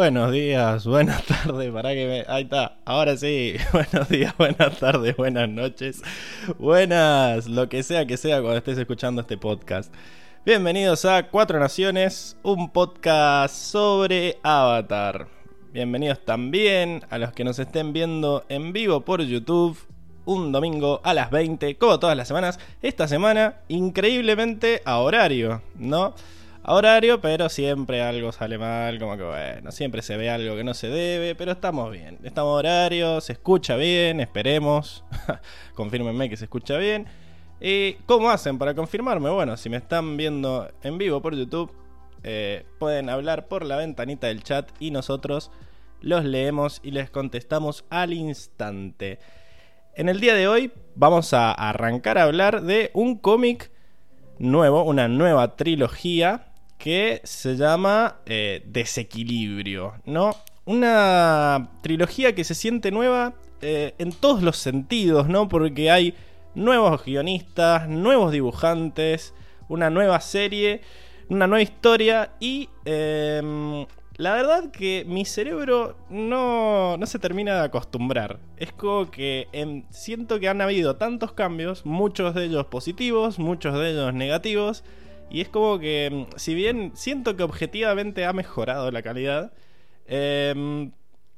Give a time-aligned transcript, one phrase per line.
[0.00, 2.32] Buenos días, buenas tardes, para que me...
[2.32, 3.56] Ahí está, ahora sí.
[3.74, 6.00] Buenos días, buenas tardes, buenas noches,
[6.58, 9.92] buenas, lo que sea que sea cuando estés escuchando este podcast.
[10.46, 15.28] Bienvenidos a Cuatro Naciones, un podcast sobre Avatar.
[15.70, 19.76] Bienvenidos también a los que nos estén viendo en vivo por YouTube
[20.24, 22.58] un domingo a las 20, como todas las semanas.
[22.80, 26.14] Esta semana, increíblemente a horario, ¿no?
[26.74, 30.74] Horario, pero siempre algo sale mal, como que bueno, siempre se ve algo que no
[30.74, 35.04] se debe, pero estamos bien, estamos a horario, se escucha bien, esperemos,
[35.74, 37.06] confírmenme que se escucha bien.
[37.60, 39.30] ¿Y cómo hacen para confirmarme?
[39.30, 41.72] Bueno, si me están viendo en vivo por YouTube,
[42.22, 45.50] eh, pueden hablar por la ventanita del chat y nosotros
[46.00, 49.18] los leemos y les contestamos al instante.
[49.94, 53.70] En el día de hoy vamos a arrancar a hablar de un cómic
[54.38, 56.49] nuevo, una nueva trilogía
[56.80, 60.34] que se llama eh, Desequilibrio, ¿no?
[60.64, 65.48] Una trilogía que se siente nueva eh, en todos los sentidos, ¿no?
[65.48, 66.14] Porque hay
[66.54, 69.34] nuevos guionistas, nuevos dibujantes,
[69.68, 70.80] una nueva serie,
[71.28, 73.86] una nueva historia y em,
[74.16, 78.38] la verdad que mi cerebro no, no, se termina de acostumbrar.
[78.56, 83.78] Es como que em, siento que han habido tantos cambios, muchos de ellos positivos, muchos
[83.78, 84.82] de ellos negativos,
[85.30, 89.52] y es como que, mm, si bien siento que objetivamente ha mejorado la calidad,
[90.06, 90.92] em,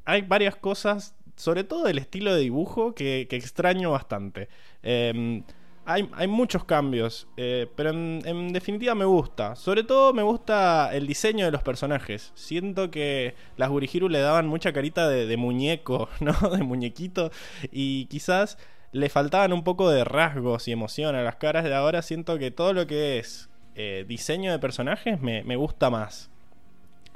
[0.04, 4.48] hay varias cosas, sobre todo el estilo de dibujo, que, extraño bastante.
[4.82, 5.44] Em,
[5.84, 9.56] hay, muchos cambios, eh, pero en, definitiva me gusta.
[9.56, 12.32] Sobre todo me gusta el diseño de los personajes.
[12.34, 16.32] Siento que las Gurihiru le daban mucha carita de muñeco, ¿no?
[16.50, 17.30] De muñequito.
[17.72, 18.58] Y quizás
[18.92, 22.02] le faltaban un poco de rasgos y emoción a las caras de ahora.
[22.02, 26.30] Siento que todo lo que es eh, diseño de personajes me, gusta más.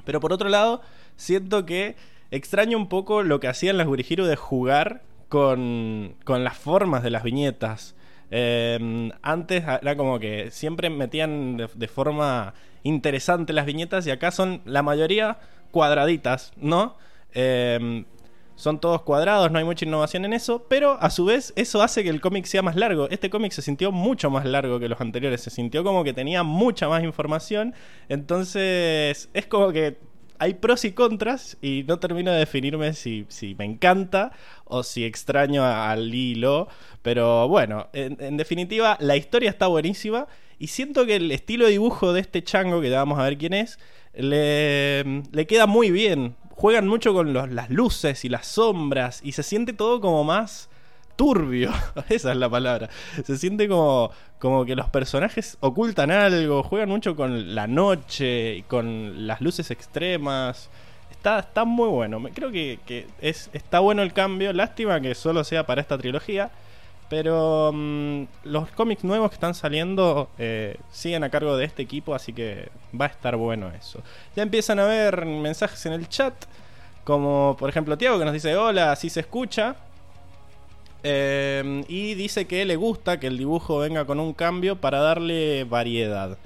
[0.04, 0.80] Pero por otro lado,
[1.16, 1.96] siento que
[2.30, 7.10] extraño un poco lo que hacían las Gurihiru de jugar con, con las formas de
[7.10, 7.94] las viñetas.
[8.30, 14.62] Eh, antes era como que siempre metían de, forma interesante las viñetas y acá son
[14.64, 15.38] la mayoría
[15.70, 16.96] cuadraditas, ¿no?
[17.34, 18.04] Eh,
[18.56, 22.02] son todos cuadrados, no hay mucha innovación en eso, pero a su vez eso hace
[22.02, 23.08] que el cómic sea más largo.
[23.10, 26.42] Este cómic se sintió mucho más largo que los anteriores, se sintió como que tenía
[26.42, 27.74] mucha más información,
[28.08, 29.98] entonces es como que
[30.38, 33.26] hay pros y contras y no termino de definirme si,
[33.58, 34.32] me encanta
[34.64, 36.68] o si extraño al hilo,
[37.02, 40.26] pero bueno, en, definitiva la historia está buenísima
[40.58, 43.36] y siento que el estilo de dibujo de este chango, que ya vamos a ver
[43.36, 43.78] quién es,
[44.14, 49.42] le, le queda muy bien juegan mucho con las luces y las sombras y se
[49.42, 50.68] siente todo como más
[51.14, 51.70] turbio,
[52.08, 52.88] esa es la palabra.
[53.24, 58.62] Se siente como, como que los personajes ocultan algo, juegan mucho con la noche y
[58.62, 60.70] con las luces extremas.
[61.10, 65.44] Está, está muy bueno, creo que, que es, está bueno el cambio, lástima que solo
[65.44, 66.50] sea para esta trilogía.
[67.08, 72.14] Pero mm, los cómics nuevos que están saliendo eh, siguen a cargo de este equipo,
[72.14, 72.68] así que
[72.98, 74.02] va a estar bueno eso.
[74.34, 76.34] Ya empiezan a ver mensajes en el chat,
[77.04, 79.76] como por ejemplo Tiago que nos dice hola, así se escucha.
[81.04, 85.62] Eh, y dice que le gusta que el dibujo venga con un cambio para darle
[85.64, 86.36] variedad.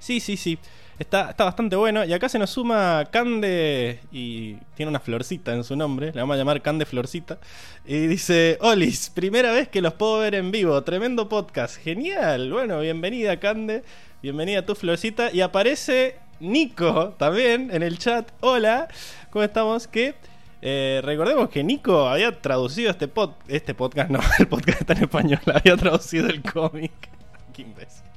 [0.00, 0.58] Sí, sí, sí.
[0.98, 2.04] Está, bastante bueno.
[2.04, 6.12] Y acá se nos suma Cande y tiene una florcita en su nombre.
[6.12, 7.38] Le vamos a llamar Cande Florcita.
[7.86, 10.82] Y dice, Olis, primera vez que los puedo ver en vivo.
[10.82, 11.76] Tremendo podcast.
[11.76, 12.52] Genial.
[12.52, 13.84] Bueno, bienvenida Cande.
[14.22, 15.30] Bienvenida a tu florcita.
[15.32, 18.30] Y aparece Nico también en el chat.
[18.40, 18.88] Hola,
[19.30, 19.86] ¿cómo estamos?
[19.86, 20.14] Que...
[20.60, 25.04] Eh, recordemos que Nico había traducido este, pod este podcast, no, el podcast está en
[25.04, 26.90] español, había traducido el cómic.
[27.52, 28.07] Qué imbécil.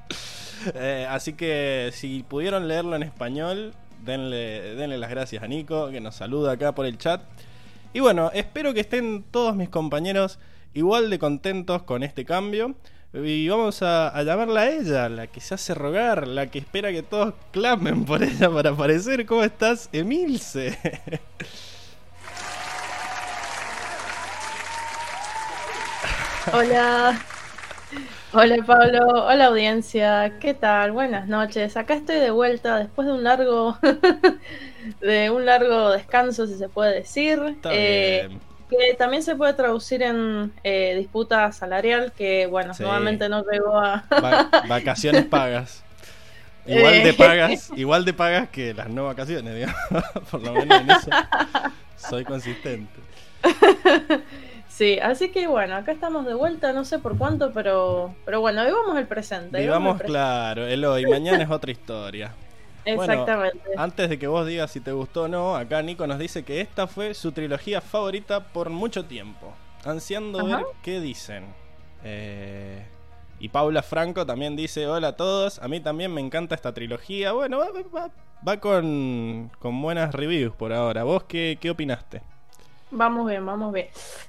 [0.75, 3.74] Eh, así que si pudieron leerlo en español,
[4.04, 7.22] denle, denle las gracias a Nico, que nos saluda acá por el chat.
[7.94, 10.40] Y bueno, espero que estén todos mis compañeros
[10.74, 12.75] igual de contentos con este cambio.
[13.13, 17.04] Y vamos a, llamarla a ella, la que se hace rogar, la que espera que
[17.04, 19.25] todos clamen por ella para aparecer.
[19.25, 20.80] ¿Cómo estás, Emilce?
[26.54, 27.22] Hola.
[28.33, 30.94] Hola Pablo, hola audiencia, ¿qué tal?
[30.94, 31.75] Buenas noches.
[31.75, 33.78] Acá estoy de vuelta después de un largo
[35.01, 37.57] de un largo descanso, si se puede decir.
[37.66, 38.30] Eh,
[38.69, 44.06] que también se puede traducir en eh, disputa salarial, que bueno, nuevamente no llegó a
[44.69, 45.83] vacaciones pagas.
[46.66, 47.13] Igual de eh.
[47.13, 49.78] pagas, igual de pagas que las no vacaciones, digamos.
[50.31, 51.10] Por lo menos en eso
[51.98, 52.98] soy consistente.
[54.81, 58.66] Sí, así que bueno, acá estamos de vuelta, no sé por cuánto, pero, pero bueno,
[58.66, 59.60] vivamos el presente.
[59.60, 62.33] Vivamos, claro, el hoy, mañana es otra historia.
[62.83, 63.60] Exactamente.
[63.78, 66.62] antes de que vos digas si te gustó o no, acá Nico nos dice que
[66.62, 69.54] esta fue su trilogía favorita por mucho tiempo.
[69.86, 71.45] Ansiando ver qué dicen.
[72.04, 72.83] Eh,
[73.39, 77.33] y Paula Franco también dice: Hola a todos, a mí también me encanta esta trilogía.
[77.33, 81.04] Bueno, va, con, con, buenas reviews por ahora.
[81.04, 82.24] ¿Vos qué, qué opinaste?
[82.92, 83.88] Vamos bien, vamos bien.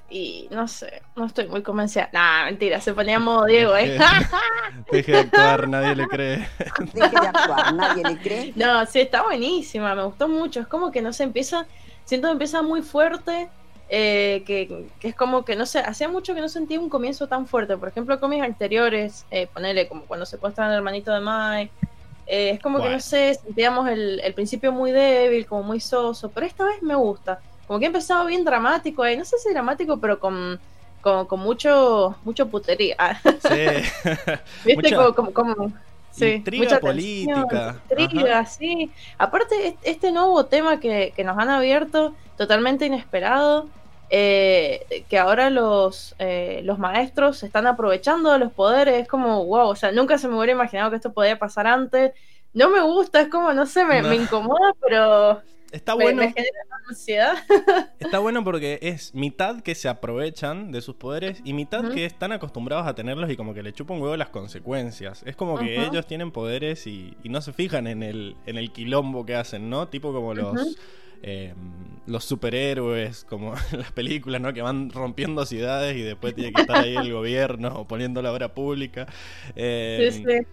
[0.09, 2.09] Y no sé, no estoy muy convencida.
[2.13, 3.97] Nah, mentira, se ponía modo Diego, ¿eh?
[4.91, 6.47] Deje de actuar, nadie le cree.
[6.93, 8.53] Deje de actuar, nadie le cree.
[8.55, 10.61] No, sí, está buenísima, me gustó mucho.
[10.61, 11.65] Es como que no se empieza,
[12.05, 13.49] siento que empieza muy fuerte.
[13.89, 17.45] Eh, que, es como que no sé, hacía mucho que no sentía un comienzo tan
[17.45, 17.75] fuerte.
[17.77, 21.71] Por ejemplo, con mis anteriores, eh, ponerle como cuando se puesta el hermanito de Mike.
[22.25, 26.29] Eh, es como que no sé, sentíamos el, el principio muy débil, como muy soso,
[26.29, 29.97] pero esta vez me gusta como que empezaba bien dramático ahí, no sé si dramático,
[29.97, 30.59] pero con,
[31.01, 33.21] con, mucho, mucho putería.
[33.41, 34.05] Sí.
[34.65, 34.95] ¿Viste?
[34.95, 35.73] como, como,
[36.11, 37.75] sí, intriga política.
[37.97, 38.91] intriga, sí.
[39.17, 43.67] Aparte, este nuevo tema que, nos han abierto, totalmente inesperado,
[44.09, 49.69] eh, que ahora los, eh, los maestros están aprovechando de los poderes, es como, wow,
[49.69, 52.13] o sea, nunca se me hubiera imaginado que esto podía pasar antes.
[52.53, 55.41] No me gusta, es como, no sé, me, me incomoda, pero
[55.73, 56.21] Está bueno.
[57.99, 62.31] Está bueno porque es mitad que se aprovechan de sus poderes y mitad que están
[62.31, 65.23] acostumbrados a tenerlos y como que le chupan huevo las consecuencias.
[65.25, 69.25] Es como que ellos tienen poderes y, no se fijan en el, en el quilombo
[69.25, 69.87] que hacen, ¿no?
[69.87, 70.77] Tipo como los.
[71.25, 71.55] Em,
[72.05, 74.53] los superhéroes, como las películas, ¿no?
[74.53, 78.31] Que van rompiendo ciudades y después tiene que estar ahí el gobierno o poniendo la
[78.31, 79.07] obra pública.
[79.55, 80.45] sí, sí.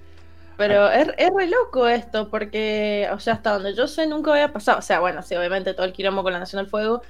[0.61, 4.53] Pero es, es re loco esto, porque, o sea, hasta donde yo sé, nunca había
[4.53, 4.79] pasado.
[4.79, 7.01] O sea, bueno, sí, obviamente todo el quilombo con la Nación del Fuego,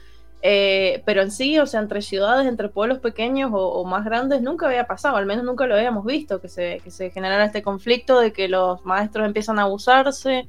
[0.41, 4.67] eh, pero en sí, o sea, entre ciudades, entre pueblos pequeños o, más grandes, nunca
[4.67, 8.20] había pasado, al menos nunca lo habíamos visto, que se, que se generara este conflicto
[8.20, 10.49] de que los maestros empiezan a abusarse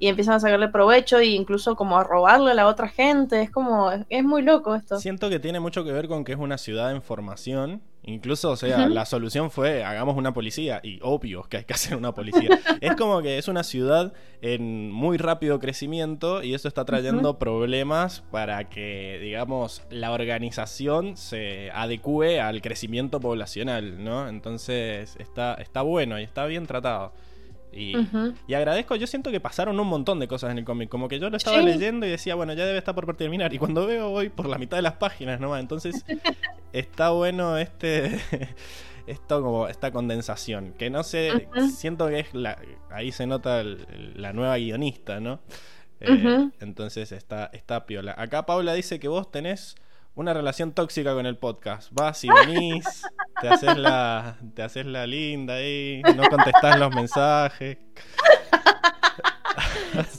[0.00, 3.42] y empiezan a sacarle provecho e incluso como a robarle a la otra gente.
[3.42, 4.98] Es como, es, muy loco esto.
[4.98, 7.80] Siento que tiene mucho que ver con que es una ciudad en formación.
[8.02, 11.96] Incluso, o sea, la solución fue hagamos una policía y obvio que hay que hacer
[11.96, 12.48] una policía.
[12.80, 18.22] es como que es una ciudad en muy rápido crecimiento y eso está trayendo problemas
[18.30, 24.28] para que, digamos, la organización se adecue al crecimiento poblacional, ¿no?
[24.28, 27.12] Entonces está, está bueno y está bien tratado.
[27.72, 27.94] Y,
[28.52, 31.30] agradezco, yo siento que pasaron un montón de cosas en el cómic, como que yo
[31.30, 33.52] lo estaba leyendo y decía, bueno, ya debe estar por terminar.
[33.54, 36.04] Y cuando veo voy por la mitad de las páginas nomás, entonces
[36.72, 38.20] está bueno este...
[39.06, 42.58] esto como esta condensación, que no sé, siento que es la,
[42.90, 45.40] ahí se nota la nueva guionista, ¿no?
[46.00, 48.14] Eh, entonces está, está piola.
[48.16, 49.74] Acá Paula dice que vos tenés
[50.20, 51.90] una relación tóxica con el podcast.
[51.92, 52.84] Vas y venís,
[53.40, 57.78] te haces la, te haces la linda ahí, no contestás los mensajes.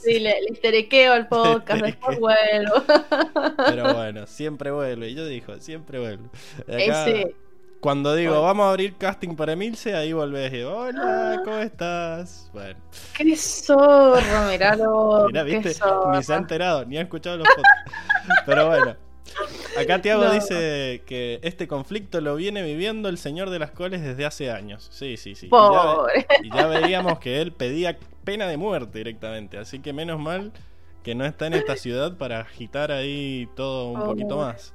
[0.02, 2.82] Sí, le, le terequeo al podcast, después vuelvo.
[3.56, 5.04] Pero bueno, siempre vuelvo.
[5.04, 6.28] Y yo digo, siempre vuelvo.
[7.80, 12.50] Cuando digo, vamos a abrir casting para Emilce, ahí volvés y hola, ¿cómo estás?
[12.52, 12.78] Bueno.
[13.16, 15.26] Qué zorro, miralo.
[15.28, 15.76] Mira, viste,
[16.12, 17.92] ni se ha enterado, ni ha escuchado los podcasts.
[18.46, 18.96] Pero bueno.
[19.78, 24.24] Acá Tiago dice que este conflicto lo viene viviendo el señor de las coles desde
[24.24, 24.88] hace años.
[24.92, 25.48] Sí, sí, sí.
[26.42, 29.58] Y ya, veíamos que él pedía pena de muerte directamente.
[29.58, 30.52] Así que menos mal
[31.02, 34.74] que no está en esta ciudad para agitar ahí todo un poquito más.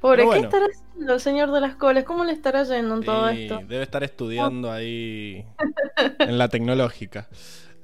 [0.00, 2.04] Pobre, ¿qué estará haciendo el señor de las coles?
[2.04, 3.60] ¿Cómo le estará yendo en todo esto?
[3.66, 5.46] Debe estar estudiando ahí
[6.18, 7.28] en la tecnológica.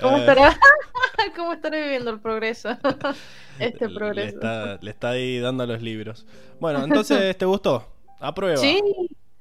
[0.00, 0.58] ¿Cómo eh, estará?
[1.36, 2.70] ¿Cómo estará viviendo el progreso?
[3.58, 4.38] este progreso.
[4.80, 6.26] Le está, ahí dando los libros.
[6.58, 7.86] Bueno, entonces, ¿te gustó?
[8.18, 8.56] Aprueba.
[8.56, 8.80] Sí,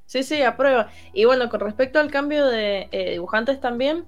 [0.06, 0.90] sí, sí, aprueba.
[1.14, 4.06] Y bueno, con respecto al cambio de eh, dibujantes también,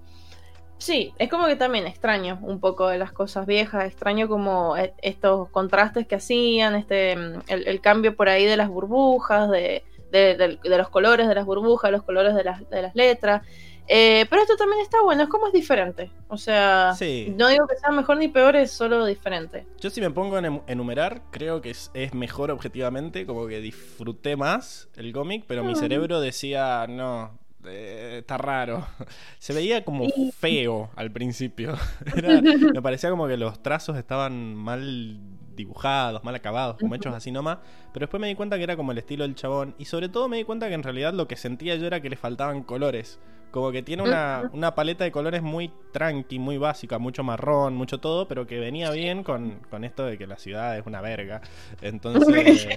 [0.77, 4.93] sí, es como que también extraño un poco de las cosas viejas, extraño como eh,
[5.01, 7.13] estos contrastes que hacían, este,
[7.47, 12.03] el, cambio por ahí de las burbujas, de, de, los colores de las burbujas, los
[12.03, 13.43] colores de las, de las letras.
[13.87, 16.11] Eh, pero esto también está bueno, es como es diferente.
[16.27, 16.93] O sea,
[17.35, 19.65] no digo que sea mejor ni peor, es solo diferente.
[19.79, 24.89] Yo si me pongo a enumerar, creo que es, mejor objetivamente, como que disfruté más
[24.95, 28.85] el cómic, pero mi cerebro decía, no, eh, está raro.
[29.39, 30.07] Se veía como
[30.37, 31.75] feo al principio.
[32.73, 35.19] me parecía como que los trazos estaban mal
[35.55, 37.59] dibujados, mal acabados, como hechos así nomás.
[37.93, 39.75] Pero después me di cuenta que era como el estilo del chabón.
[39.77, 42.09] Y sobre todo me di cuenta que en realidad lo que sentía yo era que
[42.09, 43.19] le faltaban colores.
[43.51, 47.99] Como que tiene una, una, paleta de colores muy tranqui, muy básica, mucho marrón, mucho
[47.99, 51.41] todo, pero que venía bien con, con esto de que la ciudad es una verga.
[51.81, 52.67] Entonces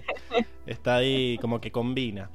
[0.67, 2.29] está ahí como que combina.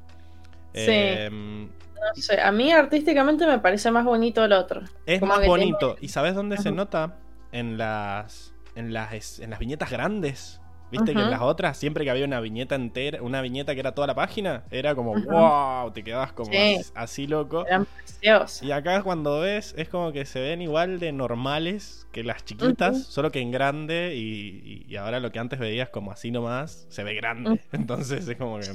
[0.73, 0.85] Sí.
[0.87, 4.81] Em, no sé, a mí artísticamente me parece más bonito el otro.
[5.05, 5.97] Es más bonito.
[5.99, 7.17] ¿Y sabes dónde se nota?
[7.51, 10.61] en las, en las, en las viñetas grandes.
[10.91, 13.93] Viste que en las otras, siempre que había una viñeta entera, una viñeta que era
[13.93, 15.29] toda la página, era como, Ujú.
[15.29, 16.75] wow, te quedabas como Sí.
[16.77, 17.65] así, así loco.
[17.67, 18.63] Eran preciosos.
[18.63, 22.97] Y acá cuando ves, es como que se ven igual de normales que las chiquitas,
[23.03, 27.03] solo que en grande, y, y- ahora lo que antes veías como así nomás, se
[27.03, 27.61] ve grande.
[27.71, 28.65] Entonces es como que...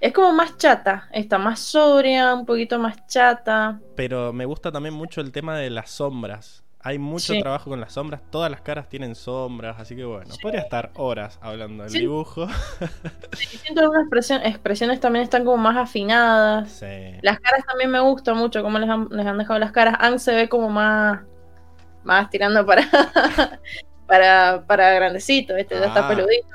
[0.00, 3.80] Es como más chata, está más sobria, un poquito más chata.
[3.94, 6.62] Pero me gusta también mucho el tema de las sombras.
[6.86, 7.40] Hay mucho Sí.
[7.40, 10.38] trabajo con las sombras, todas las caras tienen sombras, así que bueno, Sí.
[10.40, 11.98] podría estar horas hablando del Sí.
[11.98, 12.46] dibujo.
[13.32, 16.70] Siento algunas expresión- expresiones también están como más afinadas.
[16.70, 16.86] Sí.
[17.22, 19.96] Las caras también me gusta mucho cómo les han, les han dejado las caras.
[19.98, 21.22] Ang se ve como más,
[22.04, 22.82] más tirando para,
[24.06, 26.08] para, para grandecito, este ya está Ah.
[26.08, 26.46] peludito.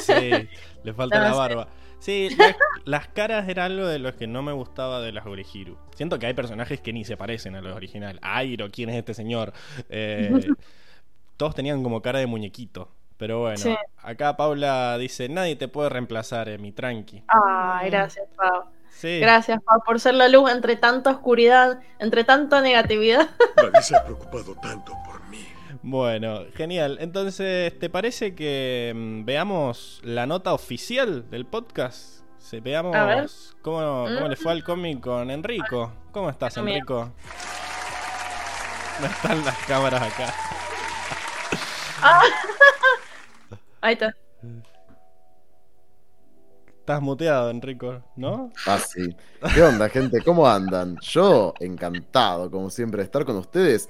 [0.00, 0.48] Sí,
[0.82, 1.68] le falta la barba.
[2.00, 5.76] Sí, las, las caras era algo de los que no me gustaba de las Orihiru.
[5.94, 8.20] Siento que hay personajes que ni se parecen a los originales.
[8.24, 9.52] Airo, ¿quién es este señor?
[9.90, 10.48] Eh,
[11.36, 12.90] todos tenían como cara de muñequito.
[13.16, 13.76] Pero bueno, Sí.
[13.98, 17.22] acá Paula dice, nadie te puede reemplazar, mi tranqui.
[17.28, 18.64] Ay, gracias, Pau.
[18.88, 19.20] Sí.
[19.20, 23.28] Gracias, Pau, por ser la luz entre tanta oscuridad, entre tanta negatividad.
[23.56, 25.09] Nadie se ha preocupado tanto por.
[25.82, 26.98] Bueno, genial.
[27.00, 32.20] Entonces, ¿te parece que mm, veamos la nota oficial del podcast?
[32.38, 33.30] Se, veamos A ver.
[33.62, 34.38] cómo, cómo le Mm.
[34.38, 35.92] fue al cómic con Enrico.
[36.12, 36.72] ¿Cómo estás, Mira.
[36.78, 37.12] Enrico?
[39.00, 40.34] No están las cámaras acá.
[43.80, 44.14] Ahí está.
[46.80, 48.50] Estás muteado, Enrico, ¿no?
[48.66, 49.14] Ah, sí.
[49.54, 50.20] ¿Qué onda, gente?
[50.22, 50.96] ¿Cómo andan?
[51.02, 53.88] Yo encantado, como siempre, de estar con ustedes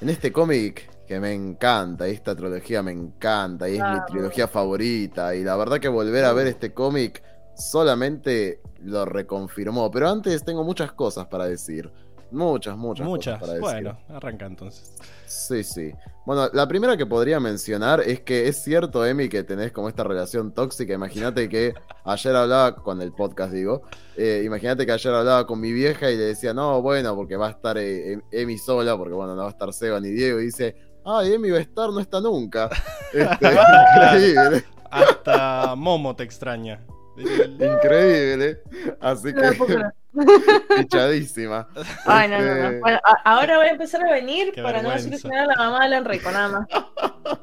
[0.00, 4.48] en este cómic que me encanta, y esta trilogía me encanta, y es mi trilogía
[4.48, 7.22] favorita, y la verdad que volver a ver este cómic
[7.56, 9.90] solamente lo reconfirmó.
[9.90, 11.90] Pero antes tengo muchas cosas para decir.
[12.32, 13.38] Muchas, muchas, Muchas.
[13.38, 13.84] cosas para decir.
[13.84, 14.92] Bueno, arranca entonces.
[15.26, 15.92] Sí, sí.
[16.26, 20.02] Bueno, la primera que podría mencionar es que es cierto, Emi, que tenés como esta
[20.02, 20.92] relación tóxica.
[20.92, 21.72] Imagínate que
[22.04, 23.82] ayer hablaba con el podcast, digo.
[24.16, 27.46] eh, Imagínate que ayer hablaba con mi vieja y le decía, no, bueno, porque va
[27.46, 30.40] a estar eh, Em- Emi sola, porque bueno, no va a estar Seba ni Diego.
[30.40, 30.74] Y dice,
[31.06, 32.68] ay, Emi va a estar, no está nunca.
[33.12, 36.84] Este, increíble, Hasta Momo te extraña.
[37.16, 38.60] increíble.
[39.00, 39.92] Así No que, creer.
[40.76, 41.68] pichadísima.
[42.04, 42.66] Ay, no, no, no.
[42.68, 45.04] Este, Bueno, ahora voy a empezar a venir Qué para no vergüenza.
[45.18, 46.68] solucionar a la mamá del Enrico, nada más.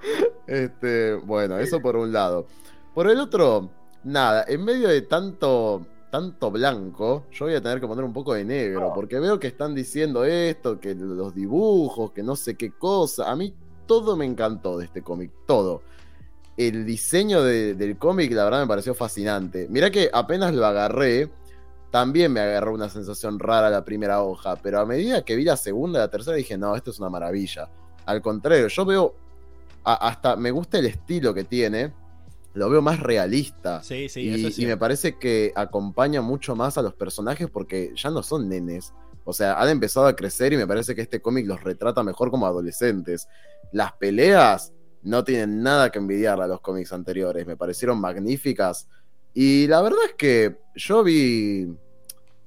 [0.48, 2.48] Este, bueno, eso por un lado.
[2.94, 3.70] Por el otro,
[4.04, 8.36] nada, en medio de tanto, tanto blanco, yo voy a tener que poner un poco
[8.36, 12.70] de negro, porque veo que están diciendo esto, que los dibujos, que no sé qué
[12.70, 13.32] cosa.
[13.32, 13.52] A mí
[13.88, 15.82] todo me encantó de este cómic, todo.
[16.56, 19.66] El diseño de- del cómic, la verdad, me pareció fascinante.
[19.72, 21.32] Mirá que apenas lo agarré,
[21.90, 25.58] también me agarró una sensación rara la primera hoja, pero a medida que vi la
[25.58, 27.68] segunda y la tercera dije, no, esto es una maravilla.
[28.06, 29.16] Al contrario, yo veo
[29.84, 31.92] a- hasta me gusta el estilo que tiene.
[32.54, 33.82] Lo veo más realista.
[33.84, 37.50] Sí, sí, y, eso es y me parece que acompaña mucho más a los personajes
[37.50, 38.94] porque ya no son nenes.
[39.26, 42.30] O sea, han empezado a crecer y me parece que este cómic los retrata mejor
[42.30, 43.28] como adolescentes.
[43.72, 47.48] Las peleas no tienen nada que envidiarle a los cómics anteriores.
[47.48, 48.88] Me parecieron magníficas.
[49.34, 51.74] Y la verdad es que yo vi.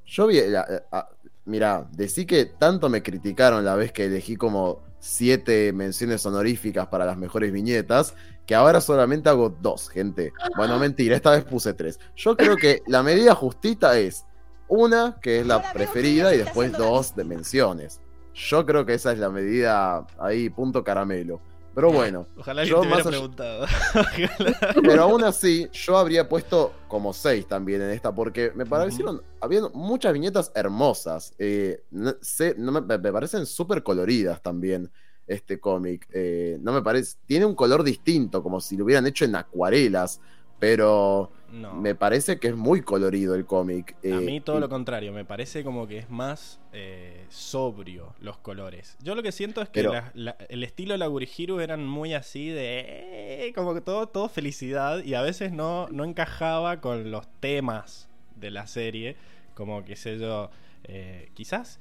[0.05, 0.41] Yo vi.
[0.47, 1.09] la- a-
[1.47, 7.05] mirá, decí que tanto me criticaron la vez que elegí como siete menciones honoríficas para
[7.05, 8.15] las mejores viñetas,
[8.47, 10.33] que ahora solamente hago dos, gente.
[10.57, 11.99] Bueno, mentira, esta vez puse tres.
[12.15, 14.25] Yo creo que la medida justita es
[14.69, 18.01] una, que es la preferida, y se después dos de menciones.
[18.35, 21.41] Yo creo que esa es la medida ahí, punto caramelo.
[21.75, 23.65] Pero bueno, Ojalá yo te más allá- preguntado.
[23.65, 24.59] Ojalá.
[24.83, 29.61] pero aún así, yo habría puesto como seis también en esta, porque me parecieron, había
[29.75, 31.35] muchas viñetas hermosas.
[31.39, 34.91] eh, no, sé, no me, me parecen súper coloridas también
[35.27, 36.07] este cómic.
[36.13, 40.21] eh, no me parece, tiene un color distinto, como si lo hubieran hecho en acuarelas,
[40.59, 41.75] pero No.
[41.75, 43.95] me parece que es muy colorido el cómic.
[44.03, 48.15] A eh, mí todo y- lo contrario, me parece como que es más eh, sobrio
[48.21, 48.97] los colores.
[49.03, 51.87] Yo lo que siento es que Pero- la- la- el estilo de la Gurihiru eran
[51.87, 53.47] muy así de...
[53.49, 58.09] eh, como que todo, todo felicidad y a veces no, no encajaba con los temas
[58.37, 59.17] de la serie.
[59.55, 60.51] Como que sé yo,
[60.85, 61.81] eh, quizás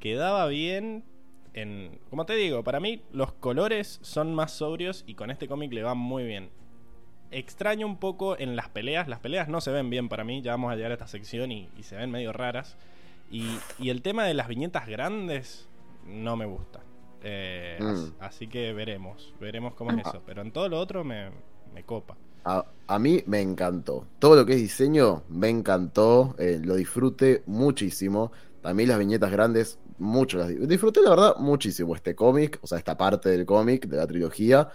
[0.00, 1.04] quedaba bien
[1.56, 1.98] en...
[2.10, 5.82] Como te digo, para mí los colores son más sobrios y con este cómic le
[5.82, 6.50] va muy bien
[7.32, 9.08] extraño un poco en las peleas.
[9.08, 10.42] Las peleas no se ven bien para mí.
[10.42, 12.76] Ya vamos a llegar a esta sección y, y se ven medio raras.
[13.30, 13.44] Y,
[13.80, 15.68] y el tema de las viñetas grandes
[16.06, 16.80] no me gusta.
[17.24, 17.86] Eh, Mm.
[17.86, 19.34] as- Así que veremos.
[19.40, 20.22] Veremos cómo es eso.
[20.24, 21.30] Pero en todo lo otro me,
[21.74, 22.16] me copa.
[22.44, 24.06] A, a mí me encantó.
[24.20, 26.36] Todo lo que es diseño me encantó.
[26.38, 28.30] eh, lo disfruté muchísimo.
[28.62, 32.78] También las viñetas grandes mucho las di- disfruté la verdad muchísimo este cómic, o sea,
[32.78, 34.68] esta parte del cómic, de la trilogía.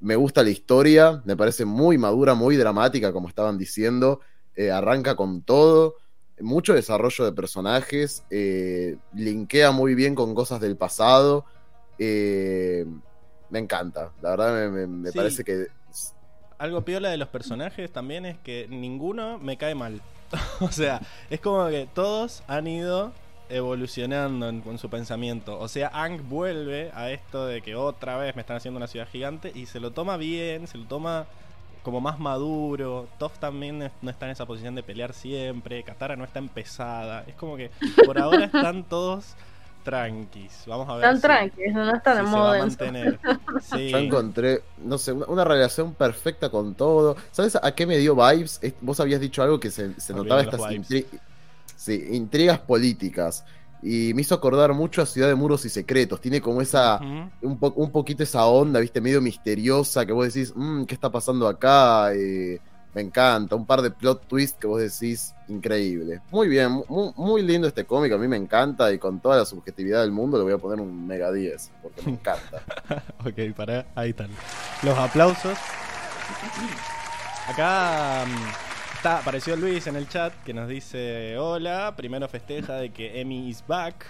[0.00, 4.20] Me gusta la historia, me parece muy madura, muy dramática, como estaban diciendo.
[4.56, 5.96] Eh, arranca con todo,
[6.40, 11.44] mucho desarrollo de personajes, eh, linkea muy bien con cosas del pasado.
[11.98, 12.84] eh,
[13.50, 15.18] me encanta, la verdad me, me- me Sí.
[15.18, 15.66] parece que
[16.58, 20.00] Algo piola de los personajes también es que ninguno me cae mal.
[20.60, 23.12] o sea, es como que todos han ido
[23.52, 25.58] evolucionando en- con su pensamiento.
[25.58, 29.08] O sea, Ang vuelve a esto de que otra vez me están haciendo una ciudad
[29.10, 31.26] gigante y se lo toma bien, se lo toma
[31.82, 33.08] como más maduro.
[33.18, 35.82] Toph también no está en esa posición de pelear siempre.
[35.82, 37.24] Katara no está empezada.
[37.26, 37.70] Es como que
[38.06, 39.34] por ahora están todos
[39.82, 40.62] tranquis.
[40.66, 41.04] Vamos a ver.
[41.04, 42.66] Están si- tranquilos, no están si en se modo va a denso.
[42.84, 43.18] mantener.
[43.62, 43.90] Sí.
[43.90, 47.16] Yo encontré, no sé, una, una relación perfecta con todo.
[47.30, 48.58] ¿Sabes a qué me dio vibes?
[48.62, 50.60] Es- Vos habías dicho algo que se, se notaba estas
[51.84, 53.44] sí, intrigas políticas.
[53.82, 56.20] Y me hizo acordar mucho a Ciudad de Muros y Secretos.
[56.20, 57.00] Tiene como esa,
[57.42, 61.10] un, po- un poquito esa onda, viste, medio misteriosa, que vos decís, "Mm, ¿qué está
[61.10, 62.12] pasando acá?
[62.14, 62.60] Eh,
[62.94, 63.56] me encanta.
[63.56, 66.20] Un par de plot twists que vos decís, increíble.
[66.30, 69.44] Muy bien, muy, muy lindo este cómic, a mí me encanta y con toda la
[69.46, 72.62] subjetividad del mundo le voy a poner un mega 10, porque me encanta.
[73.26, 74.28] Ok, para, ahí están.
[74.84, 75.58] Los aplausos.
[77.48, 78.71] Acá mm,
[79.02, 83.48] está, apareció Luis en el chat que nos dice hola, primero festeja de que Emi
[83.48, 84.06] is back.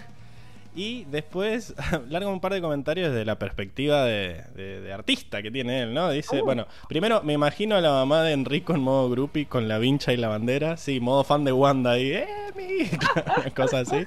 [0.74, 1.74] Y después
[2.10, 5.94] larga un par de comentarios de la perspectiva de, de- de artista que tiene él,
[5.94, 6.10] ¿no?
[6.10, 9.78] Dice, bueno, primero me imagino a la mamá de Enrico en modo groupie con la
[9.78, 10.76] vincha y la bandera.
[10.76, 12.88] Sí, modo fan de Wanda y Emi,
[13.56, 14.06] cosas así.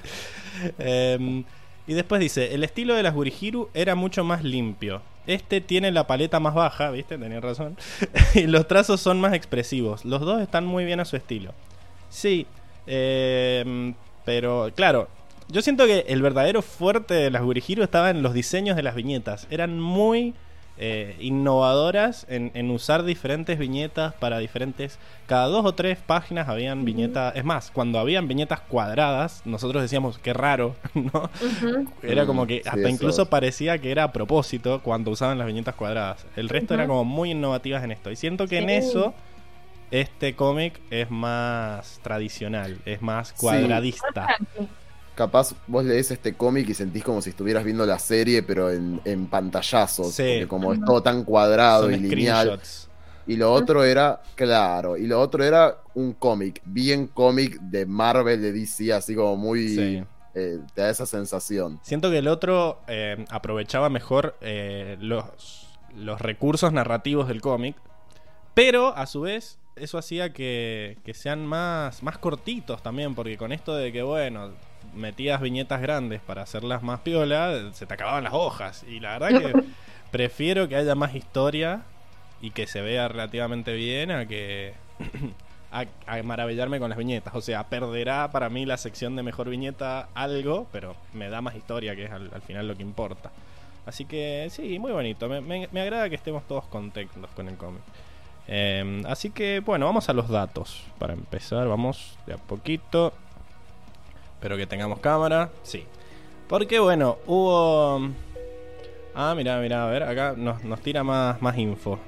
[0.78, 1.44] Em,
[1.86, 5.02] y después dice, el estilo de las Gurihiru era mucho más limpio.
[5.26, 7.18] Este tiene la paleta más baja, ¿viste?
[7.18, 7.76] Tenía razón.
[8.34, 10.04] y los trazos son más expresivos.
[10.04, 11.52] Los dos están muy bien a su estilo.
[12.08, 12.46] Sí,
[12.86, 13.94] em,
[14.24, 15.08] pero claro,
[15.48, 18.94] yo siento que el verdadero fuerte de las Gurihiru estaba en los diseños de las
[18.94, 19.46] viñetas.
[19.50, 20.34] Eran muy
[20.78, 24.98] eh, innovadoras en, en usar diferentes viñetas para diferentes...
[25.26, 27.34] Cada dos o tres páginas habían viñetas...
[27.36, 31.30] Es más, cuando habían viñetas cuadradas, nosotros decíamos, qué raro, ¿no?
[32.02, 35.46] Era como que Mm, sí, hasta incluso parecía que era a propósito cuando usaban las
[35.46, 36.26] viñetas cuadradas.
[36.36, 38.10] El resto era como muy innovativas en esto.
[38.10, 39.14] Y siento que en eso
[39.90, 43.68] este cómic es más tradicional, es más Sí.
[45.16, 49.00] Capaz vos lees este cómic y sentís como si estuvieras viendo la serie, pero en,
[49.04, 50.12] en pantallazos.
[50.12, 50.22] Sí.
[50.22, 52.60] Porque como es todo tan cuadrado Son y lineal.
[53.26, 58.40] Y lo otro era, claro, y lo otro era un cómic, bien cómic de Marvel,
[58.40, 59.68] de DC, así como muy.
[59.70, 60.04] Sí.
[60.34, 61.80] eh, te da esa sensación.
[61.82, 67.74] Siento que el otro eh, aprovechaba mejor eh, los, los recursos narrativos del cómic,
[68.54, 73.50] pero a su vez eso hacía que, que sean más, más cortitos también, porque con
[73.50, 74.52] esto de que, bueno,
[74.96, 78.84] metías viñetas grandes para hacerlas más piola, se te acababan las hojas.
[78.88, 79.62] Y la verdad que
[80.10, 81.82] prefiero que haya más historia
[82.40, 84.74] y que se vea relativamente bien a que...
[85.72, 87.34] A, a maravillarme con las viñetas.
[87.34, 91.54] O sea, perderá para mí la sección de mejor viñeta algo, pero me da más
[91.56, 93.30] historia, que es al, al final lo que importa.
[93.84, 95.28] Así que sí, muy bonito.
[95.28, 97.82] Me, me- me agrada que estemos todos contentos con el cómic.
[98.48, 100.82] Eh, así que bueno, vamos a los datos.
[100.98, 103.12] Para empezar, vamos de a poquito.
[104.36, 105.50] Espero que tengamos cámara.
[105.62, 105.84] Sí.
[106.46, 108.10] Porque bueno, hubo...
[109.14, 111.98] Ah, mira, mira, a ver, acá nos, nos tira más, más info.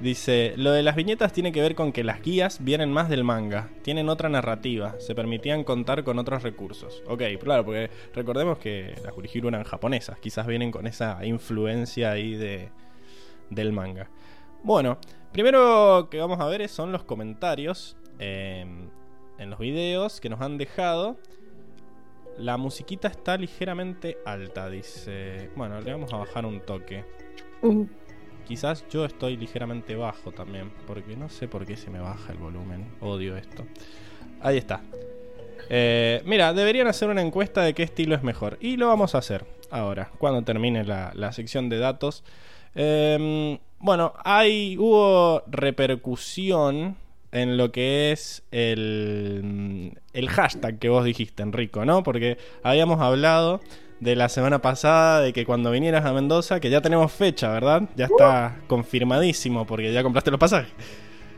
[0.00, 3.22] Dice, lo de las viñetas tiene que ver con que las guías vienen más del
[3.22, 7.04] manga, tienen otra narrativa, se permitían contar con otros recursos.
[7.06, 12.34] Ok, claro, porque recordemos que las Gurihiru eran japonesas, quizás vienen con esa influencia ahí
[12.34, 12.68] de,
[13.48, 14.10] del manga.
[14.64, 14.98] Bueno,
[15.32, 18.66] primero que vamos a ver son los comentarios eh,
[19.38, 21.16] en los videos que nos han dejado.
[22.38, 25.50] La musiquita está ligeramente alta, dice.
[25.56, 27.04] Bueno, le vamos a bajar un toque.
[27.62, 27.86] Uh,
[28.46, 32.38] Quizás yo estoy ligeramente bajo también, porque no sé por qué se me baja el
[32.38, 32.86] volumen.
[33.00, 33.66] Odio esto.
[34.40, 34.82] Ahí está.
[35.68, 38.56] Eh, mira, deberían hacer una encuesta de qué estilo es mejor.
[38.60, 42.22] Y lo vamos a hacer ahora, cuando termine la, la sección de datos.
[42.76, 46.96] Eh, bueno, hay, hubo repercusión
[47.32, 52.02] en lo que es el, el hashtag que vos dijiste, Enrico, ¿no?
[52.02, 53.60] Porque habíamos hablado
[54.00, 57.82] de la semana pasada de que cuando vinieras a Mendoza, que ya tenemos fecha, ¿verdad?
[57.96, 60.72] Ya está confirmadísimo porque ya compraste los pasajes.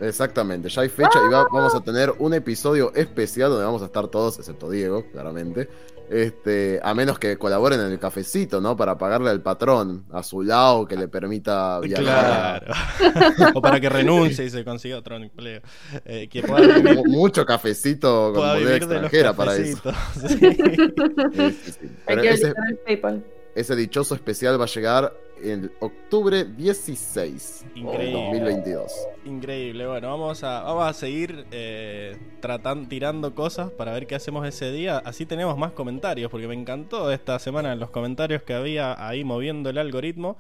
[0.01, 3.87] Exactamente, ya hay fecha y va- vamos a tener un episodio especial donde vamos a
[3.87, 5.68] estar todos, excepto Diego, claramente.
[6.11, 8.77] Este, a menos que colaboren en el cafecito, ¿no?
[8.77, 12.64] Para pagarle al patrón a su lado que le permita viajar.
[12.64, 13.53] Claro.
[13.55, 15.61] o para que renuncie y se consiga otro empleo.
[16.05, 19.92] Eh, que pueda vivir, Mu- Mucho cafecito con moneda vivir de los extranjera para eso.
[20.27, 20.38] Sí.
[20.38, 21.88] Sí, sí, sí.
[22.07, 23.25] Hay que ese, el PayPal.
[23.61, 28.12] Ese dichoso especial va a llegar en octubre 16 de Increíble.
[28.12, 28.92] 2022.
[29.25, 29.87] Increíble.
[29.87, 34.71] Bueno, vamos a, vamos a seguir eh, tratan- tirando cosas para ver qué hacemos ese
[34.73, 34.99] día.
[34.99, 39.71] Así tenemos más comentarios, porque me encantó esta semana los comentarios que había ahí moviendo
[39.71, 40.38] el algoritmo.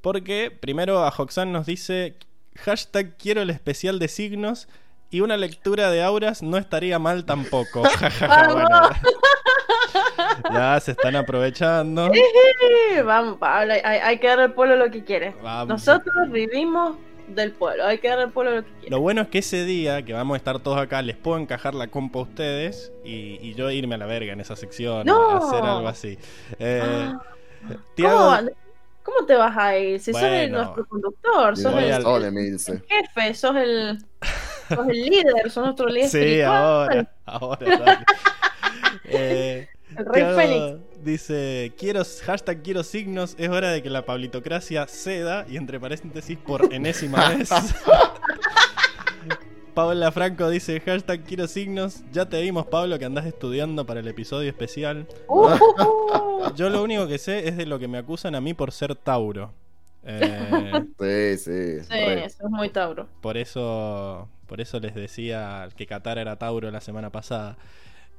[0.00, 2.16] Porque primero a Hoxan nos dice
[2.56, 4.66] hashtag quiero el especial de signos
[5.10, 7.82] y una lectura de auras no estaría mal tampoco.
[8.20, 8.68] Bueno.
[10.52, 12.10] ya se están aprovechando.
[12.12, 12.22] Sí,
[13.04, 15.34] vamos, Pablo, hay, hay que dar al pueblo lo que quiere.
[15.42, 15.68] Vamos.
[15.68, 16.96] Nosotros vivimos
[17.28, 18.90] del pueblo, hay que dar al pueblo lo que quiere.
[18.90, 21.74] Lo bueno es que ese día que vamos a estar todos acá, les puedo encajar
[21.74, 25.36] la compa a ustedes y, y yo irme a la verga en esa sección, ¡No!
[25.36, 26.18] hacer algo así.
[26.58, 27.12] Eh,
[27.62, 28.50] Ah, Tiago, ¿Cómo,
[29.02, 30.00] cómo te vas a ir?
[30.00, 33.98] Si sos el- nuestro conductor, sos el, jefe, sos el,
[34.68, 38.04] sos el líder, sos nuestro líder sí, espiritual, ahora, ahora.
[39.04, 39.68] Eh,
[40.00, 41.04] el rey Fénix.
[41.04, 46.36] dice, quiero, hashtag quiero signos, es hora de que la pablitocracia ceda, y entre paréntesis,
[46.38, 47.50] por enésima vez.
[49.74, 54.08] Paula Franco dice, hashtag quiero signos, ya te vimos Pablo que andás estudiando para el
[54.08, 55.06] episodio especial.
[55.28, 56.54] Uh, uh, uh.
[56.56, 58.94] Yo lo único que sé es de lo que me acusan a mí por ser
[58.96, 59.52] Tauro.
[60.04, 61.84] Eh, Sí, sí.
[61.84, 63.06] Sí, eso es muy Tauro.
[63.20, 67.56] por eso por eso les decía que Qatar era Tauro la semana pasada.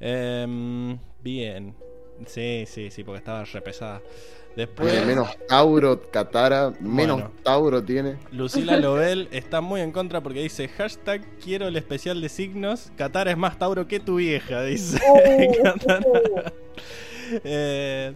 [0.01, 1.75] Em, bien.
[2.25, 4.01] Sí, sí, sí, porque estaba repesada.
[4.55, 7.31] Después, menos Tauro, Katara, menos Bueno.
[7.41, 8.17] Tauro tiene.
[8.31, 12.91] Lucila Lobel está muy en contra porque dice hashtag quiero el especial de signos.
[12.97, 14.99] Qatar es más Tauro que tu vieja, dice.
[15.63, 16.03] Qatar.
[17.45, 18.13] Eh,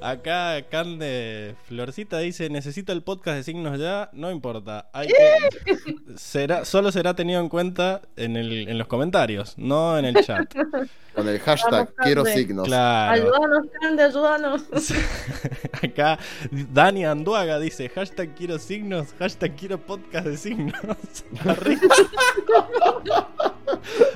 [0.00, 4.88] acá Cande Florcita dice necesito el podcast de signos ya, no importa.
[4.92, 5.76] Hay que,
[6.16, 10.54] será, solo será tenido en cuenta en, el, en los comentarios, no en el chat.
[11.14, 12.68] Con el hashtag Vamos, quiero signos.
[12.68, 13.12] Claro.
[13.12, 14.62] Ayúdanos, Cande, ayúdanos.
[15.82, 16.18] Acá
[16.50, 20.74] Dani Anduaga dice hashtag quiero signos, hashtag quiero podcast de signos.
[21.44, 21.88] Arriba,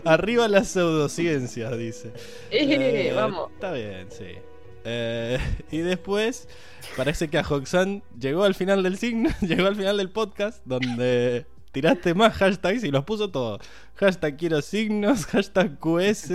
[0.05, 2.13] Arriba las pseudociencias, dice.
[2.51, 3.51] Eh, Vamos.
[3.53, 4.37] Está bien, sí.
[4.85, 5.38] Eh,
[5.71, 6.49] y después
[6.97, 11.47] parece que a Hoxan llegó al final del signo, llegó al final del podcast donde
[11.73, 13.61] tiraste más hashtags y los puso todos.
[13.97, 16.33] Hashtag quiero signos, hashtag QS,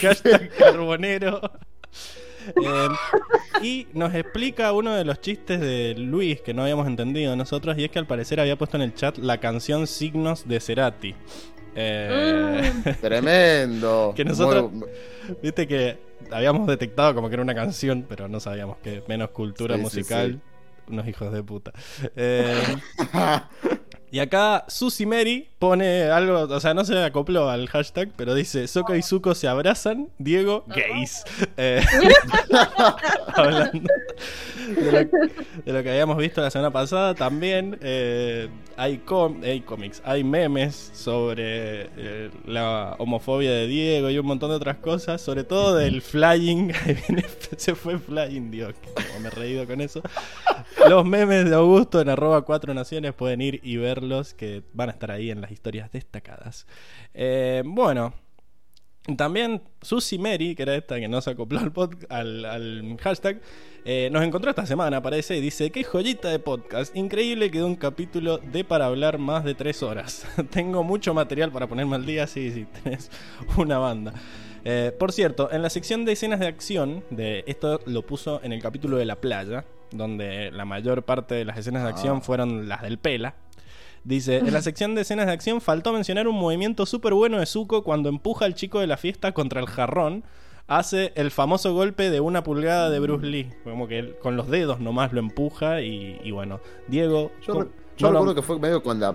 [0.00, 1.40] hashtag carbonero.
[2.48, 2.88] Eh,
[3.60, 7.84] y nos explica uno de los chistes de Luis que no habíamos entendido nosotros y
[7.84, 11.14] es que al parecer había puesto en el chat la canción Signos de Cerati.
[11.74, 14.12] Eh, Tremendo.
[14.16, 14.88] Que nosotros- Muy-
[15.42, 15.98] Viste que
[16.30, 19.84] habíamos detectado como que era una canción, pero no sabíamos que menos cultura Sí, sí,
[19.84, 20.40] musical.
[20.88, 21.72] Unos hijos de puta.
[22.14, 22.62] Eh,
[24.16, 28.66] y acá Susi Mary pone algo, o sea, no se acopló al hashtag, pero dice:
[28.66, 31.22] Soka y Zuko se abrazan, Diego, gays.
[31.58, 31.82] Eh,
[33.34, 33.92] hablando
[34.80, 34.98] de lo,
[35.64, 38.48] de lo que habíamos visto la semana pasada, también eh,
[38.78, 44.48] hay, com- hay cómics, hay memes sobre eh, la homofobia de Diego y un montón
[44.50, 46.72] de otras cosas, sobre todo del flying.
[47.58, 50.00] Se fue flying, Dios, como me he reído con eso.
[50.88, 53.76] Los memes de Augusto en arroba cuatro naciones pueden ir y
[54.34, 56.66] que van a estar ahí en las historias destacadas.
[57.14, 58.14] Eh, bueno,
[59.16, 63.40] también Susi Mary, que era esta que no se acopló al, pod- al, al hashtag,
[63.84, 67.76] eh, nos encontró esta semana, parece, y dice, qué joyita de podcast, increíble quedó un
[67.76, 70.26] capítulo de para hablar más de tres horas.
[70.50, 73.10] Tengo mucho material para ponerme al día, sí, sí, tenés
[73.56, 74.12] una banda.
[74.64, 78.52] Eh, por cierto, en la sección de escenas de acción, de esto lo puso en
[78.52, 82.20] el capítulo de la playa, donde la mayor parte de las escenas de acción Ah.
[82.22, 83.36] fueron las del Pela.
[84.06, 87.46] Dice, en la sección de escenas de acción faltó mencionar un movimiento súper bueno de
[87.46, 90.22] Zuko cuando empuja al chico de la fiesta contra el jarrón.
[90.68, 93.50] Hace el famoso golpe de una pulgada de Bruce Lee.
[93.64, 96.60] Como que él con los dedos nomás lo empuja y, y bueno.
[96.88, 97.30] Diego...
[97.42, 99.14] Yo, ¿cómo- re- yo no lo- que fue medio con la,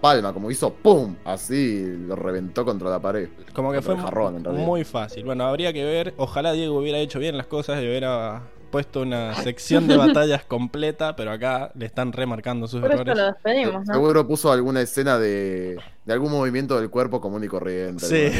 [0.00, 1.14] palma, como hizo ¡pum!
[1.24, 3.28] Así lo reventó contra la pared.
[3.52, 5.24] Como que fue jarrón, muy fácil.
[5.24, 6.14] Bueno, habría que ver.
[6.16, 8.42] Ojalá Diego hubiera hecho bien las cosas y hubiera
[8.74, 13.16] puesto una sección de batallas completa, pero acá le están remarcando sus Por eso errores.
[13.16, 13.94] lo despedimos, ¿no?
[13.94, 18.04] Seguro puso alguna escena de, de algún movimiento del cuerpo común y corriente.
[18.04, 18.32] Sí,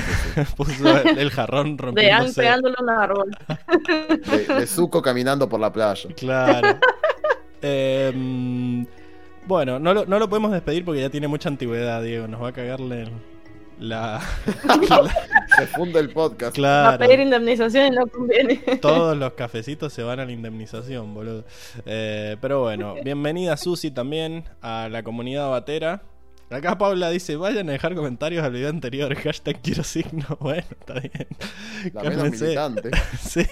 [0.57, 2.41] puso el, el jarrón De rompiéndose.
[2.41, 3.37] pegándole a un árbol.
[4.27, 6.11] De, de Zuko caminando por la playa.
[6.17, 6.79] Claro.
[7.67, 8.85] Em,
[9.47, 12.29] bueno, no lo, no lo podemos despedir porque ya tiene mucha antigüedad, Diego.
[12.29, 13.07] Nos va a cagarle
[13.79, 14.21] La,
[15.57, 16.59] Se funde el podcast.
[16.61, 18.57] Va a pedir claro, indemnización no conviene.
[18.81, 21.45] todos los cafecitos se van a la indemnización, boludo.
[21.87, 26.03] Eh, pero bueno, bienvenida Susi también a la comunidad batera.
[26.51, 30.25] Acá Paula dice, vayan a dejar comentarios al video anterior, hashtag quiero signo.
[30.41, 31.27] Bueno, está bien.
[31.93, 32.91] La menos militante.
[33.19, 33.47] Sí.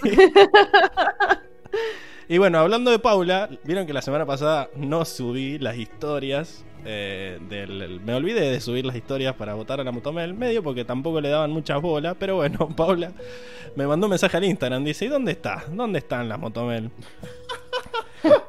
[2.29, 6.65] Y bueno, hablando de Paula, vieron que la semana pasada no subí las historias.
[6.85, 10.85] Eh, del, me olvidé de subir las historias para votar a la Motomel, medio porque
[10.85, 12.17] tampoco le daban muchas bolas.
[12.19, 13.13] Pero bueno, Paula
[13.77, 14.85] me mandó un mensaje al Instagram.
[14.85, 15.65] Dice: ¿Y dónde está?
[15.73, 16.91] ¿Dónde están las Motomel?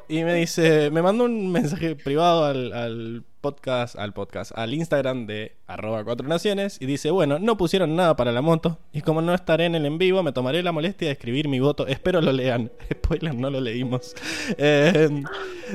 [0.08, 5.28] Y me dice, me mandó un mensaje privado al, al podcast, al podcast, al Instagram
[5.28, 9.22] de arroba cuatro naciones y dice, bueno, no pusieron nada para la moto y como
[9.22, 12.22] no estaré en el en vivo me tomaré la molestia de escribir mi voto, espero
[12.22, 12.72] lo lean.
[12.94, 14.16] Spoiler, no lo leímos.
[14.58, 15.10] Eh,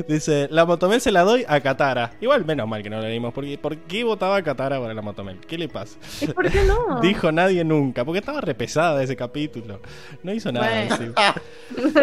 [0.07, 2.13] dice, la motomel se la doy a Katara.
[2.21, 5.41] Igual menos mal que no lo leímos, porque ¿por qué votaba Katara para la motomel?
[5.41, 5.99] ¿Qué le pasa?
[6.21, 7.01] ¿Y por qué no?
[7.03, 9.81] Dijo nadie nunca, porque estaba repesada ese capítulo.
[10.23, 10.87] No hizo nada.
[10.87, 10.97] Bueno.
[10.97, 12.03] sí.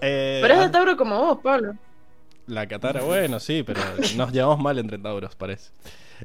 [0.00, 1.74] Eh, Pero es ah, de Tauro como vos, Pablo.
[2.48, 3.80] La Katara, bueno, sí, pero
[4.16, 5.70] nos llevamos mal entre Tauros, parece.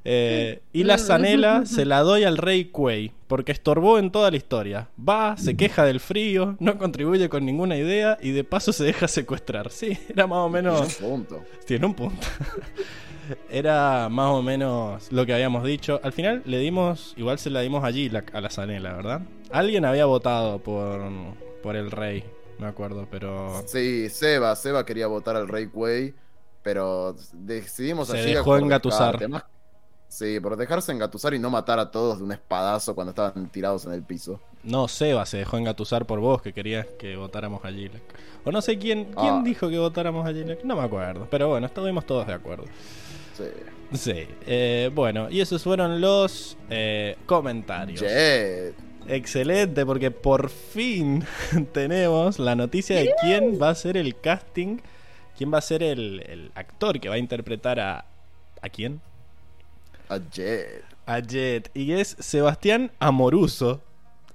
[0.05, 4.37] Eh, y la Zanela se la doy al rey Kuei, porque estorbó en toda la
[4.37, 4.87] historia.
[4.97, 9.07] Va, se queja del frío, no contribuye con ninguna idea y de paso se deja
[9.07, 9.69] secuestrar.
[9.69, 10.95] Sí, era más o menos.
[10.95, 11.43] Punto.
[11.67, 12.25] Tiene un punto.
[13.49, 15.99] Era más o menos lo que habíamos dicho.
[16.03, 19.21] Al final le dimos, igual se la dimos allí la- a la Zanela, ¿verdad?
[19.49, 21.01] Alguien había votado por,
[21.61, 22.25] por el rey,
[22.63, 26.13] me acuerdo, pero Sí, Seba, Seba quería votar al Rey Quay,
[26.63, 29.27] pero decidimos Se allí dejó engatusar.
[29.29, 29.43] Más-
[30.07, 33.85] Sí, por dejarse engatusar y no matar a todos de un espadazo cuando estaban tirados
[33.87, 34.39] en el piso.
[34.63, 38.03] no, Seba se dejó engatusar por vos que querías que votáramos a Gilek.
[38.45, 39.41] O no sé quién, quién Ah.
[39.43, 42.65] dijo que votáramos a Gilek, no me acuerdo, pero bueno, estuvimos todos de acuerdo.
[43.35, 43.43] Sí.
[43.93, 47.99] Sí, eh, bueno, y esos fueron los eh, comentarios.
[48.01, 48.75] Jet.
[49.07, 51.25] Excelente, porque por fin
[51.73, 54.77] tenemos la noticia de quién va a ser el casting,
[55.37, 58.05] quién va a ser el, el actor que va a interpretar a...
[58.61, 59.01] ¿A quién?
[60.07, 60.85] A Jet.
[61.05, 61.69] A Jet.
[61.73, 63.81] Y es Sebastián Amoruso,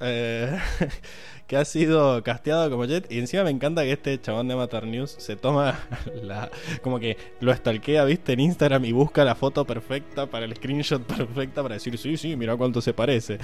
[0.01, 0.59] eh,
[1.49, 3.11] que ha sido casteado como Jet.
[3.11, 5.81] Y encima me encanta que este chabón de Matar News se toma
[6.23, 6.51] la...
[6.83, 11.03] Como que lo stalkea, viste, en Instagram y busca la foto perfecta para el screenshot
[11.03, 13.39] perfecta para decir, sí, sí, mira cuánto se parece.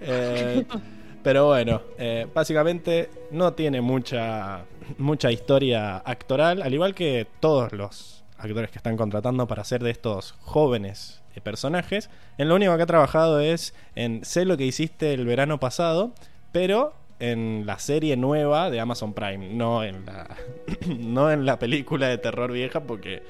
[0.00, 0.64] Eh,
[1.22, 4.64] pero bueno, eh, básicamente no tiene mucha,
[4.96, 9.90] mucha historia actoral, al igual que todos los actores que están contratando para hacer de
[9.90, 12.10] estos jóvenes personajes.
[12.38, 16.12] En lo único que ha trabajado es en Sé lo que hiciste el verano pasado,
[16.52, 20.36] pero en la serie nueva de Amazon Prime, no en la,
[20.98, 23.22] no en la película de terror vieja, porque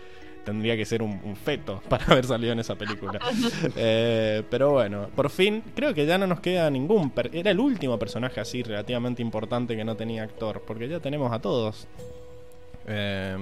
[0.45, 3.19] tendría que ser un, un feto para haber salido en esa película.
[3.77, 7.13] Eh, pero bueno, por fin, creo que ya no nos queda ningún.
[7.33, 11.41] Era el último personaje así relativamente importante que no tenía actor, porque ya tenemos a
[11.41, 11.87] todos.
[12.87, 13.37] Eh,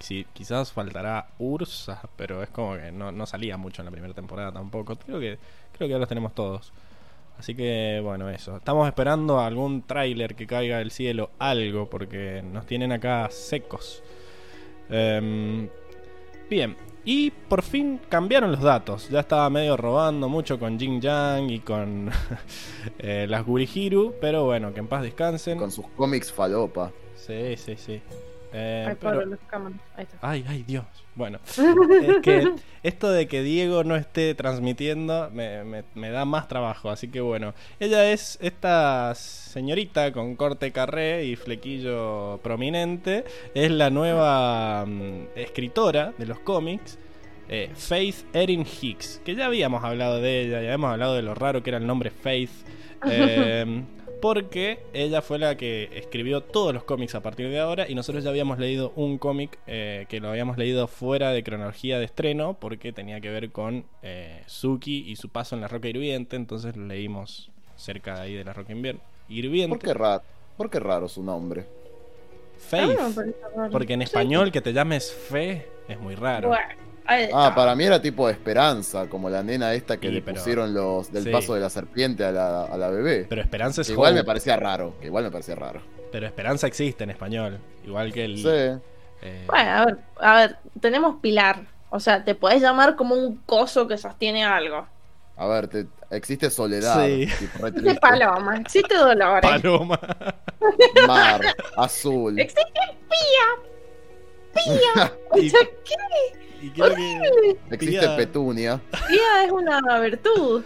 [0.00, 4.14] sí, quizás faltará Ursa, pero es como que no, no salía mucho en la primera
[4.14, 4.96] temporada tampoco.
[4.96, 5.38] Creo que,
[5.72, 6.72] creo que ya los tenemos todos.
[7.38, 8.56] Así que bueno, eso.
[8.56, 14.02] Estamos esperando algún tráiler que caiga del cielo, algo, porque nos tienen acá secos.
[14.90, 15.68] Em,
[16.50, 19.08] bien, y por fin cambiaron los datos.
[19.08, 22.10] Ya estaba medio robando mucho con Jin Yang y con
[22.98, 25.58] eh, las Gurihiru, pero bueno, que en paz descansen.
[25.58, 26.92] Con sus cómics falopa.
[27.16, 28.02] Sí, sí, sí.
[28.52, 29.20] Eh, Ay, pero-.
[29.96, 30.18] Ahí está.
[30.20, 30.84] Ay, ay, Dios.
[31.14, 36.48] Bueno, es que esto de que Diego no esté transmitiendo me, me- me da más
[36.48, 37.52] trabajo, así que bueno.
[37.78, 43.24] Ella es esta señorita con corte carré y flequillo prominente.
[43.54, 46.98] Es la nueva mm, escritora de los cómics.
[47.48, 51.34] eh, Faith Erin Hicks, que ya habíamos hablado de ella, ya habíamos hablado de lo
[51.34, 52.50] raro que era el nombre Faith.
[53.10, 53.82] eh,
[54.20, 58.22] porque ella fue la que escribió todos los cómics a partir de ahora y nosotros
[58.24, 62.54] ya habíamos leído un cómic eh, que lo habíamos leído fuera de cronología de estreno
[62.54, 66.76] porque tenía que ver con eh, Suki y su paso en la roca hirviente, entonces
[66.76, 68.72] lo leímos cerca de ahí de la roca
[69.28, 69.76] hirviente.
[69.76, 70.22] ¿Por qué raro?
[70.56, 71.64] ¿Por qué raro su nombre?
[72.58, 72.98] Faith,
[73.56, 74.04] Ah, porque en Sí.
[74.04, 76.48] español que te llames Fe es muy raro.
[76.48, 76.64] Bueno,
[77.06, 80.36] Ah, para mí era tipo de esperanza, como la nena esta que Sí, le pero-
[80.36, 81.30] pusieron los del sí.
[81.30, 83.26] paso de la serpiente a la, a la bebé.
[83.28, 85.80] Pero Esperanza es Que igual Hope, me parecía raro, que igual me parecía raro.
[86.12, 88.44] pero Esperanza existe en español, igual que el Sí.
[89.22, 91.66] eh, Bueno, a ver, a ver, tenemos Pilar.
[91.90, 94.86] O sea, te podés llamar como un coso que sostiene algo.
[95.36, 97.04] A ver, te- existe soledad.
[97.04, 97.22] Sí.
[97.22, 99.40] Existe paloma, existe dolores.
[99.50, 99.98] Paloma.
[101.08, 101.40] Mar,
[101.76, 102.38] azul.
[102.38, 102.62] Existe
[103.08, 103.66] pía.
[105.30, 105.94] O Y- sea, ¿qué
[106.62, 108.80] y creo que Existe Pía- petunia.
[109.08, 110.62] pía es una virtud?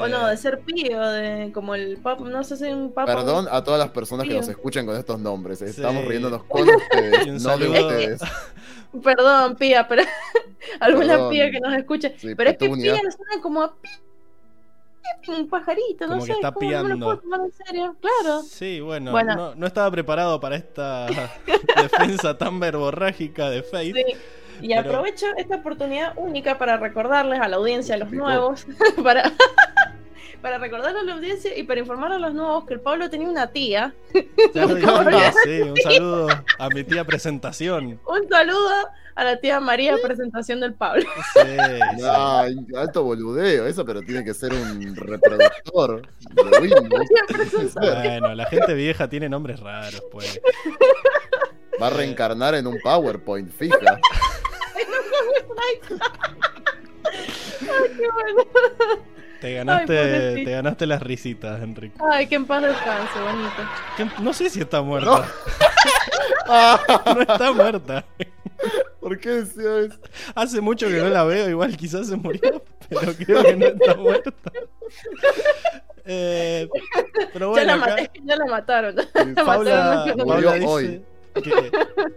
[0.00, 3.14] O no, Eh, de ser pío, de como el papa, no sé si un papa.
[3.14, 5.62] Perdón a todas las personas que nos escuchan con estos nombres.
[5.62, 6.08] Estamos Sí.
[6.08, 8.20] riéndonos con ustedes, no de ustedes.
[9.04, 10.02] Perdón, pía, pero
[10.80, 11.30] alguna Perdón.
[11.30, 12.14] pía que nos escuche.
[12.18, 13.88] Sí, pero es que pía suena como a pi-
[15.28, 16.32] un pajarito, no Como que sé.
[16.32, 17.06] está ¿cómo no me lo piando.
[17.06, 17.96] puedo tomar en serio?
[18.00, 18.42] Claro.
[18.42, 19.34] Sí, bueno, Bueno.
[19.36, 21.06] No, no estaba preparado para esta
[21.80, 23.94] defensa tan verborrágica de Faith.
[23.96, 24.02] Sí.
[24.62, 28.66] Y Pero- aprovecho esta oportunidad única para recordarles a la audiencia, a los nuevos,
[29.02, 29.32] para,
[30.42, 33.28] para recordarle a la audiencia y para informar a los nuevos que el Pablo tenía
[33.28, 33.94] una tía.
[34.54, 34.76] Ya lo
[35.44, 38.00] sí, un saludo a mi tía presentación.
[38.06, 38.70] Un saludo
[39.14, 41.02] a la tía María, presentación del Pablo.
[41.34, 41.40] Sí,
[41.96, 42.02] sí.
[42.08, 47.06] Ay, alto boludeo, eso, pero tiene que ser un reproductor de Windows.
[47.74, 50.40] Bueno, la gente vieja tiene nombres raros, pues.
[51.80, 53.98] Va a reencarnar en un PowerPoint, fija.
[57.60, 58.44] Qué bueno.
[59.40, 61.96] Te ganaste, te ganaste las risitas, Enrique.
[62.12, 63.62] Ay, que en paz descanse, bonito.
[63.96, 65.26] Que- No sé si está muerta.
[66.46, 68.04] No está muerta.
[69.00, 69.98] ¿Por qué decía eso?
[70.34, 73.94] Hace mucho que no la veo, igual quizás se murió, pero creo que no está
[73.94, 74.32] muerta.
[76.04, 76.68] Eh,
[77.32, 78.96] pero ya, bueno, la acá maté, ya la mataron.
[79.44, 81.02] Paula, Paula dice
[81.34, 81.70] que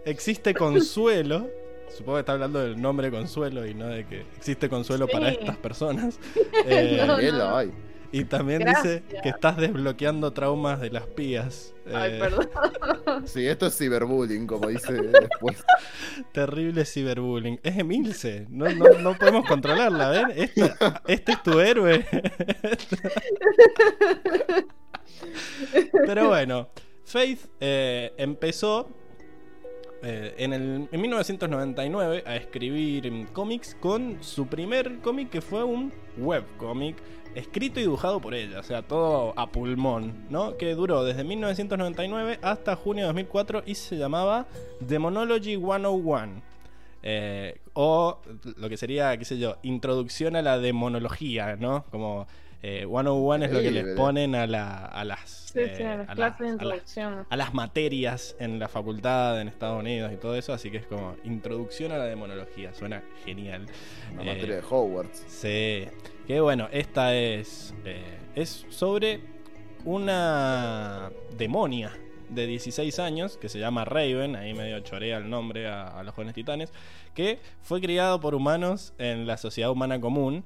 [0.04, 1.48] existe consuelo.
[1.90, 5.56] Supongo que está hablando del nombre consuelo y no de que existe consuelo para estas
[5.56, 6.18] personas.
[6.66, 7.16] Eh, No,
[7.64, 7.72] no.
[8.12, 9.02] Y también Gracias.
[9.02, 11.74] dice que estás desbloqueando traumas de las pías.
[11.92, 12.48] Ay, Eh, perdón.
[13.26, 15.64] Sí, esto es ciberbullying, como dice después.
[16.32, 17.58] Terrible ciberbullying.
[17.64, 18.46] Es Emilce.
[18.50, 20.26] No, no, no podemos controlarla, ¿ven?
[20.36, 20.72] Este,
[21.08, 22.06] este es tu héroe.
[26.06, 26.68] Pero bueno,
[27.04, 28.88] Faith eh, empezó
[30.04, 35.92] eh, en, el, en 1999 a escribir cómics con su primer cómic que fue un
[36.18, 36.96] webcómic
[37.34, 40.56] escrito y dibujado por ella, o sea, todo a pulmón, ¿no?
[40.56, 44.46] Que duró desde 1999 hasta junio de 2004 y se llamaba
[44.80, 46.42] Demonology 101.
[47.02, 48.18] eh, o
[48.56, 51.84] lo que sería, qué sé yo, introducción a la demonología, ¿no?
[51.90, 52.26] Como
[52.66, 55.28] eh, 101 es lo que les ponen a, la, a las...
[55.54, 58.58] Sí, sí, eh, a las a clases de las- a las- a las materias en
[58.58, 62.06] la facultad en Estados Unidos y todo eso, así que es como introducción a la
[62.06, 63.66] demonología, suena genial.
[64.16, 65.24] La Eh, materia de Hogwarts.
[65.28, 65.84] Sí,
[66.26, 68.02] que bueno, esta es, eh,
[68.34, 69.20] es sobre
[69.84, 71.92] una demonia
[72.30, 76.14] de 16 años que se llama Raven, ahí medio chorea el nombre a, a los
[76.14, 76.72] jóvenes titanes,
[77.14, 80.44] que fue criado por humanos en la sociedad humana común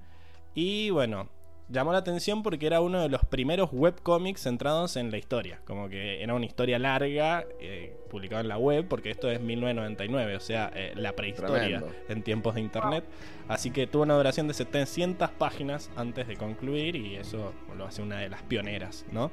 [0.55, 1.29] y bueno,
[1.69, 5.89] llamó la atención porque era uno de los primeros webcomics centrados en la historia, como
[5.89, 10.41] que era una historia larga eh, publicada en la web, porque esto es 1999, o
[10.41, 11.93] sea, eh, la prehistoria Tremendo.
[12.09, 13.05] en tiempos de internet.
[13.49, 18.03] Así que tuvo una duración de 700 páginas antes de concluir y eso lo hace
[18.03, 19.31] una de las pioneras, ¿no?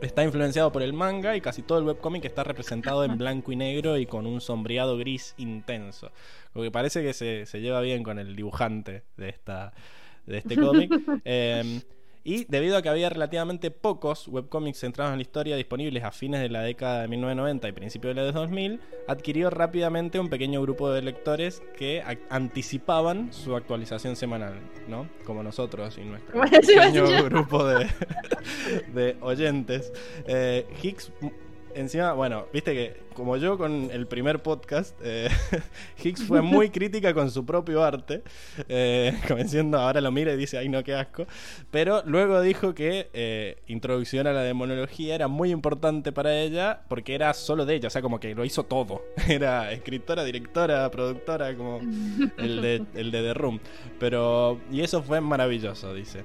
[0.00, 3.56] Está influenciado por el manga y casi todo el webcómic está representado en blanco y
[3.56, 6.10] negro y con un sombreado gris intenso.
[6.52, 9.72] Lo que parece que se, se lleva bien con el dibujante de, esta,
[10.26, 10.92] de este cómic.
[11.24, 11.80] Eh,
[12.24, 16.40] y debido a que había relativamente pocos webcómics centrados en la historia disponibles a fines
[16.40, 20.62] de la década de 1990 y principios de la de 2000, adquirió rápidamente un pequeño
[20.62, 24.54] grupo de lectores que anticipaban su actualización semanal,
[24.88, 25.08] ¿no?
[25.24, 27.88] Como nosotros y nuestro pequeño grupo de,
[28.94, 29.92] de oyentes.
[30.26, 31.10] Eh, Hicks,
[31.74, 35.28] encima, bueno, viste que como yo con el primer podcast, eh,
[36.02, 38.22] Hicks fue muy crítica con su propio arte,
[38.68, 39.12] eh,
[39.74, 41.26] ahora lo mira y dice, ay no, qué asco.
[41.70, 47.14] Pero luego dijo que eh, introducción a la demonología era muy importante para ella porque
[47.14, 49.02] era solo de ella, o sea, como que lo hizo todo.
[49.28, 51.80] Era escritora, directora, productora, como
[52.38, 53.60] el de, el de The Room.
[53.98, 56.24] Pero, y eso fue maravilloso, dice.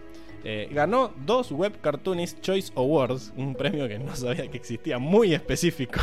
[0.50, 5.34] Eh, ganó dos Web Cartoonist Choice Awards, un premio que no sabía que existía, muy
[5.34, 6.00] específico.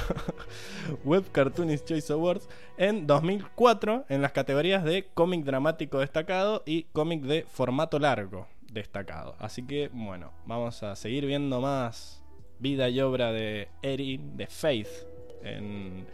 [1.05, 7.23] Web Cartoonist Choice Awards en 2004 en las categorías de cómic dramático destacado y cómic
[7.23, 9.35] de formato largo destacado.
[9.39, 12.23] Así que, bueno, vamos a seguir viendo más
[12.59, 15.07] vida y obra de Erin, de Faith,
[15.43, 16.05] en,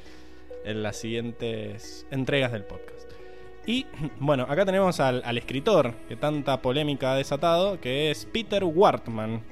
[0.64, 3.09] en las siguientes entregas del podcast.
[3.66, 3.86] Y
[4.20, 9.42] bueno, acá tenemos al, al escritor que tanta polémica ha desatado, que es Peter Wartman.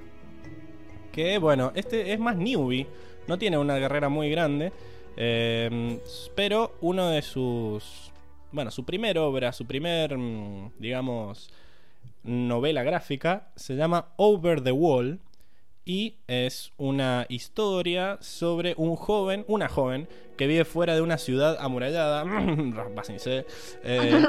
[1.13, 2.87] Que bueno, este es más newbie,
[3.27, 4.73] no tiene una carrera muy grande,
[5.17, 6.01] eh,
[6.35, 8.13] pero uno de sus.
[8.51, 11.51] Bueno, su primera obra, su primer, mm, digamos,
[12.23, 15.21] novela gráfica se llama Over the Wall
[15.89, 21.57] y es una historia sobre un joven, una joven que vive fuera de una ciudad
[21.59, 22.25] amurallada,
[23.85, 24.23] eh,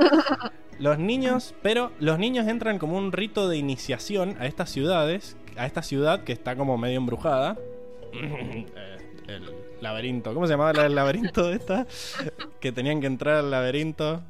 [0.79, 5.65] Los niños, pero los niños entran como un rito de iniciación a estas ciudades, a
[5.65, 7.57] esta ciudad que está como medio embrujada.
[9.27, 9.43] El
[9.81, 11.85] laberinto, ¿cómo se llamaba la- el laberinto de esta?
[12.59, 14.23] Que tenían que entrar al laberinto.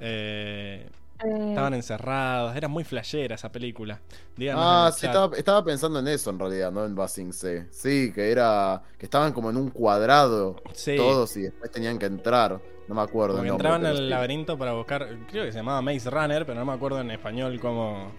[0.00, 0.88] Eh,
[1.22, 4.00] Eh, estaban encerrados, era muy flashera esa película.
[4.36, 7.66] Díganos Ah, sí, estaba, estaba pensando en eso en realidad, no en Basing C.
[7.70, 8.82] Sí, que era.
[8.98, 10.96] que estaban como en un cuadrado Sí.
[10.96, 12.60] todos y después tenían que entrar.
[12.88, 13.36] No me acuerdo.
[13.36, 14.02] Porque el nombre, entraban al sí.
[14.08, 17.58] laberinto para buscar, creo que se llamaba Maze Runner, pero no me acuerdo en español
[17.60, 18.12] cómo...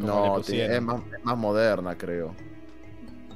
[0.00, 0.42] cómo le No, pusieron.
[0.44, 2.34] tiene- es más, es más moderna, creo.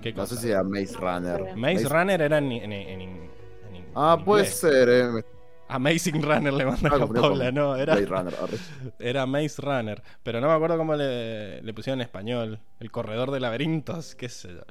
[0.03, 0.41] qué No sé cosa.
[0.43, 1.57] si era Maze Runner.
[1.57, 5.25] Maze Maze Runner era en, en- en- en- en Ah, puede ser, eh.
[5.69, 8.35] Amazing Runner le manda Ah, a Paula, no, era, Runner.
[8.35, 8.57] arre.
[9.01, 10.03] era Maze Runner.
[10.23, 12.61] Pero no me acuerdo cómo le, le pusieron en español.
[12.79, 14.63] El corredor de laberintos, qué sé yo.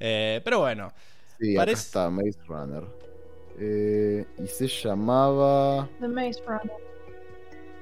[0.00, 0.90] Eh, pero bueno,
[1.38, 2.82] Sí, Parece- acá está, Maze Runner.
[3.60, 5.88] Eh, y se llamaba.
[6.00, 6.72] The Maze Runner.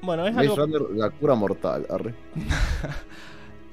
[0.03, 0.57] bueno, es Maze algo...
[0.57, 1.87] Runner, la cura mortal.
[1.89, 2.15] arre.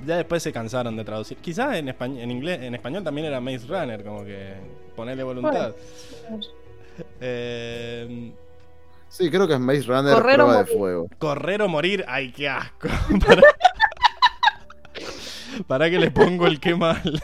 [0.05, 1.37] Ya después se cansaron de traducir.
[1.37, 4.53] Quizás en, españ- en inglés, en español también era Maze Runner, como que
[4.97, 5.73] ponerle voluntad.
[7.21, 8.33] Eh,
[9.13, 10.77] Sí, creo que es Maze Runner Correr o prueba de morir.
[10.77, 11.07] fuego.
[11.19, 12.87] correr o morir, ay, qué asco.
[13.25, 13.41] Para,
[15.67, 17.01] para que le pongo el qué mal.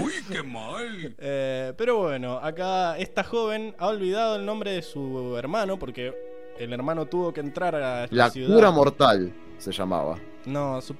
[0.00, 1.14] ¡Uy, qué mal!
[1.18, 6.14] Eh, pero bueno, acá esta joven ha olvidado el nombre de su hermano porque
[6.58, 8.54] el hermano tuvo que entrar a esta La ciudad.
[8.54, 10.16] cura mortal se llamaba.
[10.46, 10.94] No, su-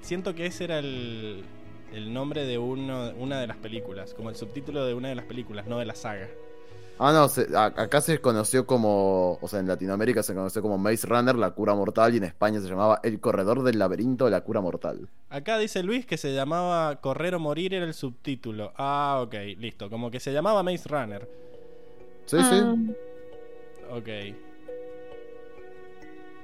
[0.00, 1.42] siento que ese era el,
[1.92, 5.24] el nombre de uno, una de las películas, como el subtítulo de una de las
[5.24, 6.28] películas, no de la saga.
[7.00, 10.78] Ah, no, se- a- acá se conoció como, o sea, en Latinoamérica se conoció como
[10.78, 14.40] Maze Runner, la cura mortal, y en España se llamaba El corredor del laberinto, la
[14.40, 15.08] cura mortal.
[15.30, 18.72] Acá dice Luis que se llamaba Correr o Morir era el subtítulo.
[18.76, 19.88] Ah, ok, listo.
[19.90, 21.28] Como que se llamaba Maze Runner.
[22.26, 22.94] Sí, Ah, sí.
[23.90, 24.08] Ok.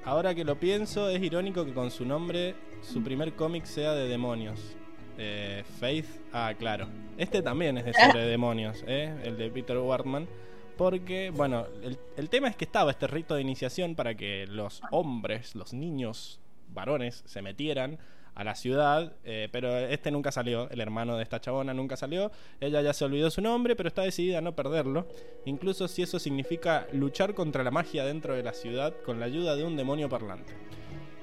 [0.04, 4.06] Ahora que lo pienso, es irónico que con su nombre su primer cómic sea de
[4.08, 4.76] demonios.
[5.18, 6.88] Eh, Faith, ah, claro.
[7.16, 9.14] Este también es de sobre demonios, ¿eh?
[9.24, 10.28] el de Peter Wartman.
[10.76, 14.82] Porque, bueno, el, el tema es que estaba este rito de iniciación para que los
[14.90, 17.98] hombres, los niños varones, se metieran
[18.34, 22.32] a la ciudad, eh, pero este nunca salió, el hermano de esta chabona nunca salió,
[22.60, 25.06] ella ya se olvidó su nombre, pero está decidida a no perderlo,
[25.44, 29.54] incluso si eso significa luchar contra la magia dentro de la ciudad con la ayuda
[29.56, 30.52] de un demonio parlante.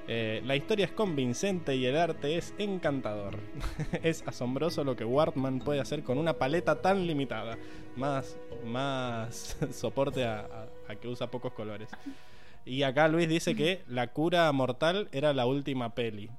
[0.08, 3.36] Eh, la historia es convincente y el arte es encantador.
[4.02, 7.56] es asombroso lo que Wartman puede hacer con una paleta tan limitada.
[7.96, 11.88] Más, más soporte a, a- a que usa pocos colores.
[12.64, 16.30] Y acá Luis dice que La cura mortal era la última peli.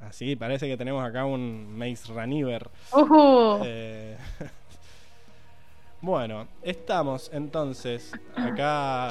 [0.00, 2.68] Así, parece que tenemos acá un Maze Runner.
[2.92, 3.60] Ujú.
[3.64, 4.16] Eh,
[6.00, 9.10] bueno, estamos entonces acá.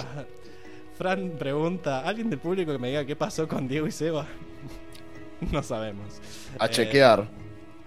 [1.01, 4.27] Fran pregunta: ¿Alguien del público que me diga qué pasó con Diego y Seba?
[5.51, 6.21] no sabemos.
[6.59, 7.27] A Eh, chequear.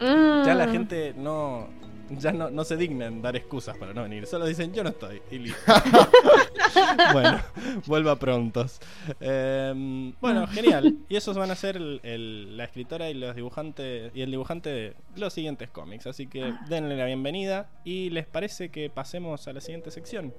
[0.01, 0.73] Ya la Mm.
[0.73, 1.69] gente no.
[2.11, 4.27] Ya no, no se dignan dar excusas para no venir.
[4.27, 5.23] Solo dicen yo no estoy.
[5.31, 5.59] Y listo.
[7.13, 7.41] bueno,
[7.87, 8.81] vuelva prontos.
[9.21, 10.97] Eh, bueno, genial.
[11.09, 14.71] Y esos van a ser el- el- la escritora y los dibujantes y el dibujante
[14.71, 16.09] de los siguientes cómics.
[16.09, 17.71] Así que denle la bienvenida.
[17.85, 20.35] Y les parece que pasemos a la siguiente sección.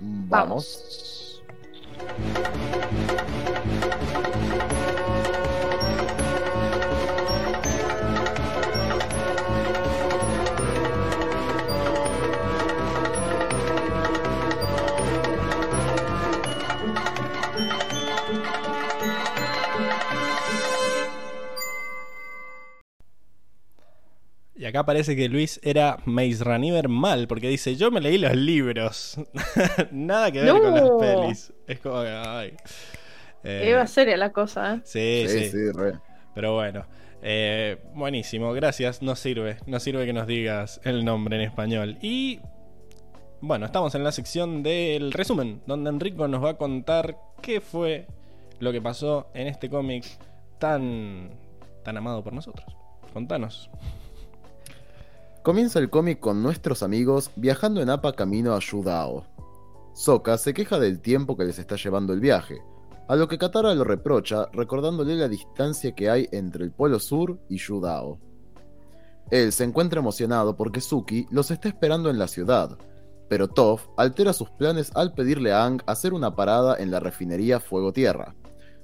[0.00, 1.39] Vamos.
[2.00, 2.38] Thank
[4.94, 4.99] you.
[24.80, 29.20] Acá parece que Luis era Maze Runner mal, porque dice, yo me leí los libros.
[29.90, 31.52] Nada que ver con las pelis.
[31.66, 32.54] Es como que, ay.
[33.44, 34.80] Eh, Iba seria la cosa, ¿eh?
[34.84, 35.98] sí, Sí, sí, sí, re.
[36.34, 36.86] Pero bueno.
[37.22, 39.02] Eh, buenísimo, gracias.
[39.02, 39.58] No sirve.
[39.66, 41.98] No sirve que nos digas el nombre en español.
[42.00, 42.40] Y
[43.42, 48.06] bueno, estamos en la sección del resumen, donde Enrico nos va a contar qué fue
[48.58, 50.06] lo que pasó en este cómic
[50.58, 51.30] tan,
[51.82, 52.66] tan amado por nosotros.
[53.12, 53.70] Contanos.
[55.42, 59.24] Comienza el cómic con nuestros amigos viajando en APA camino a Yudao.
[59.94, 62.62] Sokka se queja del tiempo que les está llevando el viaje,
[63.08, 67.38] a lo que Katara lo reprocha recordándole la distancia que hay entre el Polo Sur
[67.48, 68.18] y Yudao.
[69.30, 72.76] Él se encuentra emocionado porque Suki los está esperando en la ciudad,
[73.30, 77.60] pero Toph altera sus planes al pedirle a Aang hacer una parada en la refinería
[77.60, 78.34] Fuego Tierra,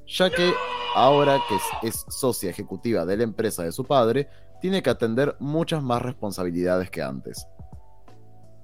[0.06, 0.54] ya que
[0.94, 4.30] ahora que es socia ejecutiva de la empresa de su padre,
[4.60, 7.46] tiene que atender muchas más responsabilidades que antes.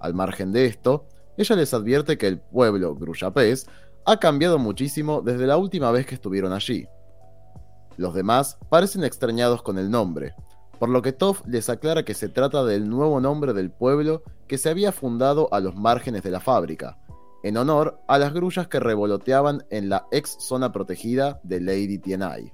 [0.01, 3.67] Al margen de esto, ella les advierte que el pueblo Gruyapés
[4.05, 6.87] ha cambiado muchísimo desde la última vez que estuvieron allí.
[7.97, 10.35] Los demás parecen extrañados con el nombre,
[10.79, 14.59] por lo que Toff les aclara que se trata del nuevo nombre del pueblo que
[14.59, 16.99] se había fundado a los márgenes de la fábrica,
[17.45, 22.53] en honor a las grullas que revoloteaban en la ex zona protegida de Lady Tienai.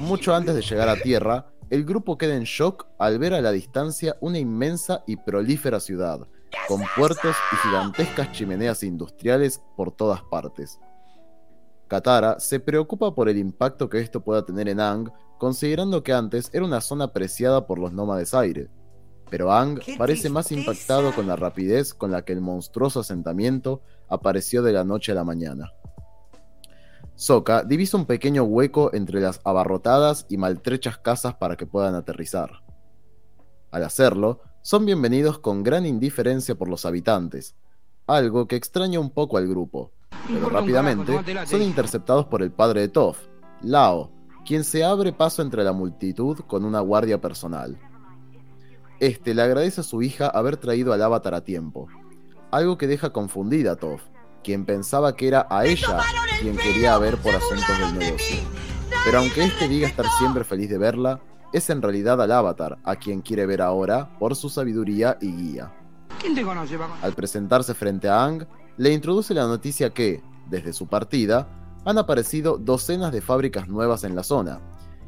[0.00, 3.52] Mucho antes de llegar a tierra, el grupo queda en shock al ver a la
[3.52, 6.26] distancia una inmensa y prolífera ciudad,
[6.66, 10.78] con puertos y gigantescas chimeneas industriales por todas partes.
[11.88, 16.50] Katara se preocupa por el impacto que esto pueda tener en Ang, considerando que antes
[16.52, 18.68] era una zona apreciada por los nómades aire.
[19.30, 24.62] Pero Ang parece más impactado con la rapidez con la que el monstruoso asentamiento apareció
[24.62, 25.72] de la noche a la mañana.
[27.18, 32.62] Sokka divisa un pequeño hueco entre las abarrotadas y maltrechas casas para que puedan aterrizar.
[33.72, 37.56] Al hacerlo, son bienvenidos con gran indiferencia por los habitantes,
[38.06, 39.90] algo que extraña un poco al grupo,
[40.28, 41.12] pero rápidamente
[41.46, 43.18] son interceptados por el padre de Toph,
[43.62, 44.12] Lao,
[44.46, 47.76] quien se abre paso entre la multitud con una guardia personal.
[49.00, 51.88] Este le agradece a su hija haber traído al avatar a tiempo,
[52.52, 54.02] algo que deja confundida a Toph,
[54.42, 56.00] quien pensaba que era a ella
[56.40, 58.38] quien quería ver por asuntos del negocio.
[59.04, 61.20] Pero aunque este diga estar siempre feliz de verla,
[61.52, 65.72] es en realidad al avatar a quien quiere ver ahora por su sabiduría y guía.
[67.02, 71.48] Al presentarse frente a Ang, le introduce la noticia que, desde su partida,
[71.84, 74.60] han aparecido docenas de fábricas nuevas en la zona,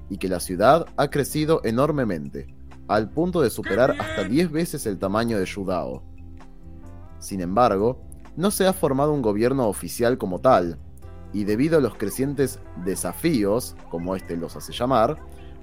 [0.08, 2.54] y que la ciudad ha crecido enormemente,
[2.88, 6.02] al punto de superar hasta 10 veces el tamaño de Yudao.
[7.18, 8.02] Sin embargo,
[8.36, 10.78] no se ha formado un gobierno oficial como tal,
[11.32, 15.16] y debido a los crecientes desafíos, como este los hace llamar,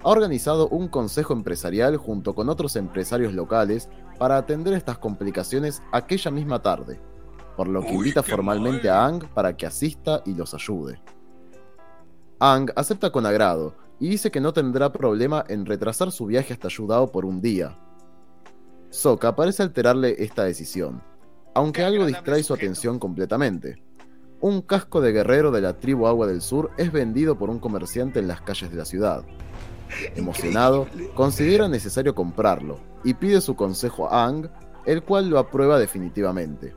[0.04, 6.32] ha organizado un consejo empresarial junto con otros empresarios locales para atender estas complicaciones aquella
[6.32, 7.00] misma tarde,
[7.56, 11.02] por lo que invita formalmente a Ang para que asista y los ayude.
[12.40, 16.68] Ang acepta con agrado y dice que no tendrá problema en retrasar su viaje hasta
[16.68, 17.78] Yudao por un día.
[18.92, 21.02] Sokka parece alterarle esta decisión,
[21.58, 23.82] aunque algo distrae su atención completamente.
[24.42, 28.20] Un casco de guerrero de la tribu Agua del Sur es vendido por un comerciante
[28.20, 29.26] en las calles de la ciudad.
[30.16, 30.86] Emocionado,
[31.16, 34.52] considera necesario comprarlo y pide su consejo a Ang,
[34.86, 36.76] el cual lo aprueba definitivamente.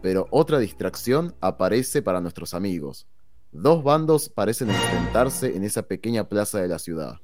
[0.00, 3.06] Pero otra distracción aparece para nuestros amigos.
[3.52, 7.16] Dos bandos parecen enfrentarse en esa pequeña plaza de la ciudad.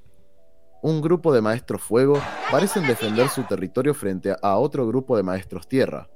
[0.82, 5.66] Un grupo de maestros fuego parecen defender su territorio frente a otro grupo de maestros
[5.66, 6.10] tierra,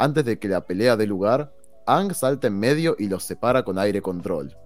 [0.00, 1.52] antes de que la pelea dé lugar,
[1.86, 4.56] Ang salta en medio y los separa con aire control.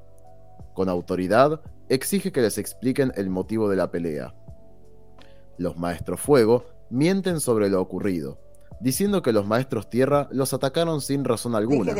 [0.75, 4.33] Con autoridad, exige que les expliquen el motivo de la pelea.
[5.59, 8.39] Los maestros fuego mienten sobre lo ocurrido,
[8.81, 11.95] diciendo que los maestros tierra los atacaron sin razón alguna,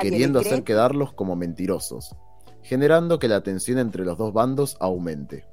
[0.00, 2.16] queriendo hacer quedarlos como mentirosos,
[2.62, 5.44] generando que la tensión entre los dos bandos aumente.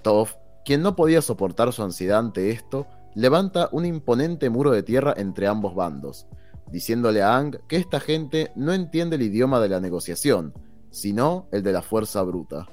[0.00, 0.32] Toph,
[0.64, 5.46] quien no podía soportar su ansiedad ante esto, levanta un imponente muro de tierra entre
[5.46, 6.26] ambos bandos,
[6.70, 10.54] diciéndole a Ang que esta gente no entiende el idioma de la negociación,
[10.90, 12.66] sino el de la fuerza bruta.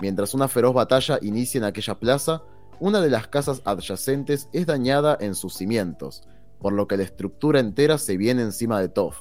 [0.00, 2.42] Mientras una feroz batalla inicia en aquella plaza,
[2.80, 6.24] una de las casas adyacentes es dañada en sus cimientos,
[6.58, 9.18] por lo que la estructura entera se viene encima de Toph,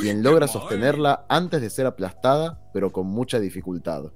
[0.00, 4.12] quien logra sostenerla antes de ser aplastada, pero con mucha dificultad.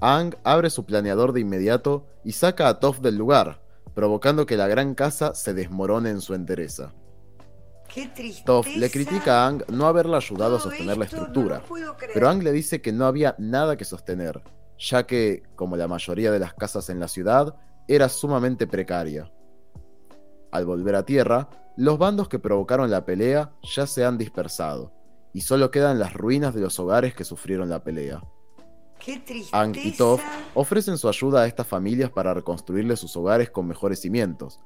[0.00, 3.61] Ang abre su planeador de inmediato y saca a Toph del lugar,
[3.94, 6.92] provocando que la gran casa se desmorone en su entereza.
[8.46, 11.62] Toph le critica a Ang no haberla ayudado a sostener la estructura,
[12.14, 14.42] pero Ang le dice que no había nada que sostener,
[14.78, 17.54] ya que, como la mayoría de las casas en la ciudad,
[17.88, 19.30] era sumamente precaria.
[20.50, 24.92] Al volver a tierra, los bandos que provocaron la pelea ya se han dispersado,
[25.34, 28.22] y solo quedan las ruinas de los hogares que sufrieron la pelea.
[29.52, 30.22] Ang y Toph
[30.54, 34.60] ofrecen su ayuda a estas familias para reconstruirles sus hogares con mejores cimientos,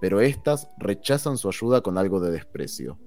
[0.00, 2.98] pero éstas rechazan su ayuda con algo de desprecio.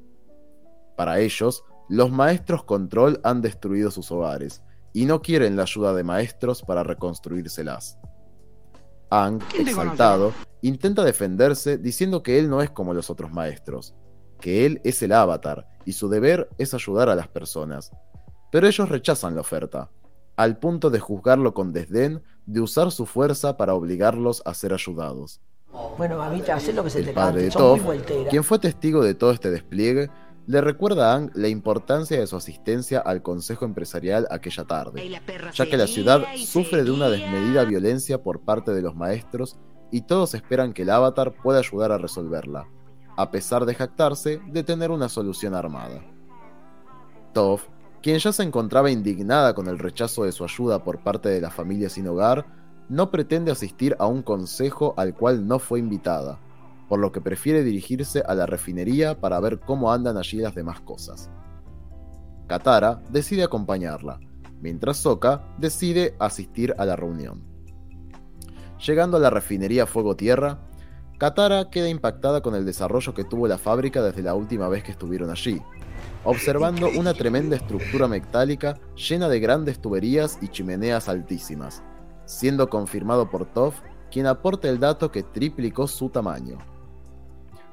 [0.96, 4.62] Para ellos, los maestros control han destruido sus hogares
[4.94, 7.98] y no quieren la ayuda de maestros para reconstruírselas.
[9.10, 13.96] Ang, exaltado, intenta defenderse diciendo que él no es como los otros maestros,
[14.40, 17.92] que él es el avatar y su deber es ayudar a las personas.
[18.52, 19.90] Pero ellos rechazan la oferta,
[20.36, 25.42] al punto de juzgarlo con desdén, de usar su fuerza para obligarlos a ser ayudados.
[25.98, 29.04] Bueno, mamita, haz lo que se El te padre de cante, Toph, quien fue testigo
[29.04, 30.10] de todo este despliegue,
[30.46, 35.22] le recuerda a Ang la importancia de su asistencia al consejo empresarial aquella tarde,
[35.54, 39.58] ya que la ciudad sufre de una desmedida violencia por parte de los maestros
[39.92, 42.68] y todos esperan que el avatar pueda ayudar a resolverla.
[43.16, 46.02] a pesar de jactarse de tener una solución armada.
[47.34, 47.62] Tov,
[48.04, 51.50] quien ya se encontraba indignada con el rechazo de su ayuda por parte de la
[51.50, 52.46] familia sin hogar,
[52.90, 56.38] no pretende asistir a un consejo al cual no fue invitada,
[56.90, 60.82] por lo que prefiere dirigirse a la refinería para ver cómo andan allí las demás
[60.82, 61.32] cosas.
[62.46, 64.20] Katara decide acompañarla,
[64.60, 67.42] mientras Sokka decide asistir a la reunión.
[68.86, 70.60] Llegando a la refinería Fuego Tierra,
[71.18, 74.92] Katara queda impactada con el desarrollo que tuvo la fábrica desde la última vez que
[74.92, 75.62] estuvieron allí,
[76.24, 81.84] observando una tremenda estructura metálica llena de grandes tuberías y chimeneas altísimas,
[82.26, 83.80] siendo confirmado por Toph,
[84.12, 86.58] quien aporta el dato que triplicó su tamaño.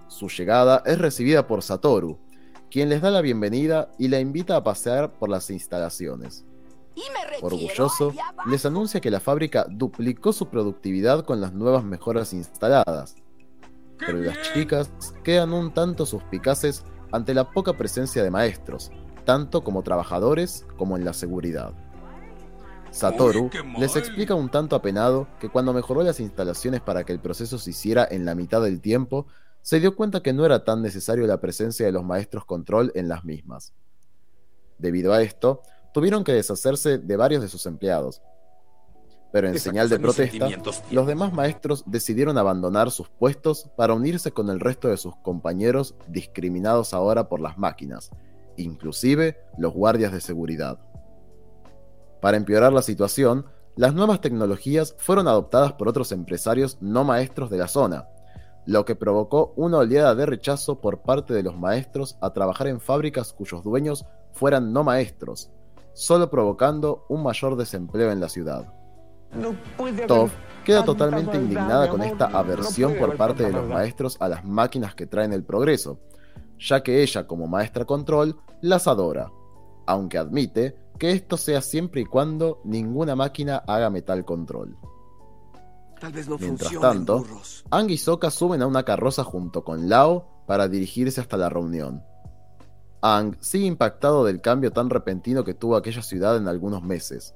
[0.08, 2.18] Su llegada es recibida por Satoru,
[2.70, 6.44] quien les da la bienvenida y la invita a pasear por las instalaciones.
[7.42, 8.12] Orgulloso,
[8.46, 13.16] les anuncia que la fábrica duplicó su productividad con las nuevas mejoras instaladas,
[13.98, 14.90] pero las chicas
[15.22, 18.90] quedan un tanto suspicaces ante la poca presencia de maestros,
[19.24, 21.72] tanto como trabajadores como en la seguridad.
[22.90, 27.58] Satoru les explica un tanto apenado que cuando mejoró las instalaciones para que el proceso
[27.58, 29.26] se hiciera en la mitad del tiempo,
[29.62, 33.08] se dio cuenta que no era tan necesario la presencia de los maestros control en
[33.08, 33.74] las mismas.
[34.78, 38.22] Debido a esto, tuvieron que deshacerse de varios de sus empleados.
[39.32, 40.48] Pero en señal de protesta,
[40.90, 45.94] los demás maestros decidieron abandonar sus puestos para unirse con el resto de sus compañeros
[46.08, 48.10] discriminados ahora por las máquinas,
[48.56, 50.80] inclusive los guardias de seguridad.
[52.20, 57.58] Para empeorar la situación, las nuevas tecnologías fueron adoptadas por otros empresarios no maestros de
[57.58, 58.08] la zona,
[58.66, 62.80] lo que provocó una oleada de rechazo por parte de los maestros a trabajar en
[62.80, 65.50] fábricas cuyos dueños fueran no maestros,
[65.92, 68.79] solo provocando un mayor desempleo en la ciudad.
[70.06, 70.32] Toph
[70.64, 75.06] queda totalmente indignada con esta aversión por parte de los maestros a las máquinas que
[75.06, 75.98] traen el progreso,
[76.58, 79.30] ya que ella como maestra control las adora,
[79.86, 84.76] aunque admite que esto sea siempre y cuando ninguna máquina haga metal control.
[86.38, 87.24] Mientras tanto,
[87.70, 92.02] Ang y Sokka suben a una carroza junto con Lao para dirigirse hasta la reunión.
[93.02, 97.34] Ang sigue impactado del cambio tan repentino que tuvo aquella ciudad en algunos meses.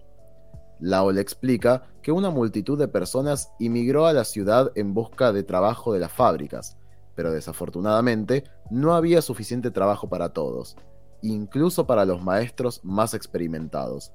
[0.81, 5.43] Lao le explica que una multitud de personas inmigró a la ciudad en busca de
[5.43, 6.77] trabajo de las fábricas,
[7.15, 10.77] pero desafortunadamente no había suficiente trabajo para todos,
[11.23, 14.13] incluso para los maestros más experimentados.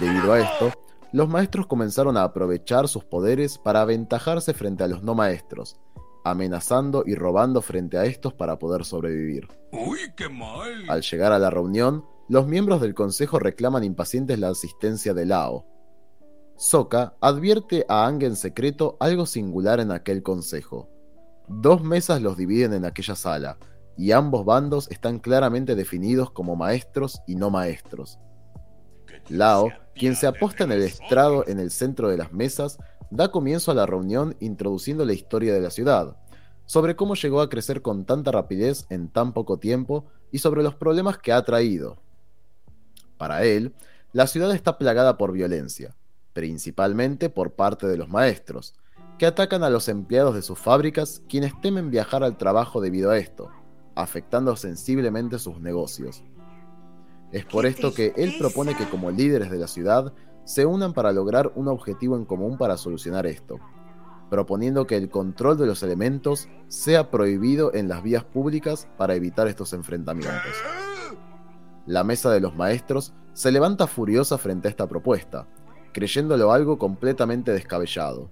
[0.00, 0.72] Debido a esto,
[1.12, 5.76] los maestros comenzaron a aprovechar sus poderes para aventajarse frente a los no maestros,
[6.24, 9.46] amenazando y robando frente a estos para poder sobrevivir.
[9.72, 10.88] ¡Uy, qué mal!
[10.88, 15.66] Al llegar a la reunión, los miembros del consejo reclaman impacientes la asistencia de Lao.
[16.56, 20.88] Sokka advierte a Ang en secreto algo singular en aquel consejo.
[21.48, 23.58] Dos mesas los dividen en aquella sala,
[23.96, 28.18] y ambos bandos están claramente definidos como maestros y no maestros.
[29.28, 32.78] Lao, quien se aposta en el estrado en el centro de las mesas,
[33.10, 36.16] da comienzo a la reunión introduciendo la historia de la ciudad,
[36.66, 40.74] sobre cómo llegó a crecer con tanta rapidez en tan poco tiempo y sobre los
[40.74, 42.03] problemas que ha traído.
[43.24, 43.72] Para él,
[44.12, 45.96] la ciudad está plagada por violencia,
[46.34, 48.74] principalmente por parte de los maestros,
[49.16, 53.16] que atacan a los empleados de sus fábricas quienes temen viajar al trabajo debido a
[53.16, 53.50] esto,
[53.94, 56.22] afectando sensiblemente sus negocios.
[57.32, 60.12] Es por esto que él propone que como líderes de la ciudad
[60.44, 63.58] se unan para lograr un objetivo en común para solucionar esto,
[64.28, 69.48] proponiendo que el control de los elementos sea prohibido en las vías públicas para evitar
[69.48, 70.52] estos enfrentamientos.
[71.86, 75.46] La mesa de los maestros se levanta furiosa frente a esta propuesta,
[75.92, 78.30] creyéndolo algo completamente descabellado.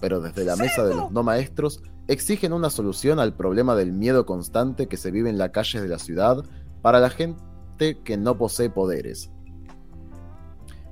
[0.00, 4.24] Pero desde la mesa de los no maestros exigen una solución al problema del miedo
[4.24, 6.44] constante que se vive en las calles de la ciudad
[6.80, 9.30] para la gente que no posee poderes.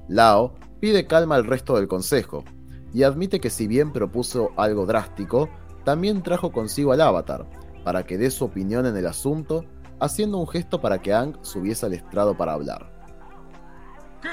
[0.08, 2.44] Lao pide calma al resto del consejo
[2.92, 5.48] y admite que si bien propuso algo drástico,
[5.84, 7.46] también trajo consigo al avatar,
[7.84, 9.64] para que dé su opinión en el asunto,
[10.00, 12.92] haciendo un gesto para que Ang subiese al estrado para hablar.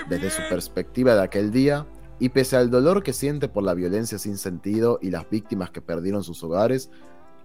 [0.10, 1.86] Desde su perspectiva de aquel día,
[2.20, 5.82] y pese al dolor que siente por la violencia sin sentido y las víctimas que
[5.82, 6.90] perdieron sus hogares,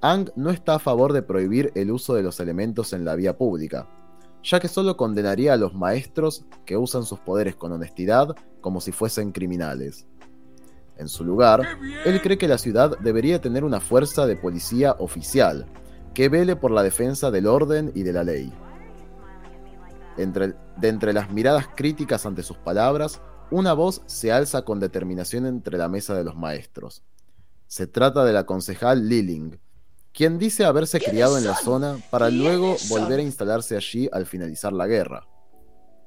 [0.00, 3.36] Ang no está a favor de prohibir el uso de los elementos en la vía
[3.36, 3.88] pública,
[4.44, 8.92] ya que solo condenaría a los maestros que usan sus poderes con honestidad como si
[8.92, 10.06] fuesen criminales.
[10.96, 11.62] En su lugar,
[12.04, 15.66] él cree que la ciudad debería tener una fuerza de policía oficial,
[16.18, 18.52] que vele por la defensa del orden y de la ley.
[20.16, 23.20] Entre, de entre las miradas críticas ante sus palabras,
[23.52, 27.04] una voz se alza con determinación entre la mesa de los maestros.
[27.68, 29.60] Se trata de la concejal Liling,
[30.12, 34.72] quien dice haberse criado en la zona para luego volver a instalarse allí al finalizar
[34.72, 35.28] la guerra.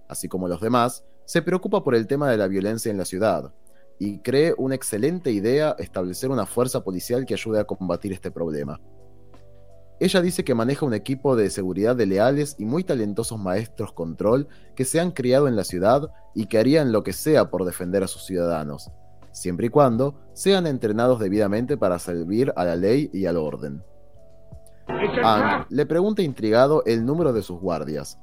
[0.09, 3.53] Así como los demás, se preocupa por el tema de la violencia en la ciudad
[3.97, 8.81] y cree una excelente idea establecer una fuerza policial que ayude a combatir este problema.
[10.01, 14.47] Ella dice que maneja un equipo de seguridad de leales y muy talentosos maestros control
[14.75, 18.01] que se han criado en la ciudad y que harían lo que sea por defender
[18.01, 18.89] a sus ciudadanos,
[19.31, 23.83] siempre y cuando sean entrenados debidamente para servir a la ley y al orden.
[25.23, 28.17] Ang le pregunta intrigado el número de sus guardias,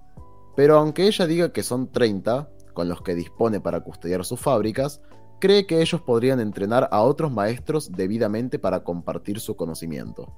[0.57, 5.01] pero aunque ella diga que son 30, con los que dispone para custodiar sus fábricas,
[5.39, 10.35] cree que ellos podrían entrenar a otros maestros debidamente para compartir su conocimiento.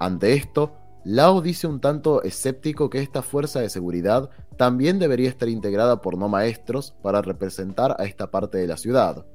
[0.00, 0.72] Ante esto,
[1.04, 6.16] Lao dice un tanto escéptico que esta fuerza de seguridad también debería estar integrada por
[6.16, 9.26] no maestros para representar a esta parte de la ciudad.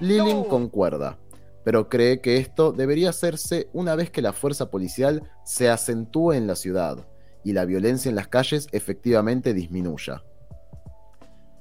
[0.00, 1.18] Lilin concuerda,
[1.64, 6.46] pero cree que esto debería hacerse una vez que la fuerza policial se acentúe en
[6.46, 7.06] la ciudad
[7.42, 10.22] y la violencia en las calles efectivamente disminuya.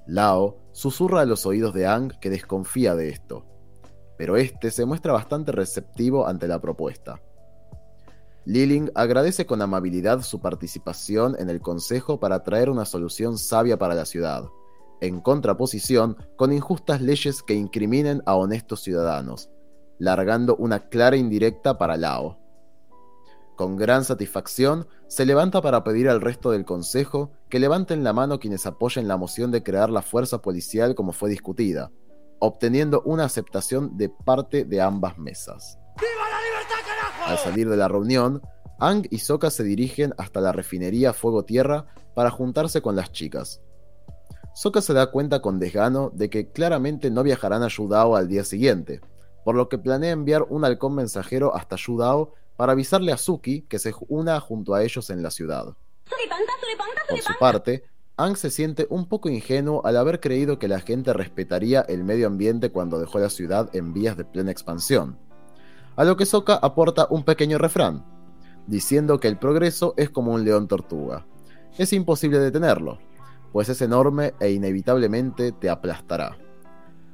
[0.07, 3.45] Lao susurra a los oídos de Ang que desconfía de esto,
[4.17, 7.21] pero este se muestra bastante receptivo ante la propuesta.
[8.45, 13.95] Liling agradece con amabilidad su participación en el Consejo para traer una solución sabia para
[13.95, 14.49] la ciudad,
[14.99, 19.49] en contraposición con injustas leyes que incriminen a honestos ciudadanos,
[19.97, 22.37] largando una clara indirecta para Lao.
[23.55, 28.39] Con gran satisfacción, se levanta para pedir al resto del Consejo que levanten la mano
[28.39, 31.91] quienes apoyen la moción de crear la fuerza policial como fue discutida,
[32.39, 35.77] obteniendo una aceptación de parte de ambas mesas.
[37.25, 38.41] Al salir de la reunión,
[38.79, 41.85] Ang y Soka se dirigen hasta la refinería Fuego Tierra
[42.15, 43.61] para juntarse con las chicas.
[44.53, 48.43] Soka se da cuenta con desgano de que claramente no viajarán a Yudao al día
[48.43, 49.01] siguiente,
[49.45, 53.79] por lo que planea enviar un halcón mensajero hasta Yudao para avisarle a Suki que
[53.79, 55.75] se una junto a ellos en la ciudad.
[57.09, 57.83] Por su parte,
[58.15, 62.27] Ang se siente un poco ingenuo al haber creído que la gente respetaría el medio
[62.27, 65.17] ambiente cuando dejó la ciudad en vías de plena expansión
[65.95, 68.05] a lo que Soka aporta un pequeño refrán,
[68.67, 71.25] diciendo que el progreso es como un león tortuga.
[71.77, 72.99] Es imposible detenerlo,
[73.51, 76.37] pues es enorme e inevitablemente te aplastará.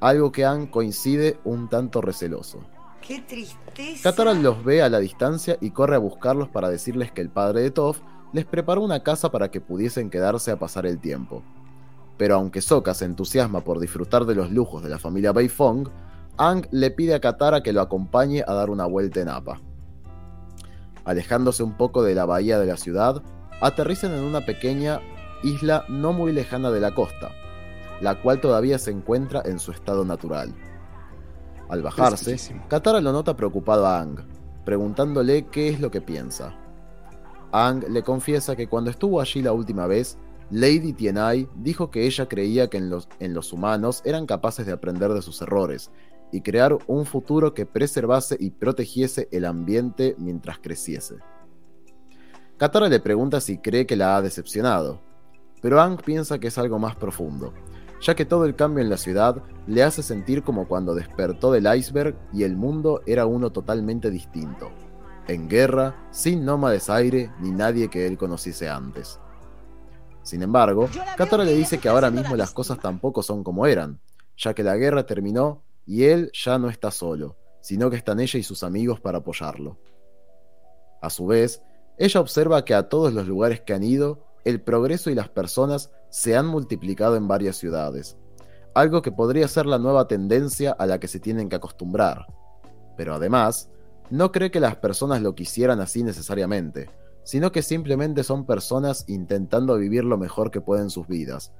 [0.00, 2.60] Algo que Anne coincide un tanto receloso.
[3.06, 4.02] ¡Qué tristeza!
[4.02, 7.62] Katara los ve a la distancia y corre a buscarlos para decirles que el padre
[7.62, 7.98] de Toph
[8.32, 11.42] les preparó una casa para que pudiesen quedarse a pasar el tiempo.
[12.16, 15.88] Pero aunque Sokka se entusiasma por disfrutar de los lujos de la familia Beifong,
[16.40, 19.60] Ang le pide a Katara que lo acompañe a dar una vuelta en Appa.
[21.04, 23.22] Alejándose un poco de la bahía de la ciudad,
[23.60, 25.02] aterrizan en una pequeña
[25.42, 27.32] isla no muy lejana de la costa,
[28.00, 30.54] la cual todavía se encuentra en su estado natural.
[31.68, 32.38] Al bajarse,
[32.68, 34.20] Katara lo nota preocupado a Ang,
[34.64, 36.56] preguntándole qué es lo que piensa.
[37.52, 40.16] Ang le confiesa que cuando estuvo allí la última vez,
[40.50, 44.72] Lady Tienai dijo que ella creía que en los, en los humanos eran capaces de
[44.72, 45.90] aprender de sus errores
[46.32, 51.16] y crear un futuro que preservase y protegiese el ambiente mientras creciese.
[52.56, 55.00] Katara le pregunta si cree que la ha decepcionado,
[55.62, 57.54] pero Ang piensa que es algo más profundo,
[58.00, 61.66] ya que todo el cambio en la ciudad le hace sentir como cuando despertó del
[61.74, 64.70] iceberg y el mundo era uno totalmente distinto,
[65.28, 69.20] en guerra, sin nómades aire ni nadie que él conociese antes.
[70.22, 74.00] Sin embargo, Katara le dice que ahora mismo las cosas tampoco son como eran,
[74.36, 78.38] ya que la guerra terminó y él ya no está solo, sino que están ella
[78.38, 79.78] y sus amigos para apoyarlo.
[81.02, 81.62] A su vez,
[81.98, 85.90] ella observa que a todos los lugares que han ido, el progreso y las personas
[86.08, 88.16] se han multiplicado en varias ciudades,
[88.74, 92.26] algo que podría ser la nueva tendencia a la que se tienen que acostumbrar.
[92.96, 93.70] Pero además,
[94.10, 96.90] no cree que las personas lo quisieran así necesariamente,
[97.22, 101.52] sino que simplemente son personas intentando vivir lo mejor que pueden sus vidas,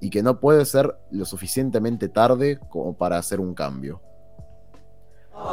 [0.00, 4.00] y que no puede ser lo suficientemente tarde como para hacer un cambio.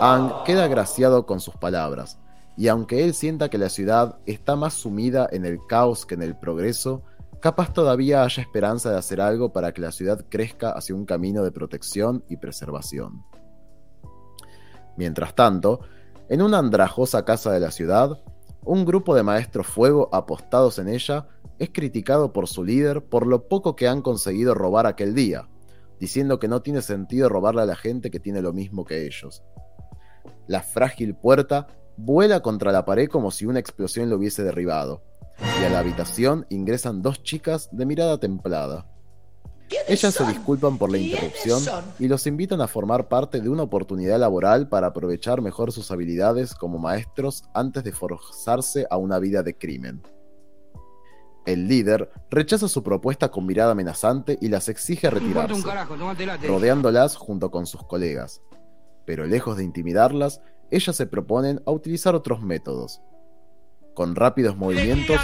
[0.02, 2.20] Ang queda agraciado con sus palabras,
[2.58, 6.22] y aunque él sienta que la ciudad está más sumida en el caos que en
[6.22, 7.04] el progreso,
[7.40, 11.44] capaz todavía haya esperanza de hacer algo para que la ciudad crezca hacia un camino
[11.44, 13.24] de protección y preservación.
[14.98, 15.82] Mientras tanto,
[16.30, 18.22] en una andrajosa casa de la ciudad,
[18.64, 21.28] un grupo de maestros fuego apostados en ella
[21.60, 25.48] es criticado por su líder por lo poco que han conseguido robar aquel día,
[26.00, 29.44] diciendo que no tiene sentido robarle a la gente que tiene lo mismo que ellos.
[30.48, 35.04] La frágil puerta vuela contra la pared como si una explosión lo hubiese derribado,
[35.62, 38.88] y a la habitación ingresan dos chicas de mirada templada.
[39.88, 41.62] Ellas se disculpan por la interrupción
[41.98, 46.54] y los invitan a formar parte de una oportunidad laboral para aprovechar mejor sus habilidades
[46.54, 50.04] como maestros antes de forzarse a una vida de crimen.
[51.46, 55.64] El líder rechaza su propuesta con mirada amenazante y las exige retirarse,
[56.48, 58.42] rodeándolas junto con sus colegas.
[59.06, 60.42] Pero lejos de intimidarlas,
[60.72, 63.02] ellas se proponen a utilizar otros métodos.
[63.94, 65.18] Con rápidos movimientos,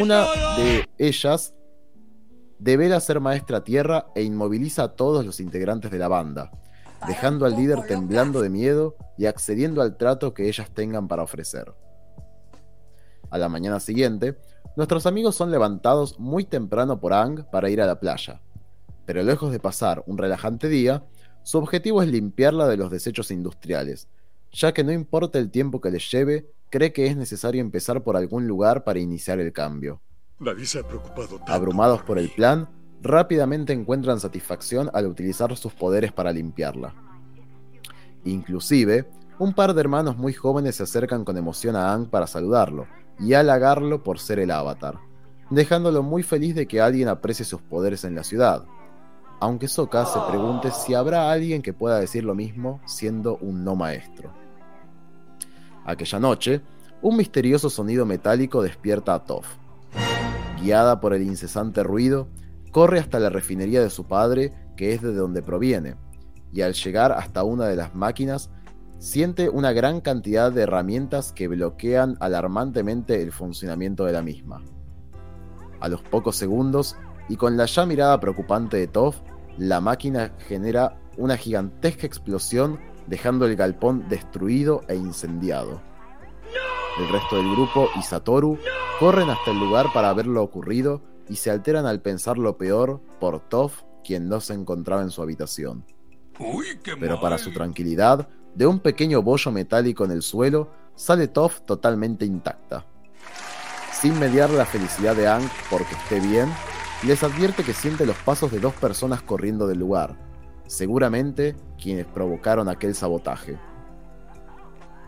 [0.00, 1.54] una de ellas
[2.58, 6.50] devela ser maestra tierra e inmoviliza a todos los integrantes de la banda,
[7.06, 11.72] dejando al líder temblando de miedo y accediendo al trato que ellas tengan para ofrecer.
[13.30, 14.36] A la mañana siguiente,
[14.76, 18.40] Nuestros amigos son levantados muy temprano por Ang para ir a la playa,
[19.04, 21.04] pero lejos de pasar un relajante día,
[21.42, 24.08] su objetivo es limpiarla de los desechos industriales,
[24.52, 28.16] ya que no importa el tiempo que les lleve, cree que es necesario empezar por
[28.16, 30.00] algún lugar para iniciar el cambio.
[30.38, 32.68] Nadie se ha preocupado Abrumados por el plan,
[33.02, 36.94] rápidamente encuentran satisfacción al utilizar sus poderes para limpiarla.
[38.24, 42.86] Inclusive, un par de hermanos muy jóvenes se acercan con emoción a Ang para saludarlo,
[43.20, 44.98] y halagarlo por ser el avatar,
[45.50, 48.64] dejándolo muy feliz de que alguien aprecie sus poderes en la ciudad.
[49.40, 53.76] Aunque Sokka se pregunte si habrá alguien que pueda decir lo mismo siendo un no
[53.76, 54.32] maestro.
[55.84, 56.60] Aquella noche,
[57.02, 59.46] un misterioso sonido metálico despierta a Toph.
[60.62, 62.28] Guiada por el incesante ruido,
[62.70, 65.96] corre hasta la refinería de su padre, que es de donde proviene,
[66.52, 68.50] y al llegar hasta una de las máquinas,
[69.00, 74.62] siente una gran cantidad de herramientas que bloquean alarmantemente el funcionamiento de la misma.
[75.80, 76.96] A los pocos segundos,
[77.28, 79.16] y con la ya mirada preocupante de Toph,
[79.56, 85.80] la máquina genera una gigantesca explosión dejando el galpón destruido e incendiado.
[86.98, 88.58] El resto del grupo y Satoru
[88.98, 93.00] corren hasta el lugar para ver lo ocurrido y se alteran al pensar lo peor
[93.18, 95.86] por Toph, quien no se encontraba en su habitación.
[96.98, 102.24] Pero para su tranquilidad, de un pequeño bollo metálico en el suelo, sale Toph totalmente
[102.24, 102.86] intacta.
[103.92, 106.48] Sin mediar la felicidad de Ang porque esté bien,
[107.04, 110.16] les advierte que siente los pasos de dos personas corriendo del lugar,
[110.66, 113.58] seguramente quienes provocaron aquel sabotaje.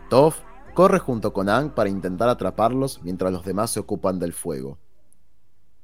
[0.09, 0.39] Toph
[0.73, 4.79] corre junto con Ang para intentar atraparlos mientras los demás se ocupan del fuego.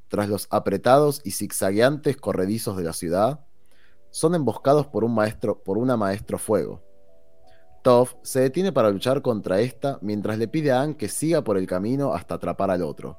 [0.07, 3.45] Tras los apretados y zigzagueantes corredizos de la ciudad,
[4.09, 6.81] son emboscados por un maestro por una maestro fuego,
[7.89, 11.57] Toph se detiene para luchar contra esta mientras le pide a Anne que siga por
[11.57, 13.17] el camino hasta atrapar al otro.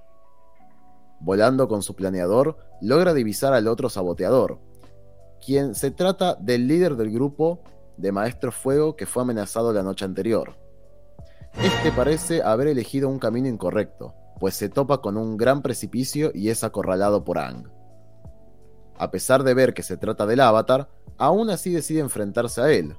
[1.19, 4.61] Volando con su planeador, logra divisar al otro saboteador,
[5.45, 7.65] quien se trata del líder del grupo
[7.97, 10.55] de Maestro Fuego que fue amenazado la noche anterior.
[11.61, 16.49] Este parece haber elegido un camino incorrecto, pues se topa con un gran precipicio y
[16.49, 17.69] es acorralado por Ang.
[18.97, 22.95] A pesar de ver que se trata del avatar, aún así decide enfrentarse a él,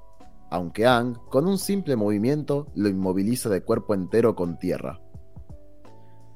[0.52, 5.00] aunque Ang, con un simple movimiento, lo inmoviliza de cuerpo entero con tierra.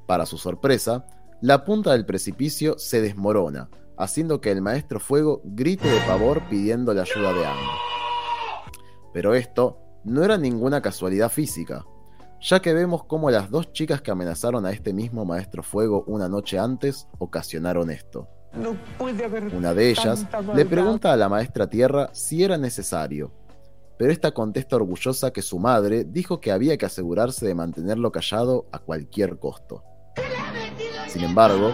[0.08, 1.06] Para su sorpresa,
[1.42, 6.94] la punta del precipicio se desmorona, haciendo que el maestro fuego grite de pavor pidiendo
[6.94, 7.60] la ayuda de Ang.
[9.14, 11.86] Pero esto no era ninguna casualidad física,
[12.40, 16.30] ya que vemos cómo las dos chicas que amenazaron a este mismo maestro fuego una
[16.30, 18.30] noche antes ocasionaron esto.
[19.58, 23.34] una de ellas le pregunta a la maestra tierra si era necesario,
[23.98, 28.66] pero esta contesta orgullosa que su madre dijo que había que asegurarse de mantenerlo callado
[28.72, 29.84] a cualquier costo.
[31.08, 31.72] Sin embargo,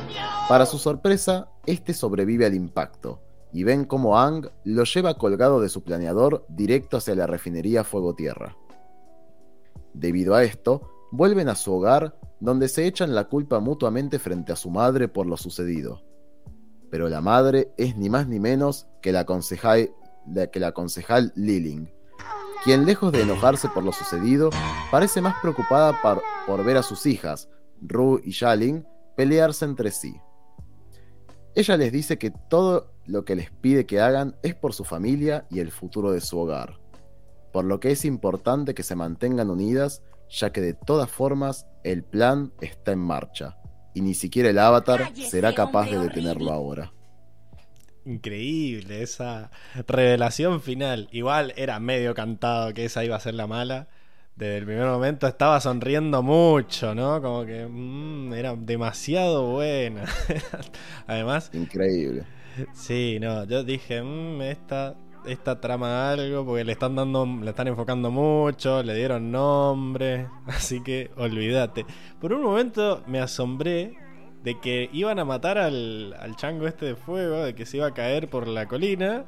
[0.47, 3.22] para su sorpresa, este sobrevive al impacto,
[3.53, 8.13] y ven cómo Ang lo lleva colgado de su planeador directo hacia la refinería Fuego
[8.13, 8.55] Tierra.
[9.93, 14.55] Debido a esto, vuelven a su hogar, donde se echan la culpa mutuamente frente a
[14.55, 16.03] su madre por lo sucedido.
[16.89, 19.91] Pero la madre es ni más ni menos que la concejal,
[20.51, 21.89] que la concejal Liling,
[22.64, 24.51] quien lejos de enojarse por lo sucedido,
[24.91, 25.99] parece más preocupada
[26.47, 27.49] por, ver a sus hijas,
[27.82, 28.86] Ru y Yalin,
[29.16, 30.16] pelearse entre sí.
[31.55, 35.45] Ella les dice que todo lo que les pide que hagan es por su familia
[35.49, 36.80] y el futuro de su hogar,
[37.51, 42.03] por lo que es importante que se mantengan unidas, ya que de todas formas el
[42.03, 43.57] plan está en marcha,
[43.93, 46.93] y ni siquiera el avatar será capaz de detenerlo ahora.
[48.06, 49.52] Increíble esa
[49.88, 51.08] revelación final.
[51.12, 53.88] Igual era medio cantado que esa iba a ser la mala.
[54.36, 57.22] Desde el primer momento estaba sonriendo mucho, ¿no?
[57.22, 60.06] Como que mm, era demasiado buena.
[61.08, 61.52] Además.
[61.54, 62.24] Increíble.
[62.74, 64.95] Sí, no, yo dije, mmm, esta,
[65.26, 70.82] esta trama algo, porque le están dando, le están enfocando mucho, le dieron nombre, así
[70.82, 71.86] que olvídate.
[72.20, 73.95] Por un momento me asombré
[74.43, 77.87] de que iban a matar al, al chango este de fuego, de que se iba
[77.87, 79.25] a caer por la colina,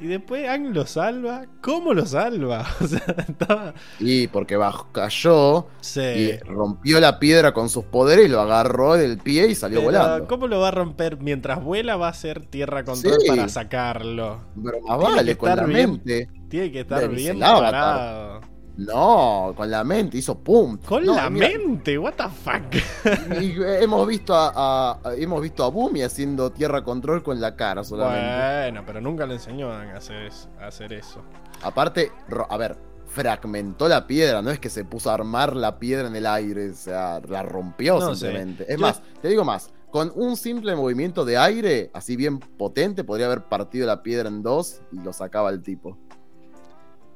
[0.00, 1.46] y después Ang lo salva.
[1.62, 2.66] ¿Cómo lo salva?
[2.80, 3.74] O sea, estaba...
[4.00, 6.00] Y porque bajó, cayó Sí.
[6.00, 9.92] y rompió la piedra con sus poderes y lo agarró del pie y salió Pero,
[9.92, 10.26] volando.
[10.26, 11.18] ¿Cómo lo va a romper?
[11.20, 13.28] Mientras vuela va a ser tierra control Sí.
[13.28, 14.40] para sacarlo.
[14.62, 15.90] Pero más vale, con la bien.
[15.90, 16.28] mente.
[16.48, 18.40] Tiene que estar bien preparado.
[18.76, 20.76] No, con la mente, hizo pum.
[20.86, 23.40] Con No, la mira, mente, what the fuck.
[23.40, 28.62] y hemos visto a, hemos visto a Bumi haciendo tierra control con la cara solamente.
[28.70, 31.22] Bueno, pero nunca le enseñó a hacer, es- a hacer eso.
[31.62, 32.12] Aparte,
[32.50, 36.16] a ver, fragmentó la piedra, no es que se puso a armar la piedra en
[36.16, 38.26] el aire, o sea, la rompió No sé.
[38.26, 38.64] simplemente.
[38.68, 43.04] Es Yo- más, te digo más, con un simple movimiento de aire, así bien potente,
[43.04, 45.96] podría haber partido la piedra en dos y lo sacaba el tipo.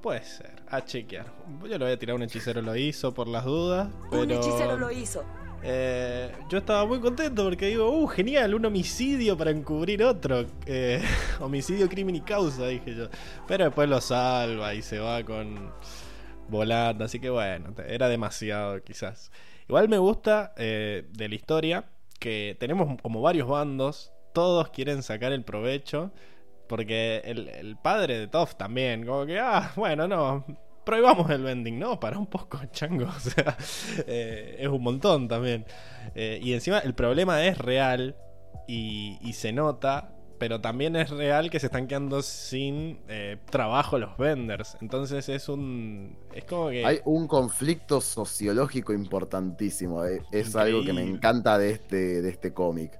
[0.00, 1.26] Puede ser, a chequear.
[1.62, 4.22] Yo le voy a tirar un hechicero lo hizo por las dudas, pero...
[4.22, 5.24] Un hechicero lo hizo.
[5.62, 10.46] Eh, yo estaba muy contento porque digo, uh, genial, un homicidio para encubrir otro.
[10.66, 11.02] Eh,
[11.40, 13.08] homicidio, crimen y causa, dije yo.
[13.46, 15.72] Pero después lo salva y se va con
[16.48, 17.04] volando.
[17.04, 19.30] Así que bueno, era demasiado quizás.
[19.68, 21.84] Igual me gusta eh, de la historia
[22.18, 24.12] que tenemos como varios bandos.
[24.32, 26.12] Todos quieren sacar el provecho.
[26.70, 30.44] Porque el, el padre de Toff también, como que, ah, bueno, no,
[30.84, 31.98] prohibamos el vending, ¿no?
[31.98, 33.06] Para un poco, chango.
[33.06, 33.56] O sea,
[34.06, 35.66] eh, es un montón también.
[36.14, 38.14] Eh, y encima el problema es real
[38.68, 43.98] y, y se nota, pero también es real que se están quedando sin eh, trabajo
[43.98, 44.76] los vendors.
[44.80, 46.16] Entonces es un.
[46.32, 46.86] Es como que.
[46.86, 52.96] Hay un conflicto sociológico importantísimo, es algo que me encanta de este, de este cómic.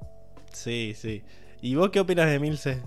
[0.53, 1.23] Sí, sí.
[1.62, 2.83] ¿Y vos qué opinas de Milce?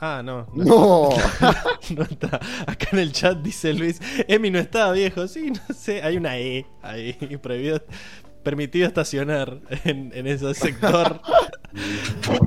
[0.00, 0.46] Ah, no.
[0.54, 1.08] no No,
[1.96, 2.40] No está.
[2.66, 5.26] Acá en el chat dice Luis, Emi no estaba viejo.
[5.26, 7.82] Sí, no sé, hay una E ahí, prohibido,
[8.42, 11.20] permitido estacionar en, en ese sector.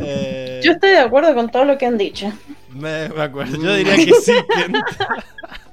[0.04, 2.32] Eh, Yo estoy de acuerdo con todo lo que han dicho.
[2.72, 4.34] me, me acuerdo, yo diría que sí.
[4.56, 4.74] ¿Quién,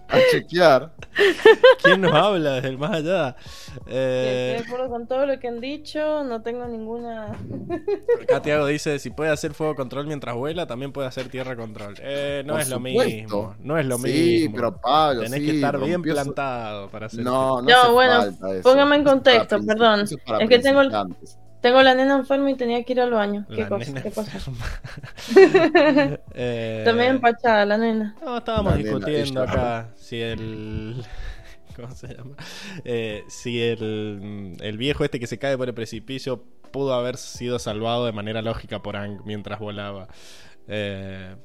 [0.09, 0.93] a chequear.
[1.83, 3.37] quién nos habla desde el más allá?
[3.39, 6.25] Estoy Eh, de acuerdo con todo lo que han dicho.
[6.25, 7.37] No tengo ninguna.
[8.23, 11.95] acá Tiago dice, si puede hacer fuego control mientras vuela, también puede hacer tierra control.
[12.01, 13.55] Eh, no Por es lo mismo.
[13.61, 14.03] No es lo sí,
[14.43, 14.57] mismo.
[14.57, 18.25] pero Pablo, Tenés sí, que estar bien plantado para hacer No, no, No, bueno,
[18.63, 20.01] póngame en contexto, perdón.
[20.41, 20.93] Es que tengo el-.
[21.61, 23.47] Tengo la nena enferma y tenía que ir al baño.
[23.55, 23.93] ¿Qué La cosa?
[23.93, 24.39] nena ¿Qué cosa?
[26.35, 28.17] Eh, También empachada la nena.
[28.21, 31.05] No, estábamos La discutiendo acá si el.
[31.77, 32.35] ¿Cómo se llama?
[32.85, 36.43] Eh, si el, el viejo este que se cae por el precipicio
[36.73, 40.09] pudo haber sido salvado de manera lógica por Ang mientras volaba.
[40.67, 41.37] Eh,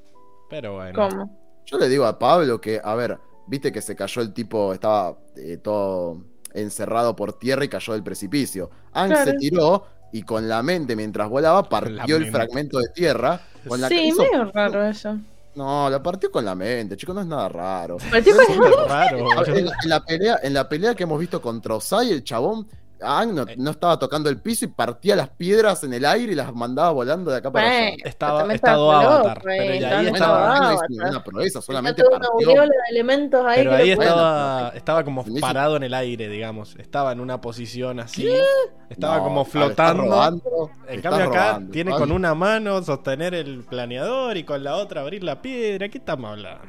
[0.49, 1.07] pero bueno.
[1.09, 1.39] ¿Cómo?
[1.65, 5.17] Yo le digo a Pablo que, a ver, viste que se cayó el tipo, estaba
[5.37, 8.69] eh, todo encerrado por tierra y cayó del precipicio.
[8.93, 9.25] Ang Claro.
[9.25, 13.41] se tiró y con la mente mientras volaba la partió el fragmento de tierra.
[13.67, 15.17] Con la Sí, hizo- medio raro eso.
[15.55, 17.97] No, la partió con la mente, chico, no es nada raro.
[18.09, 19.31] Partió con- Súper raro.
[19.31, 22.23] A ver, En, en la pelea, en la pelea que hemos visto contra Osai, el
[22.23, 22.67] chabón,
[23.03, 26.35] Ang no, no estaba tocando el piso y partía las piedras en el aire y
[26.35, 27.89] las mandaba volando de acá para allá.
[28.03, 31.09] Estaba- estado estaba Avatar, loco, pero eh, ya ahí estaba Avatar.
[31.09, 32.47] una proeza, solamente toda una partió.
[32.49, 36.75] aureola de elementos ahí Pero ahí estaba, estaba como parado en el aire, digamos.
[36.77, 38.29] Estaba en una posición así.
[38.89, 40.03] Estaba No, como flotando.
[40.03, 44.75] robando, En cambio acá robando, tiene con una mano sostener el planeador y con la
[44.75, 45.89] otra abrir la piedra.
[45.89, 46.61] ¿Qué estamos hablando?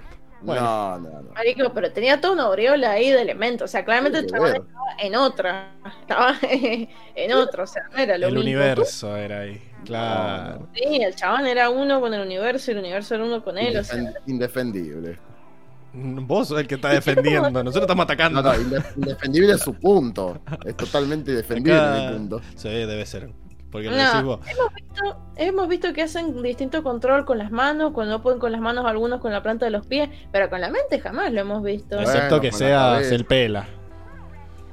[0.45, 0.61] Bueno.
[0.63, 1.31] No, no, no.
[1.33, 3.71] Marico, pero tenía toda una aureola ahí de elementos.
[3.71, 4.53] O sea, claramente el estaba
[4.99, 5.73] en otra.
[6.01, 7.65] Estaba en otra.
[7.65, 8.43] O sea, no era lo el mismo.
[8.51, 9.61] universo era ahí.
[9.85, 10.69] Claro.
[10.75, 13.77] Sí, el chabón era uno con el universo y el universo era uno con él.
[13.77, 15.19] O sea, Indefen- indefendible.
[15.93, 17.51] Vos sos el que está defendiendo.
[17.65, 18.43] Nosotros estamos atacando.
[18.43, 20.41] No, no, indef- indefendible es su punto.
[20.65, 22.41] Es totalmente indefendible Acá- mi punto.
[22.57, 23.31] Sí, debe ser.
[23.75, 23.97] Porque No.
[23.97, 24.39] decís vos.
[24.47, 28.61] visto- hemos visto que hacen distinto control con las manos, cuando no pueden con las
[28.61, 31.61] manos algunos con la planta de los pies, pero con la mente jamás lo hemos
[31.65, 31.97] visto.
[31.97, 33.67] Bueno, Excepto que sea el pela.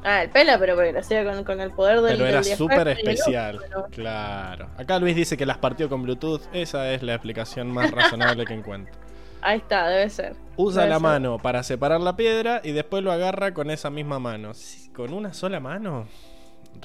[0.03, 2.87] Ah, el pela, pero porque lo hacía con, con el poder del Pero era súper
[2.89, 3.57] especial.
[3.67, 4.67] pero- Claro.
[4.77, 6.41] Acá Luis dice que las partió con Bluetooth.
[6.53, 7.89] Esa es la explicación más
[8.35, 8.93] razonable que encuentro.
[9.41, 10.35] Ahí está, debe ser.
[10.57, 11.01] Usa Debe la ser.
[11.03, 14.51] mano para separar la piedra y después lo agarra con esa misma mano.
[14.95, 16.05] ¿Con una sola mano?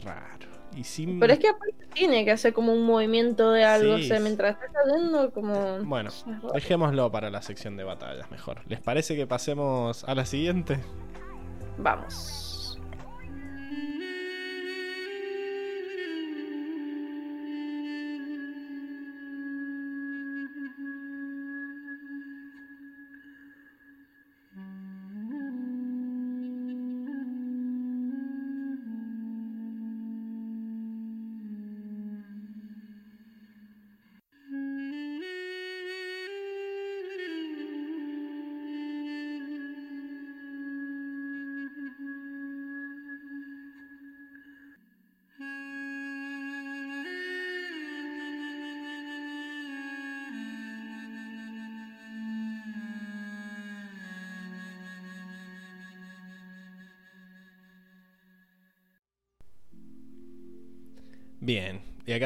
[0.02, 0.35] Raro.
[0.76, 1.18] Y sin...
[1.18, 4.04] Pero es que aparte tiene que hacer como un movimiento de algo, Sí.
[4.04, 5.78] o sea, mientras está cayendo como...
[5.84, 6.50] Bueno, es raro.
[6.52, 8.60] dejémoslo para la sección de batallas mejor.
[8.68, 10.78] ¿Les parece que pasemos a la siguiente?
[11.78, 12.42] Vamos.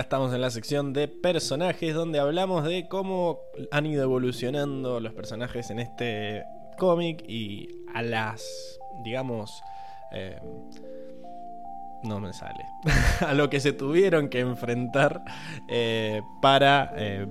[0.01, 3.41] Estamos en la sección de personajes donde hablamos de cómo
[3.71, 6.45] han ido evolucionando los personajes en este
[6.79, 8.43] cómic y a las,
[9.05, 9.63] digamos,
[10.13, 10.41] eh,
[12.03, 12.65] no me sale,
[13.21, 15.23] a lo que se tuvieron que enfrentar
[15.69, 17.27] eh, para eh,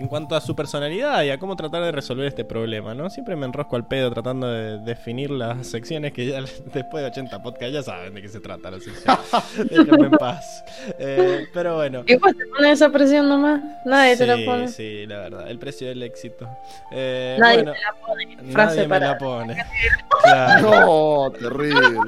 [0.00, 3.10] en cuanto a su personalidad y a cómo tratar de resolver este problema, ¿no?
[3.10, 6.40] Siempre me enrosco al pedo tratando de definir las secciones que ya
[6.72, 9.18] después de 80 podcasts ya saben de qué se trata la sección.
[9.70, 10.64] Déjenme en paz.
[10.98, 12.02] Eh, pero bueno.
[12.06, 13.60] ¿Y vos te pones esa presión nomás?
[13.84, 14.68] Nadie te la Sí, pone.
[14.68, 15.50] sí, la verdad.
[15.50, 16.48] El precio del éxito.
[16.92, 18.52] Eh, Nadie bueno, te la pone.
[18.52, 19.56] Frase nadie me la pone.
[20.22, 20.70] Claro.
[20.70, 21.98] No, terrible.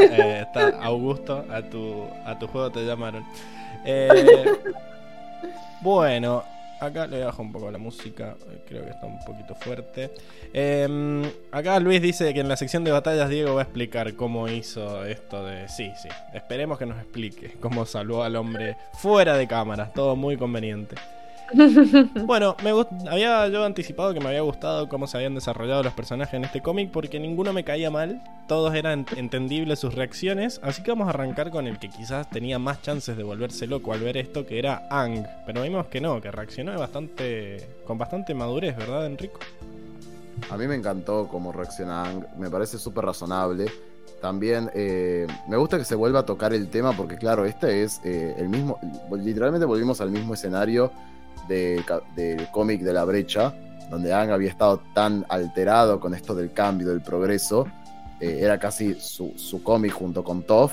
[0.00, 3.24] Eh, está Augusto, a tu, a tu juego te llamaron.
[3.84, 4.08] Eh,
[5.82, 6.44] bueno,
[6.80, 10.10] acá le bajo un poco la música, eh, creo que está un poquito fuerte.
[10.52, 14.48] Eh, acá Luis dice que en la sección de batallas Diego va a explicar cómo
[14.48, 15.68] hizo esto de...
[15.68, 20.36] Sí, sí, esperemos que nos explique cómo salvó al hombre fuera de cámaras, todo muy
[20.36, 20.96] conveniente.
[22.26, 22.70] Bueno, me
[23.10, 26.62] había yo anticipado que me había gustado cómo se habían desarrollado los personajes en este
[26.62, 31.10] cómic porque ninguno me caía mal, todos eran entendibles sus reacciones, así que vamos a
[31.10, 34.58] arrancar con el que quizás tenía más chances de volverse loco al ver esto, que
[34.58, 39.40] era Ang, pero vimos que no, que reaccionó bastante con bastante madurez, ¿verdad, Enrico?
[40.50, 43.66] A mí me encantó cómo reacciona Ang, me parece súper razonable.
[44.20, 48.00] También eh, me gusta que se vuelva a tocar el tema porque claro, este es
[48.04, 48.78] eh, el mismo,
[49.12, 50.90] literalmente volvimos al mismo escenario
[51.48, 53.54] del cómic de la brecha,
[53.90, 57.66] donde Ang había estado tan alterado con esto del cambio, del progreso,
[58.20, 60.72] eh, era casi su, su cómic junto con Toph,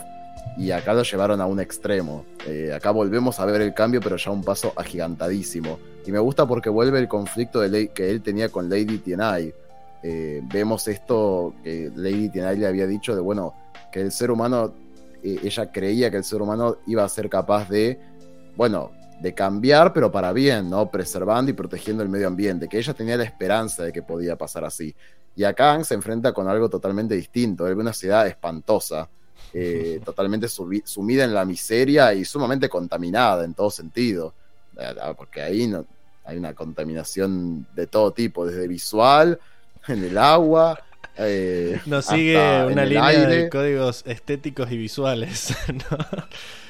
[0.57, 2.25] y acá lo llevaron a un extremo.
[2.47, 5.79] Eh, acá volvemos a ver el cambio, pero ya un paso agigantadísimo.
[6.05, 9.53] Y me gusta porque vuelve el conflicto de que él tenía con Lady Tienai.
[10.03, 13.53] Eh, vemos esto que Lady Tienai le había dicho de, bueno,
[13.91, 14.73] que el ser humano,
[15.23, 17.99] ella creía que el ser humano iba a ser capaz de,
[18.55, 18.91] bueno,
[19.21, 20.89] de cambiar, pero para bien, ¿no?
[20.89, 24.65] Preservando y protegiendo el medio ambiente, que ella tenía la esperanza de que podía pasar
[24.65, 24.95] así.
[25.35, 29.07] Y acá se enfrenta con algo totalmente distinto, él ve una ciudad espantosa,
[29.53, 34.33] eh, totalmente sumida en la miseria y sumamente contaminada en todo sentido,
[34.77, 35.85] Eh, ah, porque ahí no,
[36.25, 39.39] hay una contaminación de todo tipo, desde visual,
[39.87, 40.79] en el agua.
[41.17, 43.35] Eh, Nos sigue una línea aire.
[43.43, 45.97] de códigos estéticos y visuales, ¿no?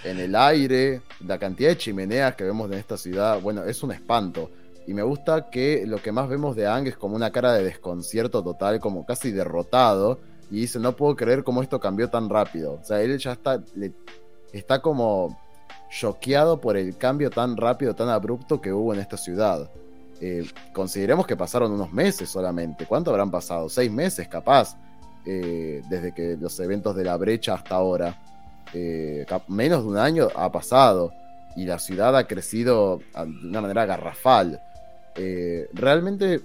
[0.04, 3.92] en el aire, la cantidad de chimeneas que vemos en esta ciudad, bueno, es un
[3.92, 4.50] espanto.
[4.88, 7.64] Y me gusta que lo que más vemos de Ang es como una cara de
[7.64, 10.20] desconcierto total, como casi derrotado.
[10.50, 12.80] Y dice, no puedo creer cómo esto cambió tan rápido.
[12.82, 13.94] O sea, él ya está, le-
[14.52, 15.40] está como
[15.92, 19.70] choqueado por el cambio tan rápido, tan abrupto que hubo en esta ciudad.
[20.22, 22.86] Eh, consideremos que pasaron unos meses solamente.
[22.86, 23.68] ¿Cuánto habrán pasado?
[23.70, 24.78] Seis meses, capaz.
[25.26, 28.20] eh, desde que los eventos de la brecha hasta ahora
[28.74, 31.12] eh, menos de un año ha pasado
[31.56, 34.60] y la ciudad ha crecido a- de una manera garrafal.
[35.74, 36.42] Realmente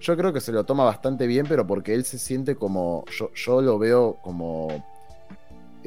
[0.00, 3.30] yo creo que se lo toma bastante bien, pero porque él se siente como, yo,
[3.34, 4.84] yo lo veo como,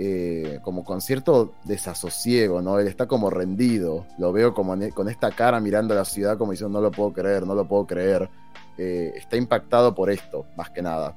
[0.01, 2.79] eh, como con cierto desasosiego, ¿no?
[2.79, 6.37] Él está como rendido, lo veo como en- con esta cara mirando a la ciudad
[6.37, 8.29] como diciendo no lo puedo creer, no lo puedo creer.
[8.77, 11.15] Eh, está impactado por esto, más que nada.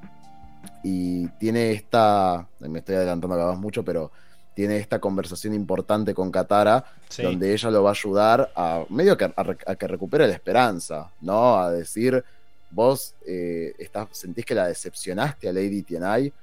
[0.83, 4.11] Y tiene esta, me estoy adelantando acá mucho, pero
[4.53, 7.23] tiene esta conversación importante con Katara, Sí.
[7.23, 9.33] donde ella lo va a ayudar a medio que a,
[9.67, 11.57] a que recupere la esperanza, ¿no?
[11.57, 12.23] A decir,
[12.69, 16.33] vos eh, estás, sentís que la decepcionaste a Lady Tienai,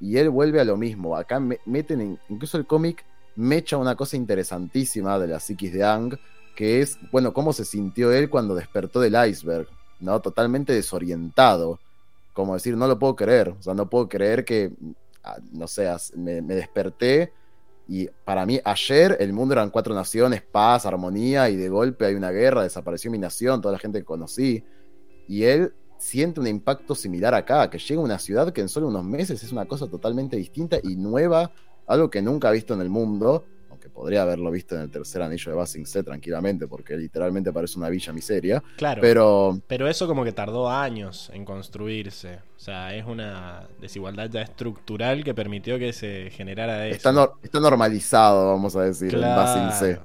[0.00, 1.16] y él vuelve a lo mismo.
[1.16, 3.04] Acá me- meten, en- incluso el cómic
[3.36, 6.18] mecha una cosa interesantísima de la psiquis de Ang,
[6.56, 9.68] que es, bueno, cómo se sintió él cuando despertó del iceberg,
[10.00, 10.20] ¿no?
[10.20, 11.78] Totalmente desorientado.
[12.32, 14.72] Como decir, no lo puedo creer, o sea, no puedo creer que,
[15.24, 17.32] ah, no sé, me, me desperté
[17.88, 22.14] y para mí ayer el mundo eran cuatro naciones, paz, armonía, y de golpe hay
[22.14, 24.62] una guerra, desapareció mi nación, toda la gente que conocí.
[25.26, 28.88] Y él siente un impacto similar acá, que llega a una ciudad que en solo
[28.88, 31.50] unos meses es una cosa totalmente distinta y nueva,
[31.86, 35.22] algo que nunca ha visto en el mundo, aunque podría haberlo visto en el tercer
[35.22, 38.62] anillo de Basing C tranquilamente, porque literalmente parece una villa miseria.
[38.76, 39.00] Claro.
[39.00, 42.40] Pero Pero eso como que tardó años en construirse.
[42.56, 47.36] O sea, es una desigualdad ya estructural que permitió que se generara eso.
[47.42, 50.00] está normalizado, vamos a decir, en Basing C.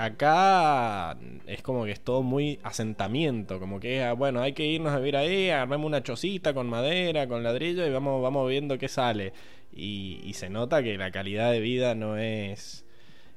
[0.00, 4.92] Acá es como que es todo muy asentamiento, como que ah, bueno, hay que irnos
[4.92, 8.88] a vivir ahí, armemos una chocita con madera, con ladrillo y vamos, vamos viendo qué
[8.88, 9.32] sale.
[9.72, 12.84] Y, y se nota que la calidad de vida no es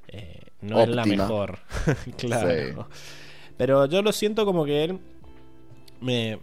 [0.08, 1.58] eh, no es la mejor.
[2.16, 2.88] claro.
[2.90, 2.98] Sí.
[3.56, 4.98] Pero yo lo siento como que él
[6.00, 6.38] me,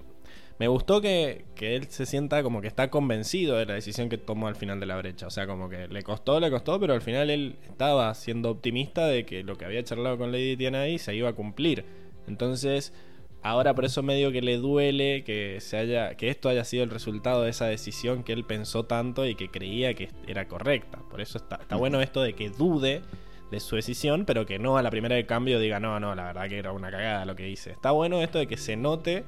[0.62, 4.20] me gustó que, que él se sienta como que está convencido de la decisión que
[4.20, 5.26] tomó al final de la brecha.
[5.26, 9.08] O sea, como que le costó, le costó, pero al final él estaba siendo optimista
[9.08, 11.84] de que lo que había charlado con Lady Tiana ahí se iba a cumplir.
[12.28, 12.94] Entonces,
[13.42, 16.92] ahora por eso medio que le duele que se haya que esto haya sido el
[16.92, 21.00] resultado de esa decisión que él pensó tanto y que creía que era correcta.
[21.10, 23.02] Por eso está, está bueno esto de que dude
[23.50, 26.26] de su decisión, pero que no a la primera de cambio diga, no, no, la
[26.26, 27.72] verdad que era una cagada lo que hice.
[27.72, 29.26] Está bueno esto de que se note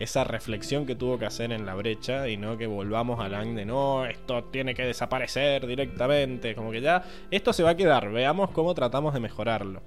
[0.00, 3.54] esa reflexión que tuvo que hacer en la brecha y no que volvamos al lang
[3.54, 6.54] de no, esto tiene que desaparecer directamente.
[6.56, 9.82] Como que ya, esto se va a quedar, veamos cómo tratamos de mejorarlo.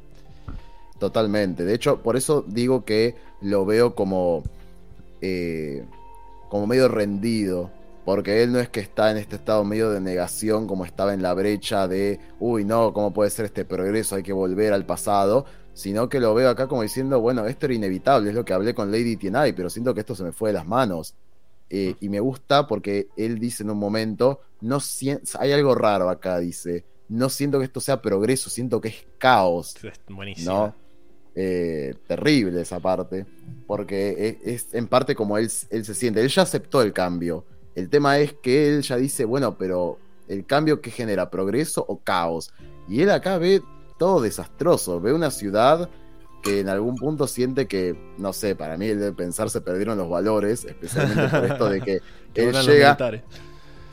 [1.00, 1.66] Totalmente.
[1.66, 4.44] De hecho, por eso digo que lo veo como.
[5.22, 5.84] eh,
[6.50, 7.72] como medio rendido.
[8.06, 11.22] Porque él no es que está en este estado medio de negación, como estaba en
[11.22, 12.20] la brecha de.
[12.40, 14.16] Uy, no, ¿cómo puede ser este progreso?
[14.16, 15.46] Hay que volver al pasado.
[15.74, 18.74] Sino que lo veo acá como diciendo, bueno, esto era inevitable, es lo que hablé
[18.76, 21.16] con Lady Tienai, pero siento que esto se me fue de las manos.
[21.70, 24.78] Eh, y me gusta porque él dice en un momento, no
[25.40, 29.76] hay algo raro acá, dice, no siento que esto sea progreso, siento que es caos.
[29.84, 30.52] Es buenísimo.
[30.52, 30.76] ¿no?
[31.36, 33.26] Eh, terrible esa parte,
[33.66, 37.46] porque es, es en parte como él, él se siente, él ya aceptó el cambio.
[37.74, 39.98] El tema es que él ya dice, bueno, pero
[40.28, 42.54] el cambio que genera, progreso o caos.
[42.88, 43.62] Y él acá ve
[44.04, 45.90] todo desastroso, ve una ciudad
[46.42, 49.98] que en algún punto siente que, no sé, para mí él debe pensar se perdieron
[49.98, 52.02] los valores, especialmente por esto de que
[52.36, 52.98] él llega.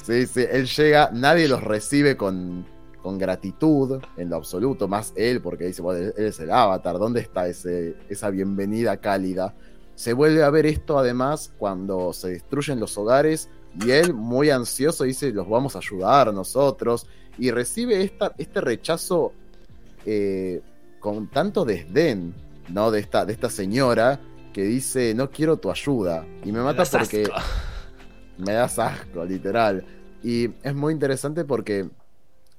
[0.02, 2.66] Sí, sí, él llega, nadie los recibe con,
[3.00, 7.20] con gratitud en lo absoluto, más él, porque dice, bueno, él es el avatar, ¿dónde
[7.20, 9.54] está ese, esa bienvenida cálida?
[9.94, 13.48] Se vuelve a ver esto además cuando se destruyen los hogares
[13.80, 17.06] y él, muy ansioso, dice, los vamos a ayudar nosotros,
[17.38, 19.34] y recibe esta, este rechazo
[20.06, 20.60] eh,
[20.98, 22.34] con tanto desdén,
[22.68, 22.90] ¿no?
[22.90, 24.20] De esta, de esta señora
[24.52, 27.34] que dice, no quiero tu ayuda, y me mata das porque asco.
[28.38, 29.84] me das asco, literal.
[30.22, 31.88] Y es muy interesante porque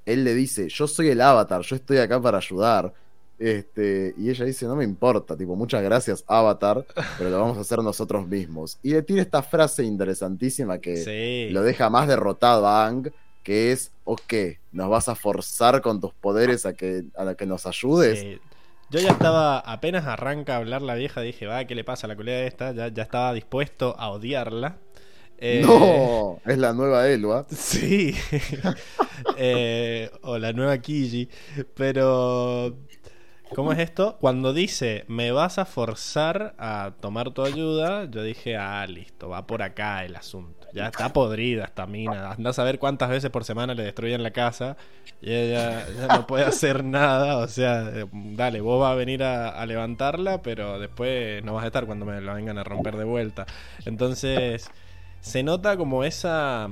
[0.05, 2.93] él le dice, yo soy el avatar, yo estoy acá para ayudar.
[3.37, 6.85] Este, y ella dice, no me importa, tipo, muchas gracias, avatar,
[7.17, 8.77] pero lo vamos a hacer nosotros mismos.
[8.83, 11.51] Y le tira esta frase interesantísima que Sí.
[11.51, 13.11] lo deja más derrotado a Ang,
[13.43, 14.33] que es, ok,
[14.71, 18.27] ¿nos vas a forzar con tus poderes a que, a que nos ayudes?
[18.89, 22.09] Yo ya estaba, apenas arranca a hablar la vieja, dije, va, ¿qué le pasa a
[22.09, 22.73] la culera esta?
[22.73, 24.79] Ya, ya estaba dispuesto a odiarla.
[25.37, 27.47] Eh, No, es la nueva Elua.
[27.49, 28.15] Sí.
[29.37, 31.29] Eh, o la nueva Kiji.
[31.75, 32.75] Pero.
[33.55, 34.17] ¿Cómo es esto?
[34.19, 39.45] Cuando dice, me vas a forzar a tomar tu ayuda, yo dije, ah, listo, va
[39.47, 40.60] por acá el asunto.
[40.73, 42.31] Ya está podrida esta mina.
[42.31, 44.77] Anda a saber cuántas veces por semana le destruyen la casa
[45.21, 47.37] y ella ya no puede hacer nada.
[47.37, 51.63] O sea, eh, dale, vos vas a venir a, a levantarla, pero después no vas
[51.63, 53.45] a estar cuando me la vengan a romper de vuelta.
[53.85, 54.69] Entonces,
[55.19, 56.67] se nota como esa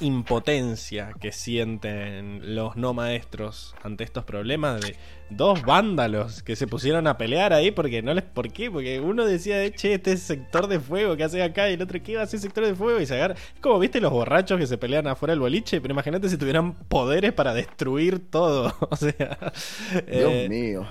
[0.00, 4.94] impotencia que sienten los no maestros ante estos problemas de
[5.30, 9.24] dos vándalos que se pusieron a pelear ahí porque no les por qué porque uno
[9.24, 12.22] decía che este es sector de fuego que hace acá y el otro qué va
[12.22, 14.76] a ser sector de fuego y se agarra es como viste los borrachos que se
[14.76, 19.38] pelean afuera del boliche pero imagínate si tuvieran poderes para destruir todo o sea
[20.06, 20.86] Dios eh, mío.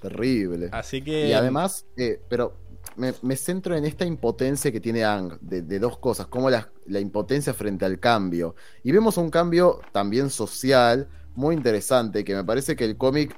[0.00, 0.68] Terrible.
[0.72, 2.56] así que Y además, eh, pero
[3.00, 7.00] me, centro en esta impotencia que tiene Ang, de, de dos cosas, como la, la
[7.00, 8.54] impotencia frente al cambio.
[8.82, 13.36] Y vemos un cambio también social muy interesante, que me parece que el cómic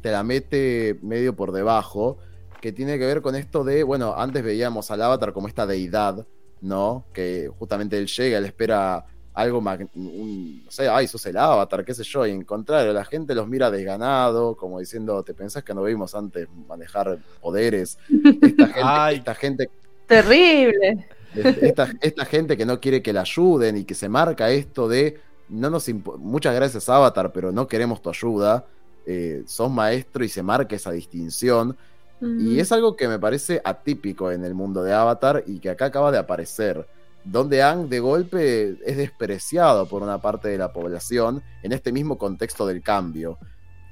[0.00, 2.18] te la mete medio por debajo,
[2.60, 6.26] que tiene que ver con esto de, bueno, antes veíamos al avatar como esta deidad,
[6.60, 7.06] ¿no?
[7.12, 11.94] Que justamente él llega, él espera algo, un- no sé, ay, sos el avatar, qué
[11.94, 15.74] sé yo, y en contrario, la gente los mira desganado, como diciendo, ¿te pensás que
[15.74, 17.98] no vimos antes manejar poderes?
[18.42, 19.16] Esta gente, Ay.
[19.16, 19.70] esta gente
[20.08, 21.06] Terrible.
[21.34, 25.20] esta, esta gente que no quiere que la ayuden y que se marca esto de
[25.48, 25.88] no nos
[26.18, 28.64] muchas gracias Avatar, pero no queremos tu ayuda.
[29.08, 31.76] Eh, sos maestro y se marca esa distinción.
[32.20, 35.84] Y es algo que me parece atípico en el mundo de Avatar y que acá
[35.84, 36.86] acaba de aparecer.
[37.26, 42.18] Donde Ang de golpe es despreciado por una parte de la población en este mismo
[42.18, 43.38] contexto del cambio.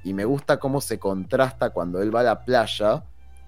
[0.03, 3.03] Y me gusta cómo se contrasta cuando él va a la playa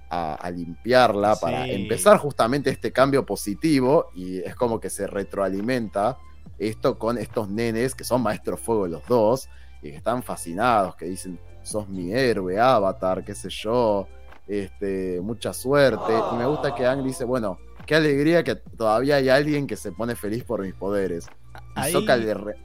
[0.09, 6.17] a, a limpiarla para empezar justamente este cambio positivo y es como que se retroalimenta
[6.57, 9.49] esto con estos nenes que son maestros fuego los dos
[9.81, 14.07] y que están fascinados, que dicen, sos mi héroe, avatar, qué sé yo,
[14.47, 16.13] este, mucha suerte.
[16.33, 19.91] Y me gusta que Ang dice, bueno, qué alegría que todavía hay alguien que se
[19.91, 21.27] pone feliz por mis poderes.
[21.75, 22.55] Y Ahí- le re-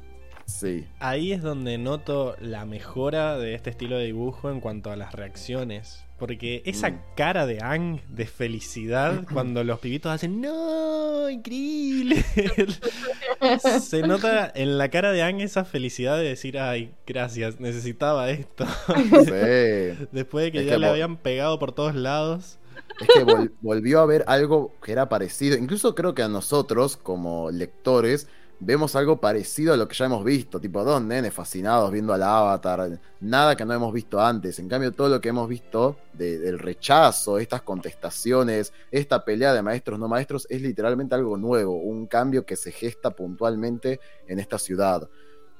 [0.44, 4.96] Sí, Ahí es donde noto la mejora de este estilo de dibujo en cuanto a
[4.96, 6.04] las reacciones.
[6.18, 7.00] Porque esa Mm.
[7.16, 11.30] cara de Ang de felicidad cuando los pibitos hacen ¡No!
[11.30, 12.24] ¡Increíble!
[13.80, 17.60] Se nota en la cara de Ang esa felicidad de decir ¡Ay, gracias!
[17.60, 18.66] Necesitaba esto.
[18.86, 20.06] Sí.
[20.12, 22.58] Después de que Es ya que le habían pegado por todos lados.
[23.00, 25.56] Es que vol- volvió a ver algo que era parecido.
[25.56, 28.26] Incluso creo que a nosotros, como lectores,
[28.60, 30.60] vemos algo parecido a lo que ya hemos visto.
[30.60, 33.00] Tipo, dos nenes fascinados viendo al avatar.
[33.20, 34.58] Nada que no hemos visto antes.
[34.60, 39.62] En cambio, todo lo que hemos visto de- del rechazo, estas contestaciones, esta pelea de
[39.62, 41.74] maestros no maestros, es literalmente algo nuevo.
[41.76, 43.98] Un cambio que se gesta puntualmente
[44.28, 45.08] en esta ciudad.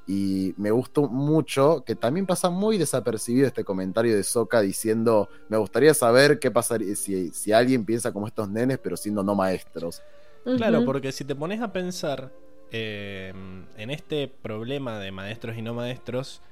[0.06, 5.56] Y me gustó mucho que también pasa muy desapercibido este comentario de Soka diciendo: Me
[5.56, 10.02] gustaría saber qué pasaría si, si alguien piensa como estos nenes, pero siendo no maestros.
[10.56, 12.32] Claro, porque si te pones a pensar
[12.72, 13.32] eh,
[13.76, 16.42] en este problema de maestros y no maestros,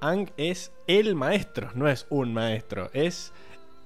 [0.00, 3.32] Ang es el maestro, no es un maestro, es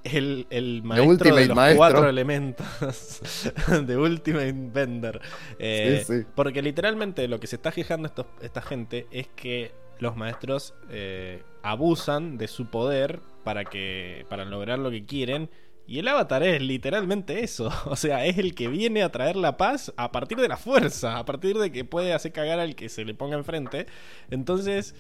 [0.05, 1.77] el, el maestro de los maestro.
[1.79, 2.67] cuatro elementos
[3.87, 5.21] de Ultimate Bender.
[5.59, 6.27] Eh, Sí, sí.
[6.35, 8.11] Porque literalmente lo que se está quejando
[8.41, 14.79] esta gente es que los maestros eh, abusan de su poder para que para lograr
[14.79, 15.51] lo que quieren
[15.87, 19.57] y el avatar es literalmente eso, o sea, es el que viene a traer la
[19.57, 22.89] paz a partir de la fuerza, a partir de que puede hacer cagar al que
[22.89, 23.87] se le ponga enfrente.
[24.31, 24.95] Entonces,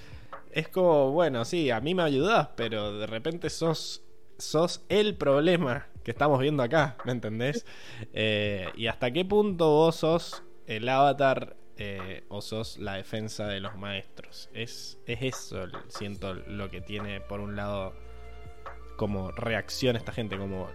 [0.53, 4.03] es como, bueno, sí, a mí me ayudas, pero de repente sos
[4.39, 7.65] sos el problema que estamos viendo acá, ¿me entendés?
[8.13, 13.61] Eh, y hasta qué punto vos sos el avatar eh, o sos la defensa de
[13.61, 14.51] los maestros.
[14.53, 17.95] Es, es eso, siento, lo que tiene por un lado
[18.97, 20.69] como reacciona esta gente, como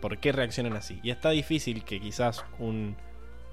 [0.00, 1.00] por qué reaccionan así.
[1.02, 2.96] Y está difícil que quizás un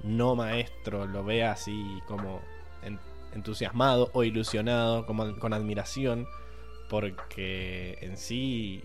[0.03, 2.41] no maestro lo vea así como
[2.83, 2.99] en-
[3.33, 6.27] entusiasmado o ilusionado, como con admiración,
[6.89, 8.83] porque en sí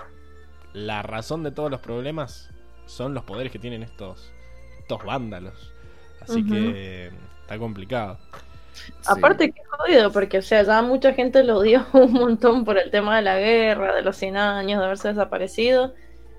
[0.72, 2.50] la razón de todos los problemas
[2.86, 4.32] son los poderes que tienen estos,
[4.78, 5.72] estos vándalos.
[6.20, 7.10] Así que
[7.42, 8.18] está complicado.
[8.72, 8.92] Sí.
[9.06, 12.90] Aparte que jodido, porque o sea, ya mucha gente lo odió un montón por el
[12.90, 15.94] tema de la guerra, de los 100 años, de haberse desaparecido.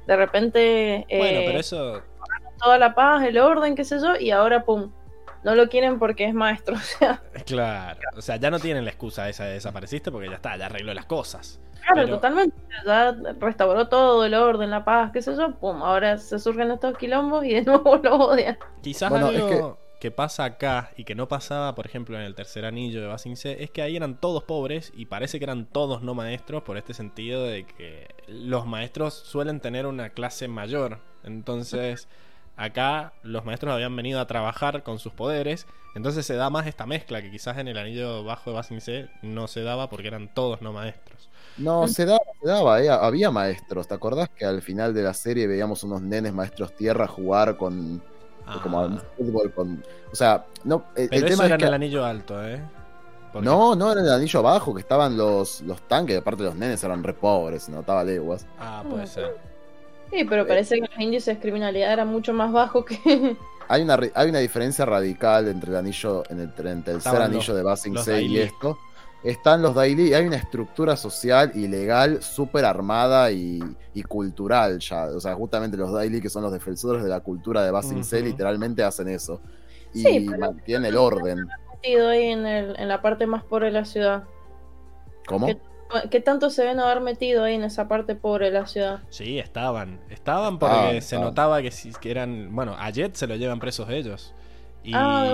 [0.08, 2.02] De repente, Bueno, eh, pero eso
[2.60, 4.92] toda la paz, el orden, qué sé yo, y ahora, pum,
[5.44, 6.76] no lo quieren porque es maestro.
[6.80, 10.36] O sea, Claro, o sea, ya no tienen la excusa esa de desapareciste porque ya
[10.36, 11.60] está, ya arregló las cosas.
[11.82, 12.56] claro, Pero- totalmente.
[12.86, 16.98] Ya restauró todo, el orden, la paz, qué sé yo, pum, ahora se surgen estos
[16.98, 18.58] quilombos y de nuevo lo odian.
[18.82, 20.12] Quizás Bueno, es algo que...
[20.12, 23.64] pasa acá y que no pasaba, por ejemplo, en el tercer anillo de Basing C,
[23.64, 26.94] es que ahí eran todos pobres y parece que eran todos no maestros por este
[26.94, 31.00] sentido de que los maestros suelen tener una clase mayor.
[31.26, 32.08] Entonces,
[32.60, 35.66] acá los maestros habían venido a trabajar con sus poderes,
[35.96, 39.10] entonces se da más esta mezcla que quizás en el anillo bajo de Basing C
[39.22, 41.30] no se daba porque eran todos no maestros.
[41.58, 43.88] No, se daba, se daba, eh, había maestros.
[43.88, 48.02] ¿Te acordás que al final de la serie veíamos unos nenes maestros tierra jugar con.
[48.64, 49.84] como al Ah, fútbol con.
[50.12, 50.86] O sea, no.
[50.96, 51.66] El, el eso tema era es que.
[51.68, 52.62] el anillo alto, ¿eh?
[53.34, 56.56] Porque- No, no era en el anillo abajo, que estaban los, los tanques, aparte los
[56.56, 58.46] nenes eran re pobres, notaba leguas.
[58.58, 59.36] Ah, puede ser.
[60.12, 62.98] Sí, pero parece que los índices de criminalidad eran mucho más bajos que.
[63.72, 67.22] Hay una, hay una diferencia radical entre el anillo, en el, entre el tercer Estaban
[67.22, 68.80] anillo los- de Basing y esto.
[69.24, 73.60] Están los Daily, y hay una estructura social y legal súper armada y,
[73.94, 75.04] y cultural ya.
[75.16, 78.18] O sea, justamente los Daily, que son los defensores de la cultura de Basing C,
[78.18, 78.26] Ujú.
[78.28, 79.40] literalmente hacen eso.
[79.94, 81.46] Y Sí, mantienen el orden.
[81.84, 84.24] en, el, en la parte más pobre de la ciudad.
[85.28, 85.46] ¿Cómo?
[85.46, 85.58] ¿Qué,
[86.12, 89.00] qué tanto se ven haber metido ahí en esa parte pobre de la ciudad?
[89.10, 90.00] Sí, estaban.
[90.10, 92.54] Estaban porque se notaba que, sí- que eran.
[92.56, 94.34] Bueno, a Jet se lo llevan presos ellos.
[94.84, 95.34] Y, Ah.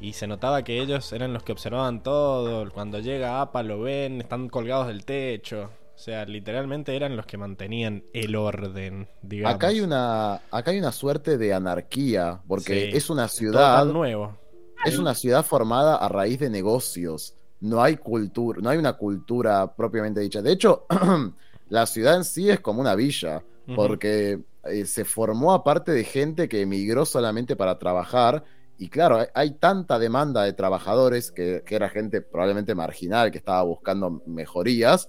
[0.00, 2.70] y se notaba que ellos eran los que observaban todo.
[2.72, 5.70] Cuando llega APA lo ven, están colgados del techo.
[5.94, 9.54] O sea, literalmente eran los que mantenían el orden, digamos.
[9.54, 12.96] Acá hay una, acá hay una suerte de anarquía, porque Sí.
[12.96, 14.36] es una Todo ciudad, tan nuevo.
[14.84, 17.36] es una ciudad formada a raíz de negocios.
[17.64, 20.42] No hay cultura, no hay una cultura propiamente dicha.
[20.42, 20.86] De hecho,
[21.68, 23.42] la ciudad en sí es como una villa,
[23.74, 28.44] porque eh, se formó aparte de gente que emigró solamente para trabajar.
[28.76, 33.38] Y claro, hay, hay tanta demanda de trabajadores que, que era gente probablemente marginal que
[33.38, 35.08] estaba buscando mejorías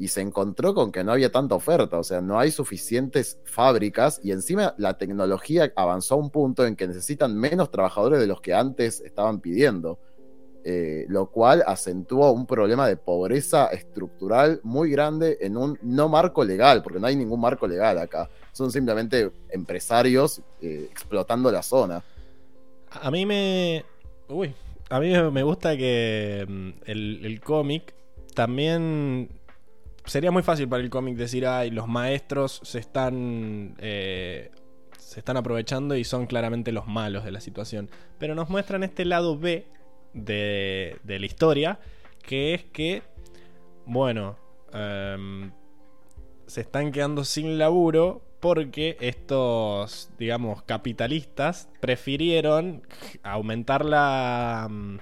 [0.00, 4.18] y se encontró con que no había tanta oferta, o sea, no hay suficientes fábricas
[4.24, 8.40] y encima la tecnología avanzó a un punto en que necesitan menos trabajadores de los
[8.40, 9.98] que antes estaban pidiendo,
[10.64, 16.44] eh, lo cual acentuó un problema de pobreza estructural muy grande en un no marco
[16.44, 22.02] legal, porque no hay ningún marco legal acá, son simplemente empresarios eh, explotando la zona.
[22.90, 23.84] A mí me.
[24.28, 24.54] Uy.
[24.88, 27.94] A mí me- gusta que mm, el, el cómic
[28.34, 29.28] también
[30.04, 33.76] sería muy fácil para el cómic decir, ay, los maestros se están...
[33.78, 34.50] eh,
[34.98, 37.90] se están aprovechando y son claramente los malos de la situación.
[38.18, 39.66] Pero nos muestran este lado B
[40.12, 41.78] de, de la historia,
[42.22, 43.02] que es que,
[43.86, 44.36] bueno,
[44.72, 45.52] em,
[46.46, 52.82] se están quedando sin laburo porque estos, digamos, capitalistas prefirieron
[53.22, 54.98] aumentar la mm,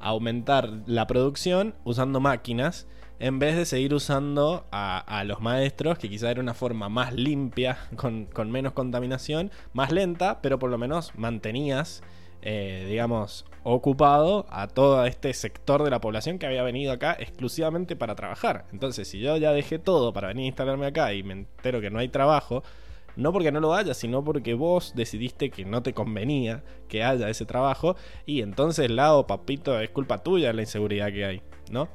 [0.00, 2.88] aumentar la producción usando máquinas
[3.20, 7.12] en vez de seguir usando a, a los maestros, que quizá era una forma más
[7.12, 12.02] limpia, con, con menos contaminación, más lenta, pero por lo menos mantenías,
[12.42, 17.96] eh, digamos, ocupado a todo este sector de la población que había venido acá exclusivamente
[17.96, 18.66] para trabajar.
[18.72, 21.90] Entonces, si yo ya dejé todo para venir a instalarme acá y me entero que
[21.90, 22.62] no hay trabajo,
[23.16, 27.28] no porque no lo haya, sino porque vos decidiste que no te convenía que haya
[27.28, 27.96] ese trabajo.
[28.26, 31.88] Y entonces, lado, papito, es culpa tuya la inseguridad que hay, ¿no?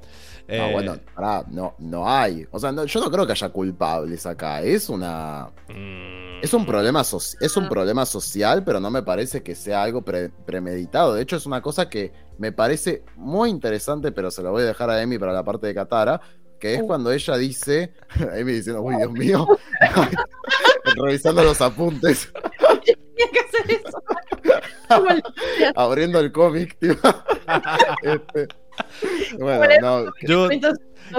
[0.48, 2.46] No, Eh, bueno, pará, no, no hay.
[2.52, 4.62] O sea, no- yo no creo que haya culpables acá.
[4.62, 5.50] Es una.
[5.70, 10.04] mm, Es un problema es un problema social, pero no me parece que sea algo
[10.04, 11.16] pre- premeditado.
[11.16, 14.66] De hecho, es una cosa que me parece muy interesante, pero se lo voy a
[14.66, 16.22] dejar a Emi para la parte de Katara,
[16.60, 17.94] que es cuando ella dice,
[18.36, 19.48] Emi diciendo, uy, Dios mío,
[20.96, 22.32] revisando los apuntes,
[22.86, 24.04] Tenía que hacer eso.
[25.76, 26.96] Abriendo el cómic, tío.
[28.04, 28.48] Este,
[29.40, 30.48] bueno, no, Yo,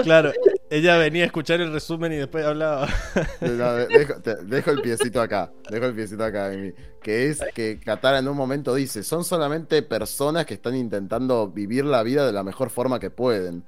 [0.03, 0.31] claro,
[0.69, 2.87] ella venía a escuchar el resumen y después hablaba.
[3.41, 7.39] No, de- dejo, te- dejo el piecito acá, dejo el piecito acá, Amy, que es
[7.53, 12.25] que Katara en un momento dice, son solamente personas que están intentando vivir la vida
[12.25, 13.63] de la mejor forma que pueden.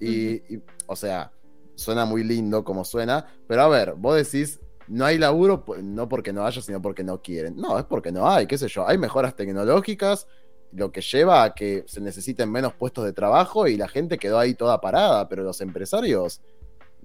[0.00, 1.32] Y, y, o sea,
[1.74, 6.08] suena muy lindo como suena, pero a ver, vos decís, no hay laburo, pues, no
[6.08, 7.56] porque no haya, sino porque no quieren.
[7.56, 10.26] No, es porque no hay, qué sé yo, hay mejoras tecnológicas,
[10.72, 14.38] lo que lleva a que se necesiten menos puestos de trabajo y la gente quedó
[14.38, 16.40] ahí toda parada, pero los empresarios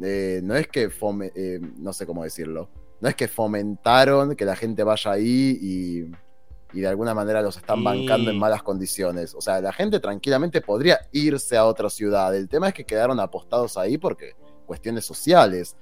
[0.01, 2.69] eh, no es que fome- eh, no sé cómo decirlo,
[2.99, 6.11] no es que fomentaron que la gente vaya ahí y,
[6.77, 9.35] y de alguna manera los están bancando en malas condiciones.
[9.35, 12.35] O sea, la gente tranquilamente podría irse a otra ciudad.
[12.35, 14.35] El tema es que quedaron apostados ahí porque
[14.65, 15.75] cuestiones sociales.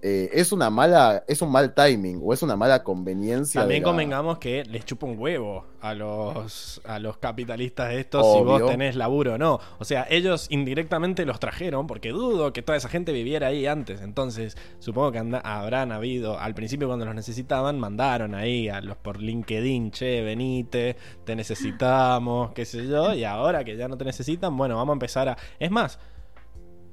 [0.00, 3.62] Eh, es una mala, es un mal timing o es una mala conveniencia.
[3.62, 8.24] También de la- convengamos que les chupa un huevo a los, a los capitalistas estos
[8.24, 9.58] si vos tenés laburo o no.
[9.80, 14.00] O sea, ellos indirectamente los trajeron porque dudo que toda esa gente viviera ahí antes.
[14.00, 18.96] Entonces, supongo que anda- habrán habido, al principio cuando los necesitaban, mandaron ahí a los
[18.98, 23.14] por LinkedIn, che, venite, te necesitamos, qué sé yo.
[23.14, 25.36] Y ahora que ya no te necesitan, bueno, vamos a empezar a...
[25.58, 25.98] Es más,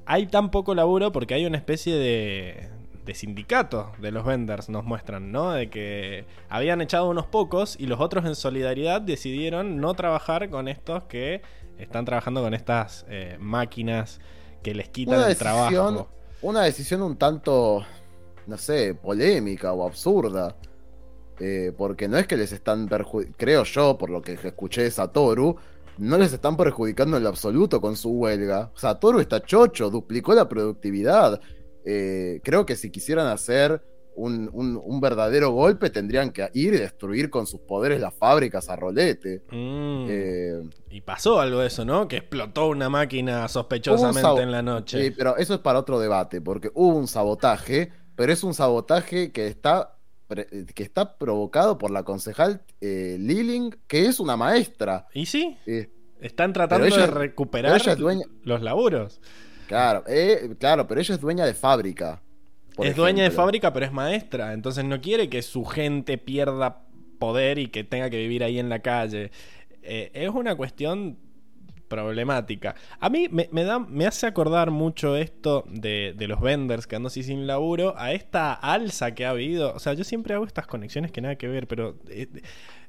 [0.07, 2.69] hay tan poco laburo porque hay una especie de,
[3.05, 5.51] de sindicato de los vendors, nos muestran, ¿no?
[5.51, 10.67] De que habían echado unos pocos y los otros en solidaridad decidieron no trabajar con
[10.67, 11.41] estos que
[11.77, 14.19] están trabajando con estas eh, máquinas
[14.63, 16.09] que les quitan Una el decisión, trabajo.
[16.41, 17.85] una decisión un tanto,
[18.47, 20.55] no sé, polémica o absurda.
[21.39, 24.91] Eh, porque no es que les están perjudicando, creo yo, por lo que escuché de
[24.91, 25.57] Satoru,
[25.97, 28.71] no les están perjudicando en lo absoluto con su huelga.
[28.75, 31.41] Satoru está chocho, duplicó la productividad.
[31.85, 33.81] Eh, creo que si quisieran hacer
[34.17, 38.69] un, un- un verdadero golpe, tendrían que ir y destruir con sus poderes las fábricas
[38.69, 39.43] a rolete.
[39.51, 40.53] Mm, Eh,
[40.89, 42.07] y pasó algo de eso, ¿no?
[42.07, 45.03] Que explotó una máquina sospechosamente en la noche.
[45.03, 49.33] Sí, pero eso es para otro debate, porque hubo un sabotaje, pero es un sabotaje
[49.33, 49.97] que está,
[50.27, 55.07] pre- que está provocado por la concejal eh, Liling, que es una maestra.
[55.13, 55.89] Y sí, Eh,
[56.21, 59.19] están tratando ella- de recuperar pero ella es dueña- los laburos.
[59.67, 62.21] Claro, eh, claro, pero ella es dueña de fábrica.
[62.77, 64.53] es dueña de fábrica, pero es maestra.
[64.53, 66.81] Entonces no quiere que su gente pierda
[67.19, 69.31] poder y que tenga que vivir ahí en la calle.
[69.81, 71.17] Eh, es una cuestión
[71.87, 72.75] problemática.
[72.99, 77.07] A mí me, me da, me hace acordar mucho esto de, de los vendors quedando
[77.07, 79.73] así sin laburo, a esta alza que ha habido.
[79.73, 82.27] O sea, yo siempre hago estas conexiones que nada que ver, pero eh,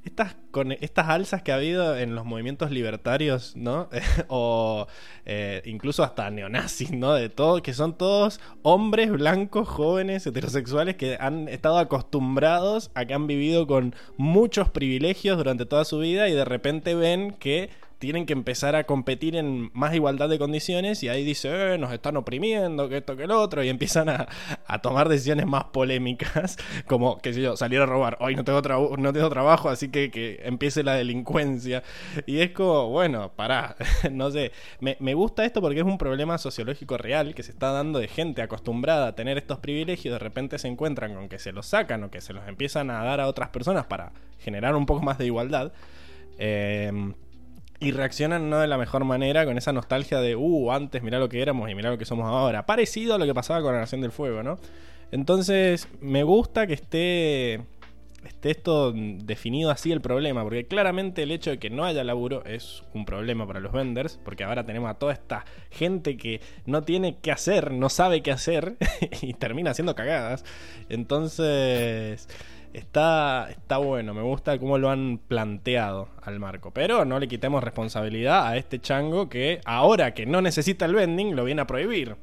[0.06, 3.88] estas, con, estas alzas que ha habido en los movimientos libertarios, ¿no?
[4.28, 4.86] o
[5.24, 7.14] eh, incluso hasta neonazis, ¿no?
[7.14, 13.14] De todo, que son todos hombres blancos, jóvenes, heterosexuales que han estado acostumbrados a que
[13.14, 18.26] han vivido con muchos privilegios durante toda su vida y de repente ven que tienen
[18.26, 22.16] que empezar a competir en más igualdad de condiciones y ahí dice, eh, nos están
[22.16, 24.28] oprimiendo, que esto, que el otro, y empiezan a,
[24.66, 26.56] a tomar decisiones más polémicas,
[26.86, 28.60] como, qué sé yo, salir a robar, hoy no tengo,
[28.98, 31.82] no tengo trabajo, así que que empiece la delincuencia.
[32.26, 33.76] Y es como, bueno, pará,
[34.10, 37.72] no sé, me, me gusta esto porque es un problema sociológico real que se está
[37.72, 41.52] dando de gente acostumbrada a tener estos privilegios, de repente se encuentran con que se
[41.52, 44.86] los sacan o que se los empiezan a dar a otras personas para generar un
[44.86, 45.72] poco más de igualdad.
[46.38, 47.14] Eh,
[47.78, 51.28] y reaccionan no de la mejor manera con esa nostalgia de, uh, antes mirá lo
[51.28, 52.66] que éramos y mirá lo que somos ahora.
[52.66, 54.58] Parecido a lo que pasaba con la Nación del Fuego, ¿no?
[55.12, 57.54] Entonces, me gusta que esté,
[58.24, 62.44] esté esto definido así el problema, porque claramente el hecho de que no haya laburo
[62.44, 66.82] es un problema para los vendors, porque ahora tenemos a toda esta gente que no
[66.82, 68.76] tiene qué hacer, no sabe qué hacer
[69.22, 70.44] y termina haciendo cagadas.
[70.88, 72.28] Entonces...
[72.76, 76.74] Está, está bueno, me gusta cómo lo han planteado al marco.
[76.74, 81.34] Pero no le quitemos responsabilidad a este chango que ahora que no necesita el vending
[81.34, 82.16] lo viene a prohibir.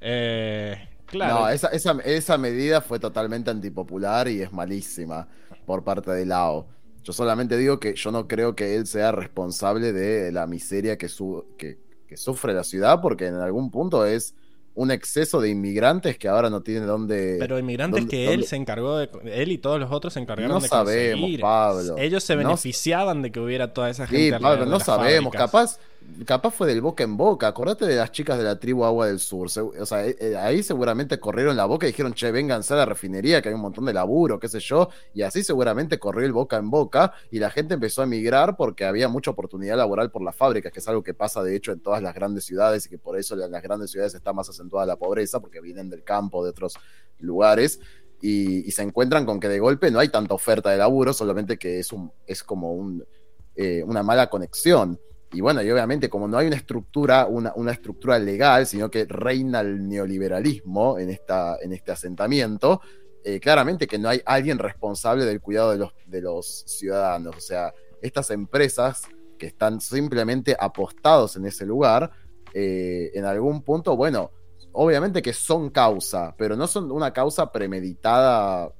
[0.00, 1.42] Eh, claro.
[1.42, 5.28] No, esa, esa, esa medida fue totalmente antipopular y es malísima
[5.66, 6.66] por parte de Lao.
[7.04, 11.08] Yo solamente digo que yo no creo que él sea responsable de la miseria que,
[11.08, 14.34] su, que, que sufre la ciudad, porque en algún punto es
[14.74, 17.36] un exceso de inmigrantes que ahora no tienen dónde.
[17.38, 19.10] Pero inmigrantes dónde- que él dónde- se encargó de.
[19.24, 21.40] Él y todos los otros se encargaron No de sabemos, conseguir.
[21.40, 21.96] Pablo.
[21.98, 24.36] Ellos se No- beneficiaban de que hubiera toda esa gente.
[24.36, 25.32] Sí, Pablo, no sabemos.
[25.34, 25.40] fábricas.
[25.50, 25.78] Capaz,
[26.26, 27.48] capaz fue del boca en boca.
[27.48, 29.46] Acordate de las chicas de la tribu Agua del Sur.
[29.46, 32.86] O sea, eh, eh, ahí seguramente corrieron la boca y dijeron, che, vénganse a la
[32.86, 34.88] refinería, que hay un montón de laburo, qué sé yo.
[35.14, 38.84] Y así seguramente corrió el boca en boca y la gente empezó a emigrar porque
[38.84, 41.80] había mucha oportunidad laboral por las fábricas, que es algo que pasa de hecho en
[41.80, 44.86] todas las grandes ciudades y que por eso en las grandes ciudades está más acentuada
[44.86, 46.74] la pobreza, porque vienen del campo, de otros
[47.18, 47.80] lugares.
[48.20, 51.58] Y, y se encuentran con que de golpe no hay tanta oferta de laburo, solamente
[51.58, 53.04] que es, un, es como un,
[53.54, 54.98] eh, una mala conexión.
[55.32, 59.06] Y bueno, y obviamente como no hay una estructura, una, una estructura legal, sino que
[59.06, 62.82] reina el neoliberalismo en, esta, en este asentamiento,
[63.24, 67.36] eh, claramente que no hay alguien responsable del cuidado de los, de los ciudadanos.
[67.36, 67.72] O sea,
[68.02, 69.02] estas empresas
[69.38, 72.10] que están simplemente apostados en ese lugar,
[72.52, 74.32] eh, en algún punto, bueno,
[74.72, 78.70] obviamente que son causa, pero no son una causa premeditada.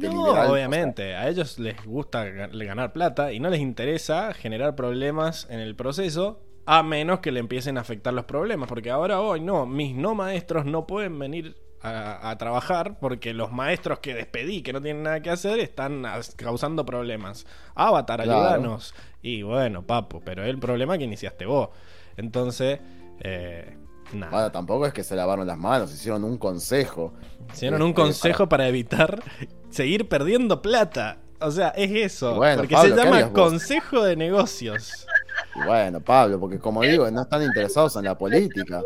[0.00, 1.14] No, obviamente.
[1.14, 5.74] A ellos les gusta ga- ganar plata y no les interesa generar problemas en el
[5.76, 6.40] proceso.
[6.66, 8.68] A menos que le empiecen a afectar los problemas.
[8.68, 13.52] Porque ahora hoy no, mis no maestros no pueden venir a, a trabajar porque los
[13.52, 16.04] maestros que despedí, que no tienen nada que hacer, están
[16.36, 17.46] causando problemas.
[17.74, 18.40] Avatar, Claro.
[18.40, 18.94] ayúdanos.
[19.22, 21.68] Y bueno, papo, pero el problema que iniciaste vos.
[22.16, 22.80] Entonces,
[23.20, 23.76] eh,
[24.12, 24.30] nada.
[24.32, 27.12] Bueno, tampoco es que se lavaron las manos, hicieron un consejo.
[27.52, 28.68] Hicieron un Este, consejo para...
[28.68, 29.22] evitar
[29.70, 31.18] seguir perdiendo plata.
[31.40, 32.34] O sea, es eso.
[32.36, 33.32] Bueno, porque Pablo, se ¿qué llama?
[33.32, 35.06] Consejo de Negocios.
[35.54, 38.82] Y bueno, Pablo, porque como digo, no están interesados en la política.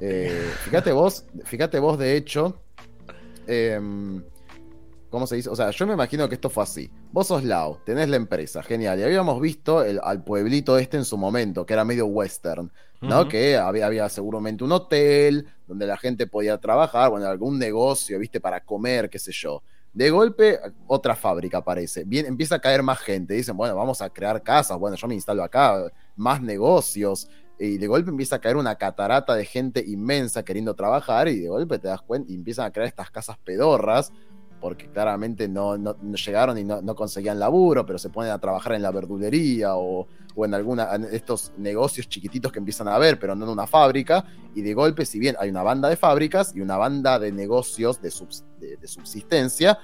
[0.00, 2.60] Eh, fíjate vos, fíjate vos, de hecho,
[3.46, 4.22] em,
[5.10, 5.48] ¿cómo se dice?
[5.48, 6.90] O sea, yo me imagino que esto fue así.
[7.12, 8.98] Vos sos Lao, tenés la empresa, genial.
[8.98, 13.28] Y habíamos visto el- al pueblito este en su momento, que era medio western, ¿no?
[13.28, 18.40] Que había, había seguramente un hotel donde la gente podía trabajar, bueno, algún negocio, viste,
[18.40, 19.62] para comer, qué sé yo.
[19.92, 22.04] De golpe, otra fábrica aparece.
[22.04, 23.34] Bien, empieza a caer más gente.
[23.34, 24.78] Dicen, bueno, vamos a crear casas.
[24.78, 25.92] Bueno, yo me instalo acá.
[26.16, 27.28] Más negocios.
[27.58, 31.28] Y de golpe empieza a caer una catarata de gente inmensa queriendo trabajar.
[31.28, 34.12] Y de golpe te das cuenta y empiezan a crear estas casas pedorras.
[34.62, 38.72] Porque claramente no, no- llegaron y no, no conseguían laburo, pero se ponen a trabajar
[38.72, 43.34] en la verdulería o, o en alguna estos negocios chiquititos que empiezan a haber, pero
[43.34, 44.24] no en una fábrica.
[44.54, 48.00] Y de golpe, si bien hay una banda de fábricas y una banda de negocios
[48.00, 48.10] de-
[48.80, 49.78] de subsistencia,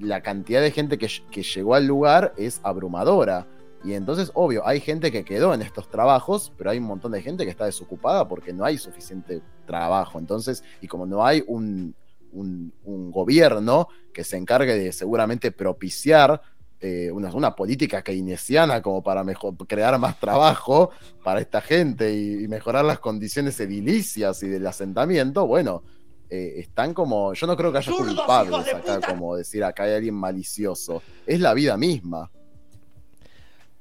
[0.00, 3.46] la cantidad de gente que, que llegó al lugar es abrumadora.
[3.84, 7.22] Y entonces, obvio, hay gente que quedó en estos trabajos, pero hay un montón de
[7.22, 10.18] gente que está desocupada porque no hay suficiente trabajo.
[10.18, 11.94] Entonces, y como no hay un,
[12.38, 16.40] un- un gobierno que se encargue de seguramente propiciar
[16.80, 20.90] eh, una, una política keynesiana como para mejor, crear más trabajo
[21.24, 25.82] para esta gente y, y mejorar las condiciones edilicias y del asentamiento, bueno,
[26.30, 29.08] eh, están como, yo no creo que haya ¡Zurdos, culpables de acá, puta!
[29.08, 32.30] como decir acá hay alguien malicioso, es la vida misma.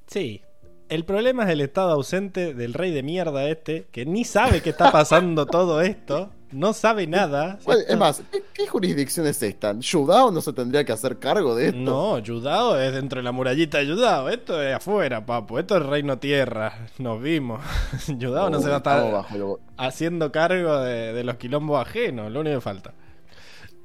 [0.07, 0.41] Sí.
[0.89, 4.69] El problema es el estado ausente del rey de mierda este, que ni sabe que
[4.69, 7.59] está pasando todo esto, no sabe nada.
[7.65, 9.73] Bueno, Esto- es más, ¿qué, qué jurisdicción es esta?
[9.77, 11.79] ¿Yudao no se tendría que hacer cargo de esto?
[11.79, 14.29] No, Yudao es dentro de la murallita de Yudao.
[14.29, 15.57] Esto es afuera, papu.
[15.59, 16.87] Esto es reino tierra.
[16.99, 17.61] Nos vimos.
[18.17, 22.31] Yudao no se va a estar bajo haciendo cargo de, de los quilombos ajenos.
[22.31, 22.93] Lo único que falta.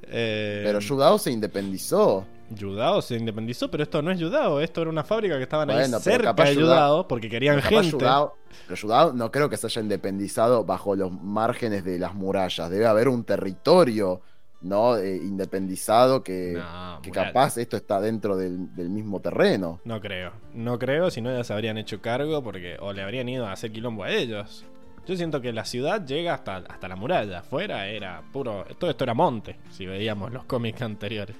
[0.03, 2.25] Eh, Pero Yudao se independizó.
[2.55, 4.59] Yudao se independizó, pero esto no es Yudao.
[4.61, 7.97] Esto era una fábrica que estaban ahí Bueno, cerca de Yudao- porque querían gente.
[7.97, 8.33] Yudao-
[8.67, 12.69] pero Yudao no creo que se haya independizado bajo los márgenes de las murallas.
[12.69, 14.21] Debe haber un territorio
[14.61, 19.81] no Eh, independizado que, No, que mural- capaz esto está dentro del, del mismo terreno.
[19.83, 20.31] No creo.
[20.53, 23.51] No creo, si no ya se habrían hecho cargo porque o le habrían ido a
[23.51, 24.65] hacer quilombo a ellos.
[25.05, 27.39] Yo siento que la ciudad llega hasta, hasta la muralla.
[27.39, 28.65] Afuera era puro.
[28.79, 31.35] Todo esto era monte, si veíamos los cómics anteriores.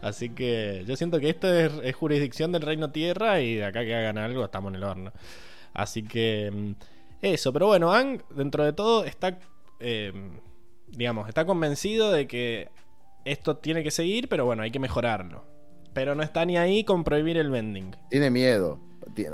[0.00, 3.94] Así que yo siento que esto es, jurisdicción del Reino Tierra y de acá que
[3.94, 5.12] hagan algo estamos en el horno.
[5.74, 6.50] Así que.
[6.52, 6.72] mm,
[7.20, 9.38] Eso, pero bueno, Ang, dentro de todo, está.
[9.80, 10.12] eh,
[10.88, 12.68] digamos, está convencido de que
[13.24, 15.44] esto tiene que seguir, pero bueno, hay que mejorarlo.
[15.92, 17.94] Pero no está ni ahí con prohibir el vending.
[18.10, 18.78] Tiene miedo.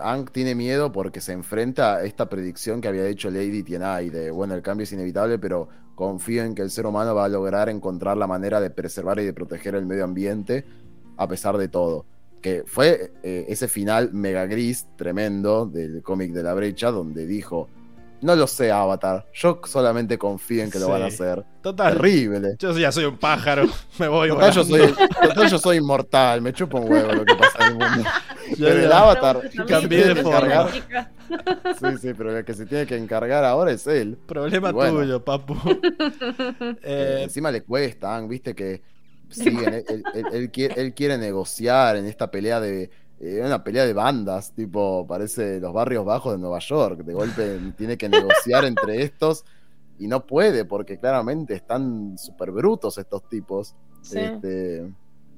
[0.03, 4.31] Hank tiene miedo porque se enfrenta a esta predicción que había hecho Lady Tienai de,
[4.31, 7.69] bueno, el cambio es inevitable, pero confío en que el ser humano va a lograr
[7.69, 10.65] encontrar la manera de preservar y de proteger el medio ambiente
[11.17, 12.07] a pesar de todo.
[12.41, 17.69] Que fue eh, ese final mega gris, tremendo, del cómic de la brecha, donde dijo,
[18.23, 20.91] no lo sé, Avatar, yo solamente confío en que lo Sí.
[20.91, 21.45] van a hacer.
[21.63, 21.93] Total.
[21.95, 22.57] Terrible.
[22.59, 23.65] Yo ya soy un pájaro.
[23.99, 27.35] Me voy Total yo, soy, total, yo soy inmortal, me chupa un huevo lo que
[27.35, 27.50] pasa
[28.57, 30.69] Yo Pero el Avatar cambié de forma.
[30.71, 34.17] Sí, sí, pero el que se tiene que encargar ahora es él.
[34.27, 34.99] Problema bueno.
[35.01, 35.55] tuyo, papu.
[36.61, 38.83] Eh, Eh, encima le cuesta, Ang, viste que
[39.29, 42.91] siguen, él, él- él- él quiere, él quiere negociar en esta pelea de.
[43.21, 47.01] eh, una pelea de bandas, tipo, parece los barrios bajos de Nueva York.
[47.05, 49.45] De golpe tiene que negociar entre estos
[49.99, 53.75] y no puede, porque claramente están súper brutos estos tipos.
[54.03, 54.19] Sí.
[54.19, 54.91] Este,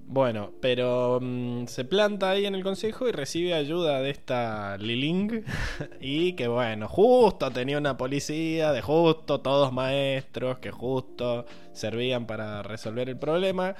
[0.07, 5.45] Bueno, pero mm, se planta ahí en el consejo y recibe ayuda de esta Liling.
[6.01, 12.63] y que bueno, justo tenía una policía, de justo todos maestros que justo servían para
[12.63, 13.75] resolver el problema.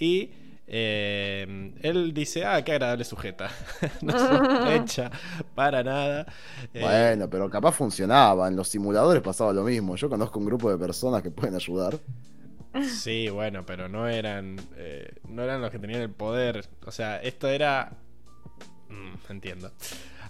[0.00, 0.30] Y
[0.68, 3.50] eh, él dice, ah, qué agradable sujeta.
[4.02, 5.10] no sospecha
[5.54, 6.26] para nada.
[6.74, 8.48] Eh, Bueno, pero capaz funcionaba.
[8.48, 9.96] En los simuladores pasaba lo mismo.
[9.96, 11.98] Yo conozco un grupo de personas que pueden ayudar.
[12.84, 16.66] Sí, bueno, pero no eran eh, no eran los que tenían el poder.
[16.84, 17.92] O sea, esto era
[18.88, 19.70] Mm, entiendo.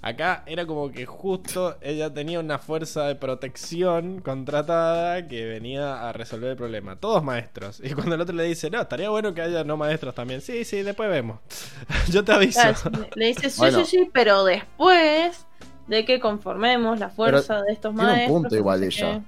[0.02, 6.12] Acá era como que justo ella tenía una fuerza de protección contratada que venía a
[6.12, 6.96] resolver el problema.
[6.96, 7.80] Todos maestros.
[7.82, 10.40] Y cuando el otro le dice, no, estaría bueno que haya no maestros también.
[10.40, 11.40] Sí, sí, después vemos.
[12.10, 12.60] Yo te aviso.
[12.60, 13.84] Claro, le dice sí, Bueno.
[13.84, 15.46] sí, sí, pero después
[15.86, 18.40] de que conformemos la fuerza de estos tiene un maestros.
[18.42, 19.22] punto igual ella.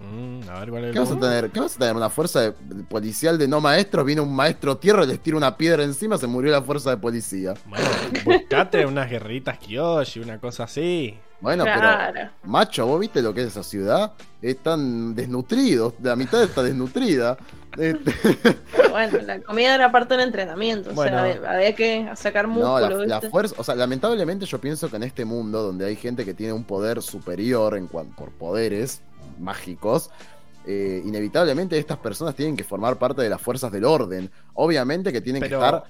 [0.00, 1.50] Mm, a ver cuál es ¿Qué vas a tener?
[1.50, 1.96] ¿Qué vas a tener?
[1.96, 2.52] ¿Una fuerza de-
[2.88, 4.04] policial de no maestros?
[4.06, 7.54] Viene un maestro tierra, les tira una piedra encima, se murió la fuerza de policía.
[7.66, 7.84] Bueno,
[8.24, 11.18] buscate unas guerritas Kyoshi, una cosa así.
[11.40, 14.12] Bueno, pero macho, ¿vos viste lo que es esa ciudad?
[14.42, 17.36] Están desnutridos, la mitad está desnutrida.
[17.78, 18.12] Este,
[18.90, 20.90] Bueno, la comida era parte del entrenamiento.
[20.94, 21.18] Bueno.
[21.18, 22.80] O sea, había, había que sacar no, músculo.
[22.80, 23.30] la, la ¿viste?
[23.30, 26.52] fuerza, o sea, lamentablemente yo pienso que en este mundo donde hay gente que tiene
[26.52, 29.00] un poder superior en cuanto por poderes
[29.40, 30.10] mágicos,
[30.66, 34.30] eh, inevitablemente estas personas tienen que formar parte de las fuerzas del orden.
[34.54, 35.84] Obviamente que tienen Pero- que estar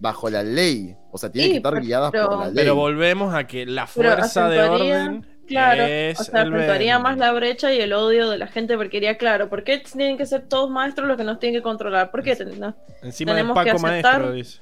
[0.00, 2.54] bajo la ley, o sea, tienen Sí, que estar pero- guiadas por la ley.
[2.54, 7.02] Pero volvemos a que la fuerza de orden Claro, es o sea, vending.
[7.02, 10.16] más la brecha y el odio de la gente porque iría claro, ¿por qué tienen
[10.18, 12.10] que ser todos maestros los que nos tienen que controlar?
[12.10, 12.34] ¿Por qué?
[12.34, 12.74] ten- no?
[13.02, 14.60] Encima de tenemos que Paco aceptar- Maestro, dice.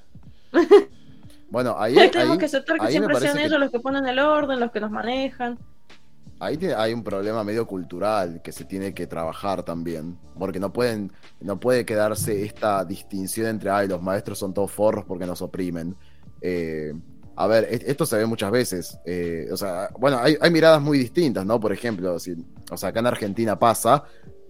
[1.51, 4.19] Bueno, ahí, tenemos ahí- que aceptar que siempre sean que- ellos los que ponen el
[4.19, 5.59] orden, los que nos manejan.
[6.45, 10.19] Ahí hay un problema medio cultural que se tiene que trabajar también.
[10.37, 15.05] Porque no pueden, no puede quedarse esta distinción entre ay, los maestros son todos forros
[15.07, 15.97] porque nos oprimen.
[16.41, 16.93] Eh,
[17.37, 18.99] a ver, es- esto se ve muchas veces.
[19.05, 21.61] eh, o sea, bueno, hay, hay miradas muy distintas, ¿no?
[21.61, 22.35] Por ejemplo, si,
[22.71, 24.03] o sea, acá en Argentina pasa.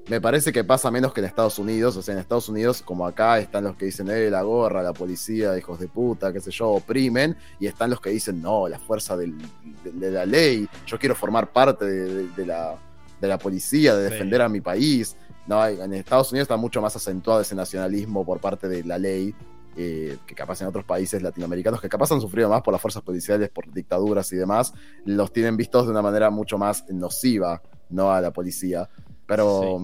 [0.09, 1.97] Me parece que pasa menos que en Estados Unidos.
[1.97, 4.93] O sea, en Estados Unidos, como acá, están los que dicen, eh, la gorra, la
[4.93, 7.37] policía, hijos de puta, qué sé yo, oprimen.
[7.61, 9.39] Y están los que dicen, no, la fuerza del-
[9.85, 10.69] de, de la ley.
[10.87, 12.75] Yo quiero formar parte de, la,
[13.21, 14.13] de la policía, de Sí.
[14.15, 15.17] defender a mi país.
[15.47, 19.35] No, en Estados Unidos está mucho más acentuado ese nacionalismo por parte de la ley.
[19.75, 23.03] eh, que capaz en otros países latinoamericanos, que capaz han sufrido más por las fuerzas
[23.03, 24.75] policiales, por dictaduras y demás,
[25.07, 28.91] los tienen vistos de una manera mucho más nociva, no a la policía.
[29.27, 29.81] Pero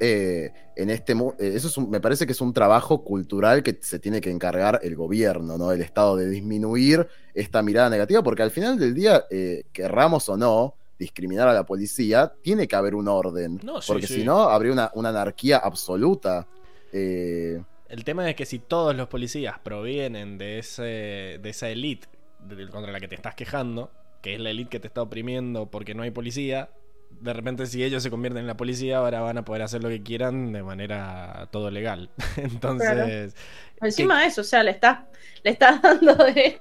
[0.00, 3.78] eh, en este eh, eso es un- me parece que es un trabajo cultural que
[3.80, 5.72] se tiene que encargar el gobierno, ¿no?
[5.72, 10.36] El Estado de disminuir esta mirada negativa, porque al final del día, eh, querramos o
[10.36, 13.60] no discriminar a la policía, tiene que haber un orden.
[13.62, 14.14] No, sí, porque sí.
[14.16, 16.46] si no, habría una, una anarquía absoluta.
[16.92, 22.06] Eh, El tema es que si todos los policías provienen de ese de esa elite
[22.40, 23.90] de- contra la que te estás quejando,
[24.22, 26.70] que es la elite que te está oprimiendo porque no hay policía,
[27.20, 29.88] de repente si ellos se convierten en la policía, ahora van a poder hacer lo
[29.88, 32.10] que quieran de manera todo legal.
[32.36, 33.34] Entonces,
[33.80, 35.00] Encima de eso, o sea, le estás,
[35.42, 36.60] le estás dando derecho,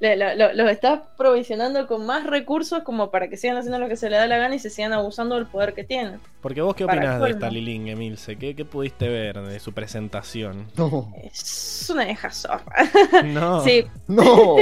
[0.00, 3.88] le- lo- lo- los estás provisionando con más recursos como para que sigan haciendo lo
[3.88, 6.20] que se le da la gana y se sigan abusando del poder que tienen.
[6.40, 8.36] porque vos qué Para opinas de esta Lilín, Emilce?
[8.36, 10.68] ¿Qué, ¿Qué pudiste ver de su presentación?
[10.76, 12.64] no, Es una hija zorra.
[13.24, 13.60] No.
[13.62, 14.56] Sí, no.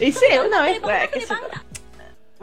[0.00, 0.80] y sí, una vez.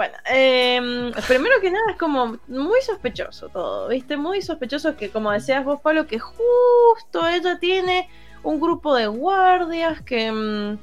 [0.01, 4.17] Bueno, em, primero que nada es como muy sospechoso todo, ¿viste?
[4.17, 8.09] Muy sospechoso que, como decías vos, Pablo, que justo ella tiene
[8.41, 10.79] un grupo de guardias que, mm,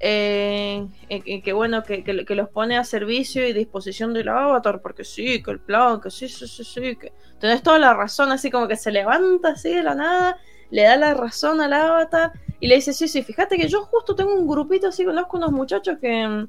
[0.00, 4.80] eh, eh, que, bueno, que, que- que los pone a servicio y disposición del avatar,
[4.80, 8.32] porque sí, que el plan, que sí, sí, sí, sí, que tenés toda la razón,
[8.32, 10.38] así como que se levanta así de la nada,
[10.70, 14.14] le da la razón al avatar y le dice, sí, sí, fíjate que yo justo
[14.14, 16.48] tengo un grupito así, conozco unos muchachos que, mm,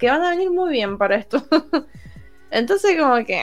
[0.00, 1.40] que van a venir muy bien para esto.
[2.52, 3.40] Entonces como que,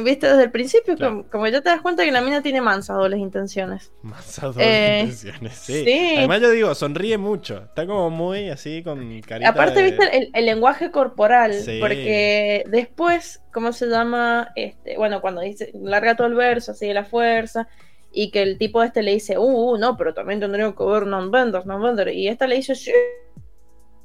[0.00, 1.12] mm, viste, desde el principio, Claro.
[1.18, 3.92] como, como ya te das cuenta que la mina tiene mansas dobles intenciones.
[4.02, 5.84] Más a dobles Eh, intenciones, sí.
[5.84, 6.14] sí.
[6.18, 7.62] Además, yo digo, sonríe mucho.
[7.66, 9.48] Está como muy así con carita.
[9.50, 11.78] Aparte, de- viste el, el lenguaje corporal, Sí.
[11.80, 14.50] porque después, ¿cómo se llama?
[14.56, 17.68] Este, bueno, cuando dice, larga todo el verso, así de la fuerza,
[18.10, 19.42] y que el tipo este le dice, uh,
[19.74, 22.90] uh, no, pero también tendría que ver non-vendors, non-vendors, y esta le dice, sí,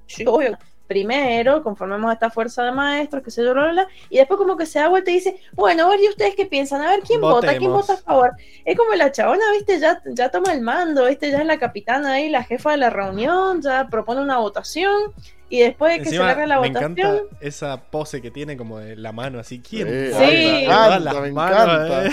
[0.06, 0.60] sí, obvio.
[0.88, 4.56] Primero, conformemos esta fuerza de maestros, que se yo, bla, bla, bla, y después como
[4.58, 6.82] que se da vuelta y dice, bueno, a ver, ¿y ustedes qué piensan?
[6.82, 7.50] A ver, ¿quién vota?
[7.58, 7.88] ¿Quién Votemos.
[7.88, 8.32] vota a favor?
[8.66, 12.14] Es como la chabona, viste, ya, ya toma el mando, viste, ya es la capitana
[12.14, 15.14] ahí, la jefa de la reunión, ya propone una votación,
[15.50, 18.58] y después de que Encima, se larga la me votación, encanta esa pose que tiene
[18.58, 19.62] como de la mano así.
[19.62, 19.88] ¿Quién?
[19.88, 20.28] Sí, vota?
[20.30, 20.36] Sí.
[20.36, 22.06] Me las encanta, me encanta.
[22.06, 22.12] eh.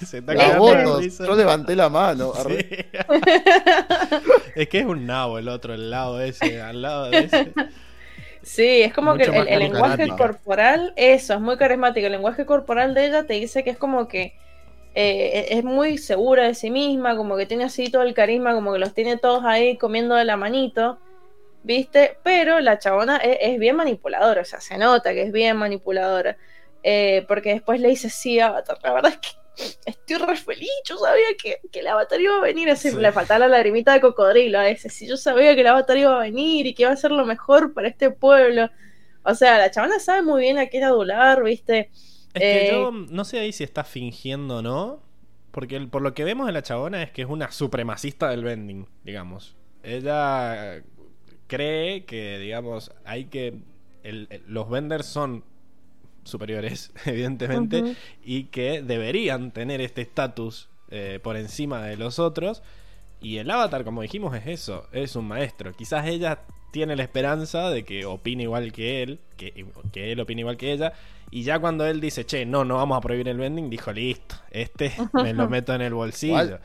[0.06, 1.26] Se está votos, risa.
[1.26, 2.32] yo levanté la mano.
[2.46, 2.58] Sí.
[4.54, 7.52] es que es un nabo el otro, el lado ese, al lado de ese.
[8.42, 12.94] sí, es como Mucho que el, lenguaje corporal, eso, es muy carismático, el lenguaje corporal
[12.94, 14.34] de ella te dice que es como que
[14.94, 18.72] eh, es muy segura de sí misma, como que tiene así todo el carisma, como
[18.72, 20.98] que los tiene todos ahí comiendo de la manito,
[21.62, 22.18] ¿viste?
[22.22, 26.36] Pero la chabona es, es bien manipuladora, o sea, se nota que es bien manipuladora,
[26.82, 29.41] eh, porque después le dice, sí, Avatar, la verdad es que
[29.84, 32.96] estoy re feliz, yo sabía que, que el Avatar iba a venir, así Sí.
[32.96, 36.16] le faltaba la lagrimita de cocodrilo a ese, si yo sabía que el Avatar iba
[36.16, 38.70] a venir y que iba a ser lo mejor para este pueblo.
[39.24, 41.90] O sea, la chabona sabe muy bien a qué adular, ¿viste?
[42.34, 45.02] Es que Eh, yo no sé ahí si está fingiendo o no.
[45.52, 48.42] Porque el- por lo que vemos de la chabona es que es una supremacista del
[48.42, 49.54] vending, digamos.
[49.82, 50.82] Ella
[51.46, 53.54] cree que, digamos, hay que.
[54.02, 55.44] el- el- los vendors son
[56.24, 62.62] superiores, evidentemente, y que deberían tener este estatus eh, por encima de los otros.
[63.20, 65.72] Y el avatar, como dijimos, es eso, es un maestro.
[65.74, 66.40] Quizás ella
[66.72, 70.72] tiene la esperanza de que opine igual que él, que, que él opine igual que
[70.72, 70.92] ella.
[71.30, 74.34] Y ya cuando él dice, che, no, no vamos a prohibir el vending, dijo, listo,
[74.50, 76.58] este me lo meto en el bolsillo.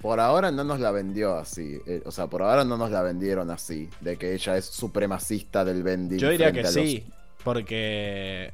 [0.00, 1.78] Por ahora no nos la vendió así.
[1.86, 3.88] eh, o sea, por ahora no nos la vendieron así.
[4.00, 6.18] De que ella es supremacista del vending.
[6.18, 7.04] Yo diría que los- sí,
[7.44, 8.52] porque,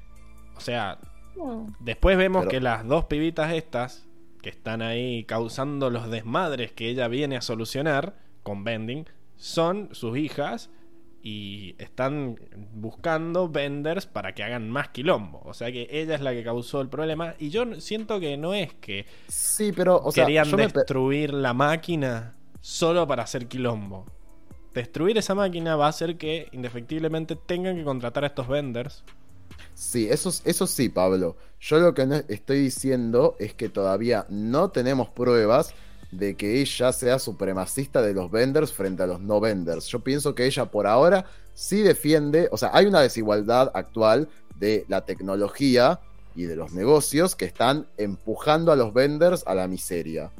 [0.56, 0.98] o sea,
[1.36, 1.72] Mm.
[1.80, 4.06] Después vemos Pero- que las dos pibitas estas,
[4.40, 8.14] que están ahí causando los desmadres que ella viene a solucionar
[8.44, 9.06] con Bending,
[9.36, 10.70] son sus hijas
[11.22, 12.36] y están
[12.74, 15.40] buscando venders para que hagan más quilombo.
[15.44, 18.54] O sea que ella es la que causó el problema y yo siento que no
[18.54, 24.06] es que Sí, pero, o sea, querían me destruir la máquina solo para hacer quilombo.
[24.72, 29.04] Destruir esa máquina va a hacer que indefectiblemente tengan que contratar a estos vendors
[29.74, 31.36] Sí, eso, eso sí, Pablo.
[31.60, 35.74] Yo lo que no estoy diciendo es que todavía no tenemos pruebas
[36.10, 39.86] de que ella sea supremacista de los vendors frente a los no vendors.
[39.86, 41.24] Yo pienso que ella por ahora
[41.54, 44.28] sí defiende, o sea, hay una desigualdad actual
[44.58, 45.98] de la tecnología
[46.36, 50.30] y de los negocios que están empujando a los vendors a la miseria.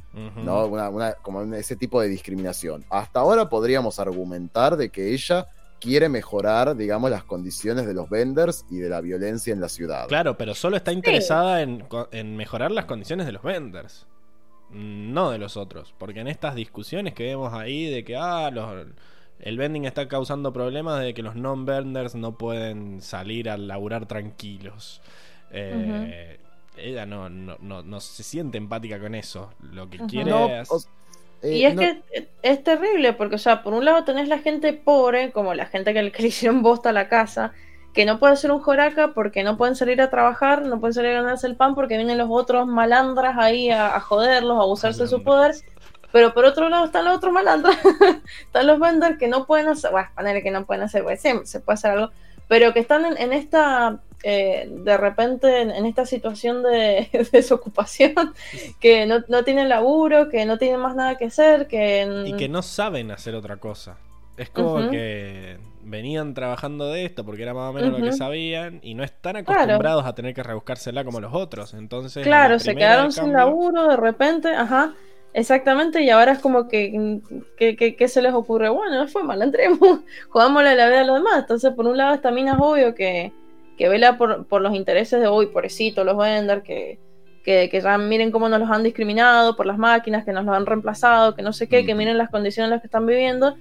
[0.45, 0.65] ¿no?
[0.67, 2.85] Una- una- como ese tipo de discriminación.
[2.89, 5.47] Hasta ahora podríamos argumentar de que ella
[5.79, 10.07] quiere mejorar, digamos, las condiciones de los vendors y de la violencia en la ciudad.
[10.07, 14.07] Claro, pero solo está interesada en, co- en mejorar las condiciones de los vendors.
[14.71, 15.93] No de los otros.
[15.97, 18.87] Porque en estas discusiones que vemos ahí de que ah, los-
[19.39, 25.01] el vending está causando problemas de que los non-vendors no pueden salir a laburar tranquilos.
[25.51, 26.39] Eh,
[26.77, 29.53] Ella no, no, no, no se siente empática con eso.
[29.71, 30.69] Lo que quiere No, es...
[30.71, 30.81] o-
[31.41, 32.01] eh, Y es no- que
[32.41, 35.93] es terrible, porque, o sea, por un lado tenés la gente pobre, como la gente
[35.93, 37.53] que le, que le hicieron bosta a la casa,
[37.93, 41.11] que no puede hacer un joraca porque no pueden salir a trabajar, no pueden salir
[41.11, 45.03] a ganarse el pan porque vienen los otros malandras ahí a, a joderlos, a abusarse
[45.03, 45.55] de su poder.
[46.11, 47.77] Pero por otro lado están los otros malandras,
[48.45, 50.09] están los vendors que no pueden hacer, bueno,
[50.41, 52.11] que no pueden hacer, pues se puede hacer algo,
[52.47, 57.27] pero que están en, en esta, eh, de repente, en, en esta situación de, de
[57.31, 58.13] desocupación,
[58.79, 62.07] que no, no tienen laburo, que no tienen más nada que hacer, que...
[62.23, 63.97] Y que no saben hacer otra cosa.
[64.37, 68.79] Es como que venían trabajando de esto porque era más o menos lo que sabían
[68.83, 69.77] y no están Claro.
[69.77, 71.73] acostumbrados a tener que rebuscársela como los otros.
[71.73, 74.95] Entonces, Claro, la se quedaron sin laburo de repente, ajá,
[75.33, 77.21] exactamente, y ahora es como que,
[77.55, 79.79] que, que- que se les ocurre, bueno, no fue mal, entremos,
[80.29, 81.39] jugámosle la vida a los demás.
[81.41, 83.35] Entonces, por un lado, esta mina es obvio que,
[83.77, 86.99] que vela por, por los intereses de hoy, pobrecito, los vendors, que,
[87.43, 90.55] que, que ya miren cómo nos los han discriminado por las máquinas, que nos los
[90.55, 93.55] han reemplazado, que no sé qué, que miren las condiciones en las que están viviendo.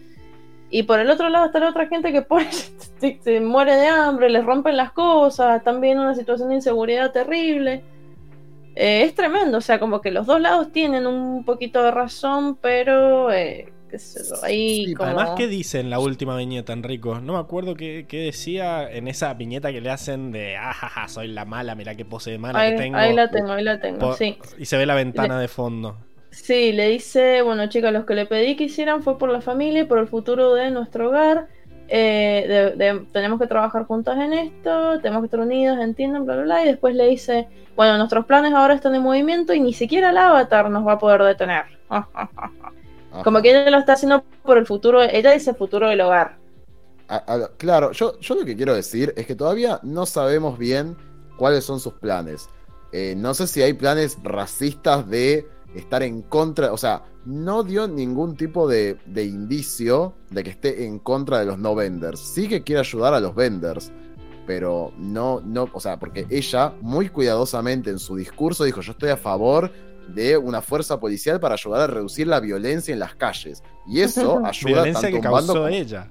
[0.71, 2.27] Y por el otro lado está la otra gente que
[3.01, 7.13] se, se muere de hambre, les rompen las cosas, están viviendo una situación de inseguridad
[7.13, 7.83] terrible.
[8.75, 12.57] Eh, es tremendo, o sea, como que los dos lados tienen un poquito de razón,
[12.57, 15.07] pero eh, qué sé yo, ahí Sí, como...
[15.07, 17.21] Además, ¿qué dice en la última viñeta, Enrico?
[17.21, 21.29] No me acuerdo qué, qué decía en esa viñeta que le hacen de, ajaja, soy
[21.29, 22.97] la mala, mirá qué pose de mala ahí, que tengo.
[22.99, 24.39] ahí la tengo, ahí la tengo, sí.
[24.59, 25.97] Y se ve la ventana de fondo.
[26.31, 29.83] Sí, le dice, bueno chicas, los que le pedí que hicieran fue por la familia
[29.83, 31.49] y por el futuro de nuestro hogar.
[31.87, 36.35] Eh, de- de- tenemos que trabajar juntas en esto, tenemos que estar unidos, entiendan, bla,
[36.37, 36.63] bla, bla.
[36.65, 40.17] Y después le dice, bueno, nuestros planes ahora están en movimiento y ni siquiera el
[40.19, 41.65] avatar nos va a poder detener.
[43.15, 43.23] Ajá.
[43.25, 46.39] Como que ella lo está haciendo por el futuro, ella dice futuro del hogar.
[47.09, 50.97] A- a- claro, yo, yo lo que quiero decir es que todavía no sabemos bien
[51.37, 52.49] cuáles son sus planes.
[52.93, 57.89] Eh, no sé si hay planes racistas de estar en contra, o sea, no dio
[57.89, 62.21] ningún tipo de, de indicio de que esté en contra de los no vendors.
[62.21, 63.93] Sí que quiere ayudar a los vendors,
[64.47, 69.11] pero no, no, o sea, porque ella muy cuidadosamente en su discurso dijo, yo estoy
[69.11, 69.73] a favor
[70.09, 73.63] de una fuerza policial para ayudar a reducir la violencia en las calles.
[73.87, 76.11] Y eso ayuda Violencia tanto que bando causó como- ella.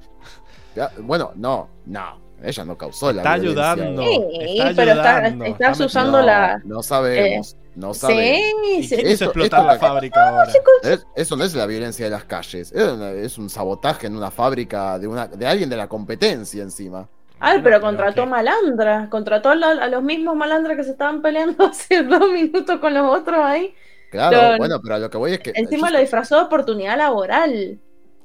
[1.01, 2.21] Bueno, no, no.
[2.41, 3.71] Ella no causó la Está violencia.
[3.71, 4.03] ayudando.
[4.03, 4.19] Sí,
[4.57, 7.55] está pero está- estás está usando No, la- No sabemos.
[7.75, 8.51] no sabemos.
[8.59, 8.95] Sí, ¿Y sí.
[8.95, 10.51] Eso- explotar esto- la fábrica ahora?
[10.83, 12.71] Es- eso no es la violencia de las calles.
[12.73, 17.07] Es, es un sabotaje en una fábrica de, una, de alguien de la competencia encima.
[17.39, 18.29] Ay, Bueno, pero contrató ¿qué?
[18.29, 22.79] malandras, contrató a, la- a los mismos malandras que se estaban peleando hace dos minutos
[22.79, 23.73] con los otros ahí.
[24.11, 25.51] Claro, No, bueno, pero a lo que voy es que.
[25.55, 27.79] Encima yo- lo disfrazó de oportunidad laboral.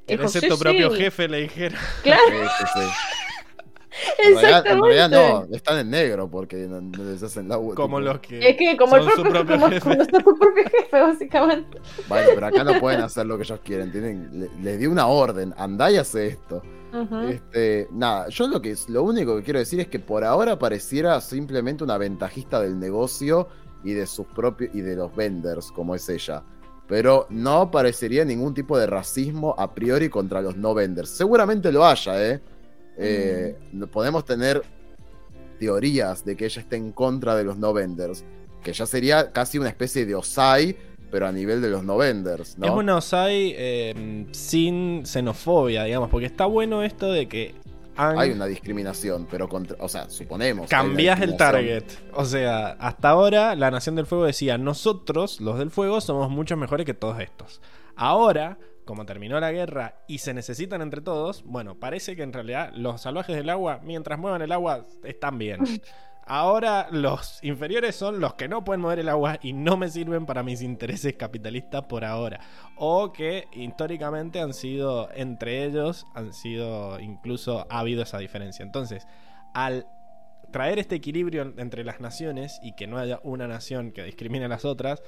[0.06, 1.28] ¿Querés Dijo, ser sí, tu propio sí, jefe?
[1.28, 1.78] Le dijera.
[2.02, 2.89] Claro, Sí, sí, sí.
[4.18, 5.48] En realidad, en realidad exactamente.
[5.51, 8.48] no, están en negro porque no, no les hacen la Como tipo- los que.
[8.51, 9.80] Es que como el son su propio, propio como, jefe.
[9.80, 11.78] como su propio jefe, básicamente.
[12.06, 13.90] Bueno, pero acá no pueden hacer lo que ellos quieren.
[13.90, 15.52] Tienen, le- les di una orden.
[15.56, 16.62] Andá y hace esto.
[17.28, 21.20] Este, nada, yo lo que lo único que quiero decir es que por ahora pareciera
[21.20, 23.48] simplemente una ventajista del negocio
[23.85, 26.43] y de sus propios y de los vendors, como es ella.
[26.86, 31.10] Pero no parecería ningún tipo de racismo a priori contra los no vendors.
[31.10, 32.40] Seguramente lo haya, ¿eh?
[32.97, 33.56] Eh,
[33.93, 34.62] Podemos tener
[35.59, 38.24] teorías de que ella esté en contra de los no vendors.
[38.62, 40.77] Que ya sería casi una especie de Osai,
[41.10, 42.66] pero a nivel de los no vendors, ¿no?
[42.66, 47.55] Es una Osai eh, sin xenofobia, digamos, porque está bueno esto de que
[47.97, 50.68] han- Hay una discriminación, pero contra, o sea, suponemos.
[50.70, 51.85] cambias el target.
[52.12, 56.56] O sea, hasta ahora la Nación del Fuego decía, nosotros, los del Fuego, somos mucho
[56.56, 57.60] mejores que todos estos.
[57.97, 62.72] Ahora, como terminó la guerra y se necesitan entre todos, bueno, parece que en realidad
[62.74, 65.59] los salvajes del agua, mientras muevan el agua, están bien.
[66.30, 70.26] Ahora los inferiores son los que no pueden mover el agua y no me sirven
[70.26, 72.40] para mis intereses capitalistas por ahora.
[72.76, 78.62] O que históricamente han sido, entre ellos, han sido, incluso ha habido esa diferencia.
[78.62, 79.06] Entonces,
[79.55, 79.86] al
[80.52, 84.44] traer este equilibrio en- entre las naciones y que no haya una nación que discrimine
[84.44, 85.02] a las otras,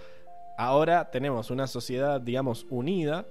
[0.57, 3.27] ahora tenemos una sociedad, digamos, unida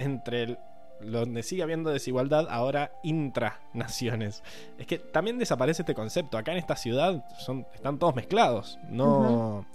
[0.00, 0.58] entre
[1.00, 4.42] donde sigue habiendo desigualdad, ahora intranaciones.
[4.78, 6.38] Es que también desaparece este concepto.
[6.38, 8.78] Acá en esta ciudad son, están todos mezclados.
[8.88, 9.66] No.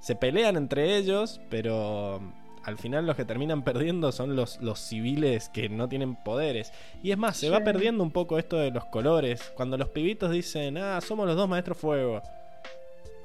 [0.00, 2.20] Se pelean entre ellos, pero
[2.64, 6.72] al final los que terminan perdiendo son los, los civiles que no tienen poderes.
[7.02, 9.52] Y es más, se va perdiendo un poco esto de los colores.
[9.56, 12.22] Cuando los pibitos dicen, ah, somos los dos maestros fuego.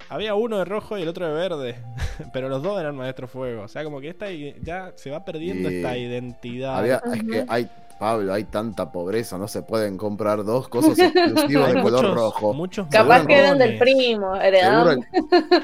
[0.10, 1.76] Había uno de rojo y el otro de verde,
[2.34, 3.64] pero los dos eran maestros fuego.
[3.64, 6.78] O sea, como que esta ya se va perdiendo Y esta identidad.
[6.78, 7.68] Había- es que hay,
[8.00, 12.54] Pablo, hay tanta pobreza, no se pueden comprar dos cosas exclusivas de color muchos- rojo.
[12.54, 15.04] muchos Capaz que eran del primo, heredaron,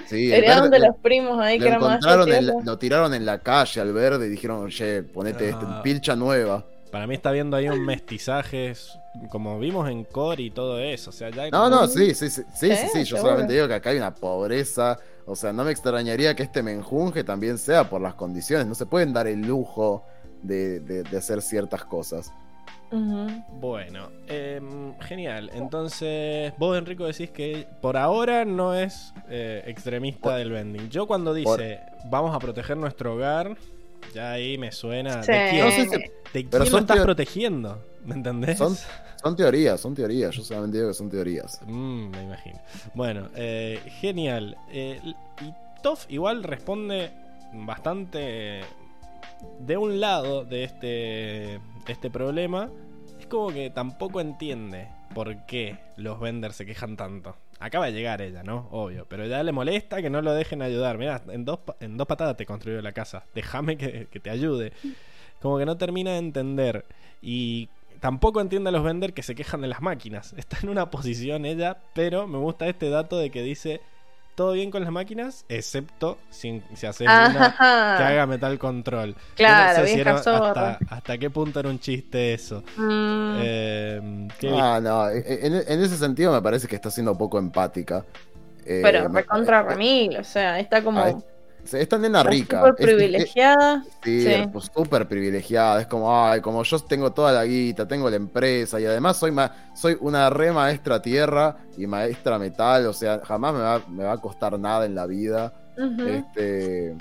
[0.07, 3.25] sí, heredaron de los primos ahí lo que eran más encontraron en lo tiraron en
[3.25, 5.81] la calle al verde y dijeron, oye, ponete este, Ah.
[5.83, 6.65] pilcha nueva.
[6.89, 8.73] Para mí está viendo ahí un mestizaje,
[9.29, 11.09] como vimos en Core y todo eso.
[11.09, 13.17] O sea, ya hay No, como- no, sí, sí, sí, sí, sí, Sí, sí, yo
[13.17, 17.23] solamente digo que acá hay una pobreza, o sea, no me extrañaría que este menjunje
[17.23, 20.03] también sea por las condiciones, no se pueden dar el lujo
[20.41, 22.31] de, de- de hacer ciertas cosas.
[23.59, 25.49] Bueno, em, genial.
[25.53, 30.89] Entonces, vos, Enrico, decís que por ahora no es eh, extremista Por- del vending.
[30.89, 31.79] Yo cuando dice
[32.09, 33.55] vamos a proteger nuestro hogar,
[34.13, 35.23] ya ahí me suena.
[35.23, 35.31] Sí.
[35.31, 35.97] ¿De quién, No sé si-
[36.33, 37.81] ¿De quién lo estás protegiendo?
[38.05, 38.57] ¿Me entendés?
[38.57, 38.75] Son-
[39.21, 41.61] Son teorías, son teorías, yo solamente digo que son teorías.
[41.67, 42.59] Mm, me imagino.
[42.95, 44.57] Bueno, eh, genial.
[44.71, 45.53] Eh, y
[45.83, 47.11] Toff igual responde
[47.53, 48.61] bastante
[49.59, 51.55] de un lado de este,
[51.87, 52.69] este problema.
[53.19, 57.35] Es como que tampoco entiende por qué los venders se quejan tanto.
[57.59, 58.67] Acaba de llegar ella, ¿no?
[58.71, 59.05] Obvio.
[59.07, 60.97] Pero ya le molesta que no lo dejen ayudar.
[60.97, 63.25] Mira, en dos, en dos patadas te construyó la casa.
[63.35, 64.73] Déjame que, que te ayude.
[65.41, 66.85] Como que no termina de entender.
[67.21, 67.69] Y
[68.01, 70.33] tampoco entiende a los venders que se quejan de las máquinas.
[70.37, 73.79] Está en una posición ella, pero me gusta este dato de que dice
[74.35, 77.55] todo bien con las máquinas, excepto si, si haces una
[77.97, 79.15] que haga metal control.
[79.35, 82.63] Claro, no sé si era hasta, hasta qué punto era un chiste eso.
[82.77, 87.37] Mm, Eh, ¿qué- Ah, no, en, en ese sentido me parece que está siendo poco
[87.39, 88.05] empática.
[88.65, 91.01] Eh, pero recontra eh, remil, o sea, está como
[91.71, 92.59] Esta nena rica.
[92.65, 93.83] súper es- es- privilegiada.
[94.03, 94.47] Sí, Sí.
[94.51, 95.81] pues súper privilegiada.
[95.81, 99.31] Es como, ay, como yo tengo toda la guita, tengo la empresa y además soy
[99.31, 102.85] ma- soy una re maestra tierra y maestra metal.
[102.87, 105.53] O sea, jamás me va, me va a costar nada en la vida.
[106.07, 106.95] Este.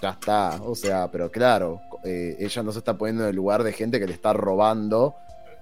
[0.00, 0.60] Ya está.
[0.64, 4.00] O sea, pero claro, eh, ella no se está poniendo en el lugar de gente
[4.00, 5.16] que le está robando.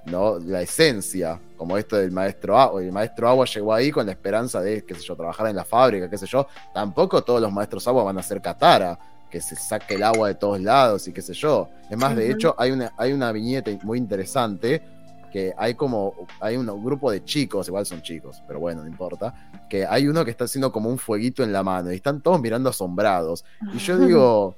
[0.06, 0.39] ¿No?
[0.39, 2.82] la esencia, como esto del maestro agua.
[2.82, 5.64] El maestro agua llegó ahí con la esperanza de, qué sé yo, trabajar en la
[5.64, 6.47] fábrica, qué sé yo.
[6.74, 8.98] Tampoco todos los maestros agua van a ser Katara,
[9.31, 11.68] que se saque el agua de todos lados y qué sé yo.
[11.89, 14.82] Es más, de hecho, hay una, hay una viñeta muy interesante
[15.31, 19.32] que hay como, hay un grupo de chicos, igual son chicos, pero bueno, no importa,
[19.68, 22.40] que hay uno que está haciendo como un fueguito en la mano y están todos
[22.40, 23.44] mirando asombrados.
[23.72, 24.56] Y yo digo,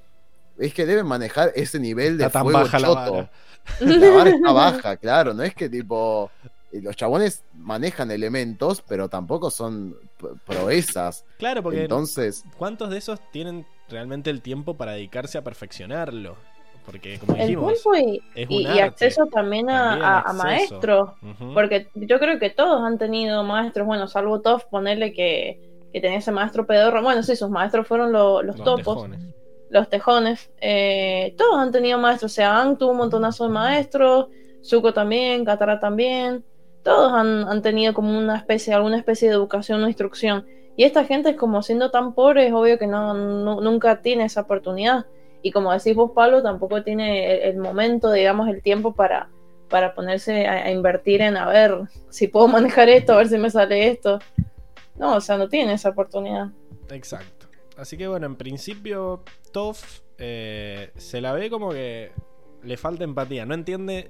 [0.59, 3.29] es que deben manejar ese nivel de Está tan baja choto.
[3.81, 6.31] La vara está baja, claro, no es que tipo
[6.73, 9.95] los chabones manejan elementos, pero tampoco son
[10.47, 11.25] proezas.
[11.39, 16.37] Claro, porque Entonces, ¿cuántos de esos tienen realmente el tiempo para dedicarse a perfeccionarlo?
[16.87, 18.83] Porque, como El dijimos, tiempo y, es y- un y arte.
[18.83, 21.11] acceso también a, También a- maestros.
[21.55, 25.61] Porque yo creo que todos han tenido maestros, bueno, salvo Toff, ponerle que,
[25.93, 27.03] que tenía ese maestro pedorro.
[27.03, 29.21] Bueno, sí, sus maestros fueron lo- los, los topos, tejones.
[29.73, 30.51] Los tejones.
[30.61, 32.33] Eh, todos han tenido maestros.
[32.33, 34.29] O sea, Ang tuvo un montonazo de maestros,
[34.65, 36.45] Zuko también, Katara también.
[36.85, 40.47] Todos han, han tenido como una especie, alguna especie de educación o instrucción.
[40.77, 44.43] Y esta gente como siendo tan pobre, es obvio que no, no- nunca tiene esa
[44.43, 45.07] oportunidad.
[45.43, 49.29] Y como decís vos, Pablo, tampoco tiene el, el momento, digamos, el tiempo para,
[49.69, 51.77] para ponerse a, a invertir en a ver
[52.11, 54.19] si puedo manejar esto, a ver si me sale esto.
[54.97, 56.49] No, o sea, no tiene esa oportunidad.
[56.91, 57.42] Exacto.
[57.83, 59.23] Así que bueno, en principio,
[59.53, 62.13] Toff eh, se la ve como que
[62.63, 63.45] le falta empatía.
[63.45, 64.09] No entiende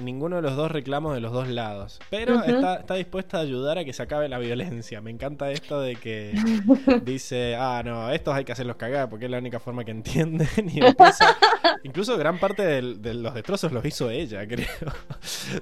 [0.00, 2.00] ninguno de los dos reclamos de los dos lados.
[2.10, 5.00] Pero está, está dispuesta a ayudar a que se acabe la violencia.
[5.00, 6.34] Me encanta esto de que
[7.04, 10.48] dice, ah, no, estos hay que hacerlos cagar porque es la única forma que entienden.
[10.68, 11.36] Y empieza.
[11.84, 14.66] Incluso gran parte de los destrozos los hizo ella, creo.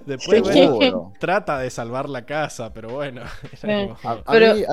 [0.07, 0.41] Después, Sí.
[0.41, 1.13] bueno, seguro.
[1.21, 3.21] trata de salvar la casa, pero bueno.
[3.21, 3.89] era Sí.
[3.89, 4.65] como- A, a Pero- mí hay,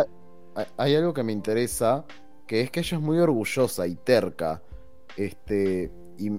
[0.56, 2.06] hay- hay algo que me interesa,
[2.52, 4.62] que es que ella es muy orgullosa y terca.
[5.16, 6.32] Este, y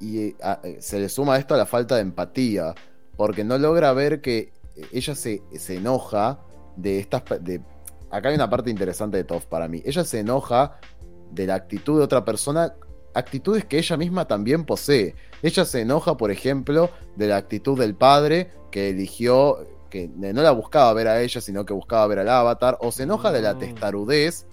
[0.00, 2.74] y, a- eh, se le suma esto a la falta de empatía,
[3.18, 4.54] porque no logra ver que
[4.92, 6.40] ella se, se enoja
[6.76, 7.22] de estas...
[7.42, 7.60] De,
[8.10, 9.82] acá hay una parte interesante de Toff para mí.
[9.84, 10.78] Ella se enoja
[11.32, 12.74] de la actitud de otra persona,
[13.12, 15.14] actitudes que ella misma también posee.
[15.42, 20.52] Ella se enoja, por ejemplo, de la actitud del padre que eligió, que no la
[20.52, 23.52] buscaba ver a ella, sino que buscaba ver al avatar, o se enoja de la
[23.54, 23.58] Mm.
[23.58, 24.46] testarudez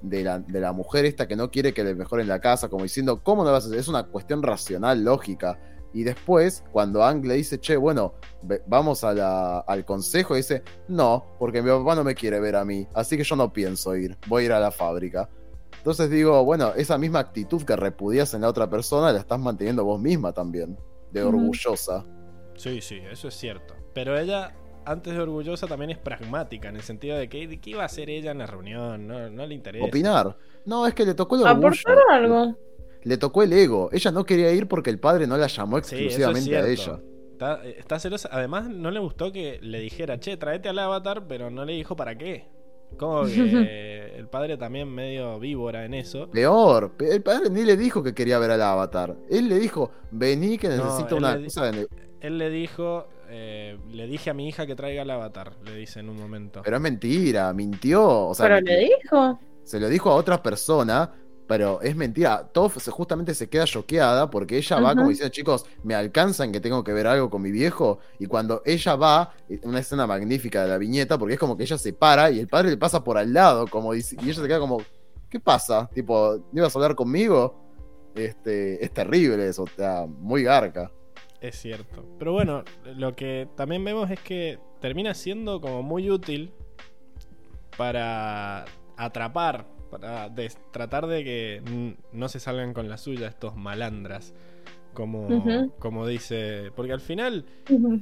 [0.00, 2.84] de la, de la mujer esta que no quiere que le mejoren la casa, como
[2.84, 3.78] diciendo, ¿cómo no vas a hacer?
[3.78, 5.58] Es una cuestión racional, lógica.
[5.94, 10.62] Y después, cuando Ang le dice, che, bueno, ve- vamos a la- al consejo, dice,
[10.88, 13.96] no, porque mi papá no me quiere ver a mí, así que yo no pienso
[13.96, 15.28] ir, voy a ir a la fábrica.
[15.78, 19.84] Entonces digo, bueno, esa misma actitud que repudias en la otra persona la estás manteniendo
[19.84, 20.76] vos misma también,
[21.10, 22.04] de orgullosa.
[22.56, 23.74] Sí, sí, eso es cierto.
[23.94, 24.54] Pero ella,
[24.90, 27.86] antes de orgullosa, también es pragmática, en el sentido de que de qué iba a
[27.86, 29.84] hacer ella en la reunión, no, no le interesa.
[29.84, 30.36] Opinar.
[30.64, 31.66] No, es que le tocó el orgullo.
[31.68, 32.56] Aportar algo.
[33.02, 33.88] Le tocó el ego.
[33.92, 36.66] Ella no quería ir porque el padre no la llamó Sí, eso es exclusivamente a
[36.66, 37.00] ella.
[37.32, 38.28] Está, eh, está celosa.
[38.32, 41.94] Además, no le gustó que le dijera, che, traete al avatar, pero no le dijo
[41.94, 42.46] para qué.
[42.98, 46.28] Como que el padre también medio víbora en eso.
[46.30, 49.14] Peor, pe- el padre ni le dijo que quería ver al avatar.
[49.30, 51.86] Él le dijo, vení que necesito una cosa de...
[52.20, 56.00] Él le dijo, eh, le dije a mi hija que traiga el avatar, le dice
[56.00, 56.62] en un momento.
[56.64, 58.28] Pero es mentira, mintió.
[58.28, 59.38] O sea, Pero le dijo.
[59.64, 61.12] se lo dijo a otra persona,
[61.46, 62.46] pero es mentira.
[62.52, 66.60] Toff se- justamente se queda choqueada porque ella va como diciendo, chicos, me alcanzan que
[66.60, 67.98] tengo que ver algo con mi viejo.
[68.18, 69.32] Y cuando ella va,
[69.62, 72.48] una escena magnífica de la viñeta, porque es como que ella se para y el
[72.48, 74.82] padre le pasa por al lado, como dice, y ella se queda como,
[75.30, 75.88] ¿qué pasa?
[75.94, 77.64] Tipo, ¿no ibas a hablar conmigo?
[78.14, 80.90] Este, es terrible eso, o sea, muy garca.
[81.40, 82.04] Es cierto.
[82.18, 82.64] Pero bueno,
[82.96, 86.52] lo que también vemos es que termina siendo como muy útil
[87.76, 88.64] para
[88.96, 90.34] atrapar, para
[90.72, 94.34] tratar de que no se salgan con la suya estos malandras.
[94.94, 95.28] como,
[95.78, 96.72] como dice.
[96.74, 97.44] Porque al final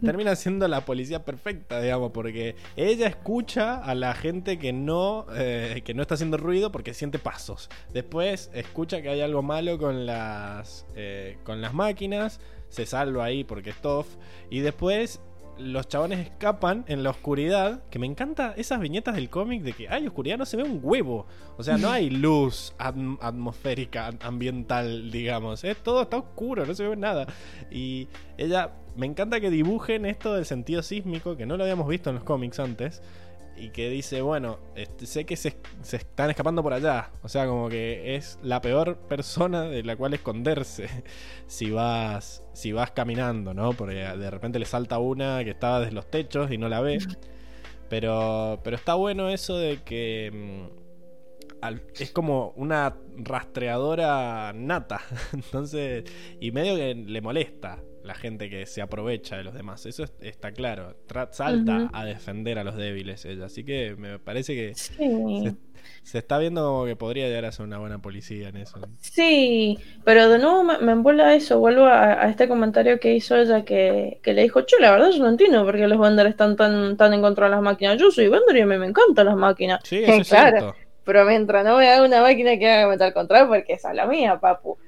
[0.02, 5.82] termina siendo la policía perfecta, digamos, porque ella escucha a la gente que no, eh,
[5.84, 7.68] que no está haciendo ruido porque siente pasos.
[7.92, 13.44] Después escucha que hay algo malo con las, eh, con las máquinas, se salva ahí
[13.44, 14.06] porque es tough.
[14.50, 15.20] Y después
[15.58, 19.88] los chabones escapan en la oscuridad, que me encanta esas viñetas del cómic de que
[19.88, 21.26] hay oscuridad, no se ve un huevo.
[21.56, 25.64] O sea, no hay luz atm- atmosférica, am- ambiental, digamos.
[25.64, 27.26] Es todo está oscuro, no se ve nada.
[27.70, 32.10] Y ella, me encanta que dibujen esto del sentido sísmico, que no lo habíamos visto
[32.10, 33.02] en los cómics antes.
[33.58, 37.10] Y que dice, bueno, este, sé que se, se están escapando por allá.
[37.22, 40.88] O sea, como que es la peor persona de la cual esconderse
[41.46, 43.72] si vas, si vas caminando, ¿no?
[43.72, 46.98] Porque de repente le salta una que estaba desde los techos y no la ve.
[47.88, 55.00] Pero, pero está bueno eso de que mm, al- es como una rastreadora nata.
[55.32, 56.04] Entonces,
[56.40, 59.84] y medio que le molesta la gente que se aprovecha de los demás.
[59.86, 60.96] Eso es- está claro.
[61.08, 63.46] Tra- salta a defender a los débiles ella.
[63.46, 64.94] Así que me parece que Sí.
[65.42, 65.54] se,
[66.02, 68.78] se está viendo como que podría llegar a ser una buena policía en eso.
[69.00, 73.14] Sí, pero de nuevo me, me envuelve a eso, vuelvo a, a este comentario que
[73.14, 75.98] hizo ella que, que le dijo, che, la verdad yo no entiendo por qué los
[75.98, 77.98] vendors están tan, tan en contra de las máquinas.
[78.00, 79.80] Yo soy vendor y a mí me encantan las máquinas.
[79.84, 80.76] Sí, eso es claro, cierto.
[81.04, 84.06] pero mientras no me haga una máquina que haga metal control, porque esa es la
[84.06, 84.78] mía, papu.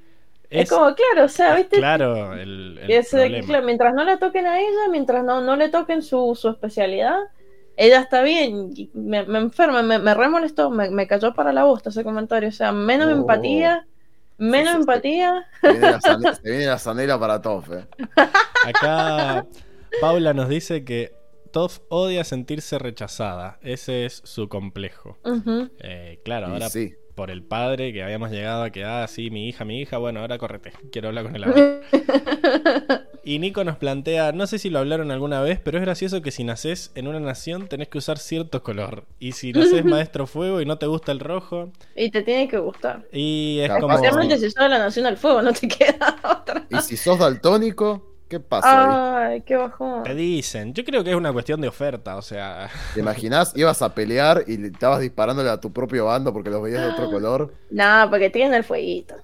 [0.50, 1.76] Es, Es, como, claro, o sea, ¿viste?
[1.76, 2.78] claro el,
[3.10, 3.46] problema.
[3.46, 7.18] claro, mientras no la toquen a ella, mientras no, no le toquen su, su especialidad,
[7.76, 8.70] ella está bien.
[8.94, 12.48] Me, me enferma, me, me re molestó, me, me cayó para la bosta ese comentario.
[12.48, 13.10] O sea, menos Oh.
[13.12, 13.86] empatía,
[14.38, 14.80] menos Sí, sí, sí.
[14.80, 15.46] empatía.
[15.60, 17.86] Se viene la, zane- se viene la zanela para Tofe.
[18.64, 19.46] Acá
[20.00, 21.12] Paula nos dice que
[21.52, 23.58] Toph odia sentirse rechazada.
[23.62, 25.18] Ese es su complejo.
[25.80, 26.94] Eh, claro, Y ahora sí.
[27.19, 30.20] Por el padre que habíamos llegado a que, ah, sí, mi hija, mi hija, bueno,
[30.20, 31.81] ahora correte, quiero hablar con el abuelo.
[33.24, 36.31] Y Nico nos plantea, no sé si lo hablaron alguna vez, pero es gracioso que
[36.31, 39.05] si nacés en una nación tenés que usar cierto color.
[39.19, 42.59] Y si nacés maestro fuego y no te gusta el rojo, Y te tiene que
[42.59, 43.07] gustar.
[43.12, 43.93] y es como...
[43.93, 46.66] Especialmente si sos de la Nación del Fuego, no te queda otra.
[46.70, 49.32] Y si sos daltónico, ¿qué pasa ahí?
[49.34, 50.02] Ay, qué bajón.
[50.02, 52.68] Te dicen, yo creo que es una cuestión de oferta, o sea...
[52.94, 53.52] ¿Te imaginás?
[53.56, 56.88] Ibas a pelear y le estabas disparándole a tu propio bando porque los veías de
[56.90, 57.55] otro color.
[57.70, 59.14] No, porque tienen el fueguito.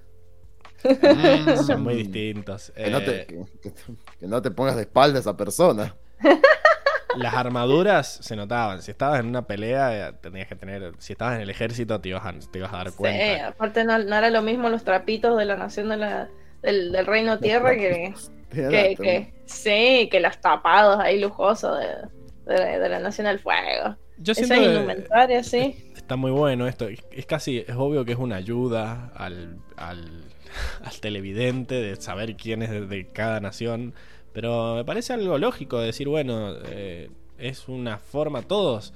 [1.66, 2.72] Son muy distintos.
[2.76, 5.94] Que no, te, Eh, que, no te pongas de espalda a esa persona.
[7.16, 8.82] Las armaduras se notaban.
[8.82, 10.92] Si estabas en una pelea, tenías que tener.
[10.98, 13.48] Si estabas en el ejército, te ibas a, te ibas a dar Sí, cuenta.
[13.48, 16.28] aparte no, no era lo mismo los trapitos de la Nación de la,
[16.60, 18.12] del, del Reino Tierra que,
[18.54, 23.96] que, que- sí, que los tapados ahí lujosos de, de, de la Nación del Fuego.
[24.18, 25.90] Yo siento Esa indumentaria, sí.
[25.96, 26.88] está muy bueno esto.
[26.88, 30.24] Es- Es casi, es obvio que es una ayuda al, al,
[30.84, 33.94] al televidente de saber quién es de, de cada nación.
[34.32, 38.92] Pero me parece algo lógico decir, bueno, eh, es una forma, todos.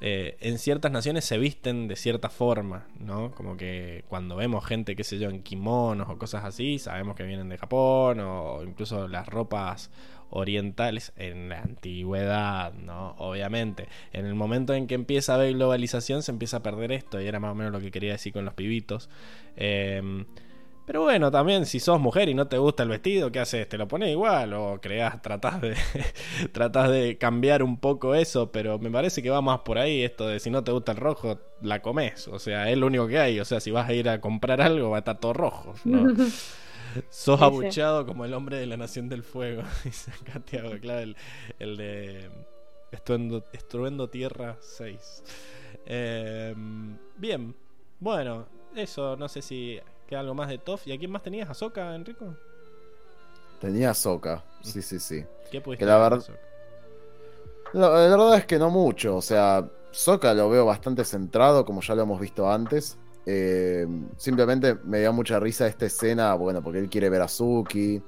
[0.00, 3.30] Eh, en ciertas naciones se visten de cierta forma, ¿no?
[3.30, 7.22] Como que cuando vemos gente, qué sé yo, en kimonos o cosas así, sabemos que
[7.22, 9.90] vienen de Japón o incluso las ropas
[10.30, 13.14] orientales en la antigüedad, ¿no?
[13.18, 13.88] Obviamente.
[14.12, 17.26] En el momento en que empieza a haber globalización se empieza a perder esto y
[17.26, 19.08] era más o menos lo que quería decir con los pibitos.
[19.56, 20.26] Em,
[20.86, 23.68] pero bueno, también si sos mujer y no te gusta el vestido, ¿qué haces?
[23.68, 24.52] ¿Te lo pones igual?
[24.54, 25.76] ¿O creás, tratás de,
[26.52, 28.52] tratás de cambiar un poco eso?
[28.52, 30.98] Pero me parece que va más por ahí esto de si no te gusta el
[30.98, 32.28] rojo, la comes.
[32.28, 33.40] O sea, es lo único que hay.
[33.40, 35.74] O sea, si vas a ir a comprar algo, va a estar todo rojo.
[35.84, 36.14] ¿no?
[37.10, 41.16] Sos abucheado como el hombre de la Nación del Fuego, dice acá Tiago, claro, el,
[41.58, 42.30] el de
[42.92, 45.24] Estruendo, Estruendo Tierra 6.
[45.86, 46.54] Eh,
[47.16, 47.54] bien,
[47.98, 50.86] bueno, eso, no sé si queda algo más de Toff.
[50.86, 51.50] ¿Y a quién más tenías?
[51.50, 52.38] ¿A Soka, Enrico?
[53.58, 54.44] Tenía Soca.
[54.60, 55.24] Sí, sí, sí.
[55.50, 56.22] ¿Qué pudiste Que la ver?
[57.72, 59.16] La, la verdad es que no mucho.
[59.16, 62.98] O sea, Soca lo veo bastante centrado, como ya lo hemos visto antes.
[63.24, 68.02] Eh, simplemente me dio mucha risa esta escena, bueno, porque él quiere ver a Suki.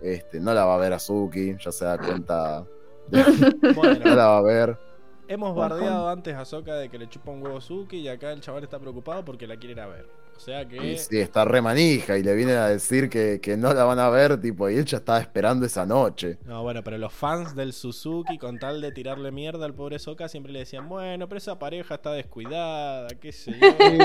[0.00, 2.68] Este, no la va a ver a Suki, ya se da cuenta.
[3.08, 3.24] No
[3.70, 4.78] Bueno, la va a ver.
[5.26, 8.40] hemos bardeado antes a Soka de que le chupa un huevo Suki y acá el
[8.40, 10.12] chaval está preocupado porque la quiere ir a ver.
[10.36, 10.76] O sea que...
[10.92, 13.98] Y sí, está re manija y le vienen a decir que, que no la van
[13.98, 16.38] a ver, tipo, y él ya estaba esperando esa noche.
[16.44, 20.28] No, bueno, pero los fans del Suzuki, con tal de tirarle mierda al pobre Soka,
[20.28, 23.68] siempre le decían, bueno, pero esa pareja está descuidada, qué sé yo.
[23.78, 23.98] Sí,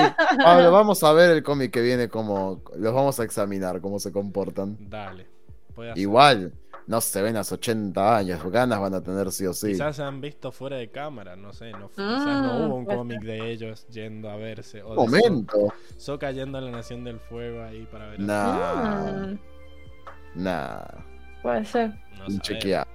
[0.43, 4.11] Pablo, vamos a ver el cómic que viene, como los vamos a examinar, cómo se
[4.11, 4.77] comportan.
[4.79, 5.27] Dale.
[5.95, 6.53] Igual,
[6.87, 9.67] no se ven a 80 años, ganas van a tener sí o sí.
[9.67, 12.85] Quizás se han visto fuera de cámara, no sé, no, Ah, quizás no hubo un
[12.85, 14.81] cómic de ellos yendo a verse.
[14.83, 15.73] O momento.
[15.97, 18.21] Soka yendo a la Nación del Fuego ahí para ver.
[18.21, 19.27] a- Nah.
[19.27, 19.39] Mm.
[20.35, 20.83] Nah,
[21.41, 21.93] Puede ser.
[22.17, 22.87] No chequear.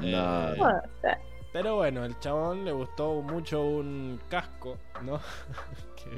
[0.00, 0.54] Eh, Nah.
[0.56, 1.18] Puede ser.
[1.52, 5.20] Pero bueno, el chabón le gustó mucho un casco, ¿no?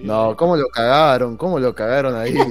[0.00, 1.36] No, ¿cómo lo cagaron?
[1.36, 2.34] ¿Cómo lo cagaron ahí?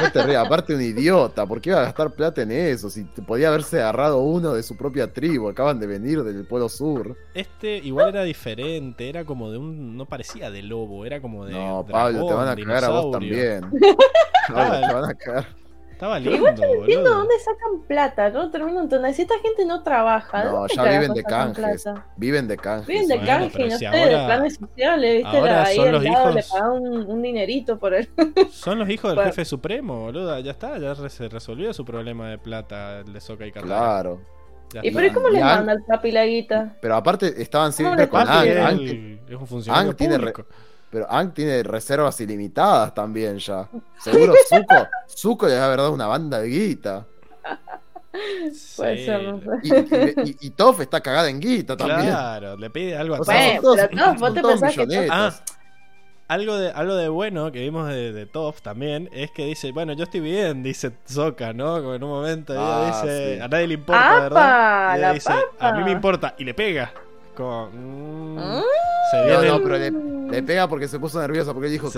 [0.00, 2.90] No te rías, aparte un idiota, ¿por qué iba a gastar plata en eso?
[2.90, 7.16] Si podía haberse agarrado uno de su propia tribu, acaban de venir del Polo Sur.
[7.34, 9.96] Este igual era diferente, era como de un.
[9.96, 11.54] No parecía de lobo, era como de.
[11.54, 13.62] No, Pablo, te van a cagar a vos también.
[14.52, 15.46] Pablo, te van a cagar.
[15.96, 17.18] Estaba lindo, Igual yo no entiendo boludo.
[17.20, 18.28] dónde sacan plata.
[18.28, 19.14] No termino de entender.
[19.14, 21.84] Si esta gente no trabaja, ¿de No, ya viven de canjes.
[22.16, 22.86] Viven de canjes.
[22.86, 25.36] Viven de Bueno, canje, pero no si sé, de planes sociales, ¿viste?
[25.38, 28.10] ahora ahí son al los lado le hijos- pagan un, un dinerito por él.
[28.52, 29.30] Son los hijos del Bueno.
[29.30, 30.38] jefe supremo, boludo.
[30.40, 33.66] Ya está, ya se resolvió su problema de plata, el de Soca y Katara.
[33.74, 34.20] Claro.
[34.74, 35.00] Ya ¿Y está.
[35.00, 36.76] pero cómo le manda el papi la guita?
[36.82, 38.28] Pero aparte estaban ¿Cómo siempre con?
[38.28, 39.20] Ang.
[39.28, 40.34] Es un funcionario Ang tiene re-.
[40.96, 43.68] Pero Ang tiene reservas ilimitadas también ya.
[44.02, 47.04] Seguro Zuko, Zuko le va a haber dado una banda de guita.
[48.76, 49.46] Puede Sí, ser, no sé.
[49.62, 52.08] Y, y, y- y Toph está cagada en guita también.
[52.08, 55.08] Claro, le pide algo a O sea, todos, pero no, vos te pensás que-.
[55.10, 55.34] Ah,
[56.28, 59.92] algo de, algo de bueno que vimos de, de Toph también es que dice, bueno,
[59.92, 61.74] yo estoy bien, dice Soka, ¿no?
[61.76, 63.40] Como en un momento ella Ah, dice, sí.
[63.42, 64.20] a nadie le importa, ¡Apa!
[64.22, 64.94] ¿verdad?
[64.94, 65.68] Y ella la dice, papa!
[65.68, 66.90] a mí me importa, y le pega.
[67.36, 68.62] Como, mm, Mm.
[69.10, 69.90] se No, viene no, el, pero le,
[70.30, 71.90] le pega porque se puso nerviosa, porque dijo.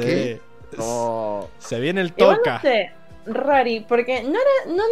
[0.77, 1.49] No.
[1.59, 2.55] se viene el Igual toca.
[2.57, 2.93] no sé,
[3.27, 4.83] Rari, porque no era, no,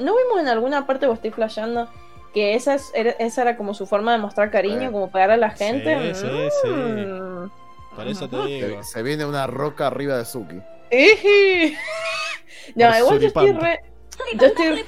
[0.00, 1.88] no vimos en alguna parte, o estoy flasheando,
[2.32, 4.92] que esa, es- era, esa era como su forma de mostrar cariño, Eh.
[4.92, 6.14] como pegar a la gente.
[6.14, 6.68] Sí, sí, sí.
[6.68, 7.50] Mm.
[7.96, 8.82] Por eso te digo.
[8.82, 10.56] Se, se viene una roca arriba de Suki.
[10.56, 10.62] No,
[12.90, 13.80] Por igual yo estoy re.
[14.38, 14.84] Yo estoy,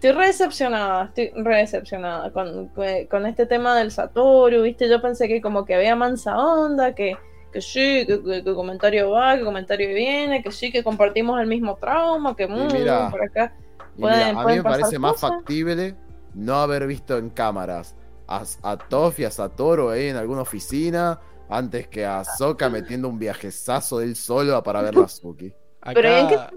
[0.00, 2.70] estoy re decepcionada, estoy re decepcionada con,
[3.10, 4.88] con este tema del Satoru, ¿viste?
[4.88, 7.16] Yo pensé que como que había mansa onda, que,
[7.52, 11.46] que sí, que, que- que comentario va, que comentario viene, que sí, que compartimos el
[11.46, 13.52] mismo trauma, que mm, mira, por acá.
[13.98, 15.94] Pueden- mira, a mí me parece más factible
[16.34, 17.94] no haber visto en cámaras
[18.26, 23.08] a, a Toph y a Satoru ahí en alguna oficina antes que a Sokka metiendo
[23.08, 25.52] un viajezazo de él solo para ver a Suki.
[25.92, 26.50] Pero ¿en qué- Acá,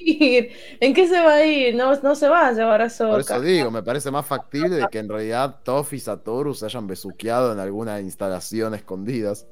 [0.00, 0.52] ir.
[0.80, 1.74] ¿En qué se va a ir?
[1.74, 3.20] No, no se va a llevar a Por Sokka.
[3.36, 6.86] eso digo, me parece más factible de que en realidad Toph y Satoru se hayan
[6.86, 9.46] besuqueado en alguna instalación escondidas.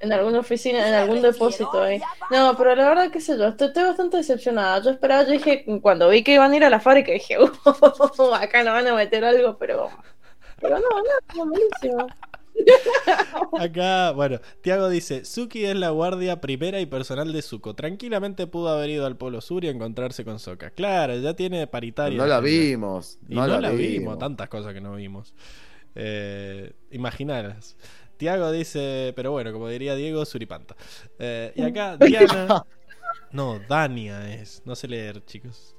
[0.00, 2.00] en alguna oficina, en algún depósito ahí.
[2.30, 4.80] No, pero la verdad, qué sé yo, estoy, estoy bastante decepcionada.
[4.82, 8.34] Yo esperaba, yo dije, cuando vi que iban a ir a la fábrica, dije, "Uh,
[8.34, 9.90] acá no van a meter algo, pero.
[10.60, 12.06] Pero no, no, no, malísimo.
[13.58, 17.74] acá, bueno, Tiago dice, Suki es la guardia primera y personal de Zuko.
[17.74, 20.70] Tranquilamente pudo haber ido al Polo Sur y encontrarse con Soka.
[20.70, 22.18] Claro, ya tiene paritaria.
[22.18, 23.18] No la vimos.
[23.28, 23.88] Y No, no, la, vimos.
[23.88, 24.18] vimos.
[24.18, 25.34] tantas cosas que no vimos.
[25.94, 27.76] Eh, imaginalas.
[28.16, 30.74] Tiago dice, pero bueno, como diría Diego, Suripanta.
[31.18, 32.64] Eh, y acá Diana.
[33.32, 34.62] No, Dania es.
[34.64, 35.74] No sé leer, chicos.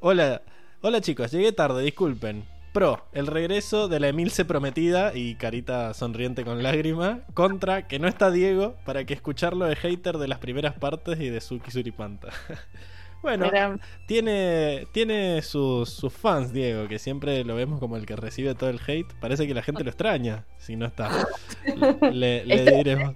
[0.00, 0.42] Hola,
[0.82, 2.44] hola chicos, llegué tarde, disculpen.
[2.74, 7.20] Pro, el regreso de la Emilce prometida y carita sonriente con lágrima.
[7.32, 11.28] Contra, que no está Diego para que escucharlo de hater de las primeras partes y
[11.28, 12.30] de Suki Suripanta.
[13.24, 13.50] bueno,
[14.06, 18.68] tiene, tiene sus, sus fans, Diego, que siempre lo vemos como el que recibe todo
[18.68, 19.12] el hate.
[19.18, 21.26] Parece que la gente lo extraña si no está.
[22.12, 23.14] Le, le diremos.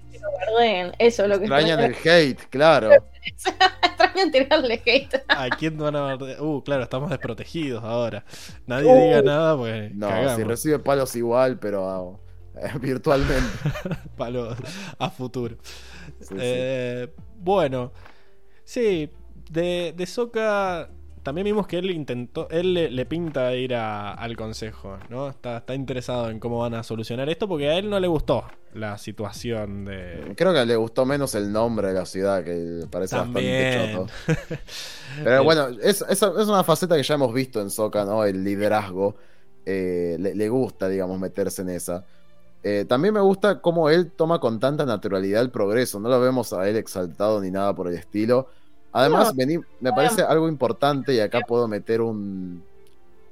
[0.97, 2.89] eso es lo que Extrañan el hate, claro.
[3.23, 5.21] extrañan tirarle hate.
[5.27, 6.41] ¿A quién van a bardear?
[6.41, 8.25] Uh, claro, estamos desprotegidos ahora.
[8.65, 9.03] Nadie Uh.
[9.03, 10.35] diga nada, pues No, cagamos.
[10.37, 13.43] si recibe palos igual, pero ah, virtualmente.
[14.17, 14.55] Palo
[14.97, 15.55] a futuro.
[16.19, 16.35] Sí, sí.
[16.39, 17.93] Eh, Bueno,
[18.63, 19.09] sí,
[19.49, 20.89] de, de Soca
[21.23, 25.29] también vimos que él intentó, él le, le pinta ir a- al consejo, ¿no?
[25.29, 28.45] Está, está interesado en cómo van a solucionar esto porque a él no le gustó
[28.73, 30.33] la situación de...
[30.37, 33.73] Creo que le gustó menos el nombre de la ciudad, que parece También.
[33.75, 34.57] bastante choto.
[35.23, 38.23] Pero bueno, es, es- es una faceta que ya hemos visto en Soca, ¿no?
[38.23, 39.15] El liderazgo.
[39.65, 42.05] Eh, le, le gusta, digamos, meterse en esa.
[42.63, 45.99] Eh, también me gusta cómo él toma con tanta naturalidad el progreso.
[45.99, 48.47] No lo vemos a él exaltado ni nada por el estilo.
[48.91, 49.43] Además, No.
[49.43, 52.63] vení- me parece algo importante y acá puedo meter un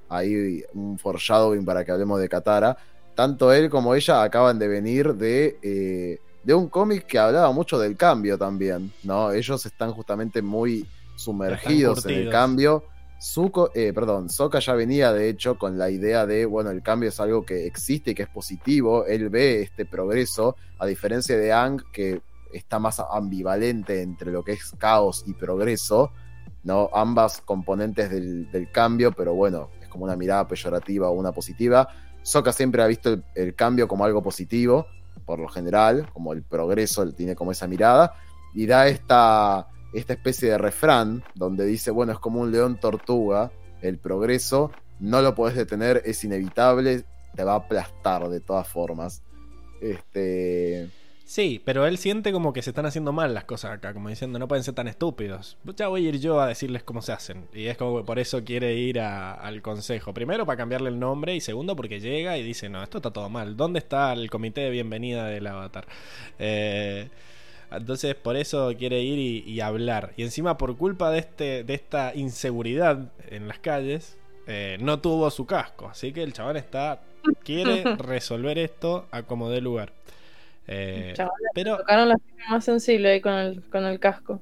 [0.09, 2.77] ahí un foreshadowing para que hablemos de Katara.
[3.15, 7.77] Tanto él como ella acaban de venir de, eh, de un cómic que hablaba mucho
[7.79, 9.31] del cambio también, ¿no?
[9.31, 10.85] Ellos están justamente muy
[11.17, 12.83] sumergidos en el cambio.
[13.19, 17.09] Zuko, eh, perdón, Sokka ya venía de hecho con la idea de, bueno, el cambio
[17.09, 19.05] es algo que existe y que es positivo.
[19.07, 22.21] Él ve este progreso, a diferencia de Ang, que
[22.53, 26.11] está más ambivalente entre lo que es caos y progreso,
[26.63, 26.89] ¿no?
[26.93, 31.87] Ambas componentes del, cambio, pero bueno, es como una mirada peyorativa o una positiva.
[32.21, 34.87] Sokka siempre ha visto el, cambio como algo positivo,
[35.25, 38.15] por lo general, como el progreso, tiene como esa mirada,
[38.53, 43.51] y da esta, esta especie de refrán donde dice, bueno, es como un león tortuga,
[43.81, 47.05] el progreso, no lo podés detener, es inevitable,
[47.35, 49.21] te va a aplastar de todas formas.
[49.79, 50.89] Este.
[51.29, 54.39] Sí, pero él siente como que se están haciendo mal las cosas acá, como diciendo,
[54.39, 55.57] no pueden ser tan estúpidos.
[55.75, 57.49] Ya voy a ir yo a decirles cómo se hacen.
[57.53, 60.13] Y es como que por eso quiere ir a- al consejo.
[60.13, 61.35] Primero, para cambiarle el nombre.
[61.35, 63.57] Y segundo, porque llega y dice, no, esto está todo mal.
[63.57, 65.85] ¿Dónde está el comité de bienvenida del avatar?
[66.39, 67.09] Eh,
[67.71, 70.13] entonces, por eso quiere ir y, y hablar.
[70.15, 74.17] Y encima, por culpa de, este, de esta inseguridad en las calles,
[74.47, 75.89] eh, no tuvo su casco.
[75.89, 77.01] Así que el chabón está
[77.43, 79.91] quiere resolver esto a como dé lugar.
[80.67, 81.13] Eh,
[81.53, 84.41] pero Tocaron la fibra más sensible ahí con el, con el casco.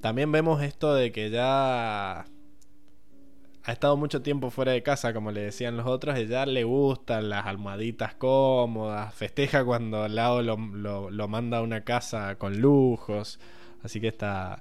[0.00, 5.40] también vemos esto de que ya ha estado mucho tiempo fuera de casa, como le
[5.40, 11.10] decían los otros, y ya le gustan las almohaditas cómodas, festeja cuando Lao lo, lo-
[11.10, 13.40] lo manda a una casa con lujos,
[13.82, 14.60] así que está...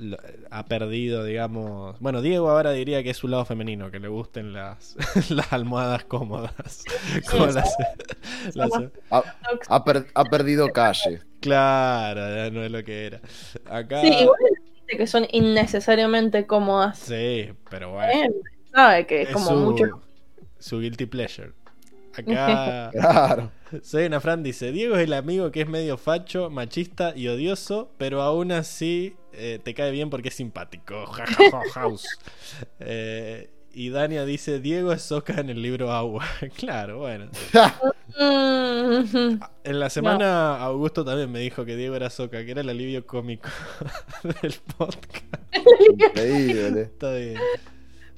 [0.00, 0.18] lo-
[0.50, 1.98] ha perdido, digamos...
[2.00, 4.96] Bueno, Diego ahora diría que es su lado femenino, que le gusten las,
[5.30, 6.84] las almohadas cómodas.
[7.30, 7.74] Como las-
[8.54, 8.70] las-
[9.10, 9.22] Ha,
[9.68, 11.20] ha per- ha perdido calle.
[11.40, 13.20] claro, ya no es lo que era.
[13.66, 14.00] Acá...
[14.00, 14.38] Sí, igual
[14.86, 16.98] dice que son innecesariamente cómodas.
[16.98, 18.12] Sí, pero bueno.
[18.12, 18.30] ¿eh?
[18.72, 20.02] Sabe que es Es como su, mucho.
[20.58, 21.52] su guilty pleasure.
[22.16, 23.52] Acá Claro.
[23.82, 27.92] Soy una Fran dice, Diego es el amigo que es medio facho, machista y odioso,
[27.98, 31.06] pero aún así eh, te cae bien porque es simpático.
[31.12, 32.06] Ja, ja, ja, house.
[32.80, 36.24] Eh, y Dania dice, Diego es Soca en el libro Agua.
[36.56, 37.30] claro, bueno.
[38.18, 42.68] Mm, En la semana Augusto también me dijo que Diego era Soca, que era el
[42.68, 43.48] alivio cómico
[44.42, 45.24] del podcast.
[45.88, 46.82] Increíble.
[46.82, 47.36] Está bien.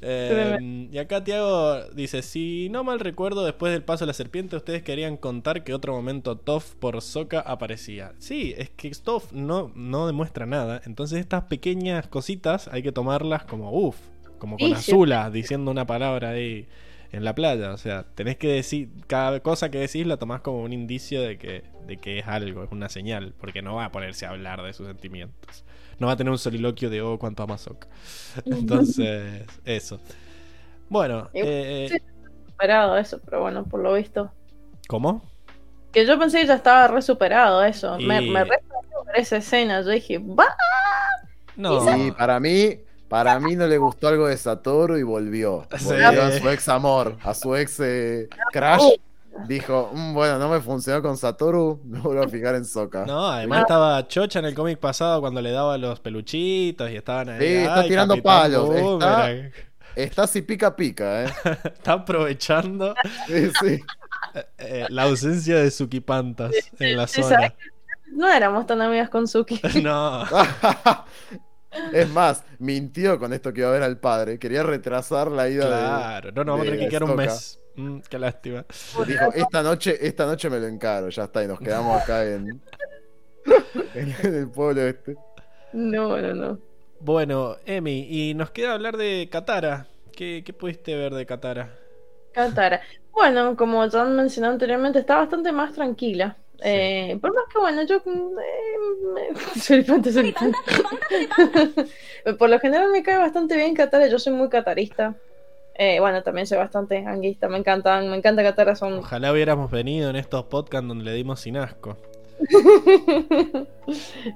[0.03, 4.57] Eh, y acá Tiago dice: Si no mal recuerdo, después del paso de la serpiente,
[4.57, 8.13] ustedes querían contar que otro momento Toff por Soca aparecía.
[8.19, 10.83] Sí, es que Toff no, no demuestra nada.
[10.85, 13.97] Entonces, estas pequeñas cositas hay que tomarlas como uff,
[14.39, 14.93] como con Sí, sí.
[14.93, 16.67] Azula diciendo una palabra ahí
[17.13, 17.73] en la playa.
[17.73, 21.39] O sea, tenés que decir, cada cosa que decís la tomás como un indicio de
[21.39, 24.63] que, de que es algo, es una señal, porque no va a ponerse a hablar
[24.63, 25.65] de sus sentimientos.
[26.03, 27.87] No va a tener un soliloquio de oh, cuánto ama Soca.
[28.45, 30.01] Entonces, eso.
[30.89, 31.99] Bueno, Y- eh, sí.
[32.49, 34.33] superado eso, pero bueno, por lo visto.
[34.89, 35.23] ¿cómo?
[35.93, 37.99] Que yo pensé que ya estaba re superado eso.
[38.01, 39.81] Me, Y- me re sorprendió ver esa escena.
[39.83, 40.47] Yo dije, ¡va!
[41.55, 45.69] No, Sí, para mí, para mí no le gustó algo de Satoru y volvió.
[45.79, 45.85] Sí.
[45.85, 48.83] Volvió a su ex amor, a su ex eh, crash.
[49.49, 53.05] Dijo, "Mm, bueno, no me funcionó con Satoru, me vuelvo a fijar en Soka.
[53.07, 57.29] no, además estaba Chocha en el cómic pasado cuando le daba los peluchitos y estaban
[57.31, 57.39] ahí.
[57.41, 59.53] Sí, está "Ay, tirando Capitán palos, está- Boomerang".
[59.97, 61.27] Está así pica pica, ¿eh?
[61.75, 62.95] Está aprovechando
[63.27, 63.83] Sí, sí.
[64.59, 67.55] eh, la ausencia de Sukipantas en la zona.
[68.15, 69.61] No éramos tan amigas con Suki.
[69.83, 70.25] No,
[71.93, 74.39] Es más, mintió con esto que iba a ver al padre.
[74.39, 77.59] Quería retrasar la ida claro, no, no vamos a tener que de quedar un mes.
[77.77, 78.67] Mm, qué lástima.
[79.07, 82.61] Dijo, esta noche, esta noche me lo encaro, ya está, y nos quedamos acá en,
[83.95, 85.17] en, en el pueblo este.
[85.73, 86.59] No, no, no.
[87.01, 89.87] Bueno, Emi, y nos queda hablar de Katara.
[90.13, 91.71] ¿Qué, qué pudiste ver de Katara?
[92.33, 92.81] Katara.
[93.13, 96.37] Bueno, como ya han mencionado anteriormente, está bastante más tranquila.
[96.65, 97.97] Eh, por más que bueno, yo.
[97.97, 98.03] eh,
[99.15, 100.59] me- Suripanta, suripanta.
[102.39, 105.15] por lo general me cae bastante bien Katara, yo soy muy catarista.
[105.75, 110.11] Eh, bueno, también soy bastante anguista, me encantan, me encanta Katara, son Ojalá hubiéramos venido
[110.11, 111.97] en estos podcasts donde le dimos sin asco.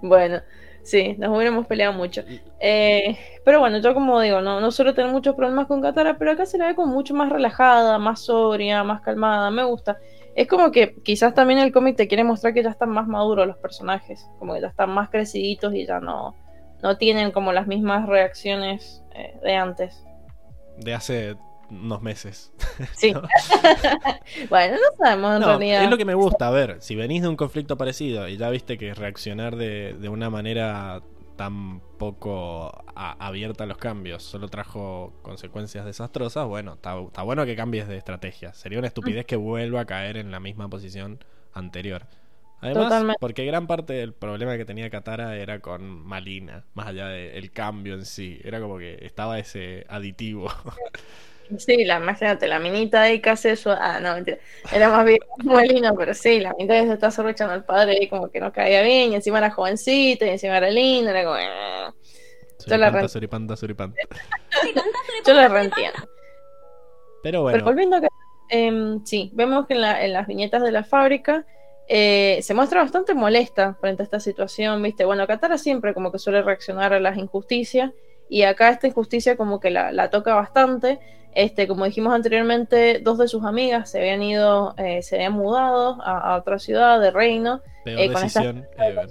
[0.03, 0.41] bueno,
[0.83, 2.23] sí, nos hubiéramos peleado mucho.
[2.61, 6.33] Eh, pero bueno, yo como digo, no, no suelo tener muchos problemas con Katara, pero
[6.33, 9.99] acá se la ve como mucho más relajada, más sobria, más calmada, me gusta.
[10.35, 13.47] Es como que quizás también el cómic te quiere mostrar que ya están más maduros
[13.47, 16.35] los personajes, como que ya están más creciditos y ya no,
[16.83, 20.06] no tienen como las mismas reacciones eh, de antes.
[20.79, 21.37] De hace
[21.71, 22.53] unos meses.
[22.95, 23.13] Sí.
[23.15, 23.23] ¿no?
[24.51, 25.85] bueno, no sabemos en No, realidad.
[25.85, 26.49] es lo que me gusta.
[26.49, 30.09] A ver, si venís de un conflicto parecido y ya viste que reaccionar de, de
[30.09, 31.03] una manera
[31.37, 37.45] tan poco a- abierta a los cambios solo trajo consecuencias desastrosas, bueno, está, está bueno
[37.45, 38.55] que cambies de estrategia.
[38.55, 41.19] Sería una estupidez que vuelva a caer en la misma posición
[41.53, 42.07] anterior.
[42.61, 43.21] Además, Totalmente.
[43.21, 47.95] porque gran parte del problema que tenía Katara era con Malina, más allá del cambio
[47.95, 48.41] en sí.
[48.45, 50.49] Era como que estaba ese aditivo.
[51.59, 53.71] Sí, la, imagínate, la minita ahí que hace eso.
[53.79, 54.39] Ah, no, mentira.
[54.69, 58.09] Era más bien molino, pero sí, la minita que se está sorruchando al padre y
[58.09, 61.37] como que no caía bien, y encima era jovencita, y encima era linda, era como.
[61.37, 61.93] eh.
[62.67, 63.99] Yo la suripanta, re- suripanta, suripanta.
[65.27, 65.99] Yo la reentiendo.
[67.23, 68.09] Pero Pero bueno, volviendo a que.
[68.49, 71.47] em, sí, vemos que en, la- en las viñetas de la fábrica
[71.89, 75.05] eh, se muestra bastante molesta frente a esta situación, ¿viste?
[75.05, 77.93] Bueno, Katara siempre como que suele reaccionar a las injusticias
[78.29, 80.99] y acá esta injusticia como que la, la toca bastante.
[81.35, 86.01] Este, como dijimos anteriormente, dos de sus amigas se habían ido, eh, se habían mudado
[86.03, 87.61] a, a otra ciudad de reino.
[87.85, 89.09] Peor eh, con decisión ever.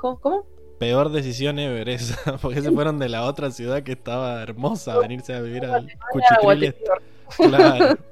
[0.00, 0.46] ¿Cómo?
[0.78, 4.98] Peor decisión ever esa, porque se fueron de la otra ciudad que estaba hermosa a
[4.98, 6.74] venirse a vivir al cuchitril.
[7.36, 7.98] Claro.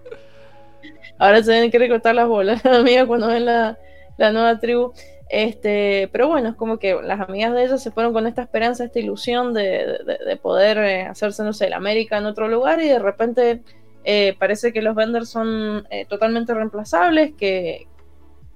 [1.18, 3.78] Ahora se tienen que recortar las bolas las amigas cuando ven la,
[4.16, 4.92] la nueva tribu.
[5.28, 8.84] Este, pero bueno, es como que las amigas de ellas se fueron con esta esperanza,
[8.84, 12.80] esta ilusión de, de- de poder eh, hacerse, no sé, la América en otro lugar
[12.80, 13.62] y de repente
[14.04, 17.88] eh, parece que los vendors son eh, totalmente reemplazables, que,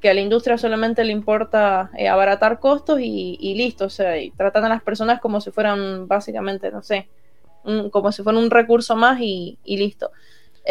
[0.00, 4.18] que a la industria solamente le importa eh, abaratar costos y, y listo, o sea,
[4.18, 7.10] y tratan a las personas como si fueran básicamente, no sé,
[7.64, 10.10] un- como si fuera un recurso más y listo.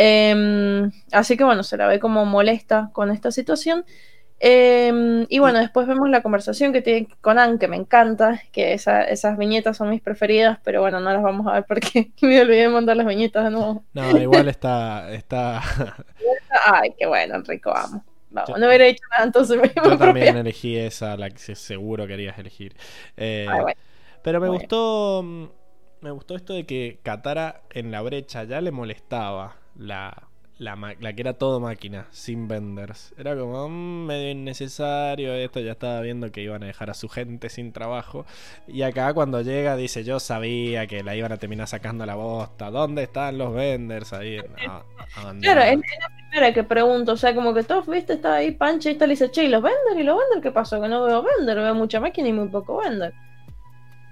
[0.01, 3.85] Em, así que bueno, se la ve como molesta con esta situación.
[4.39, 8.73] Em, y bueno, después vemos la conversación que tiene con Anne, que me encanta, que
[8.73, 12.41] esa- esas viñetas son mis preferidas, pero bueno, no las vamos a ver porque me
[12.41, 13.85] olvidé de mandar las viñetas de nuevo.
[13.93, 15.61] No, igual está, está.
[16.65, 18.03] Ay, qué bueno, Enrico, vamos.
[18.30, 22.05] Vamos, Yo- no hubiera hecho nada, entonces me Yo también elegí esa, la que seguro
[22.07, 22.76] querías elegir.
[23.17, 23.80] Eh, Ay, bueno.
[24.21, 25.21] Pero me gustó.
[25.23, 25.45] mm,
[26.01, 30.27] Me gustó esto de que Katara en la brecha ya le molestaba la,
[30.60, 33.14] la, la que era todo máquina, sin venders.
[33.18, 37.07] Era como mm, medio innecesario esto, ya estaba viendo que iban a dejar a su
[37.07, 38.26] gente sin trabajo.
[38.68, 42.69] Y acá cuando llega dice, yo sabía que la iban a terminar sacando la bosta.
[42.69, 44.14] ¿Dónde están los venders?
[44.14, 44.38] Ahí.
[44.68, 44.84] No,
[45.15, 45.39] abandonado.
[45.41, 48.91] Claro, es, la primera que pregunto, o sea, como que todos, viste, está ahí Pancha
[48.91, 49.97] y tal, y dice, che, ¿y los vender?
[49.97, 50.81] ¿Y los vender qué pasó?
[50.81, 53.14] Que no veo vender, veo mucha máquina y muy poco vender.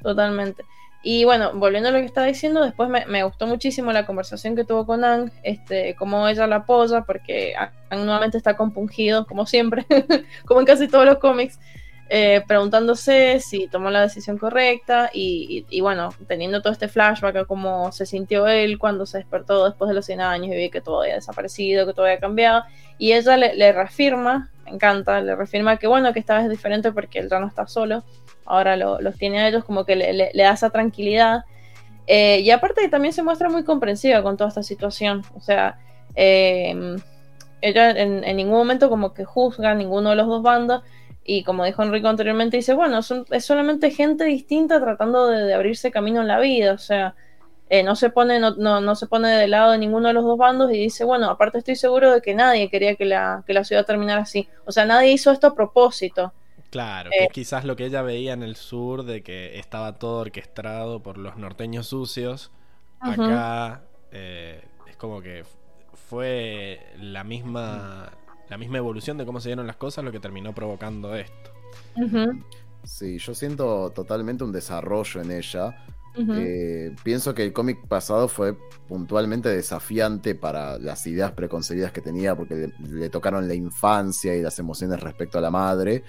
[0.01, 0.63] Totalmente.
[1.09, 4.57] Y bueno, volviendo a lo que estaba diciendo, después me, me gustó muchísimo la conversación
[4.57, 7.53] que tuvo con Ang, este, cómo ella la apoya, porque
[7.89, 9.85] Ang nuevamente está compungido, como siempre,
[10.45, 11.61] como en casi todos los cómics,
[12.09, 17.37] eh, preguntándose si tomó la decisión correcta y, y- y bueno, teniendo todo este flashback
[17.37, 20.69] a cómo se sintió él cuando se despertó después de los 100 años y vi
[20.69, 22.63] que todo había desaparecido, que todo había cambiado.
[22.97, 26.49] Y ella le, le reafirma, me encanta, le reafirma que bueno, que esta vez es
[26.51, 28.03] diferente porque él ya no está solo,
[28.47, 31.45] ahora lo- los tiene a ellos, como que le, da esa tranquilidad.
[32.07, 35.77] Eh, y aparte también se muestra muy comprensiva con toda esta situación, o sea,
[36.15, 36.97] eh,
[37.61, 40.83] ella en, en ningún momento como que juzga a ninguno de los dos bandos
[41.23, 45.53] y como dijo Enrico anteriormente, dice, bueno, son- es solamente gente distinta tratando de, de
[45.53, 47.15] abrirse camino en la vida, o sea,
[47.69, 50.23] eh, no, se pone, no, no, no se pone de lado de ninguno de los
[50.23, 53.53] dos bandos y dice, bueno, aparte estoy seguro de que nadie quería que la, que
[53.53, 56.33] la ciudad terminara así, o sea, nadie hizo esto a propósito.
[56.69, 57.27] Claro, Eh.
[57.27, 61.17] que quizás lo que ella veía en el sur de que estaba todo orquestado por
[61.17, 62.51] los norteños sucios,
[62.99, 65.45] acá eh, es como que
[66.09, 68.11] fue la misma
[68.49, 71.51] la misma evolución de cómo se dieron las cosas lo que terminó provocando esto.
[72.83, 75.75] Sí, yo siento totalmente un desarrollo en ella.
[76.33, 78.57] Eh, pienso que el cómic pasado fue
[78.87, 84.41] puntualmente desafiante para las ideas preconcebidas que tenía, porque le, le tocaron la infancia y
[84.41, 86.03] las emociones respecto a la madre.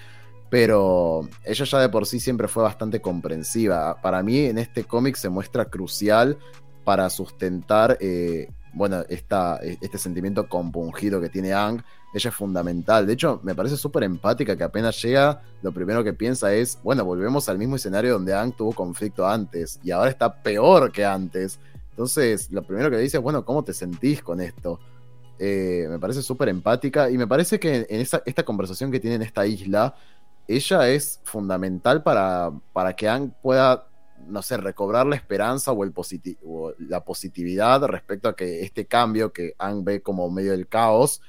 [0.51, 4.01] Pero ella ya de por sí siempre fue bastante comprensiva.
[4.01, 6.39] Para mí, en este cómic se muestra crucial
[6.85, 11.83] para sustentar, eh, bueno, esta, este sentimiento compungido que tiene Ang.
[12.15, 13.07] Ella es fundamental.
[13.07, 17.05] De hecho, me parece súper empática que apenas llega, lo primero que piensa es, bueno,
[17.05, 21.61] volvemos al mismo escenario donde Ang tuvo conflicto antes y ahora está peor que antes.
[21.91, 24.81] Entonces, lo primero que le dice es, bueno, ¿cómo te sentís con esto?
[25.39, 29.23] Eh, me parece súper empática y me parece que en esta conversación que tiene en
[29.23, 29.95] esta isla,
[30.49, 33.87] ella es fundamental para, para que Ang pueda,
[34.27, 35.93] no sé, recobrar la esperanza o, el
[36.79, 41.21] la positividad respecto a que este cambio que Ang ve como medio del caos,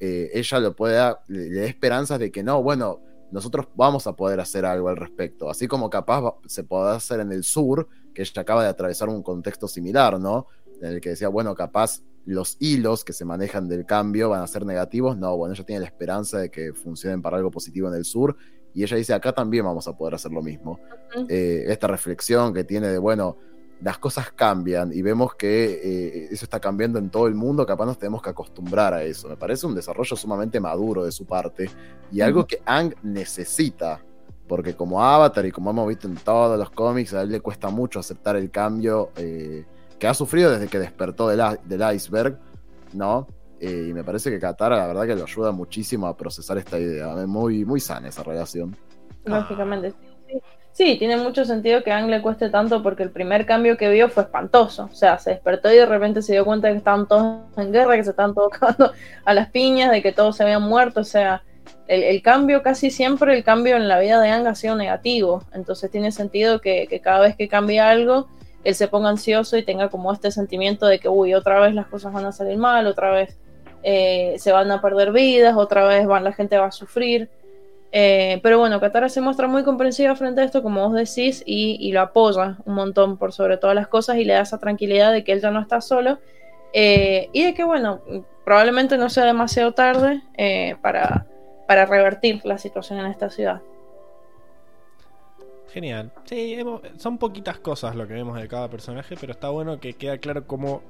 [0.00, 3.00] eh, ella lo pueda, le, le dé esperanzas de que no, bueno,
[3.30, 7.30] nosotros vamos a poder hacer algo al respecto, así como capaz se puede hacer en
[7.32, 10.46] el sur, que ella acaba de atravesar un contexto similar, ¿no?
[10.80, 14.46] En el que decía, bueno, capaz los hilos que se manejan del cambio van a
[14.46, 17.94] ser negativos, no, bueno, ella tiene la esperanza de que funcionen para algo positivo en
[17.94, 18.36] el sur,
[18.74, 20.80] y ella dice, acá también vamos a poder hacer lo mismo.
[21.28, 23.36] Eh, esta reflexión que tiene de, bueno,
[23.82, 27.86] las cosas cambian y vemos que eh, eso está cambiando en todo el mundo, capaz
[27.86, 29.28] nos tenemos que acostumbrar a eso.
[29.28, 31.68] Me parece un desarrollo sumamente maduro de su parte
[32.10, 34.00] y algo que Ang necesita,
[34.46, 37.70] porque como Avatar y como hemos visto en todos los cómics, a él le cuesta
[37.70, 39.64] mucho aceptar el cambio eh,
[39.98, 42.38] que ha sufrido desde que despertó del iceberg,
[42.92, 43.26] ¿no?
[43.62, 46.80] Eh, y me parece que Katara, la verdad, que lo ayuda muchísimo a procesar esta
[46.80, 47.14] idea.
[47.28, 48.76] Muy, muy sana esa relación.
[49.24, 49.94] Lógicamente.
[50.72, 50.96] Sí.
[50.98, 54.24] Tiene mucho sentido que Ang le cueste tanto porque el primer cambio que vio fue
[54.24, 54.88] espantoso.
[54.90, 57.70] O sea, se despertó y de repente se dio cuenta de que estaban todos en
[57.70, 58.50] guerra, que se estaban todos
[59.24, 60.98] a las piñas, de que todos se habían muerto.
[60.98, 61.44] O sea,
[61.86, 65.44] el, cambio, casi siempre el cambio en la vida de Ang ha sido negativo.
[65.52, 68.26] Entonces tiene sentido que, que cada vez que cambie algo,
[68.64, 71.86] él se ponga ansioso y tenga como este sentimiento de que, uy, otra vez las
[71.86, 73.38] cosas van a salir mal, otra vez
[73.82, 77.28] eh, se van a perder vidas, otra vez van, la gente va a sufrir.
[77.90, 81.76] Eh, pero bueno, Katara se muestra muy comprensiva frente a esto, como vos decís, y,
[81.80, 85.12] y lo apoya un montón por sobre todas las cosas y le da esa tranquilidad
[85.12, 86.18] de que él ya no está solo.
[86.72, 88.00] eh, y de que, bueno,
[88.44, 90.22] probablemente no sea demasiado tarde
[90.80, 91.26] para,
[91.68, 93.62] revertir la situación en esta ciudad.
[95.72, 96.12] Genial.
[96.24, 96.58] Sí,
[96.98, 100.46] son poquitas cosas lo que vemos de cada personaje, pero está bueno que queda claro
[100.46, 100.82] cómo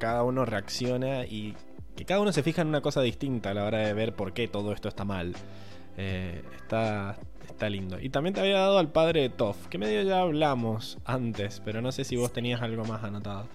[0.00, 1.54] cada uno reacciona y
[2.00, 4.32] que cada uno se fija en una cosa distinta a la hora de ver por
[4.32, 5.34] qué todo esto está mal.
[5.98, 8.00] Eh, está, está lindo.
[8.00, 11.82] Y también te había dado al padre de Toff, que medio ya hablamos antes, pero
[11.82, 13.48] no sé si vos tenías algo más anotado.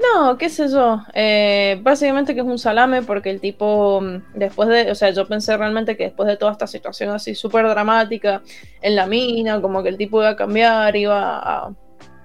[0.00, 1.02] No, qué sé yo.
[1.12, 5.26] Eh, básicamente que es un salame porque el tipo, mm, después de, o sea, yo
[5.26, 8.42] pensé realmente que después de toda esta situación así súper dramática
[8.80, 11.74] en la mina, como que el tipo iba a cambiar, iba a,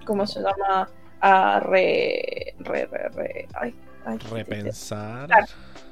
[0.06, 0.88] ¿cómo se llama?
[1.20, 3.74] A re, re, re, re- ay,
[4.06, 5.46] ay, Repensar, Claro.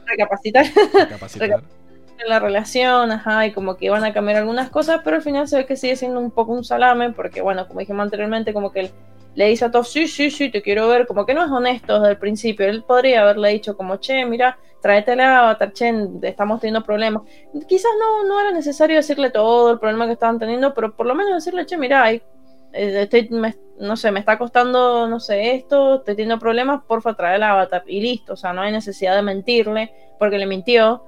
[0.05, 1.63] recapacitar recapacitar.
[2.19, 5.47] en la relación, ajá, y como que iban a cambiar algunas cosas, pero al final
[5.47, 8.71] se ve que sigue siendo un poco un salame, porque bueno, como dijimos anteriormente, como
[8.71, 8.91] que él
[9.35, 11.99] le dice a todos, sí, sí, sí, te quiero ver, como que no es honesto
[11.99, 16.59] desde el principio, él podría haberle dicho como, che, mira, tráete el avatar, che, estamos
[16.59, 17.23] teniendo problemas.
[17.67, 21.15] Quizás no, no era necesario decirle todo el problema que estaban teniendo, pero por lo
[21.15, 22.21] menos decirle, che, mira, hay,
[22.73, 27.37] estoy, me- no sé, me está costando, no sé, esto, estoy teniendo problemas, porfa, trae
[27.37, 31.03] el avatar, y listo, o sea, no hay necesidad de mentirle, porque le mintió.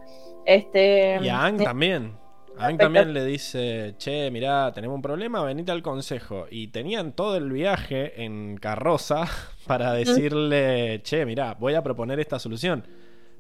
[0.46, 2.18] Este, Y a Ang también.
[2.58, 6.46] A Ang también le dice, che, mirá, tenemos un problema, venite al consejo.
[6.50, 9.26] Y tenían todo el viaje en carroza
[9.68, 12.86] para decirle, che, mirá, voy a proponer esta solución.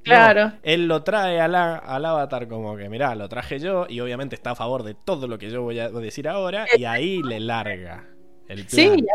[0.06, 0.53] No, Claro.
[0.64, 4.36] él lo trae a la- al avatar como que, mirá, lo traje yo y obviamente
[4.36, 7.40] está a favor de todo lo que yo voy a decir ahora y ahí le
[7.40, 8.10] larga
[8.48, 8.98] el plan.
[8.98, 9.06] Sí,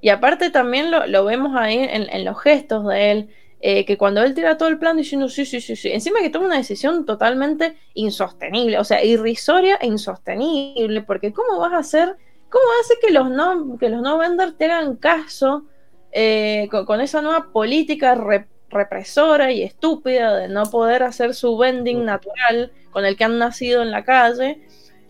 [0.00, 3.98] y, aparte también lo, lo vemos ahí en, en los gestos de él, eh, que
[3.98, 6.56] cuando él tira todo el plan diciendo sí, sí, sí, sí, encima que toma una
[6.58, 12.16] decisión totalmente insostenible, o sea, irrisoria e insostenible, porque ¿cómo vas a hacer,
[12.48, 15.66] cómo hace que los no, que los no venders te hagan caso
[16.12, 21.56] eh, con, con esa nueva política re- represora y estúpida de no poder hacer su
[21.58, 24.60] vending natural con el que han nacido en la calle?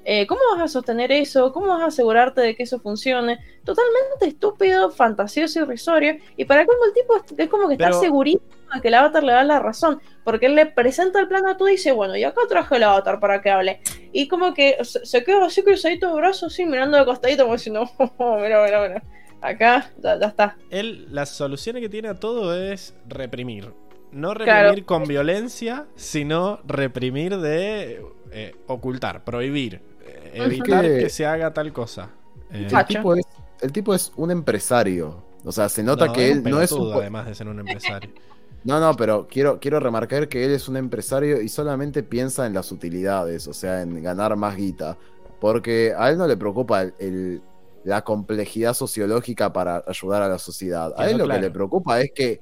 [0.05, 1.53] Eh, ¿Cómo vas a sostener eso?
[1.53, 3.39] ¿Cómo vas a asegurarte de que eso funcione?
[3.65, 6.17] Totalmente estúpido, fantasioso, irrisorio.
[6.39, 8.43] Y para cómo el tipo es, como que Pero- está segurísimo
[8.75, 10.01] de que el avatar le da la razón.
[10.25, 12.83] Porque él le presenta el plan a todo y dice, bueno, y acá traje el
[12.85, 13.81] avatar para que hable.
[14.11, 17.57] Y como que se, se queda así cruzadito de brazos, así mirando de costadito, como
[17.57, 19.03] diciendo, oh, mira, mira, mira.
[19.43, 20.57] Acá ya, ya está.
[20.71, 23.73] Él, las soluciones que tiene a todo es reprimir.
[24.13, 24.69] No Claro.
[24.69, 28.03] reprimir con violencia, sino reprimir de
[28.33, 32.11] eh, ocultar, prohibir, eh, evitar Que- que se haga tal cosa.
[32.53, 33.25] Eh, El tipo, es,
[33.61, 35.23] el tipo es un empresario.
[35.45, 36.93] O sea, se nota no, que es él no es un.
[36.93, 38.11] además de ser un empresario.
[38.63, 42.53] No, no, pero quiero, quiero remarcar que él es un empresario y solamente piensa en
[42.53, 44.99] las utilidades, o sea, en ganar más guita.
[45.41, 47.41] Porque a él no le preocupa el, el-
[47.85, 50.93] la complejidad sociológica para ayudar a la sociedad.
[50.97, 51.41] A él lo claro.
[51.41, 52.33] que le preocupa es que,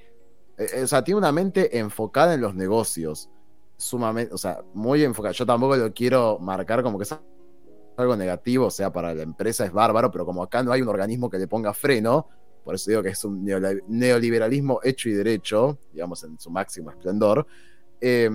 [0.57, 3.31] eh, eh, o sea, tiene una mente enfocada en los negocios.
[3.77, 5.33] Sumamente, o sea, muy enfocada.
[5.33, 7.15] Yo tampoco lo quiero marcar como que es
[7.97, 10.89] algo negativo, o sea, para la empresa es bárbaro, pero como acá no hay un
[10.89, 12.29] organismo que le ponga freno,
[12.65, 16.91] por eso digo que es un neoli- neoliberalismo hecho y derecho, digamos, en su máximo
[16.91, 17.47] esplendor.
[18.01, 18.31] eh,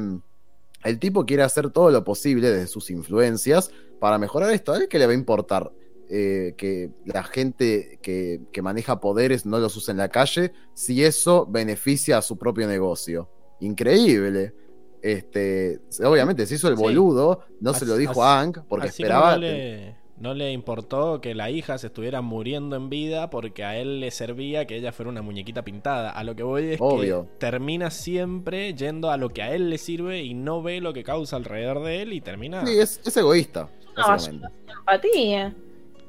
[0.84, 4.74] el tipo quiere hacer todo lo posible desde sus influencias para mejorar esto.
[4.74, 5.72] ¿A él qué le va a importar
[6.16, 11.04] eh, que la gente que, que maneja poderes no los use en la calle si
[11.04, 13.30] eso beneficia a su propio negocio?
[13.62, 14.54] Increíble.
[15.02, 16.84] Este, obviamente se hizo el Sí.
[16.84, 19.34] boludo, no se lo dijo así- a Ang porque Así esperaba.
[19.34, 23.64] como no le, no le importó que la hija se estuviera muriendo en vida porque
[23.66, 26.12] a él le servía que ella fuera una muñequita pintada.
[26.12, 27.24] A lo que voy es Obvio.
[27.26, 30.94] que termina siempre yendo a lo que a él le sirve y no ve lo
[30.94, 32.66] que causa alrededor de él y termina...
[32.66, 34.48] Sí, es, es egoísta, No, básicamente.
[34.80, 35.56] Empatía.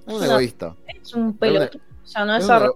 [0.06, 0.24] Es un no.
[0.24, 0.76] egoísta.
[0.86, 1.81] Es un pelotudo.
[2.02, 2.70] O sea, no es nada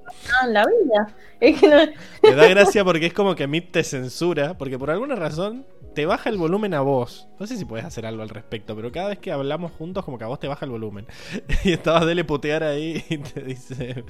[0.44, 1.14] en la vida.
[1.40, 1.76] Es que no,
[2.22, 5.64] Me da gracia porque es como que Mip te censura, porque por alguna razón
[5.94, 7.28] te baja el volumen a vos.
[7.38, 10.18] No sé si puedes hacer algo al respecto, pero cada vez que hablamos juntos como
[10.18, 11.06] que a vos te baja el volumen.
[11.64, 14.04] Y estabas dele putear ahí y te dice...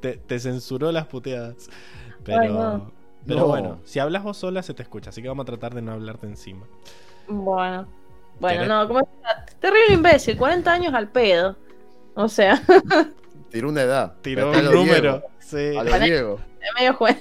[0.00, 1.68] Te, te censuró las puteadas.
[2.24, 2.40] Pero...
[2.40, 2.92] Ay, no.
[3.26, 3.46] Pero No.
[3.48, 5.92] bueno, si hablas vos sola se te escucha, así que vamos a tratar de no
[5.92, 6.66] hablarte encima.
[7.26, 7.86] Bueno,
[8.40, 8.68] bueno, ¿Querés?
[8.68, 9.00] no, como
[9.60, 11.56] terrible imbécil, 40 años al pedo.
[12.20, 12.60] O sea,
[13.50, 14.14] Tiró una edad.
[14.22, 15.12] Tiró Pero un número.
[15.12, 15.76] Diego, Sí.
[15.78, 16.40] A lo Diego.
[16.60, 17.16] es medio joven.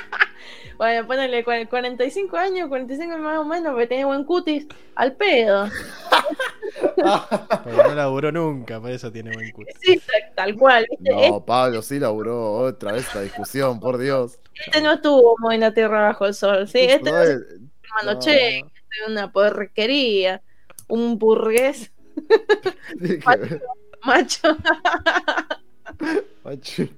[0.78, 5.68] bueno, ponele cua- 45 años, 45 más o menos, porque tiene buen cutis, al pedo.
[7.64, 9.66] Porque no laburó nunca, por eso tiene buen culo.
[9.80, 10.86] Sí, tal, tal cual.
[10.88, 11.28] ¿viste?
[11.30, 14.38] No, Pablo sí laburó otra vez esta discusión, por Dios.
[14.66, 16.68] Este no estuvo muy en la tierra bajo el sol.
[16.68, 18.18] Sí, este No no es- hermano, no.
[18.20, 18.70] che, estoy
[19.06, 20.40] en una porquería.
[20.88, 21.90] Un burgués
[24.04, 24.56] macho.
[26.44, 26.88] macho.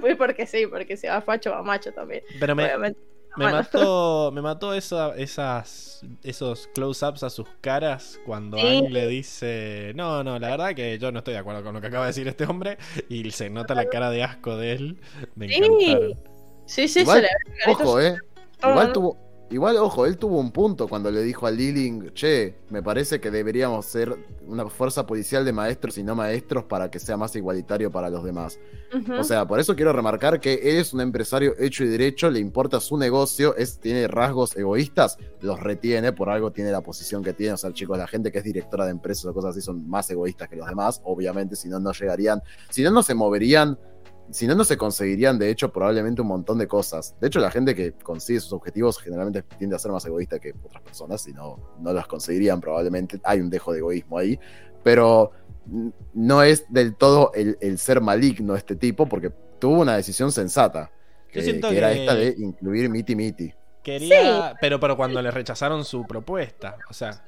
[0.00, 2.22] Fue porque sí, porque si va facho va macho también.
[2.38, 3.00] Pero me, Obviamente.
[3.36, 3.56] me Bueno.
[3.58, 8.66] mató, me mató esa- esas, esos close-ups a sus caras cuando Sí.
[8.66, 11.80] Aang le dice, no, no, la verdad que yo no estoy de acuerdo con lo
[11.80, 12.76] que acaba de decir este hombre
[13.08, 15.00] y se nota la cara de asco de él.
[15.34, 15.54] Me Sí.
[15.56, 16.18] encantaron.
[16.66, 18.16] Sí, sí, Igual, se le Ojo, eh.
[18.60, 18.92] todo, Igual ¿no?
[18.92, 19.18] tuvo,
[19.54, 23.30] igual, ojo, él tuvo un punto cuando le dijo a Liling, che, me parece que
[23.30, 24.16] deberíamos ser
[24.48, 28.24] una fuerza policial de maestros y no maestros para que sea más igualitario para los
[28.24, 28.58] demás.
[29.16, 32.40] O sea, por eso quiero remarcar que él es un empresario hecho y derecho, le
[32.40, 37.32] importa su negocio, es, tiene rasgos egoístas, los retiene, por algo tiene la posición que
[37.32, 37.52] tiene.
[37.52, 40.10] O sea, chicos, la gente que es directora de empresas o cosas así son más
[40.10, 43.78] egoístas que los demás, obviamente, si no, no llegarían, si no, no se moverían,
[44.30, 47.14] si no, no se conseguirían, de hecho, probablemente un montón de cosas.
[47.20, 50.54] De hecho, la gente que consigue sus objetivos generalmente tiende a ser más egoísta que
[50.64, 53.20] otras personas, si no, no las conseguirían probablemente.
[53.24, 54.38] Hay un dejo de egoísmo ahí,
[54.82, 55.32] pero
[56.12, 60.90] no es del todo el, el ser maligno este tipo, porque tuvo una decisión sensata.
[61.30, 61.40] Que,
[61.72, 63.52] era esta de incluir Miti Miti.
[63.82, 67.22] Quería, pero, pero cuando le rechazaron su propuesta, o sea.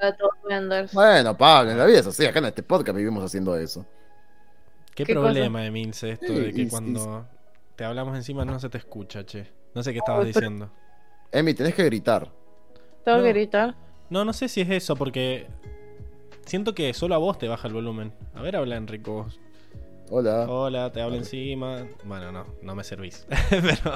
[0.92, 3.84] Bueno, Pablo, en la vida es así, acá en este podcast vivimos haciendo eso.
[4.96, 7.26] ¿Qué, ¿Qué problema de Mince esto Sí, de que cuando
[7.76, 9.46] te hablamos encima no se te escucha, che?
[9.74, 10.70] No sé qué estabas diciendo.
[11.30, 12.28] Emi, tenés que gritar.
[13.04, 13.24] Tengo No.
[13.24, 13.76] que gritar.
[14.10, 15.46] No, no sé si es eso, porque
[16.46, 18.12] siento que solo a vos te baja el volumen.
[18.34, 19.38] A ver, habla Enrico vos.
[20.08, 20.46] Hola.
[20.48, 21.86] Hola, te hablo encima.
[22.04, 23.26] Bueno, no, no me servís.
[23.50, 23.92] Pero.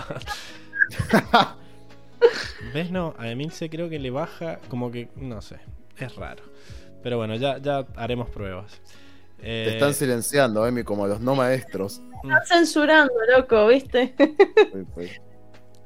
[2.74, 2.90] ¿Ves?
[2.90, 5.08] No, a Emilce creo que le baja como que.
[5.16, 5.60] No sé.
[5.96, 6.42] Es raro.
[7.02, 8.80] Pero bueno, ya, ya haremos pruebas.
[9.42, 12.02] Eh, Te están silenciando, Emi, como los no maestros.
[12.22, 14.14] Están censurando, loco, ¿viste?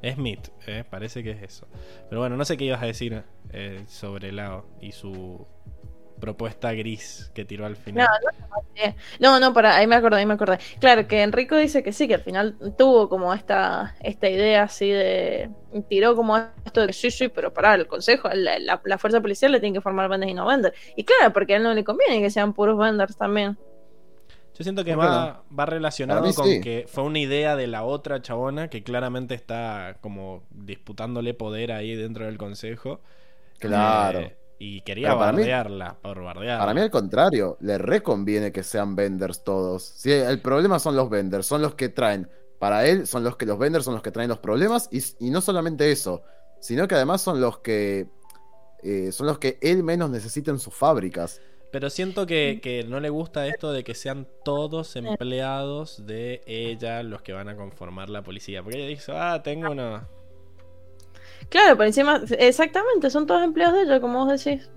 [0.02, 1.66] Es Meet, eh, parece que es eso.
[2.08, 5.46] Pero bueno, no sé qué ibas a decir eh, sobre Lao y su
[6.20, 8.08] propuesta gris que tiró al final.
[9.20, 10.58] No, no, para, ahí me acordé, ahí me acordé.
[10.80, 14.90] Claro, que Enrico dice que sí, que al final tuvo como esta, esta idea así
[14.90, 15.50] de.
[15.88, 19.20] Tiró como esto de que sí, sí, pero para el consejo, la, la- la fuerza
[19.20, 20.76] policial le tiene que formar vendors y no vendors.
[20.96, 23.58] Y claro, porque a él no le conviene que sean puros vendors también.
[24.56, 26.60] Yo siento que ¿Por qué va, va relacionado con sí.
[26.60, 31.96] que fue una idea de la otra chabona que claramente está como disputándole poder ahí
[31.96, 33.00] dentro del consejo.
[33.58, 34.20] Claro.
[34.20, 34.36] Eh,
[34.76, 36.58] y quería Pero para mí- bardearla, por bardearla.
[36.58, 39.82] Para mí, al contrario, le reconviene que sean vendors todos.
[39.82, 42.28] Sí, el problema son los vendors, son los que traen.
[42.58, 44.88] Para él, son los que los vendors son los que traen los problemas.
[44.90, 46.22] Y, y no solamente eso,
[46.60, 48.06] sino que además son los que.
[48.82, 51.40] eh, son los que él menos necesita en sus fábricas.
[51.72, 57.02] Pero siento que, que no le gusta esto de que sean todos empleados de ella
[57.02, 58.62] los que van a conformar la policía.
[58.62, 60.06] Porque ella dice, ah, tengo uno.
[61.48, 64.68] Claro, por encima, exactamente, son todos empleados de ella, como vos decís.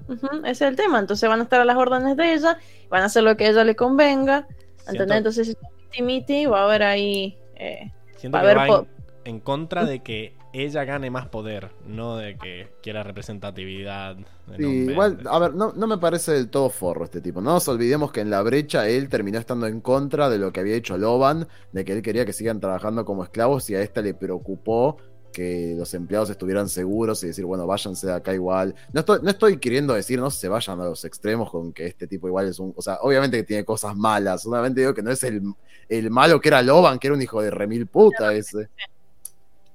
[0.44, 1.00] Ese es el tema.
[1.00, 3.50] Entonces van a estar a las órdenes de ella, van a hacer lo que a
[3.50, 4.48] ella le convenga.
[4.88, 5.18] ¿Entendés?
[5.18, 5.58] Entonces,
[5.92, 7.38] si miti va a haber ahí.
[7.56, 8.88] eh, siento va a que haber va en,
[9.26, 14.18] en contra de que ella gane más poder, no de que quiera representatividad.
[14.56, 17.42] Sí, igual, a ver, no, no me parece del todo forro este tipo.
[17.42, 20.62] No nos olvidemos que en la brecha él terminó estando en contra de lo que
[20.62, 24.02] había hecho Loban, de que él quería que sigan trabajando como esclavos y a esta
[24.02, 24.98] le preocupó
[25.38, 28.74] que los empleados estuvieran seguros y decir, bueno, váyanse de acá igual.
[28.92, 32.08] No estoy, no estoy queriendo decir, no se vayan a los extremos con que este
[32.08, 32.74] tipo igual es un...
[32.76, 35.44] O sea, obviamente que tiene cosas malas, solamente digo que no es el,
[35.90, 38.68] el malo que era Loban, que era un hijo de remil puta ese.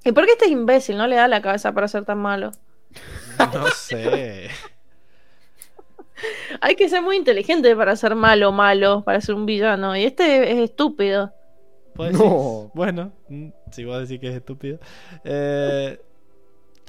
[0.05, 2.51] ¿Y por qué este imbécil no le da la cabeza para ser tan malo?
[3.39, 4.49] No sé.
[6.61, 9.97] Hay que ser muy inteligente para ser malo, malo, para ser un villano.
[9.97, 11.33] Y este es estúpido.
[11.95, 12.19] ¿Puedes No.
[12.19, 12.71] decir?
[12.75, 13.13] Bueno,
[13.73, 14.79] si vos decís que es estúpido.
[15.25, 16.01] Eh,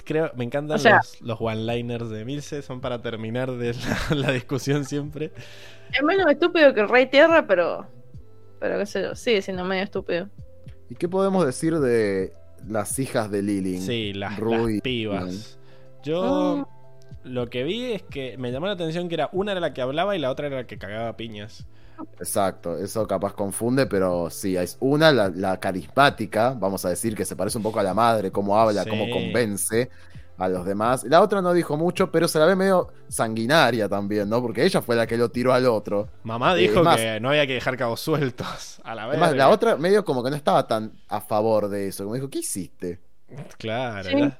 [0.05, 4.15] creo, me encantan O sea- los, los one-liners de Milce, son para terminar de la,
[4.15, 5.31] la discusión siempre.
[5.91, 7.87] Es menos estúpido que el Rey Tierra, pero.
[8.59, 10.29] Pero qué sé yo, sigue siendo medio estúpido.
[10.89, 12.33] ¿Y qué podemos decir de
[12.67, 13.81] las hijas de Lilin?
[13.81, 15.59] Sí, las, Rui, las pibas.
[16.03, 16.67] Yo Ah.
[17.23, 19.81] lo que vi es que me llamó la atención que era una era la que
[19.81, 21.67] hablaba y la otra era la que cagaba piñas.
[22.19, 27.25] Exacto, eso capaz confunde, pero sí, es una, la, la carismática, vamos a decir que
[27.25, 28.89] se parece un poco a la madre, cómo habla, Sí.
[28.89, 29.89] cómo convence
[30.37, 31.03] a los demás.
[31.03, 34.41] La otra no dijo mucho, pero se la ve medio sanguinaria también, ¿no?
[34.41, 36.09] Porque ella fue la que lo tiró al otro.
[36.23, 38.81] Mamá Eh, dijo más- que no había que dejar cabos sueltos.
[38.83, 39.17] A la vez.
[39.17, 42.29] Además, la otra medio como que no estaba tan a favor de eso, como dijo,
[42.29, 42.99] ¿qué hiciste?
[43.57, 44.31] Claro, Sí.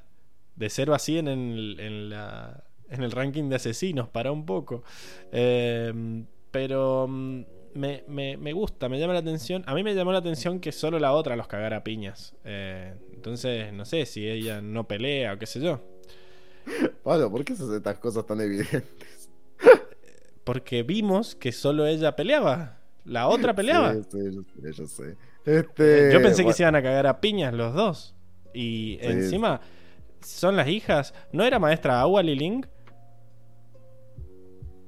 [0.55, 4.45] de 0 a 100 en, el- en la, en el ranking de asesinos, para un
[4.45, 4.83] poco.
[5.31, 6.23] Eh,
[6.53, 7.41] pero mm,
[7.73, 9.63] me, me- me gusta, me llama la atención.
[9.65, 12.35] A mí me llamó la atención que solo la otra los cagara a piñas.
[12.45, 15.81] Eh, entonces, no sé si ella no pelea o qué sé yo.
[17.03, 19.29] Pablo, ¿por qué haces estas cosas tan evidentes?
[20.43, 22.79] Porque vimos que solo ella peleaba.
[23.05, 23.93] La otra peleaba.
[23.93, 25.17] Sí, sí, yo sé, yo sé.
[25.45, 28.15] Este, Yo pensé que se iban a cagar a piñas los dos.
[28.53, 29.59] Y encima
[30.21, 31.13] son las hijas.
[31.31, 32.65] ¿No era maestra agua Liling?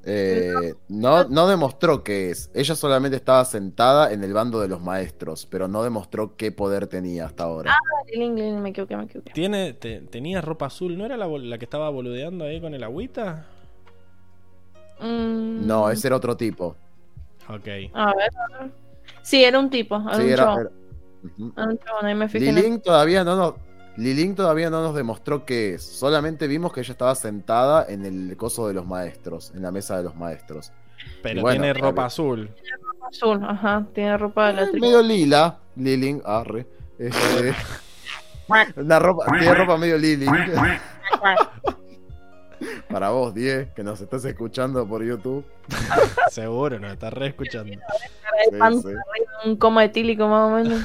[0.07, 2.51] Eh, no, no demostró qué es.
[2.53, 6.87] Ella solamente estaba sentada en el bando de los maestros, pero no demostró qué poder
[6.87, 7.75] tenía hasta ahora.
[8.13, 9.31] Liling, Liling, me equivoqué, me equivoqué.
[9.33, 10.97] Tiene, te- tenía ropa azul.
[10.97, 13.47] ¿No era la, la que estaba boludeando ahí con el agüita?
[14.99, 16.75] Mm, No, ese era otro tipo.
[17.49, 17.67] Ok.
[17.93, 18.71] A ver, a ver.
[19.21, 20.71] Sí, era un tipo, era Sí, un era- era-
[21.37, 22.49] un chabón, ahí me fijé.
[22.49, 23.53] en el- Lilin todavía no nos.
[23.97, 25.83] Lilin todavía no nos demostró qué es.
[25.83, 29.97] Solamente vimos que ella estaba sentada en el coso de los maestros, en la mesa
[29.97, 30.71] de los maestros.
[31.23, 31.89] Pero bueno, tiene claro.
[31.91, 32.49] ropa azul.
[33.09, 34.85] azul, ajá, tiene ropa de la Eh, tribu.
[34.85, 36.67] medio lila, Lilin, arre.
[36.97, 37.53] Este,
[38.77, 40.29] una ropa, tiene ropa medio Lilin.
[42.89, 45.45] Para vos, Die, que nos estás escuchando por YouTube.
[46.29, 47.71] Seguro, nos está re escuchando.
[47.71, 48.89] de pan, sí.
[49.45, 50.81] un coma etílico más o menos.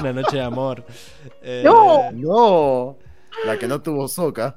[0.00, 0.84] Una noche de amor.
[1.42, 2.10] Eh, ¡No!
[2.12, 2.98] No,
[3.44, 4.56] la que no tuvo soca.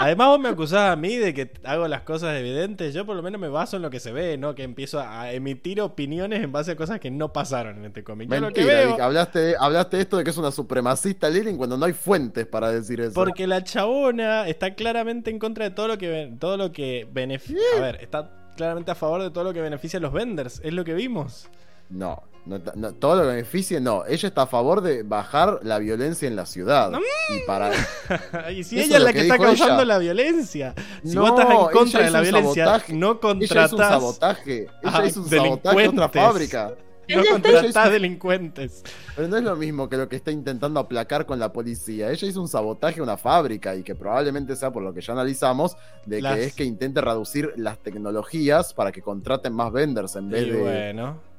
[0.00, 2.94] Además, vos me acusás a mí de que hago las cosas evidentes.
[2.94, 4.54] Yo, por lo menos, me baso en lo que se ve, ¿no?
[4.54, 8.30] Que empiezo a emitir opiniones en base a cosas que no pasaron en este cómic.
[8.30, 9.02] Yo lo que Mentira, veo.
[9.02, 13.00] Hablaste, hablaste esto de que es una supremacista Lilin cuando no hay fuentes para decir
[13.00, 13.12] eso.
[13.12, 17.60] Porque la chabona está claramente en contra de todo lo que todo lo que beneficia.
[17.76, 20.60] A ver, está claramente a favor de todo lo que beneficia a los vendors.
[20.64, 21.48] Es lo que vimos.
[21.90, 24.04] No, no, no, todo lo que beneficie, no.
[24.06, 26.90] Ella está a favor de bajar la violencia en la ciudad.
[27.28, 27.70] Y para.
[28.52, 29.84] y si ella es es la que, que está causando ella.
[29.84, 30.74] la violencia.
[31.04, 32.92] Si No, vos estás en ella contra de la un violencia, sabotaje.
[32.94, 34.56] no Ella hizo un contratás, sabotaje.
[34.62, 36.74] Ella Ah, hizo un sabotaje a otra fábrica.
[37.08, 38.82] no Ella contratás delincuentes.
[39.16, 42.10] Pero no es lo mismo que lo que está intentando aplacar con la policía.
[42.10, 45.12] Ella hizo un sabotaje a una fábrica y que probablemente sea por lo que ya
[45.12, 50.16] analizamos, de Las- que es que intente reducir las tecnologías para que contraten más vendors
[50.16, 50.58] en vez Y de.
[50.58, 51.29] bueno.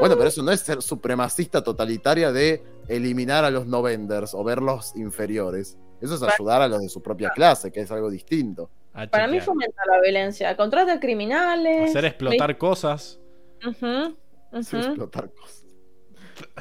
[0.00, 4.44] Bueno, pero eso no es ser supremacista totalitaria de eliminar a los no vendors o
[4.44, 5.76] verlos inferiores.
[6.00, 8.70] Eso es ayudar a los de su propia clase, que es algo distinto.
[8.92, 10.56] a Para mí fomenta la violencia.
[10.56, 11.90] Contrata criminales.
[11.90, 13.20] Hacer explotar cosas.
[13.66, 14.16] Ujú,
[14.52, 15.64] Hacer explotar cosas.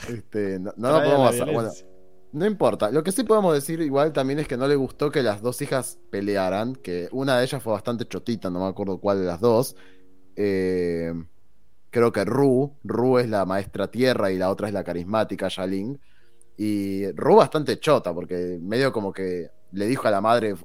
[0.10, 1.53] Este, no, no a podemos hacer.
[1.53, 1.69] Bueno,
[2.32, 2.90] no importa.
[2.90, 5.61] Lo que sí podemos decir igual también es que no le gustó que las dos
[5.61, 9.40] hijas pelearan, que una de ellas fue bastante chotita, no me acuerdo cuál de las
[9.40, 9.76] dos.
[10.36, 11.14] Eh,
[11.90, 15.99] creo que Ru, Ru es la maestra tierra y la otra es la carismática Yaling.
[16.57, 20.56] Y Ru bastante chota, porque medio como que le dijo a la madre,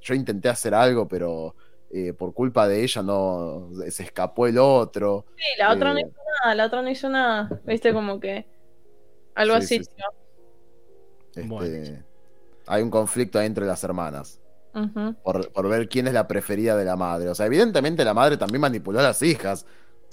[0.00, 1.56] yo intenté hacer algo, pero
[1.90, 5.26] eh, por culpa de ella no se escapó el otro.
[5.36, 6.10] Sí, la otra no Eh, hizo
[6.44, 7.60] nada, la otra no hizo nada.
[7.64, 8.46] Viste, como que.
[9.34, 9.80] Algo Sí, así.
[9.80, 10.02] sí, sí.
[11.34, 12.04] Este, Bueno.
[12.66, 14.40] Hay un conflicto ahí entre las hermanas.
[15.22, 17.28] Por, por ver quién es la preferida de la madre.
[17.30, 19.66] O sea, evidentemente la madre también manipuló a las hijas.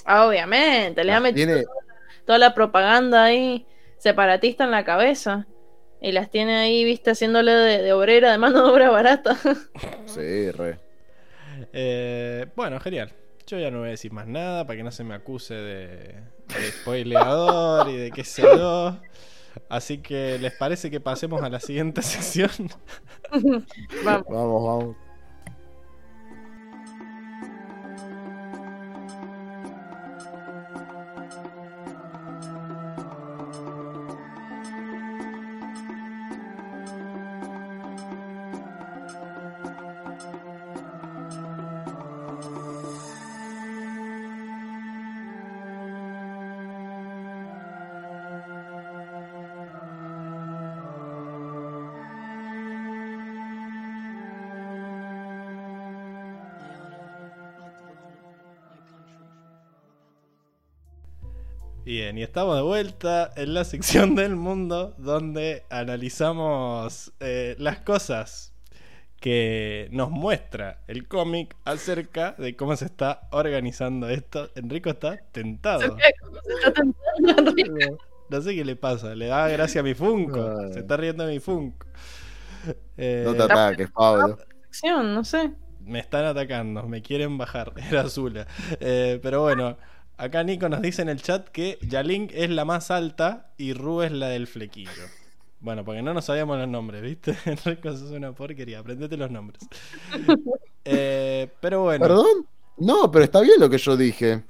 [0.05, 1.65] Ah, Obviamente, le ha Las metido tiene,
[2.25, 3.65] toda la propaganda ahí
[3.97, 5.47] separatista en la cabeza.
[6.01, 9.37] Y las tiene ahí, viste, haciéndole de, de obrera, de mano de obra barata.
[10.05, 10.79] sí, re.
[11.73, 13.13] Eh, bueno, genial.
[13.47, 16.15] Yo ya no voy a decir más nada para que no se me acuse de,
[16.47, 18.99] de spoileador y de qué sé yo.
[19.69, 22.51] Así que, ¿les parece que pasemos a la siguiente sección?
[24.03, 24.25] Vamos.
[24.27, 24.95] Vamos, vamos.
[61.85, 68.53] Bien, y estamos de vuelta en la sección del mundo donde analizamos eh, las cosas
[69.19, 74.49] que nos muestra el cómic acerca de cómo se está organizando esto.
[74.55, 75.97] Enrico está tentado.
[76.43, 77.97] Se está tentando Enrique.
[78.29, 80.69] No sé qué le pasa, le da gracia a mi Funko.
[80.71, 81.85] Se está riendo de mi Funko.
[82.97, 84.37] Eh, No te ataques, Pablo.
[85.13, 85.53] No sé.
[85.79, 87.73] me están atacando, me quieren bajar.
[87.89, 88.47] Era Azula.
[88.79, 89.77] Eh, pero bueno,
[90.17, 94.01] acá Nico nos dice en el chat que Yaling es la más alta y Ru
[94.01, 94.91] es la del flequillo.
[95.59, 97.35] Bueno, porque no nos sabíamos los nombres, ¿viste?
[97.45, 98.79] Enrico, sos una porquería.
[98.79, 99.61] Aprendete los nombres.
[100.87, 102.05] Eh, pero bueno.
[102.05, 102.45] ¿Perdón?
[102.77, 104.43] No, pero está bien lo que yo dije.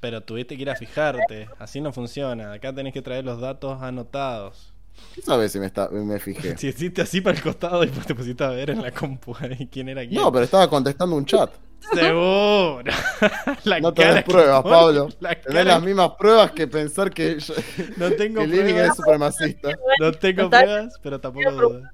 [0.00, 1.48] Pero tuviste que ir a fijarte.
[1.60, 2.52] Así no funciona.
[2.52, 4.74] Acá tenés que traer los datos anotados.
[5.14, 6.56] ¿Qué sabes si me, está, me fijé?
[6.58, 9.34] Si hiciste así para el costado y después te pusiste a ver en la compu
[9.70, 10.20] quién era quién.
[10.20, 11.52] No, pero estaba contestando un chat.
[11.94, 12.82] Seguro.
[13.64, 15.08] La No tenés pruebas, pone, Pablo.
[15.20, 17.54] la Tenés cara- las mismas pruebas que pensar que, yo-
[17.96, 18.88] No tengo que pruebas.
[18.90, 19.70] es supremacista.
[20.00, 21.92] No tengo pruebas, pero tampoco dudas.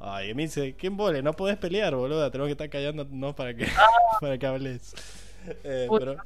[0.00, 1.22] Ay, me dice, ¿quién vole?
[1.22, 2.30] No podés pelear, boludo.
[2.30, 3.66] Tenemos que estar callando no para que,
[4.20, 4.94] para que hables.
[5.64, 6.16] Eh, pero,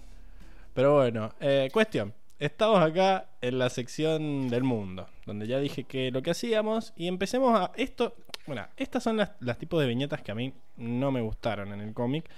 [0.74, 2.12] pero bueno, eh, cuestión.
[2.38, 7.08] Estamos acá en la sección del mundo, donde ya dije que lo que hacíamos y
[7.08, 8.14] empecemos a esto.
[8.46, 11.80] Bueno, estas son las, las tipos de viñetas que a mí no me gustaron en
[11.80, 12.30] el cómic.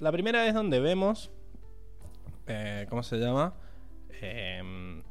[0.00, 1.30] La primera es donde vemos,
[2.48, 3.54] eh, ¿cómo se llama?
[4.20, 5.04] Em,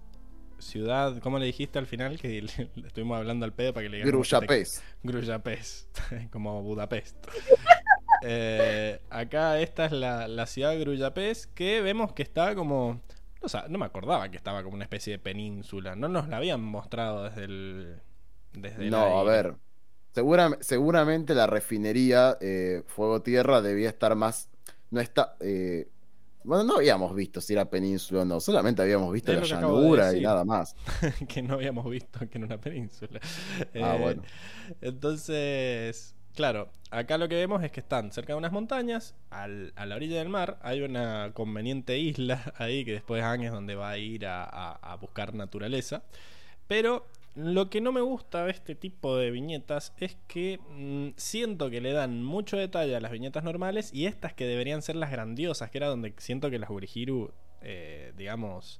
[0.59, 2.19] ciudad, ¿cómo le dijiste al final?
[2.19, 4.83] Que le, le estuvimos hablando al pedo para que le Gruyapés.
[5.03, 5.99] Gruyapest,
[6.31, 7.15] como Budapest.
[8.25, 13.01] Eh, acá esta es la, la ciudad de Gruyapest que vemos que está como...
[13.43, 15.95] O sea, no me acordaba que estaba como una especie de península.
[15.95, 17.99] No nos la habían mostrado desde el...
[18.53, 19.55] Desde el No, a ver.
[20.13, 24.49] Segura- seguramente la refinería eh, Fuego Tierra debía estar más.
[24.91, 25.35] No está.
[25.39, 25.87] eh,
[26.45, 28.39] bueno, no habíamos visto si era península o no.
[28.39, 30.75] Solamente habíamos visto Es la de llanura y nada más.
[31.27, 33.19] que no habíamos visto que en una península.
[33.81, 34.23] Ah, Eh, bueno.
[34.81, 39.85] Entonces, claro, acá lo que vemos es que están cerca de unas montañas, al- a
[39.85, 43.89] la orilla del mar, hay una conveniente isla ahí que después Ang es donde va
[43.91, 46.03] a ir a, a- buscar naturaleza.
[46.67, 51.69] Pero lo que no me gusta de este tipo de viñetas es que mm, siento
[51.69, 55.11] que le dan mucho detalle a las viñetas normales y estas que deberían ser las
[55.11, 57.31] grandiosas, que era donde siento que las Gurihiru,
[57.61, 58.79] eh, digamos,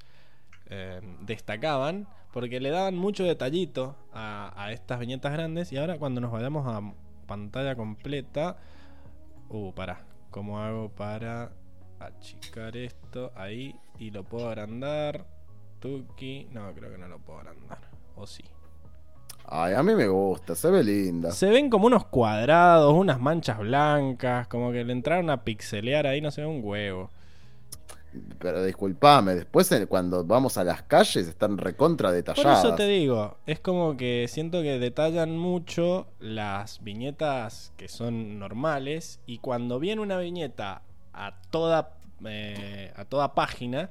[0.69, 5.72] eh, destacaban, porque le daban mucho detallito a, a estas viñetas grandes.
[5.72, 6.82] Y ahora, cuando nos vayamos a
[7.24, 8.58] pantalla completa,
[9.50, 11.52] uh, pará, ¿cómo hago para
[12.00, 15.26] achicar esto ahí y lo puedo agrandar?
[15.80, 17.80] Tuki, no, creo que no lo puedo agrandar,
[18.16, 18.43] o sí.
[19.45, 21.32] Ay, a mí me gusta, se ve linda.
[21.32, 26.22] Se ven como unos cuadrados, unas manchas blancas, como que le entraron a pixelear ahí,
[26.22, 27.10] no se ve un huevo.
[28.40, 32.64] Pero disculpame, después cuando vamos a las calles están recontra Por detalladas.
[32.64, 39.19] eso te digo, es como que siento que detallan mucho las viñetas que son normales
[39.25, 40.82] y cuando viene una viñeta
[41.14, 43.90] a toda eh, a toda página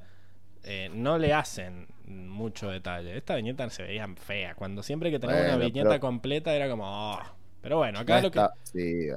[0.64, 3.16] eh, no le hacen mucho detalle.
[3.16, 4.54] Esta viñeta se veía fea.
[4.54, 7.18] Cuando siempre que tenemos una viñeta pero- completa era como, "Oh".
[7.60, 9.08] pero bueno, No acá lo que está- sí,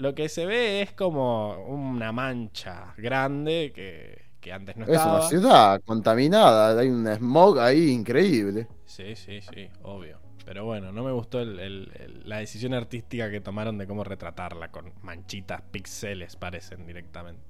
[0.00, 5.18] lo que se ve es como una mancha grande que, que antes no Es estaba.
[5.18, 8.66] una ciudad contaminada, hay un smog ahí increíble.
[8.86, 10.18] Sí, sí, sí, obvio.
[10.44, 14.02] Pero bueno, no me gustó el- el- el- la decisión artística que tomaron de cómo
[14.02, 17.42] retratarla con manchitas, píxeles, parecen directamente.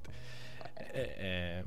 [0.93, 1.65] Eh, eh,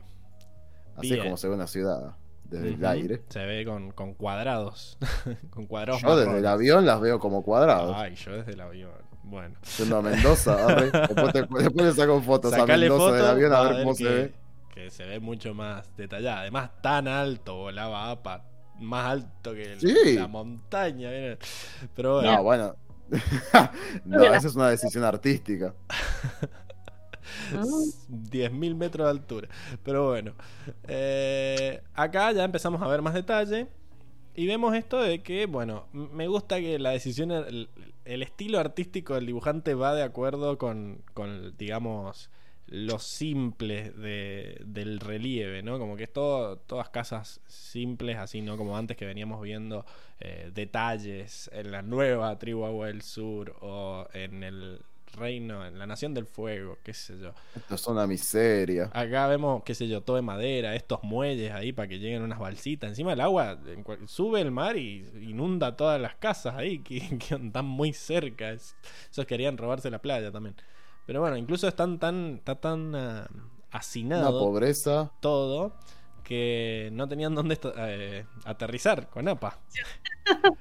[0.95, 1.19] Así Bien.
[1.19, 3.21] es como se ve una ciudad desde el aire.
[3.29, 4.97] Se ve con, con cuadrados.
[5.49, 7.95] con cuadrados Yo desde el avión las veo como cuadrados.
[7.97, 8.91] Ay, yo desde el avión.
[9.23, 9.55] Bueno.
[9.77, 10.91] Yendo a Mendoza, arre.
[10.91, 14.03] después, te, después le saco fotos a Mendoza foto del avión a ver cómo que,
[14.03, 14.33] se ve.
[14.73, 16.41] que se ve mucho más detallada.
[16.41, 18.45] Además, tan alto volaba APA.
[18.79, 20.15] Más alto que el- Sí.
[20.17, 21.09] la montaña.
[21.95, 22.31] Pero bueno.
[22.35, 22.75] No, bueno.
[24.05, 25.73] no, esa es una decisión artística.
[27.51, 28.29] Mm.
[28.29, 29.47] 10.000 metros de altura.
[29.83, 30.33] Pero bueno.
[30.87, 33.67] Eh, acá ya empezamos a ver más detalle.
[34.35, 37.31] Y vemos esto de que, bueno, me gusta que la decisión,
[38.05, 42.29] el, estilo artístico del dibujante va de acuerdo con, con digamos,
[42.67, 45.79] lo simple de- del relieve, ¿no?
[45.79, 48.57] Como que es todo, todas casas simples, así, ¿no?
[48.57, 49.85] Como antes que veníamos viendo
[50.19, 54.79] eh, detalles en la nueva tribu Agua del Sur o en el
[55.13, 57.31] reino, en la Nación del Fuego, qué sé yo.
[57.55, 58.89] Esto es una miseria.
[58.93, 62.39] Acá vemos, qué sé yo, todo de madera, estos muelles ahí para que lleguen unas
[62.39, 62.89] balsitas.
[62.89, 63.59] Encima el agua
[64.07, 68.51] sube el mar y inunda todas las casas ahí que, que están muy cerca.
[68.51, 68.75] Es-
[69.11, 70.55] esos querían robarse la playa también.
[71.05, 73.27] Pero bueno, incluso están tan, está tan Una
[73.71, 75.11] hacinado pobreza.
[75.19, 75.73] todo
[76.23, 79.59] que no tenían dónde eh, aterrizar con APA.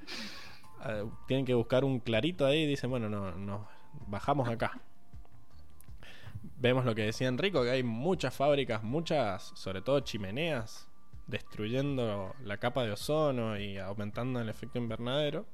[0.81, 3.69] Ah, tienen que buscar un clarito ahí y dicen, bueno, no, no,
[4.07, 4.81] bajamos acá.
[6.59, 10.89] Vemos lo que decía Enrico, que hay muchas fábricas, muchas, sobre todo chimeneas,
[11.27, 15.47] destruyendo la capa de ozono y aumentando el efecto invernadero.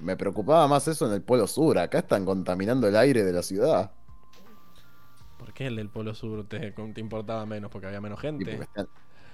[0.00, 1.78] Me preocupaba más eso en el Polo Sur.
[1.78, 3.92] Acá están contaminando el aire de la ciudad.
[5.38, 7.70] ¿Por qué el del Polo Sur te, te importaba menos?
[7.70, 8.44] Porque había menos gente.
[8.44, 8.88] porque están,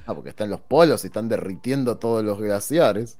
[0.06, 3.18] ah, porque están los polos y están derritiendo todos los glaciares.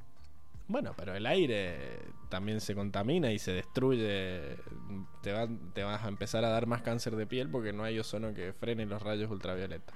[0.66, 4.56] Bueno, pero el aire también se contamina y se destruye.
[5.22, 7.98] Te, va- te vas a empezar a dar más cáncer de piel porque no hay
[7.98, 9.94] ozono que frene los rayos ultravioletas.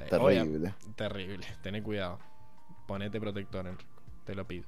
[0.00, 0.74] Eh, obvia- Terrible.
[0.96, 1.46] terrible.
[1.62, 2.18] Tené cuidado.
[2.86, 3.90] Ponete protector, Enrico.
[4.24, 4.64] Te lo pido.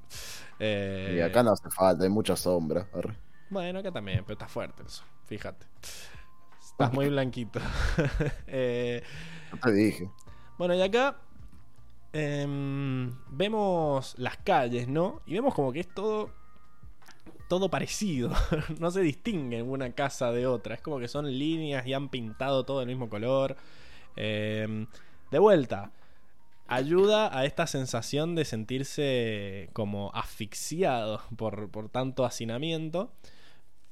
[0.58, 2.89] Eh, Y acá no hace falta, hay mucha sombra.
[2.92, 3.17] Arre.
[3.50, 5.07] Bueno, acá también, pero está fuerte el sol.
[5.26, 5.67] Fíjate.
[6.60, 7.60] Estás muy blanquito.
[8.47, 9.02] Eh,
[9.52, 10.08] No te dije.
[10.58, 11.17] bueno, y acá
[12.12, 15.20] em, vemos las calles, ¿no?
[15.26, 16.31] Y vemos como que es todo.
[17.49, 18.31] Todo parecido.
[18.78, 20.75] no se distingue una casa de otra.
[20.75, 23.57] Es como que son líneas y han pintado todo del mismo color.
[24.17, 24.86] Em,
[25.31, 25.93] de vuelta.
[26.67, 33.12] Ayuda a esta sensación de sentirse como asfixiado por, por tanto hacinamiento.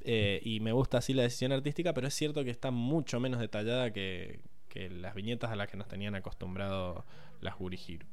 [0.00, 3.40] Eh, y me gusta así la decisión artística, pero es cierto que está mucho menos
[3.40, 7.04] detallada que, que las viñetas a las que nos tenían acostumbrado
[7.40, 8.06] las Gurihiro.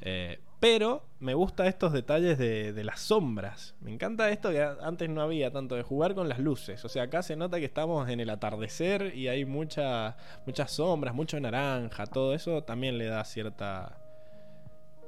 [0.00, 3.74] Eh, pero me gusta estos detalles de, las sombras.
[3.80, 6.84] Me encanta esto que antes no había tanto de jugar con las luces.
[6.84, 10.16] O sea, acá se nota que estamos en el atardecer y hay mucha-
[10.46, 12.06] muchas sombras, mucho naranja.
[12.06, 13.98] Todo eso también le da cierta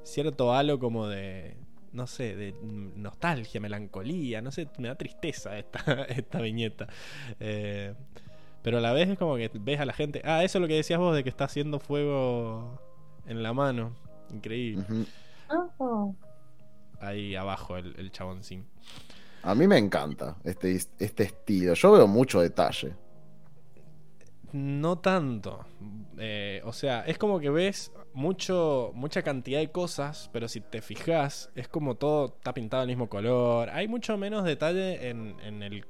[0.03, 1.57] cierto halo como de
[1.91, 6.87] no sé, de nostalgia, melancolía, no sé, me da tristeza esta, esta viñeta.
[7.39, 7.93] Eh,
[8.61, 10.21] pero a la vez es como que ves a la gente.
[10.25, 12.79] Ah, eso es lo que decías vos de que está haciendo fuego
[13.25, 13.95] en la mano.
[14.33, 14.85] Increíble.
[15.77, 16.15] Oh.
[16.99, 18.65] Ahí abajo el, el chaboncín.
[19.43, 21.73] A mí me encanta este, este estilo.
[21.73, 22.93] Yo veo mucho detalle.
[24.51, 25.65] No tanto.
[26.17, 30.81] Eh, o sea, es como que ves mucho, mucha cantidad de cosas, pero si te
[30.81, 33.69] fijas, es como todo está pintado del mismo color.
[33.69, 35.85] Hay mucho menos detalle en, en el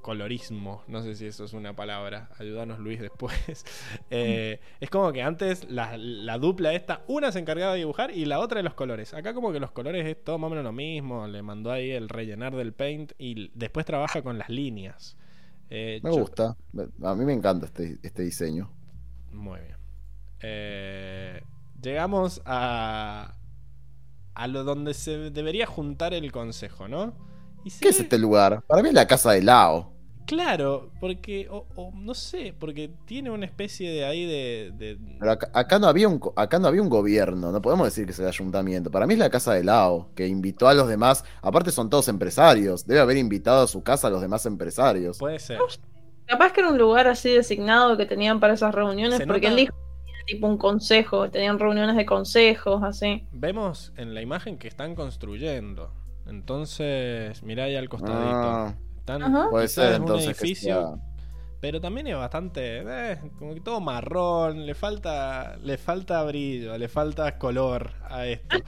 [0.00, 0.82] colorismo.
[0.88, 2.28] No sé si eso es una palabra.
[2.38, 3.64] Ayúdanos Luis después.
[4.10, 8.24] Eh, es como que antes la, la dupla esta, una se encargaba de dibujar y
[8.24, 9.14] la otra de los colores.
[9.14, 11.26] Acá como que los colores es todo más o menos lo mismo.
[11.28, 15.16] Le mandó ahí el rellenar del paint y después trabaja con las líneas.
[15.70, 16.56] Eh, Me yo- gusta.
[17.02, 18.72] A mí me encanta este, este diseño.
[19.32, 19.76] muy bien.
[20.42, 21.42] Eh,
[21.80, 23.36] llegamos a.
[24.34, 27.14] a lo donde se debería juntar el consejo, ¿no?
[27.64, 28.62] Y ¿Qué es este lugar?
[28.66, 29.92] Para mí es la casa de Lao.
[30.26, 31.48] Claro, porque.
[31.50, 34.72] O, o no sé, porque tiene una especie de ahí de.
[34.78, 37.50] de- Pero acá, acá no había un, acá no había un gobierno.
[37.50, 38.90] No podemos decir que es el ayuntamiento.
[38.92, 41.24] Para mí es la casa de Lao, que invitó a los demás.
[41.42, 42.86] Aparte son todos empresarios.
[42.86, 45.18] Debe haber invitado a su casa a los demás empresarios.
[45.18, 45.58] Puede ser.
[46.26, 49.60] Capaz que era un lugar así designado que tenían para esas reuniones, Se porque nota-
[49.60, 53.26] él dijo que tenía tipo un consejo, tenían reuniones de consejos, así.
[53.32, 55.92] Vemos en la imagen que están construyendo.
[56.26, 58.62] Entonces, mirá ahí al costadito.
[58.62, 61.00] Ah, Están, puede ser es un entonces que edificio,
[61.60, 62.82] Pero también es bastante.
[62.86, 64.64] eh, como que todo marrón.
[64.66, 65.56] Le falta.
[65.58, 66.76] Le falta brillo.
[66.78, 68.64] Le falta color a esto.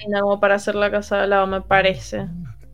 [0.00, 2.28] Linda como para hacer la casa de al lado, me parece.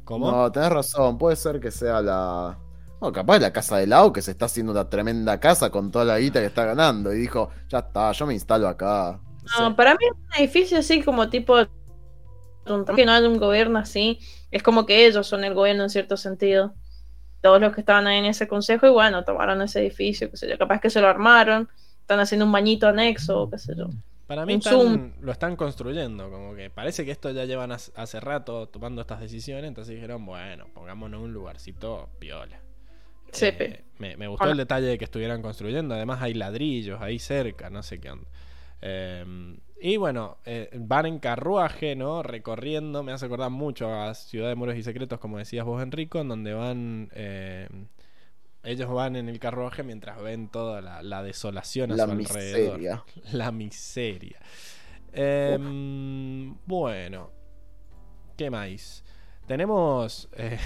[0.05, 0.31] ¿Cómo?
[0.31, 1.19] No, tenés razón.
[1.19, 2.59] Puede ser que sea la.
[3.01, 6.05] No, capaz la casa de Lao que se está haciendo una tremenda casa con toda
[6.07, 7.13] la guita que está ganando.
[7.13, 9.21] Y dijo, ya está, yo me instalo acá.
[9.59, 9.75] No, Sí.
[9.77, 11.57] para mí es un edificio así como tipo
[12.95, 14.19] que no hay un gobierno así.
[14.51, 16.75] Es como que ellos son el gobierno en cierto sentido.
[17.41, 20.49] Todos los que estaban ahí en ese consejo y bueno, tomaron ese edificio, qué sé
[20.49, 21.69] yo, capaz que se lo armaron,
[22.01, 23.89] están haciendo un bañito anexo, qué sé yo.
[24.27, 26.31] Para mí están- lo están construyendo.
[26.31, 29.69] Como que parece que esto ya llevan hace rato tomando estas decisiones.
[29.69, 32.59] Entonces dijeron, bueno, pongámonos un lugarcito piola.
[33.33, 35.95] Sí, Eh, me, me gustó el detalle de que estuvieran construyendo.
[35.95, 38.27] Además hay ladrillos ahí cerca, no sé qué onda.
[38.83, 39.25] Eh,
[39.81, 42.23] y bueno, eh, van en carruaje, ¿no?
[42.23, 43.03] Recorriendo.
[43.03, 46.29] Me hace acordar mucho a Ciudad de Muros y Secretos, como decías vos, Enrico, en
[46.29, 47.11] donde van...
[47.15, 47.69] eh,
[48.65, 52.79] ellos van en el carruaje mientras ven toda la, la desolación a La su alrededor.
[52.79, 53.05] miseria.
[53.33, 54.41] La miseria.
[55.13, 57.31] Em, bueno,
[58.37, 59.05] ¿qué más?
[59.47, 60.59] Tenemos eh,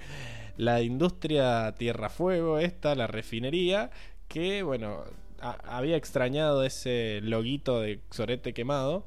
[0.56, 3.90] la industria Tierra Fuego, esta, la refinería,
[4.28, 5.04] que, bueno,
[5.42, 9.04] a- había extrañado ese loguito de Sorete quemado.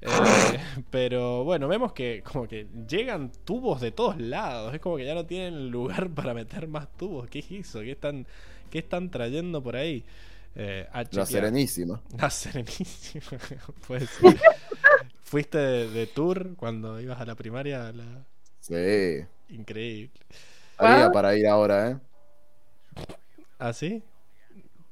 [0.00, 0.08] eh,
[0.90, 4.74] pero bueno, vemos que como que llegan tubos de todos lados.
[4.74, 7.28] Es como que ya no tienen lugar para meter más tubos.
[7.28, 7.80] ¿Qué es eso?
[7.80, 8.26] ¿Qué están,
[8.70, 10.04] qué están trayendo por ahí?
[10.56, 11.26] Eh, a La.
[11.26, 12.00] Serenísima.
[12.18, 13.26] La Serenísima.
[13.86, 14.40] Puede ser.
[15.22, 17.92] ¿Fuiste de, de tour cuando ibas a la primaria?
[17.92, 18.24] La-
[18.60, 19.26] Sí.
[19.48, 20.10] Increíble.
[20.76, 21.98] Haría para ir ahora, ¿eh?
[23.58, 24.02] ¿Ah, sí?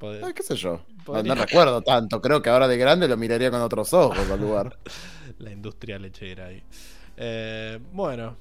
[0.03, 0.81] Pod- Ay, qué sé yo.
[1.07, 2.21] No, recuerdo tanto.
[2.21, 4.77] Creo que ahora de grande lo miraría con otros ojos al lugar.
[5.39, 6.63] La industria lechera ahí.
[7.17, 8.37] Eh, bueno.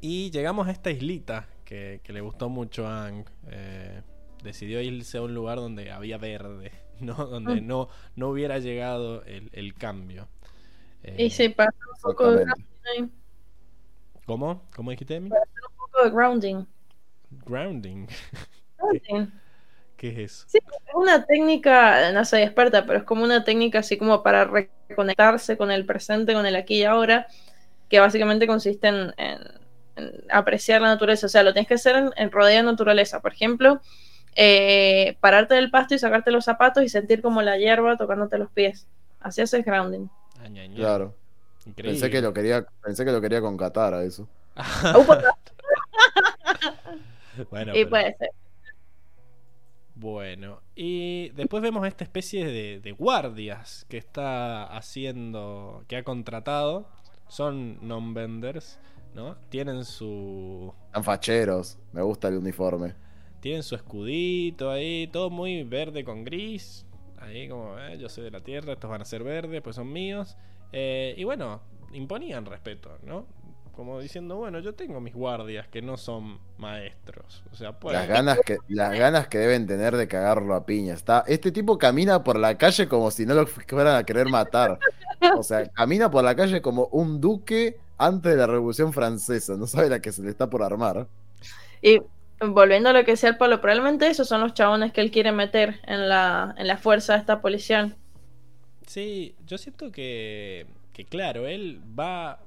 [0.00, 3.24] Y llegamos a esta islita que, que le gustó mucho a Ang.
[3.48, 4.02] Eh,
[4.42, 7.14] decidió irse a un lugar donde había verde, ¿no?
[7.14, 7.66] Donde Mm.
[7.66, 10.28] no, no hubiera llegado el, el cambio.
[11.02, 12.44] Eh, Y sí, pasa un poco de
[12.96, 13.10] ahí.
[14.26, 14.62] ¿Cómo?
[14.74, 15.30] ¿Cómo dijiste, Emi?
[15.30, 16.64] Un poco de grounding.
[17.46, 18.06] Grounding.
[18.78, 19.30] Grounding.
[19.96, 20.44] ¿Qué es eso?
[20.48, 24.44] Sí, es una técnica, no soy experta, pero es como una técnica así como para
[24.44, 27.26] reconectarse con el presente, con el aquí y ahora,
[27.88, 29.66] que básicamente consiste en, en-
[29.96, 31.26] en apreciar la naturaleza.
[31.26, 33.20] O sea, lo tienes que hacer en, en rodear naturaleza.
[33.20, 33.80] Por ejemplo,
[34.34, 38.50] eh, pararte del pasto y sacarte los zapatos y sentir como la hierba tocándote los
[38.50, 38.86] pies.
[39.20, 40.08] Así haces grounding.
[40.38, 40.48] Ah.
[40.74, 41.14] Claro.
[41.64, 41.98] Increíble.
[41.98, 44.28] Pensé que lo quería, pensé que lo quería con Qatar a eso.
[47.50, 48.30] bueno, y pero- puede ser.
[49.98, 56.90] Bueno, y después vemos esta especie de, de guardias que está haciendo, que ha contratado.
[57.28, 58.78] Son non-venders,
[59.14, 59.36] ¿no?
[59.48, 61.78] Tienen su, Están facheros.
[61.92, 62.96] Me gusta el uniforme.
[63.40, 66.86] tienen su escudito ahí, todo muy verde con gris.
[67.16, 69.92] Ahí como, eh, yo soy de la tierra, estos van a ser verdes, pues son
[69.92, 70.36] míos.
[70.72, 73.26] Eh, y bueno, imponían respeto, ¿no?
[73.76, 77.44] Como diciendo, bueno, yo tengo mis guardias que no son maestros.
[77.52, 77.94] O sea, pues...
[77.94, 80.94] Las ganas que, las ganas que deben tener de cagarlo a piña.
[80.94, 84.78] Está, este tipo camina por la calle como si no lo fueran a querer matar.
[85.36, 89.56] O sea, camina por la calle como un duque antes de la Revolución Francesa.
[89.58, 91.06] No sabe la que se le está por armar.
[91.82, 92.00] Y
[92.40, 95.32] volviendo a lo que decía el Pablo, probablemente esos son los chabones que él quiere
[95.32, 97.94] meter en la, en la fuerza de esta policía.
[98.86, 102.40] Sí, yo siento que, que claro, él va,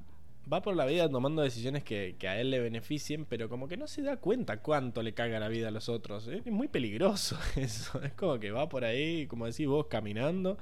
[0.51, 3.77] va por la vida tomando decisiones que, que a él le beneficien, pero como que
[3.77, 6.27] no se da cuenta cuánto le caga la vida a los otros.
[6.27, 8.01] Es muy peligroso eso.
[8.01, 10.57] Es como que va por ahí, como decís vos, caminando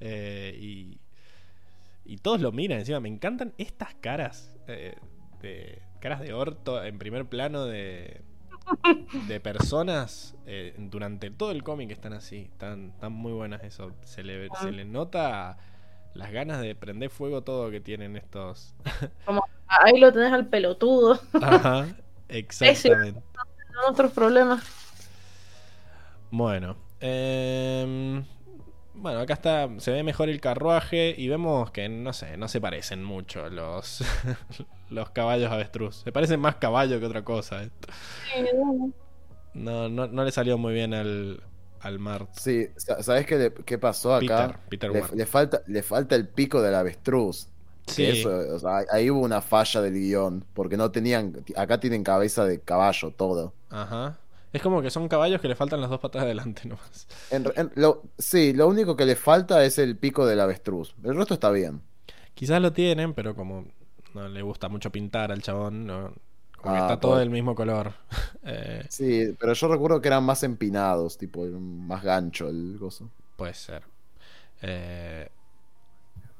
[0.00, 0.98] eh, y,
[2.04, 3.00] y todos lo miran encima.
[3.00, 4.96] Me encantan estas caras, eh,
[5.40, 8.20] de, caras de orto en primer plano de,
[9.28, 13.92] de personas eh, durante todo el cómic están así, están, están muy buenas eso.
[14.02, 15.56] Se le, se le nota
[16.14, 18.74] las ganas de prender fuego todo que tienen estos.
[19.66, 21.86] Ahí lo tenés al pelotudo, Ajá,
[22.28, 23.22] exactamente.
[23.72, 24.62] no otros problemas.
[26.30, 28.24] Bueno, em,
[28.94, 32.60] bueno, acá está, se ve mejor el carruaje y vemos que no sé, no se
[32.60, 34.04] parecen mucho los
[34.90, 35.96] los caballos avestruz.
[35.96, 37.62] Se parecen más caballo que otra cosa.
[37.62, 37.88] esto.
[39.54, 41.42] No, no, no le salió muy bien al,
[41.82, 42.30] al Mart.
[42.38, 44.58] Sí, sa- ¿sabes qué, le- qué pasó acá?
[44.68, 47.48] Peter, Peter Le, falta, le falta el pico del avestruz.
[47.86, 48.04] Sí.
[48.04, 50.44] eso, o sea, ahí hubo una falla del guion.
[50.54, 51.44] Porque no tenían.
[51.56, 53.52] Acá tienen cabeza de caballo todo.
[53.70, 54.18] Ajá.
[54.52, 57.08] Es como que son caballos que le faltan las dos patas de adelante nomás.
[57.30, 60.94] En- en- lo- sí, lo único que le falta es el pico del avestruz.
[61.02, 61.80] El resto está bien.
[62.34, 63.66] Quizás lo tienen, pero como
[64.14, 66.12] no le gusta mucho pintar al chabón, no,
[66.62, 67.92] como que Ah, está todo del mismo color.
[68.44, 73.10] Eh, Sí, pero yo recuerdo que eran más empinados, tipo, más gancho el gozo.
[73.36, 73.84] puede ser.
[74.62, 75.28] Eh,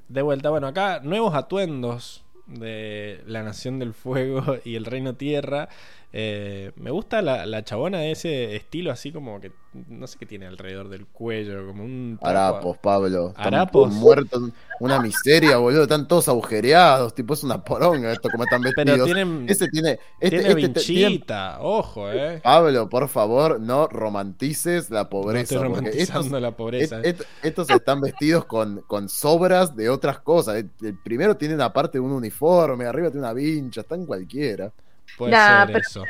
[0.08, 5.68] de vuelta, bueno, acá nuevos atuendos de la Nación del Fuego y el Reino Tierra.
[6.14, 9.50] Eh, me gusta la, la chabona de ese estilo, así como que
[9.88, 13.28] no sé qué tiene alrededor del cuello, como un Harapos, Pablo.
[13.28, 13.90] Están Harapos.
[13.94, 14.50] muertos.
[14.80, 15.84] Una miseria, boludo.
[15.84, 17.14] Están todos agujereados.
[17.14, 18.90] Tipo, es una poronga esto, como están vestidos.
[18.92, 19.98] Pero tienen, Ese tiene.
[20.20, 21.24] Este, tiene este te- tiene-
[21.60, 22.40] ojo, eh.
[22.44, 25.54] Pablo, por favor, no romantices la No pobreza.
[25.54, 26.98] estoy porque estos, romantizando la pobreza.
[27.00, 30.56] et- et- estos están vestidos con, con sobras de otras cosas.
[30.56, 34.04] El, el primero tiene una parte de un uniforme, arriba tiene una vincha, está en
[34.04, 34.70] cualquiera.
[35.18, 36.04] Puede Nah, ser pero- eso.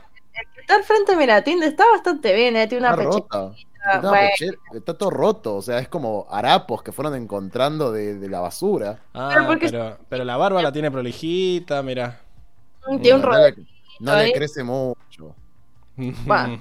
[0.61, 3.53] Está al frente, mira, Tinder está bastante bien, eh, tiene una Está.
[3.85, 4.29] Está, una bueno.
[4.31, 8.39] pechera- está todo roto, o sea, es como harapos que fueron encontrando de, de la
[8.41, 9.01] basura.
[9.13, 12.21] Ah, Pero porque- pero, pero la barba la tiene prolijita, mira.
[13.01, 13.57] Tiene un no, rollo.
[14.01, 15.35] no le crece mucho.
[16.31, 16.59] Va.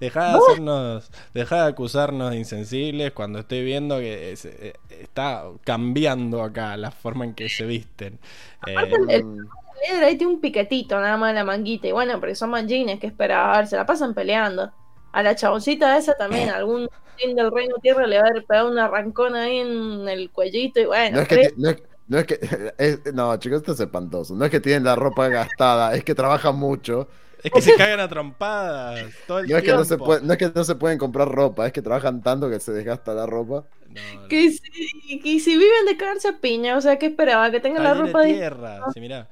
[0.00, 5.44] Deja de hacernos, deja de acusarnos de insensibles cuando estoy viendo que es- eh, está
[5.64, 8.18] cambiando acá la forma en que se visten.
[8.66, 8.74] Eh,
[9.08, 9.46] El-
[9.86, 11.86] Líder ahí tiene un piquetito nada más en la manguita.
[11.88, 13.54] Y bueno, porque son manjines, que esperaba?
[13.54, 14.72] A ver, se la pasan peleando.
[15.12, 18.70] A la chaboncita esa también, algún team del Reino Tierra le va a haber pegado
[18.70, 20.80] un arrancón ahí en el cuellito.
[20.80, 22.38] Y bueno, no es que, no es, no es que
[22.78, 24.34] es- no, chicos, esto es espantoso.
[24.34, 27.08] No es que tienen la ropa gastada, es que trabajan mucho.
[27.42, 30.04] es que se cagan a trompadas todo el No es que no se tiempo.
[30.06, 32.72] puede- no es que no se pueden comprar ropa, es que trabajan tanto que se
[32.72, 33.66] desgasta la ropa.
[33.86, 34.28] No, no.
[34.28, 37.50] que, si, que si viven de cagarse a piña, o sea, ¿qué esperaba?
[37.50, 38.34] Que tengan la ropa de de...
[38.34, 38.86] tierra.
[38.92, 39.28] Sí, mirá.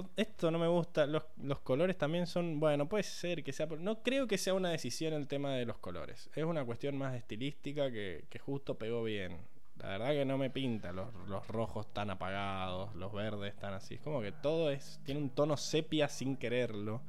[0.00, 1.06] Esto, esto no me gusta.
[1.06, 2.58] Los, los colores también son.
[2.60, 3.66] Bueno, puede ser que sea.
[3.66, 6.28] No creo que sea una decisión el tema de los colores.
[6.34, 9.38] Es una cuestión más estilística que, que justo pegó bien.
[9.78, 13.94] La verdad que no me pinta los, los rojos tan apagados, los verdes tan así.
[13.94, 15.00] Es como que todo es.
[15.04, 17.02] Tiene un tono sepia sin quererlo.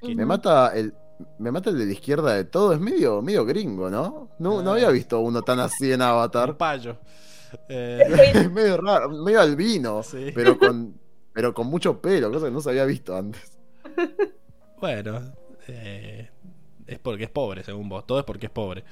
[0.00, 0.92] Que- Me mata el
[1.38, 4.28] me mata el de la izquierda de todo, es medio medio gringo, ¿no?
[4.38, 4.74] No, no Ah.
[4.74, 6.56] había visto uno tan así en un Avatar.
[6.58, 6.98] payo.
[7.68, 8.00] Eh,
[8.34, 10.32] Es medio raro, medio albino, Sí.
[10.34, 11.00] pero con
[11.36, 13.58] pero con mucho pelo, cosa que no se había visto antes.
[14.80, 15.32] Bueno,
[15.68, 16.30] eh,
[16.86, 18.06] es porque es pobre, según vos.
[18.06, 18.84] Todo es porque es pobre.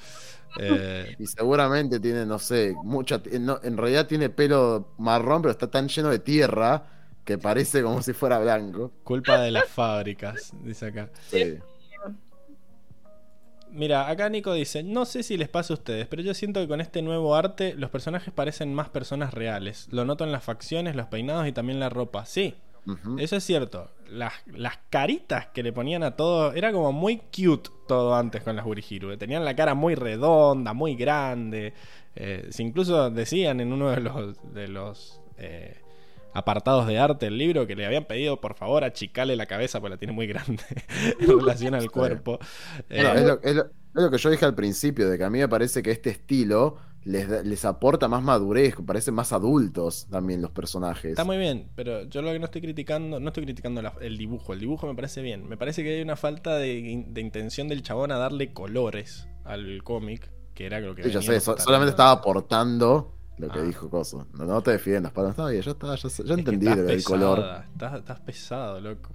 [0.56, 3.23] Eh, Y seguramente tiene, no sé, mucha.
[3.40, 6.86] no, en realidad tiene pelo marrón, pero está tan lleno de tierra
[7.24, 8.92] que parece como si fuera blanco.
[9.05, 11.10] culpa de las fábricas, dice acá.
[11.20, 11.58] Sí.
[13.75, 16.69] Mira, acá Nico dice, no sé si les pasa a ustedes, pero yo siento que
[16.69, 19.89] con este nuevo arte los personajes parecen más personas reales.
[19.91, 22.25] Lo noto en las facciones, los peinados y también la ropa.
[22.25, 22.55] Sí,
[23.19, 23.91] eso es cierto.
[24.09, 28.55] Las, las caritas que le ponían a todo, era como muy cute todo antes con
[28.55, 29.17] las Urihiru.
[29.17, 31.73] Tenían la cara muy redonda, muy grande.
[32.15, 35.81] Eh, incluso decían en uno de los, de los eh,
[36.34, 39.92] apartados de arte del libro que le habían pedido por favor achicarle la cabeza porque
[39.94, 40.62] la tiene muy grande
[41.20, 42.38] en relación al cuerpo.
[42.90, 43.64] Eh, es, lo, es lo-
[43.96, 46.10] es lo que yo dije al principio, de que a mí me parece que este
[46.10, 51.10] estilo les, les aporta más madurez, parecen más adultos también los personajes.
[51.10, 54.18] Está muy bien, pero yo lo que no estoy criticando, no estoy criticando la- el
[54.18, 55.48] dibujo, el dibujo me parece bien.
[55.48, 59.82] Me parece que hay una falta de, de intención del chabón a darle colores al
[59.84, 63.62] cómic, que era lo que Sí, venía sé, so- solamente estaba aportando lo que Ah.
[63.62, 64.26] dijo Coso.
[64.34, 67.44] No, no te defiendas, para está bien, ya está, ya, ya entendí pesada, color.
[67.72, 69.10] Estás, estás pesado, loco.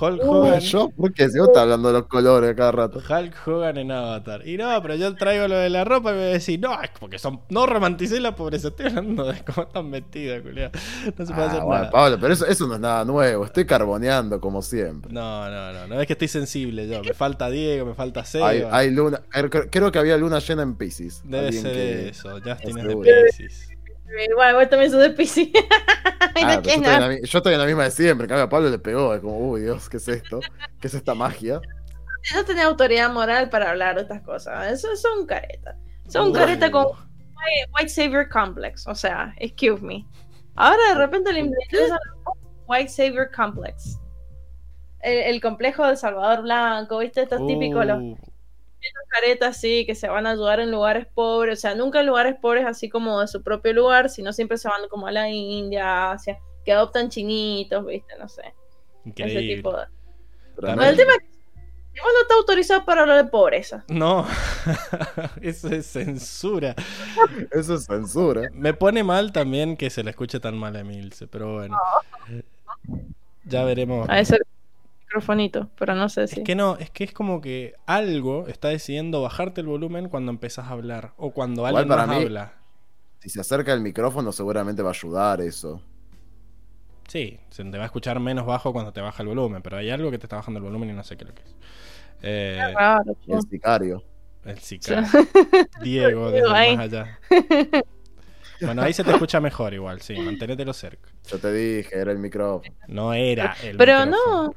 [0.00, 1.28] Hulk Hogan, yo, ¿por qué?
[1.28, 2.98] Si vos estás hablando de los colores a cada rato.
[2.98, 4.46] Hulk Hogan en Avatar.
[4.48, 6.80] Y no, pero yo traigo lo de la ropa y me voy a decir, no,
[6.82, 7.40] es porque son.
[7.50, 10.70] No romanticé la pobreza, estoy hablando de cómo están vestidas, culiao.
[11.16, 11.90] No se puede Ah, hacer bueno, nada.
[11.90, 13.44] Pablo, pero eso, eso no es nada nuevo.
[13.44, 15.12] Estoy carboneando como siempre.
[15.12, 17.02] No, no, no, no es que estoy sensible yo.
[17.02, 18.48] Me falta Diego, me falta Seba.
[18.48, 21.22] Hay, hay luna, creo, creo que había luna llena en Pisces.
[21.24, 22.96] Debe ser que- eso, Justin es de.
[22.96, 23.68] Pisces.
[24.30, 25.08] Igual, vos también sos de
[26.34, 28.24] Ah, yo, estoy en la, mi- yo estoy en la misma de siempre.
[28.24, 29.14] En cambio, a Pablo le pegó.
[29.14, 30.40] Es como, uy, Dios, ¿qué es esto?
[30.80, 31.60] ¿Qué es esta magia?
[32.34, 34.70] No tenés autoridad moral para hablar de estas cosas.
[34.70, 35.76] Eso son careta.
[36.08, 36.32] Son Uy.
[36.34, 38.86] careta con white, white savior complex.
[38.86, 40.06] O sea, excuse me.
[40.54, 41.98] Ahora de repente le interesa
[42.66, 43.98] white savior complex.
[45.00, 47.22] El, el complejo del Salvador Blanco, ¿viste?
[47.22, 48.16] Estos típicos, los Uh,
[49.08, 51.58] caretas, sí, que se van a ayudar en lugares pobres.
[51.58, 54.68] O sea, nunca en lugares pobres así como de su propio lugar, sino siempre se
[54.68, 58.14] van como a la India, Asia, que adoptan chinitos, ¿viste?
[58.18, 58.42] No sé.
[59.16, 59.84] Ese tipo de.
[60.56, 61.18] Pero el tema es
[61.94, 63.84] que vos no está autorizado para hablar de pobreza.
[63.88, 64.26] No,
[65.42, 66.74] eso es censura.
[67.50, 68.48] Eso es censura.
[68.52, 71.76] Me pone mal también que se le escuche tan mal a Emilce, pero bueno.
[73.44, 74.08] Ya veremos.
[74.08, 74.38] A ese
[75.12, 76.40] microfonito, pero no sé si.
[76.40, 80.30] Es que no, es que es como que algo está decidiendo bajarte el volumen cuando
[80.32, 82.54] empezás a hablar o cuando Igual alguien para más mí- habla.
[83.20, 85.80] Si se acerca el micrófono, seguramente va a ayudar eso.
[87.06, 89.90] Sí, se te va a escuchar menos bajo cuando te baja el volumen, pero hay
[89.90, 91.54] algo que te está bajando el volumen y no sé qué es lo que es.
[92.22, 93.16] Eh, Raro.
[93.28, 94.02] El sicario.
[94.44, 95.08] el sicario.
[95.82, 97.18] Diego, desde más allá.
[98.60, 101.08] Bueno, ahí se te escucha mejor igual, sí, manténetelo cerca.
[101.28, 102.74] Yo te dije, era el micrófono.
[102.88, 104.44] No era el Pero micrófono.
[104.48, 104.54] no,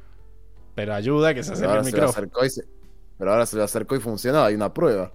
[0.76, 2.28] Pero ayuda que se acerque el se micrófono.
[2.48, 2.64] se...
[3.18, 4.42] Pero ahora se lo acercó y funcionó.
[4.44, 5.10] Hay una prueba.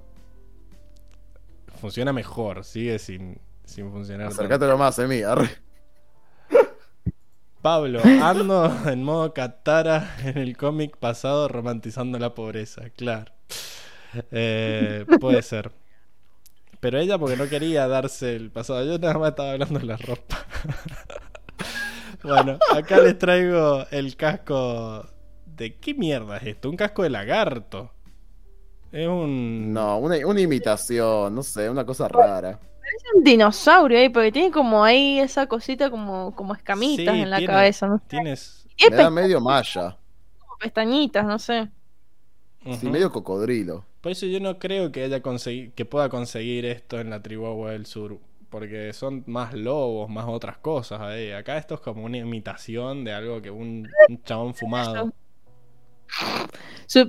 [1.80, 4.28] Funciona mejor, sigue sin, sin funcionar.
[4.28, 5.22] Acércatelo más, Emi.
[5.22, 5.50] arre.
[7.62, 13.32] Pablo, ando en modo Katara en el cómic pasado romantizando la pobreza, claro.
[14.32, 15.72] Eh, puede ser.
[16.80, 18.84] Pero ella porque no quería darse el pasado.
[18.84, 20.44] Yo nada más estaba hablando de la ropa.
[22.24, 25.06] bueno, acá les traigo el casco
[25.62, 25.76] de...
[25.76, 26.70] ¿Qué mierda es esto?
[26.70, 27.92] Un casco de lagarto.
[28.92, 29.72] Es un...
[29.74, 32.60] No, una, una imitación, no sé, una cosa rara.
[32.84, 37.30] es un dinosaurio ahí, porque tiene como ahí esa cosita como, como escamitas Sí, en
[37.30, 38.02] la tiene- cabeza, ¿no?
[38.08, 38.68] Tienes...
[38.90, 39.98] Me da medio malla.
[40.60, 41.70] pestañitas, no sé.
[42.80, 43.86] Sí, medio cocodrilo.
[44.02, 47.86] Por eso yo no creo que haya que pueda conseguir esto en la Chihuahua del
[47.86, 48.20] Sur.
[48.50, 51.00] Porque son más lobos, más otras cosas.
[51.00, 51.32] ahí.
[51.32, 55.14] Acá esto es como una imitación de algo que un, un chabón fumado.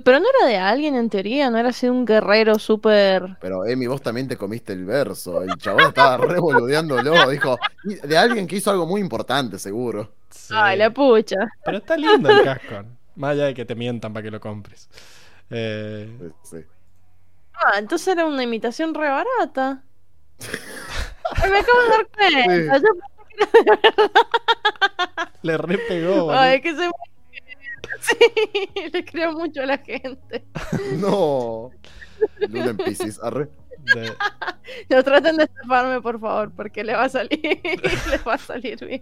[0.03, 3.37] Pero no era de alguien en teoría, no era así un guerrero súper...
[3.41, 5.41] Pero Emi, vos también te comiste el verso.
[5.43, 7.29] El chabón estaba revoludeándolo.
[7.29, 10.13] Dijo, "Y de alguien que hizo algo muy importante, seguro.
[10.29, 10.53] Sí.
[10.55, 11.35] Ay, la pucha.
[11.65, 12.83] Pero está lindo el casco.
[13.15, 14.89] Más allá de que te mientan para que lo compres.
[15.49, 16.57] Eh, Sí.
[17.55, 19.83] Ah, entonces era una imitación re barata.
[21.35, 22.77] Ay, me acabo de dar cuenta.
[22.77, 22.83] Sí.
[22.83, 22.99] Yo-
[25.41, 26.31] le repegó.
[26.31, 26.89] Ay, que se...
[28.01, 30.43] Sí, le creo mucho a la gente.
[30.99, 31.71] No.
[32.39, 33.49] Luna en Pisces, arre.
[33.95, 34.13] De-
[34.89, 38.85] No traten de estafarme, por favor, porque le va a salir, le va a salir
[38.85, 39.01] bien.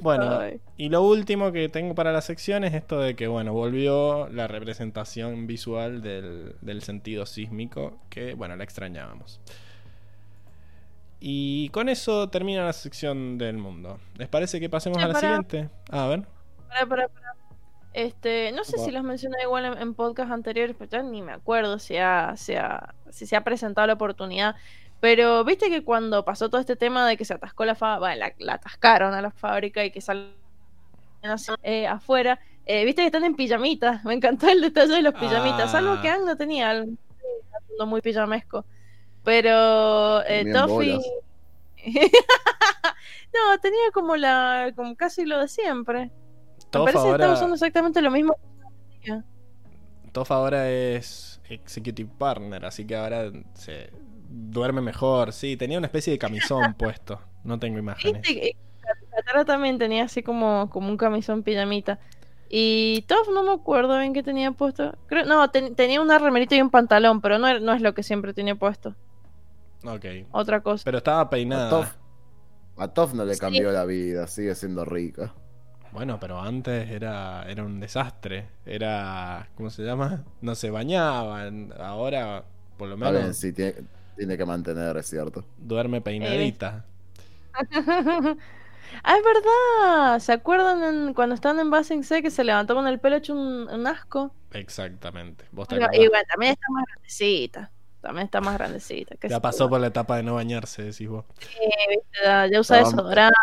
[0.00, 0.60] Bueno, Ay.
[0.76, 4.46] y lo último que tengo para la sección es esto de que, bueno, volvió la
[4.46, 9.40] representación visual del, del sentido sísmico, que, bueno, la extrañábamos.
[11.18, 13.98] Y con eso termina la sección del mundo.
[14.18, 15.70] ¿Les parece que pasemos a la siguiente?
[15.90, 16.22] Ah, a ver.
[17.92, 21.32] Este, no sé si los mencioné igual en, en podcast anteriores, pero ya ni me
[21.32, 24.54] acuerdo si, ha, si, ha- si se ha presentado la oportunidad.
[25.00, 28.34] Pero viste que cuando pasó todo este tema de que se atascó la fábrica, la,
[28.38, 30.30] la atascaron a la fábrica y que salen
[31.62, 34.04] eh, afuera, eh, viste que están en pijamitas.
[34.04, 35.74] Me encantó el detalle de los pijamitas.
[35.74, 35.78] Ah.
[35.78, 36.96] Algo que Ang no tenía, algo
[37.86, 38.64] muy pijamesco.
[39.24, 40.98] Pero eh, Toffee.
[43.34, 46.10] no, tenía como la, como casi lo de siempre.
[46.84, 48.36] Me Toff parece que estaba ahora, usando exactamente lo mismo.
[50.12, 53.90] Toff ahora es Executive Partner, así que ahora se
[54.28, 55.32] duerme mejor.
[55.32, 57.20] Sí, tenía una especie de camisón puesto.
[57.44, 58.22] No tengo imágenes.
[58.26, 58.56] Que
[59.14, 61.98] Katara también tenía así como, como un camisón pijamita.
[62.48, 64.96] Y Toph no me acuerdo bien qué tenía puesto.
[65.06, 68.02] Creo, no, ten- tenía una remerita y un pantalón, pero no, no es lo que
[68.02, 68.94] siempre tenía puesto.
[69.84, 70.04] Ok.
[70.30, 70.82] Otra cosa.
[70.84, 71.70] Pero estaba A peinada.
[71.70, 71.92] Toff,
[72.78, 73.40] a Toff no le Sí.
[73.40, 75.34] cambió la vida, sigue siendo rica.
[75.96, 78.48] Bueno, pero antes era, era un desastre.
[78.66, 79.48] Era.
[79.56, 80.24] ¿Cómo se llama?
[80.42, 81.72] No se bañaban.
[81.78, 82.44] Ahora,
[82.76, 83.74] por lo menos, sí, tiene,
[84.14, 85.42] tiene que mantener, es cierto.
[85.56, 86.84] duerme peinadita.
[87.54, 87.60] ah,
[89.16, 90.18] es verdad.
[90.20, 93.32] ¿Se acuerdan en- cuando estaban en Basing C que se levantó con el pelo hecho
[93.34, 94.32] un, un asco?
[94.52, 95.44] Exactamente.
[95.52, 97.72] ¿Vos te Pero, y bueno, también está más grandecita.
[98.00, 99.16] También está más grandecita.
[99.26, 101.24] Ya pasó por la etapa de no bañarse, decís vos.
[102.24, 103.34] Ya, ya usa desodorante.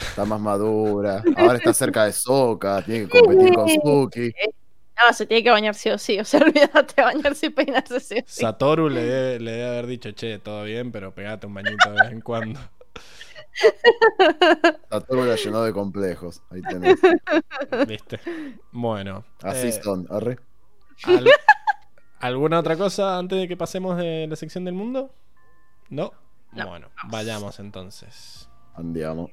[0.00, 1.22] Está más madura.
[1.36, 4.32] Ahora está cerca de Soka, tiene que competir con Suki.
[5.02, 6.18] No, se tiene que bañar sí o sí.
[6.18, 8.40] O sea, olvídate de bañarse y peinarse sí o sí.
[8.40, 12.02] Satoru le debe, le debe haber dicho, che, todo bien, pero pegate un bañito de
[12.02, 12.60] vez en cuando.
[14.90, 16.42] Satoru la llenó de complejos.
[16.50, 16.98] Ahí tenés.
[17.86, 18.20] ¿Viste?
[18.72, 19.24] Bueno.
[19.42, 20.38] Así eh, son, arre.
[21.04, 21.28] al-
[22.20, 25.10] ¿Alguna otra cosa antes de que pasemos de la sección del mundo?
[25.88, 26.12] ¿No?
[26.52, 28.48] No, bueno, vayamos entonces.
[28.74, 29.30] Andiamo.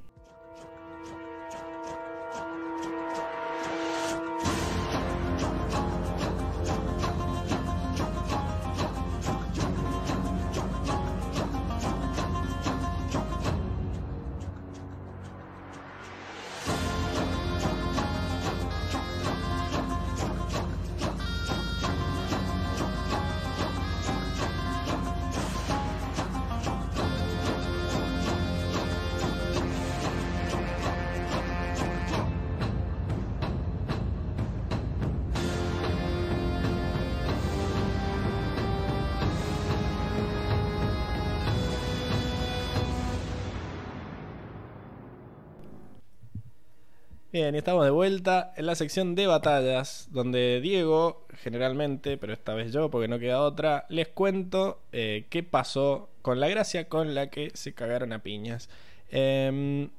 [47.54, 52.72] Y estamos de vuelta en la sección de batallas, donde Diego, generalmente, pero esta vez
[52.72, 57.28] yo, porque no queda otra, les cuento eh, qué pasó con la gracia con la
[57.30, 58.68] que se cagaron a piñas.
[59.10, 59.90] Em,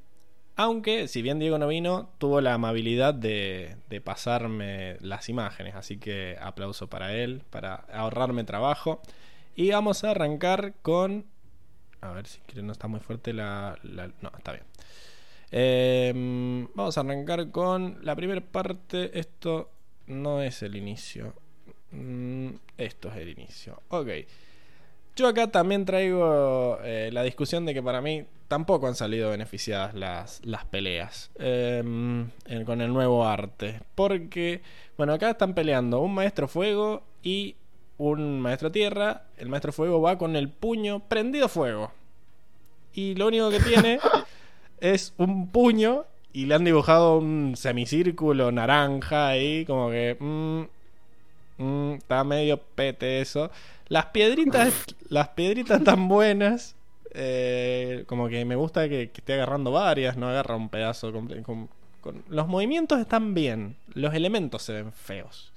[0.56, 5.98] aunque, si bien Diego no vino, tuvo la amabilidad de, de pasarme las imágenes, así
[5.98, 9.02] que aplauso para él, para ahorrarme trabajo.
[9.56, 11.26] Y vamos a arrancar con...
[12.02, 13.78] A ver si no está muy fuerte la-
[14.22, 14.64] No, está bien.
[15.52, 19.18] Eh, vamos a arrancar con la primera parte.
[19.20, 19.70] Esto
[20.08, 21.34] no es el inicio.
[21.92, 23.82] Mm, esto es el inicio.
[23.90, 24.08] Ok.
[25.16, 29.94] Yo acá también traigo eh, la discusión de que para mí tampoco han salido beneficiadas
[29.94, 32.32] las, las peleas en-
[32.66, 33.82] con el nuevo arte.
[33.96, 34.62] Porque,
[34.98, 37.56] bueno, acá están peleando un maestro fuego y
[37.98, 39.24] un maestro tierra.
[39.38, 41.92] El maestro fuego va con el puño prendido fuego.
[42.94, 44.00] Y lo único que tiene
[44.82, 50.16] es un puño y le han dibujado un semicírculo naranja ahí, como que...
[50.20, 50.62] mm,
[51.58, 53.52] mm, está medio pete eso.
[53.88, 54.74] Las piedritas,
[55.10, 56.76] las piedritas tan buenas.
[57.14, 62.48] eh, como que me gusta que, esté agarrando varias, no agarra un pedazo con- Los
[62.48, 65.52] movimientos están bien, los elementos se ven feos.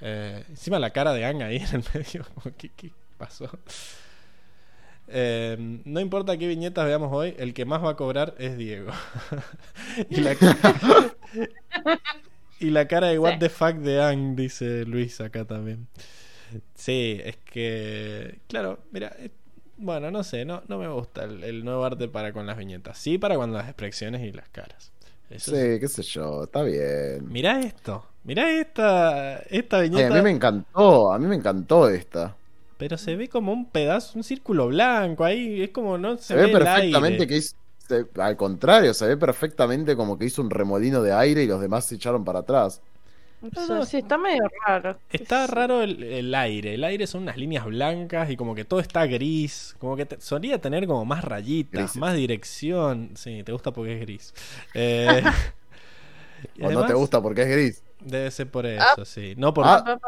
[0.00, 3.50] Eh, encima la cara de Ang ahí en el medio, como, ¿qué, qué pasó?
[5.10, 8.90] Eh, no importa qué viñetas veamos hoy, el que más va a cobrar es Diego.
[10.10, 10.36] y, la,
[12.60, 13.38] y la cara de what Sí.
[13.38, 15.86] the fuck de Ang, dice Luis acá también.
[16.74, 18.40] Sí, es que.
[18.48, 19.14] Claro, mira.
[19.18, 19.30] eh,
[19.76, 22.98] Bueno, no sé, no, no me gusta el, el nuevo arte para con las viñetas.
[22.98, 24.92] Sí, para con las expresiones y las caras.
[25.30, 25.78] Eso sí.
[25.80, 27.28] Qué sé yo, está bien.
[27.28, 28.04] Mirá esto.
[28.24, 30.08] Mirá esta, esta viñeta.
[30.08, 32.36] a mí me encantó, a mí me encantó esta.
[32.78, 35.62] Pero se ve como un pedazo, un círculo blanco ahí.
[35.62, 37.26] Es como no se, Se ve perfectamente aire.
[37.26, 37.56] que hizo.
[37.86, 41.60] se- al contrario, se ve perfectamente como que hizo un remolino de aire y los
[41.60, 42.80] demás se echaron para atrás.
[43.40, 43.84] No.
[43.84, 44.98] sí, está medio raro.
[45.12, 46.74] Está raro el, el aire.
[46.74, 49.76] El aire son unas líneas blancas y como que todo está gris.
[49.78, 51.96] Como que te- solía tener como más rayitas, Grises.
[51.98, 53.10] más dirección.
[53.14, 54.34] Sí, te gusta porque es gris.
[54.74, 55.22] Eh,
[56.62, 57.82] O no te gusta porque es gris.
[58.00, 59.34] Debe ser por eso, sí.
[59.36, 59.98] No por, Ah.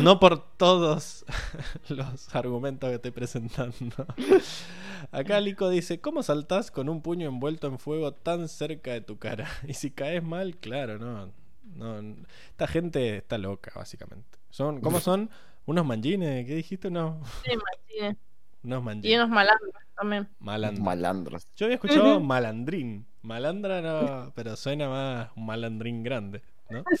[0.00, 1.24] no por todos
[1.88, 4.06] los argumentos que estoy presentando.
[5.10, 9.18] Acá Lico dice, ¿cómo saltás con un puño envuelto en fuego tan cerca de tu
[9.18, 9.48] cara?
[9.66, 11.30] Y si caes mal, claro, no.
[11.74, 12.16] no
[12.50, 14.38] esta gente está loca, básicamente.
[14.50, 15.28] Son, ¿Cómo son?
[15.66, 16.46] ¿Unos manjines?
[16.46, 16.90] ¿Qué dijiste?
[16.90, 17.50] No, Sí,
[18.62, 19.16] unos Y manjines.
[19.18, 20.28] unos malandros también.
[20.38, 20.84] Malandro.
[20.84, 21.48] Malandros.
[21.56, 23.06] Yo había escuchado malandrín.
[23.22, 26.84] Malandra no, pero suena más un malandrín grande, ¿no?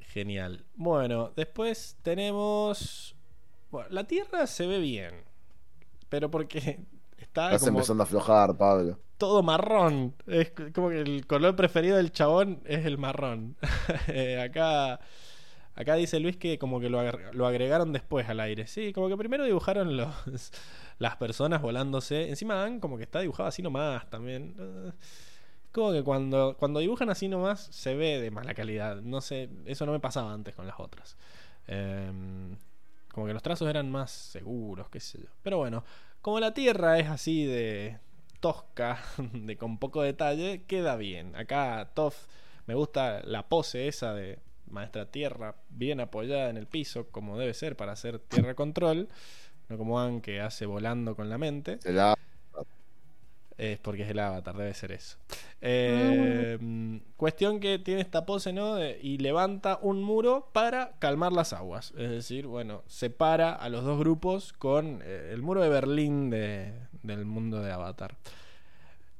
[0.00, 0.64] Genial.
[0.76, 3.16] Bueno, después tenemos.
[3.70, 5.22] Bueno, la tierra se ve bien.
[6.08, 6.58] Pero porque
[7.18, 8.98] está Estás como empezando a aflojar, Pablo.
[9.18, 10.14] todo marrón.
[10.26, 13.56] Es como que el color preferido del chabón es el marrón.
[14.08, 15.00] Eh, acá.
[15.76, 18.68] Acá dice Luis que como que lo, agre- lo agregaron después al aire.
[18.68, 20.14] Sí, como que primero dibujaron los,
[20.98, 22.28] las personas volándose.
[22.28, 24.54] Encima Dan como que está dibujado así nomás también.
[25.74, 29.02] Como que cuando, cuando dibujan así nomás se ve de mala calidad.
[29.02, 31.16] No sé, eso no me pasaba antes con las otras.
[31.66, 32.56] Em,
[33.12, 35.28] como que los trazos eran más seguros, qué sé yo.
[35.42, 35.82] Pero bueno,
[36.22, 37.98] como la tierra es así de
[38.38, 41.34] tosca, de con poco detalle, queda bien.
[41.34, 42.28] Acá Toff
[42.66, 44.38] me gusta la pose esa de
[44.68, 49.08] maestra tierra bien apoyada en el piso, como debe ser para hacer tierra control.
[49.68, 51.78] No como Ann que hace volando con la mente.
[51.80, 52.16] Se la...
[53.56, 55.16] Es porque es el avatar, debe ser eso.
[55.60, 56.58] Eh,
[57.16, 58.74] Cuestión que tiene esta pose, ¿no?
[58.74, 61.92] De- y levanta un muro para calmar las aguas.
[61.96, 66.72] Es decir, bueno, separa a los dos grupos con eh, el muro de Berlín de-
[67.02, 68.16] del mundo de Avatar.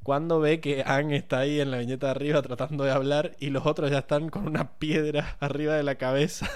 [0.02, 3.48] Cuando ve que Ang está ahí en la viñeta de arriba tratando de hablar y
[3.50, 6.46] los otros ya están con una piedra arriba de la cabeza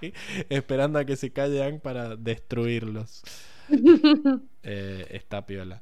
[0.48, 3.22] esperando a que se calle Ang para destruirlos.
[4.62, 5.80] Eh, está piola.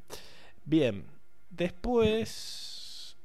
[0.64, 1.04] Bien,
[1.56, 3.16] después.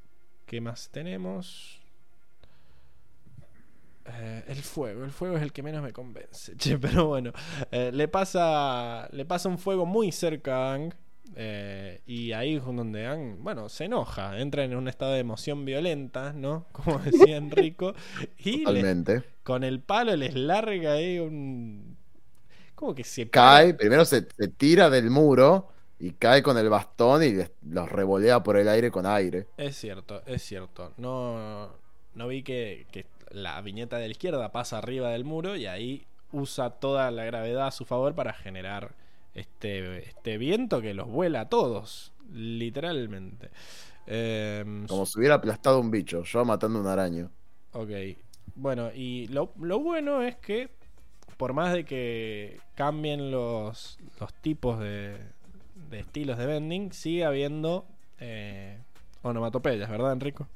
[0.46, 1.82] ¿Qué más tenemos?
[4.06, 6.56] Eh, el fuego, el fuego es el que menos me convence.
[6.58, 7.32] Che, pero bueno,
[7.72, 10.94] eh, le pasa le pasa un fuego muy cerca a Ang.
[11.36, 15.66] eh, y ahí es donde Ang, bueno, se enoja, entra en un estado de emoción
[15.66, 16.68] violenta, ¿no?
[16.72, 17.94] Como decía Enrico.
[18.40, 18.92] Y le-
[19.44, 21.98] con el palo les larga ahí un.
[22.76, 25.70] Como que se Cae, primero se, se tira del muro
[26.02, 29.48] y cae con el bastón y les- los revolea por el aire con aire.
[29.58, 30.94] Es cierto, es cierto.
[30.98, 31.70] No,
[32.16, 36.06] no vi que, que la viñeta de la izquierda pasa arriba del muro y ahí
[36.32, 38.96] usa toda la gravedad a su favor para generar
[39.36, 43.52] este, este viento que los vuela a todos, literalmente.
[44.08, 47.30] Em, Como si hubiera aplastado un bicho, yo matando un araño.
[47.74, 47.90] Ok.
[48.56, 50.70] Bueno, y lo, lo bueno es que,
[51.38, 55.18] por más de que cambien los, los tipos de,
[55.92, 57.86] de estilos de vending, sigue habiendo
[58.20, 58.80] eh,
[59.22, 60.48] onomatopeyas, ¿verdad, Enrico?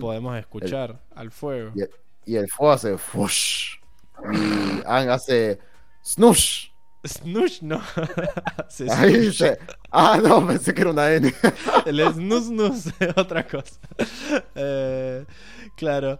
[0.00, 1.72] Podemos escuchar al fuego.
[1.74, 1.90] Y el,
[2.24, 3.76] y el fuego hace fush.
[4.32, 5.58] Y Ang hace
[6.04, 6.70] snush.
[7.06, 7.80] Snush no.
[8.66, 9.58] Hace Ahí dice.
[9.92, 11.32] Ah, no, pensé que era una N.
[11.84, 13.78] El snus snus es otra cosa.
[14.56, 15.24] Eh,
[15.76, 16.18] claro.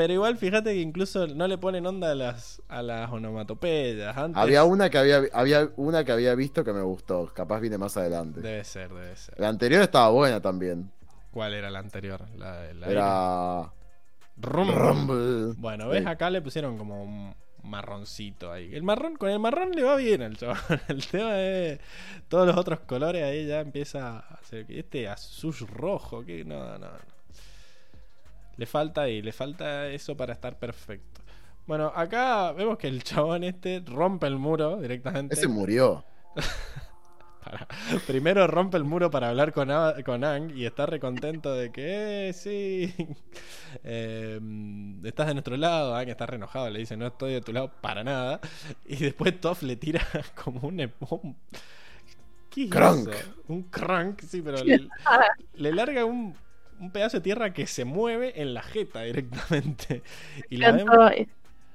[0.00, 4.16] Pero igual fíjate que incluso no le ponen onda a las, a las onomatopeyas.
[4.16, 4.42] Antes...
[4.42, 7.26] Había una que había, había una que había visto que me gustó.
[7.34, 8.40] Capaz viene más adelante.
[8.40, 9.38] Debe ser, debe ser.
[9.38, 10.90] La anterior estaba buena también.
[11.30, 12.24] ¿Cuál era la anterior?
[12.34, 13.72] La, la Era.
[14.38, 14.70] Rum.
[14.70, 15.54] Rumble.
[15.58, 16.08] Bueno, ves, Sí.
[16.08, 18.74] acá le pusieron como un marroncito ahí.
[18.74, 20.56] El marrón, con el marrón le va bien al chaval.
[20.88, 21.78] El tema es
[22.28, 26.78] todos los otros colores ahí ya empieza a hacer este azul rojo, que no, no,
[26.78, 27.09] no.
[28.60, 31.22] Le falta ahí, le falta eso para estar perfecto.
[31.66, 35.34] Bueno, acá vemos que el chabón este rompe el muro directamente.
[35.34, 36.04] Ese murió.
[37.42, 37.66] Para-
[38.06, 39.70] Primero rompe el muro para hablar con,
[40.04, 42.94] con Ang y está recontento de que, eh, sí,
[43.82, 44.38] eh,
[45.04, 45.96] estás de nuestro lado.
[45.96, 48.40] Ang está re enojado, le dice, no estoy de tu lado para nada.
[48.84, 50.06] Y después Toff le tira
[50.44, 50.80] como un...
[50.80, 51.34] em- un-
[52.50, 53.08] ¿Qué es Crank.
[53.08, 53.34] eso?
[53.48, 54.86] Un crank, sí, pero le,
[55.54, 56.34] le larga un,
[56.80, 60.02] un pedazo de tierra que se mueve en la jeta directamente.
[60.50, 60.96] Y la vemos...
[60.96, 61.30] Cantó.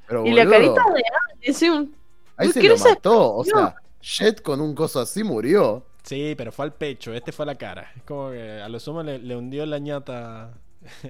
[0.08, 1.96] Pero, Y la boludo, carita de dice un.
[2.38, 3.36] Ahí se ¿qué lo mató.
[3.36, 5.86] O sea, Jet con un coso así murió.
[6.04, 7.92] Sí, pero fue al pecho, este fue a la cara.
[7.96, 10.54] Es como que a lo sumo le, le hundió la ñata.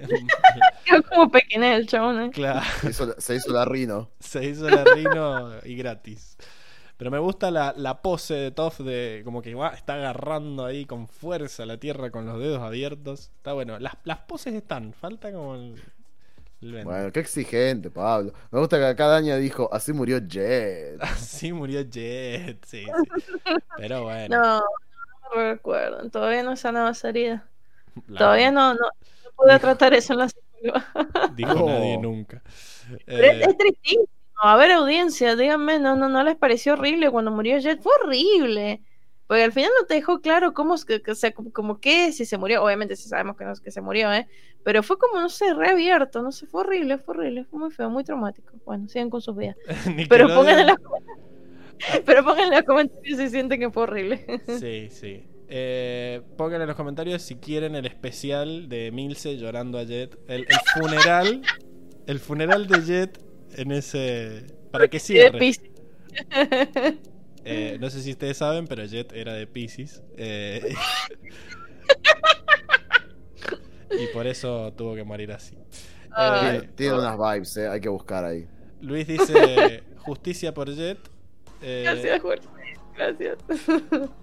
[0.84, 2.22] Quedó como pequeño el chabón.
[2.22, 2.30] ¿eh?
[2.30, 2.64] claro.
[2.80, 4.08] Se hizo, se hizo la rino.
[4.18, 6.38] Se hizo la Rino y gratis.
[6.96, 10.86] Pero me gusta la, la pose de Toph de como que va, está agarrando ahí
[10.86, 13.30] con fuerza la tierra con los dedos abiertos.
[13.36, 13.78] Está bueno.
[13.78, 15.74] Las, las poses están, falta como el,
[16.62, 16.88] el vento.
[16.90, 18.32] Bueno, qué exigente, Pablo.
[18.50, 20.98] Me gusta que acá Daña dijo, así murió Jet.
[21.02, 22.86] Así murió Jet, sí, sí.
[23.76, 24.34] Pero bueno.
[24.40, 24.58] No,
[25.34, 26.08] no recuerdo.
[26.08, 26.56] Todavía no
[27.04, 27.46] herida.
[28.08, 30.28] la- Todavía no, no, no pude Dijo- tratar eso en la.
[31.34, 31.66] Dijo No.
[31.66, 32.42] nadie nunca.
[33.04, 34.04] Pero es, Eh, es tristísimo.
[34.42, 37.80] A ver, audiencia, díganme, ¿no, no, ¿no les pareció horrible cuando murió Jet?
[37.82, 38.82] Fue horrible.
[39.26, 41.80] Porque al final no te dejó claro cómo, es que, que- o sea, como, como
[41.80, 42.62] que si se murió.
[42.62, 44.28] Obviamente sí sabemos que, no, que se murió, ¿eh?
[44.62, 46.22] Pero fue como, no sé, reabierto.
[46.22, 47.44] No sé, fue horrible, fue horrible.
[47.44, 48.52] Fue muy feo, muy traumático.
[48.64, 49.56] Bueno, sigan con sus vidas.
[50.08, 50.76] Pero pongan en los,
[52.06, 54.24] pero pongan en los comentarios si sienten que fue horrible.
[54.60, 55.24] Sí, sí.
[55.48, 60.18] Eh, pongan en los comentarios si quieren el especial de Milce llorando a Jet.
[60.28, 61.42] El, el funeral.
[62.06, 63.18] El funeral de Jet
[63.56, 64.46] en ese.
[64.70, 65.38] Para que De cierre.
[65.38, 65.70] Piscis.
[67.48, 70.02] Eh, no sé si ustedes saben, pero Jet era de Pisces.
[70.16, 70.74] eh,
[73.90, 75.56] y por eso tuvo que morir así.
[76.10, 76.56] Ay.
[76.56, 78.48] Eh, Tiene, tiene unas vibes, eh, hay que buscar ahí.
[78.80, 80.98] Luis dice justicia por Jet.
[81.62, 82.48] eh, Gracias, Jorge.
[82.96, 83.38] Gracias.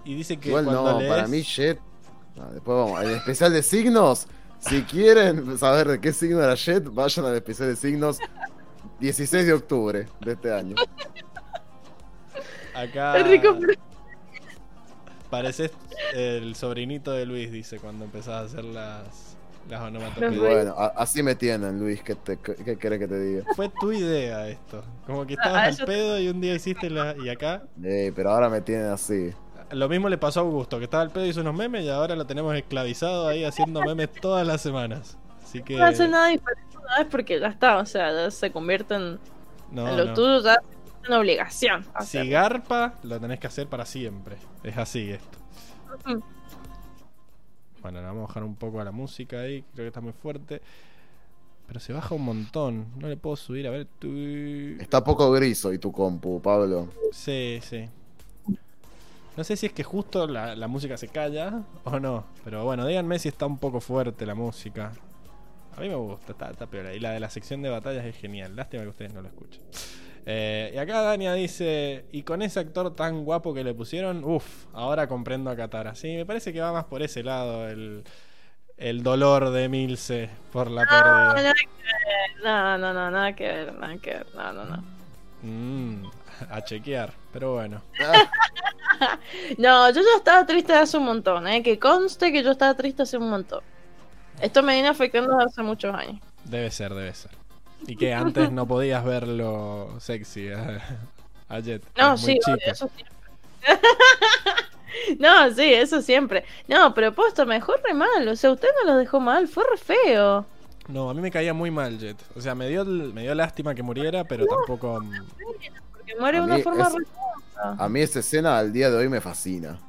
[0.03, 1.79] y dice que Igual cuando no, lees- para mí Jet.
[2.35, 4.27] Después vamos, el especial de signos.
[4.59, 8.17] Si quieren saber de qué signo era Jet, vayan al especial de signos
[8.99, 10.75] 16 de octubre de este año.
[12.75, 13.73] Acá Enrico, pero-
[15.29, 15.71] pareces
[16.13, 19.35] el sobrinito de Luis, dice, cuando empezás a hacer las,
[19.69, 20.37] las onomatopeyas.
[20.37, 23.43] Bueno, a- así me tienen, Luis, ¿qué, te, qué querés que te diga?
[23.55, 24.83] Fue tu idea esto.
[25.07, 27.15] Como que Ah, estabas al yo- pedo y un día hiciste la...
[27.23, 27.63] Y acá...
[27.83, 29.31] Eh, pero ahora me tienen así.
[29.71, 31.89] Lo mismo le pasó a Augusto, que estaba al pedo y hizo unos memes y
[31.89, 35.17] ahora lo tenemos esclavizado ahí haciendo memes todas las semanas.
[35.53, 35.77] Así que...
[35.77, 39.19] no hace nada diferente una vez porque ya está, o sea, ya se convierte en,
[39.71, 40.13] No, en lo no.
[40.13, 41.83] tuyo, ya es una obligación.
[41.83, 42.31] Si hacerlo.
[42.31, 44.37] garpa, lo tenés que hacer para siempre.
[44.63, 45.37] Es así esto.
[47.81, 50.13] Bueno, le vamos a bajar un poco a la música ahí, creo que está muy
[50.13, 50.61] fuerte.
[51.67, 52.87] Pero se baja un montón.
[52.97, 53.87] No le puedo subir, a ver.
[53.99, 56.89] tu- Está poco gris hoy tu compu, Pablo.
[57.11, 57.89] Sí, sí.
[59.35, 62.25] No sé si es que justo la, la música se calla o no.
[62.43, 64.91] Pero bueno, díganme si está un poco fuerte la música.
[65.75, 66.93] A mí me gusta, está, está peor.
[66.93, 68.55] Y la de la sección de batallas es genial.
[68.55, 69.61] Lástima que ustedes no lo escuchen.
[70.25, 74.65] Eh, y acá Dania dice, y con ese actor tan guapo que le pusieron, uff,
[74.73, 75.95] ahora comprendo a Katara.
[75.95, 78.03] Sí, me parece que va más por ese lado el,
[78.77, 81.33] el dolor de Milce por la No, pérdida.
[81.33, 84.83] nada que ver, no, no, no, nada que ver, nada que ver, no, no, no.
[85.41, 86.05] Mm,
[86.49, 87.81] a chequear, pero bueno.
[89.57, 91.63] No, yo ya estaba triste hace un montón, ¿eh?
[91.63, 93.61] Que conste que yo estaba triste hace un montón.
[94.43, 96.19] Esto me viene afectando desde hace muchos años.
[96.43, 97.31] Debe ser, debe ser.
[97.87, 100.81] Y que antes no podías verlo sexy a,
[101.47, 101.81] a Jet.
[101.97, 103.15] No, sí, obvio, eso siempre.
[105.19, 106.43] no, sí, eso siempre.
[106.67, 108.27] No, pero posta, me dejó re mal.
[108.27, 110.45] O sea, usted no lo dejó mal, fue re feo.
[110.89, 112.17] No, a mí me caía muy mal Jet.
[112.35, 114.99] O sea, me dio, me dio lástima que muriera, pero tampoco...
[114.99, 115.13] mm,
[115.93, 117.79] Porque muere de una forma es-.
[117.79, 119.79] A mí esa escena al día de hoy me fascina.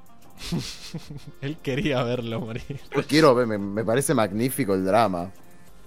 [1.40, 2.80] Él quería verlo morir.
[2.94, 5.30] Yo quiero ver, me, me parece magnífico el drama.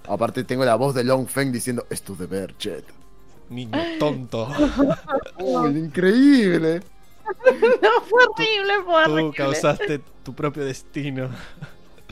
[0.07, 2.85] Aparte tengo la voz de Long Feng diciendo, es tu deber, Jet.
[3.49, 4.47] Niño tonto.
[5.39, 6.81] ¡Uy, increíble!
[7.81, 9.33] No, fue horrible, fue Tú horrible.
[9.35, 11.29] causaste tu propio destino.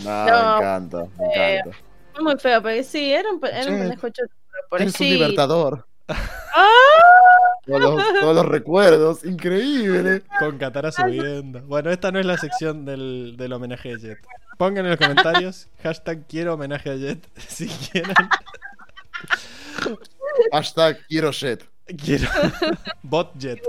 [0.04, 1.78] Nah, No, me encanta, me encanta.
[2.14, 4.34] Fue muy feo, pero sí, era un, era un pendejo choto,
[4.78, 5.88] Eres un libertador.
[6.10, 6.66] ¡Ah!
[7.66, 10.22] Todos los, todos los recuerdos, increíble.
[10.40, 11.62] Con Katara subiendo.
[11.62, 14.20] Bueno, esta no es la sección del, del homenaje a Jet.
[14.58, 18.14] Pongan en los comentarios hashtag quiero homenaje a Jet si quieren.
[20.52, 21.68] Hashtag quiero Jet.
[22.04, 22.30] Quiero
[23.04, 23.62] bot Jet.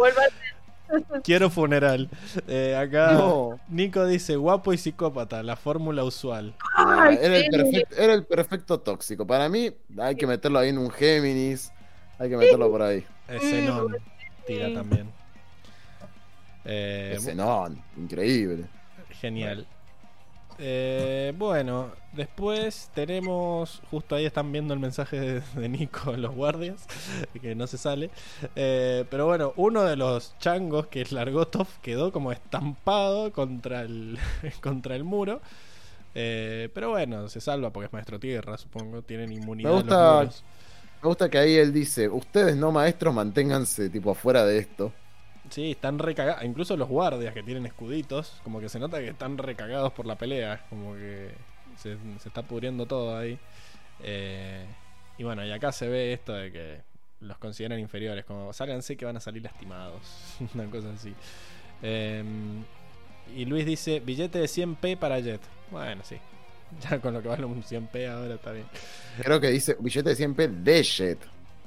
[1.25, 2.09] Quiero funeral.
[2.47, 3.59] Eh, acá No.
[3.69, 6.55] Nico dice guapo y psicópata, la fórmula usual.
[6.77, 9.27] Ah, Ay, era, el perfecto, era el perfecto tóxico.
[9.27, 11.73] Para mí, hay que meterlo ahí en un Géminis.
[12.19, 13.05] Hay que meterlo por ahí.
[13.29, 13.97] Zenon
[14.47, 15.11] tira también.
[16.65, 17.17] Eh,
[17.97, 18.65] increíble.
[19.21, 19.67] Genial.
[20.59, 23.83] Eh, bueno, después tenemos.
[23.91, 26.87] Justo ahí están viendo el mensaje de, de Nico en los guardias,
[27.41, 28.11] que no se sale.
[28.57, 34.19] Eh, pero bueno, uno de los changos, que es Largotov, quedó como estampado contra el,
[34.63, 35.41] contra el muro.
[36.15, 39.03] Eh, pero bueno, se salva porque es maestro tierra, supongo.
[39.03, 39.69] Tienen inmunidad.
[39.69, 40.45] Me los gusta- muros.
[41.07, 44.93] Me gusta que ahí él dice, ustedes no maestros manténganse tipo afuera de esto.
[45.51, 46.43] Sí, están recagados.
[46.43, 50.17] Incluso los guardias que tienen escuditos, como que se nota que están recagados por la
[50.17, 50.67] pelea.
[50.69, 51.31] Como que
[51.77, 53.39] se, está pudriendo todo ahí.
[54.03, 54.67] Eh,
[55.17, 56.81] y bueno, y acá se ve esto de que
[57.21, 60.03] los consideran inferiores, como sálganse que van a salir lastimados,
[60.55, 61.15] una cosa así.
[61.83, 62.65] Em,
[63.33, 65.41] y Luis dice, billete de 100p para Jet.
[65.71, 66.17] Bueno, sí.
[66.91, 68.67] Ya con lo que vale un 100p ahora está bien.
[69.23, 71.19] Creo que dice billete de 100p de Jet.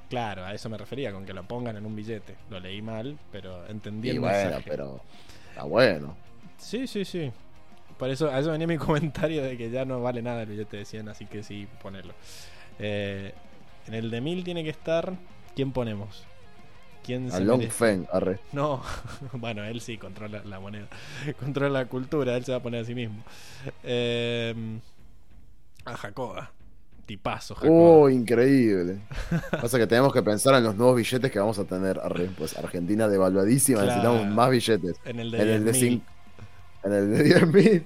[0.10, 2.36] Claro, a eso me refería, con que lo pongan en un billete.
[2.50, 4.66] Lo leí mal, pero entendí Y el bueno, mensaje.
[4.68, 5.02] pero
[5.50, 6.18] está bueno.
[6.58, 7.32] Sí, sí, sí.
[7.98, 10.78] Por eso, a eso venía mi comentario de que ya no vale nada el billete
[10.78, 12.14] de 100, así que sí, ponerlo.
[12.80, 13.34] Eh,
[13.88, 15.14] en el de 1000 tiene que estar.
[15.56, 16.26] ¿Quién ponemos?
[17.04, 17.62] ¿Quién A se Long?
[17.70, 18.40] Feng, arre.
[18.52, 18.82] No,
[19.34, 20.88] bueno, él sí controla la moneda,
[21.40, 23.24] controla la cultura, él se va a poner a sí mismo.
[23.84, 24.54] Eh,
[25.86, 26.52] a Jacoba,
[27.06, 27.74] tipazo Jacoba.
[27.74, 29.00] Oh, increíble.
[29.50, 32.00] Pasa que tenemos que pensar en los nuevos billetes que vamos a tener.
[32.00, 32.30] Arre.
[32.38, 34.02] Pues Argentina devaluadísima, Claro.
[34.14, 34.96] necesitamos más billetes.
[35.06, 35.76] en el de En el de 10.000.
[35.80, 36.06] 5.
[36.84, 37.84] En el de 10.000.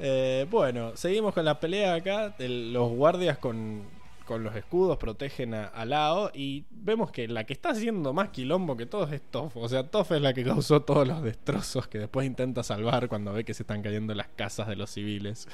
[0.00, 2.34] Eh, bueno, seguimos con la pelea acá.
[2.38, 3.82] El- los guardias con,
[4.30, 6.30] con los escudos protegen a, a Lao.
[6.32, 9.56] Y vemos que la que está haciendo más quilombo que todos es Toff.
[9.56, 13.32] O sea, Toff es la que causó todos los destrozos que después intenta salvar cuando
[13.32, 15.48] ve que se están cayendo las casas de los civiles.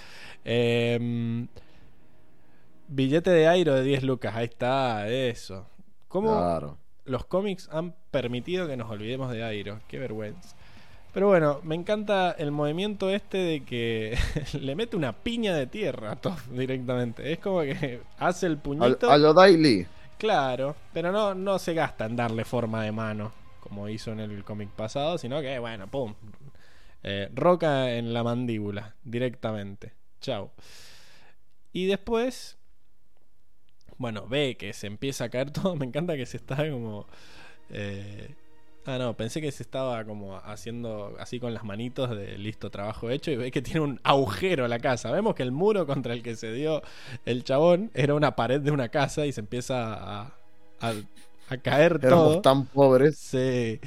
[0.44, 1.46] Eh,
[2.88, 4.34] billete de Airo de 10 lucas.
[4.36, 5.66] Ahí está, eso.
[6.08, 6.78] ¿Cómo Claro.
[7.04, 9.80] los cómics han permitido que nos olvidemos de Airo?
[9.88, 10.54] Qué vergüenza.
[11.12, 14.18] Pero bueno, me encanta el movimiento este de que
[14.60, 17.32] le mete una piña de tierra a Toph directamente.
[17.32, 19.10] Es como que hace el puñito.
[19.10, 19.86] a lo Daily.
[20.18, 24.44] Claro, pero no, no se gasta en darle forma de mano, como hizo en el
[24.44, 26.14] cómic pasado, sino que, bueno, pum.
[27.02, 29.92] Eh, roca en la mandíbula, directamente.
[30.20, 30.50] Chau.
[31.72, 32.56] Y después,
[33.98, 35.76] bueno, ve que se empieza a caer todo.
[35.76, 37.06] Me encanta que se está como...
[37.70, 38.34] eh,
[38.86, 43.10] ah, no, pensé que se estaba como haciendo así con las manitos de listo, trabajo
[43.10, 43.30] hecho.
[43.30, 45.10] Y ve que tiene un agujero la casa.
[45.12, 46.82] Vemos que el muro contra el que se dio
[47.24, 50.38] el chabón era una pared de una casa y se empieza a,
[50.80, 50.94] a,
[51.48, 52.40] a caer Éramos todo.
[52.40, 53.18] tan pobres.
[53.18, 53.80] Sí,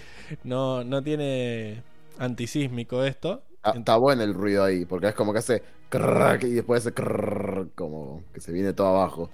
[0.44, 1.84] no, no tiene
[2.18, 3.44] antisísmico esto.
[3.64, 6.94] Ah, Está bueno el ruido ahí, porque es como que hace crack y después hace
[6.94, 9.30] crrrr, como que se viene todo abajo.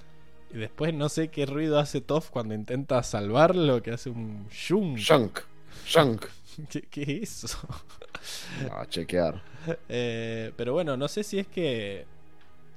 [0.50, 5.06] Y después no sé qué ruido hace Toff cuando intenta salvarlo, que hace un shunk.
[5.06, 5.46] Shunk,
[5.86, 6.26] shunk.
[6.70, 7.60] ¿Qué, qué es eso?
[8.72, 9.42] A chequear.
[9.90, 12.06] Eh, pero bueno, no sé si es que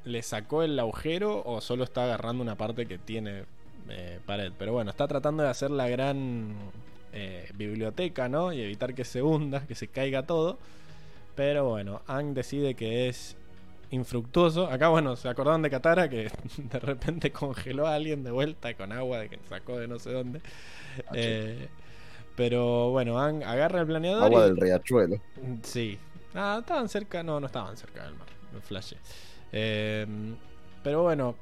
[0.05, 3.45] le sacó el agujero o solo está agarrando una parte que tiene
[3.89, 4.53] eh, pared.
[4.59, 6.55] Pero bueno, está tratando de hacer la gran
[7.13, 8.53] eh, biblioteca, ¿no?
[8.53, 10.59] Y evitar que se hunda, que se caiga todo.
[11.35, 13.37] Pero bueno, Ang decide que es
[13.91, 14.67] infructuoso.
[14.67, 18.93] Acá, bueno, se acordaron de Katara que de repente congeló a alguien de vuelta con
[18.93, 20.41] agua de que sacó de no sé dónde.
[21.07, 21.69] Ah, Eh,
[22.39, 24.25] pero bueno, Ang agarra el planeador.
[24.25, 25.21] Agua y- del riachuelo.
[25.63, 25.99] Sí.
[26.35, 27.23] Ah, estaban cerca.
[27.23, 28.29] No, no estaban cerca del mar.
[28.55, 28.97] Me flashé.
[29.53, 30.07] Eh,
[30.83, 31.35] pero bueno.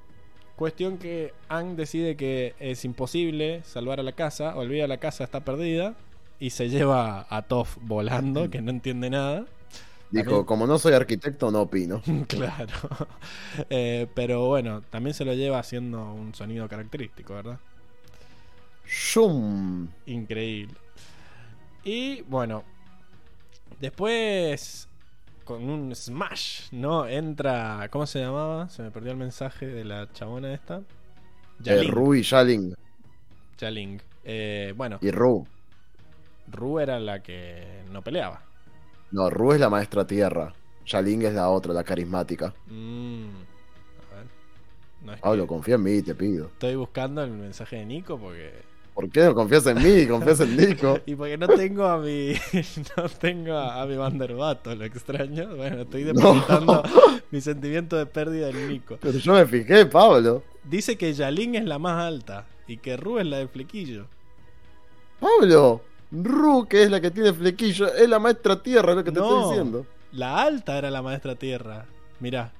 [0.56, 4.56] Cuestión que Ang decide que es imposible salvar a la casa.
[4.56, 5.94] Olvida la casa, está perdida.
[6.40, 9.44] Y se lleva a Toph volando, que no entiende nada.
[10.10, 12.00] Dijo, También- como no soy arquitecto, no opino.
[12.26, 12.72] claro.
[13.68, 17.58] Eh, pero bueno, también se lo lleva haciendo un sonido característico, ¿verdad?
[18.86, 19.88] Shum.
[20.06, 20.74] Increíble.
[21.86, 22.64] Y bueno,
[23.80, 24.88] después
[25.44, 27.06] con un smash, ¿no?
[27.06, 28.68] Entra, ¿cómo se llamaba?
[28.68, 30.78] Se me perdió el mensaje de la chabona esta.
[30.78, 30.84] Eh,
[31.60, 31.92] Yaling.
[31.92, 32.74] Ru y Yaling.
[33.58, 34.02] Yaling.
[34.24, 35.46] Eh, bueno, Y Ru.
[36.48, 38.42] Ru era la que no peleaba.
[39.12, 40.52] No, Ru es la maestra tierra.
[40.86, 42.52] Yaling es la otra, la carismática.
[42.66, 43.28] Mm,
[44.10, 44.26] a ver.
[45.02, 46.46] No es que Pablo, confía en mí, te pido.
[46.46, 48.64] estoy buscando el mensaje de Nico porque
[48.96, 50.06] ¿Por qué no confías en mí?
[50.06, 50.98] ¿Confías en Nico?
[51.06, 52.32] Y porque no tengo a mi.
[52.96, 55.54] no tengo a, a mi Vanderbato, lo extraño.
[55.54, 56.82] Bueno, estoy depositando
[57.30, 58.96] mi sentimiento de pérdida en Nico.
[59.00, 60.42] Pero yo me fijé, Pablo.
[60.64, 64.06] Dice que Yaling es la más alta y que Ru es la del flequillo.
[65.20, 69.20] Pablo, Ru, que es la que tiene flequillo, es la maestra tierra, lo que te
[69.20, 69.26] No.
[69.26, 69.86] estoy diciendo.
[70.12, 71.84] La alta era la maestra tierra.
[72.20, 72.50] Mirá.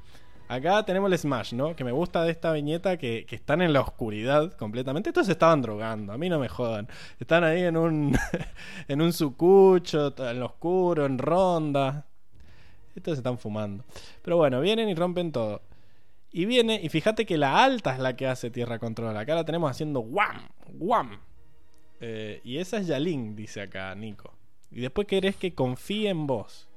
[0.49, 1.75] Acá tenemos el Smash, ¿no?
[1.75, 5.10] Que me gusta de esta viñeta que, que están en la oscuridad completamente.
[5.10, 6.89] Estos se estaban drogando, a mí no me jodan.
[7.18, 8.16] Están ahí en un
[8.89, 12.07] en un sucucho, en lo oscuro, en ronda.
[12.94, 13.84] Estos se están fumando.
[14.23, 15.62] Pero bueno, vienen y rompen todo.
[16.31, 19.16] Y viene, y fíjate que la alta es la que hace Tierra Control.
[19.16, 21.18] Acá la tenemos haciendo guam, guam.
[22.00, 24.34] Eh, y esa es Yaling, dice acá Nico.
[24.70, 26.68] Y después querés que confíe en vos.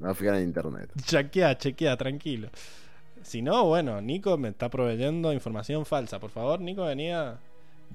[0.00, 0.90] Me voy a en internet.
[1.04, 2.48] Chequea, chequea, tranquilo.
[3.22, 6.18] Si no, bueno, Nico me está proveyendo información falsa.
[6.20, 7.38] Por favor, Nico venía.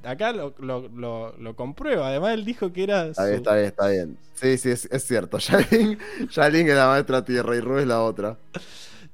[0.03, 2.07] Acá lo, lo, lo- lo comprueba.
[2.09, 3.07] Además, él dijo que era.
[3.07, 4.17] Está bien, su- está bien, está bien.
[4.35, 5.37] Sí, sí, es, es cierto.
[5.39, 5.97] Yaling,
[6.31, 8.37] Yaling es la maestra tierra y Ru es la otra.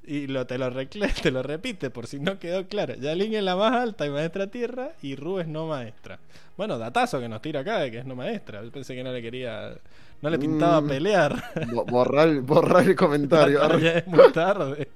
[0.04, 0.72] Y lo, te, lo
[1.24, 2.96] te lo repite por si no quedó claro.
[2.96, 6.20] Yaling es la más alta y maestra tierra y Ru es no maestra.
[6.58, 8.64] Bueno, datazo que nos tira acá de que es no maestra.
[8.64, 9.78] Yo pensé que no le quería...
[10.22, 10.88] No le pintaba Mm.
[10.88, 11.44] pelear.
[11.74, 13.60] Bo- Borrar, el- borrar el comentario.
[13.80, 14.90] ya es muy tarde.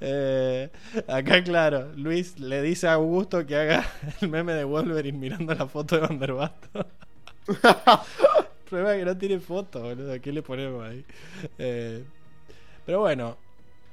[0.00, 0.70] Eh,
[1.08, 3.84] acá, claro, Luis le dice a Augusto que haga
[4.20, 6.86] el meme de Wolverine mirando la foto de Vanderbasto.
[8.68, 10.20] Prueba que no tiene foto, boludo.
[10.20, 11.04] ¿Qué le ponemos ahí?
[11.58, 12.04] Eh,
[12.86, 13.36] pero bueno,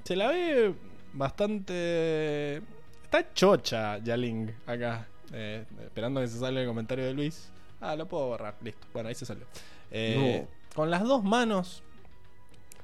[0.04, 0.74] se la ve
[1.14, 2.58] bastante.
[3.04, 5.08] Está chocha Yaling acá.
[5.34, 7.50] Eh, esperando que se salga el comentario de Luis.
[7.82, 8.56] Ah, lo puedo borrar.
[8.62, 8.86] Listo.
[8.94, 9.46] Bueno, ahí se salió.
[9.92, 11.84] Eh, Con las dos manos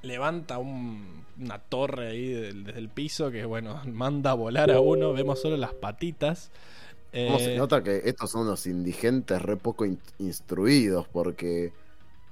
[0.02, 4.80] levanta un- una torre ahí del- desde el piso que, bueno, manda a volar a
[4.80, 5.12] uno.
[5.12, 6.50] Vemos solo las patitas.
[7.24, 11.08] ¿Cómo se Eh, nota que estos son unos indigentes re poco in- instruidos?
[11.08, 11.72] Porque,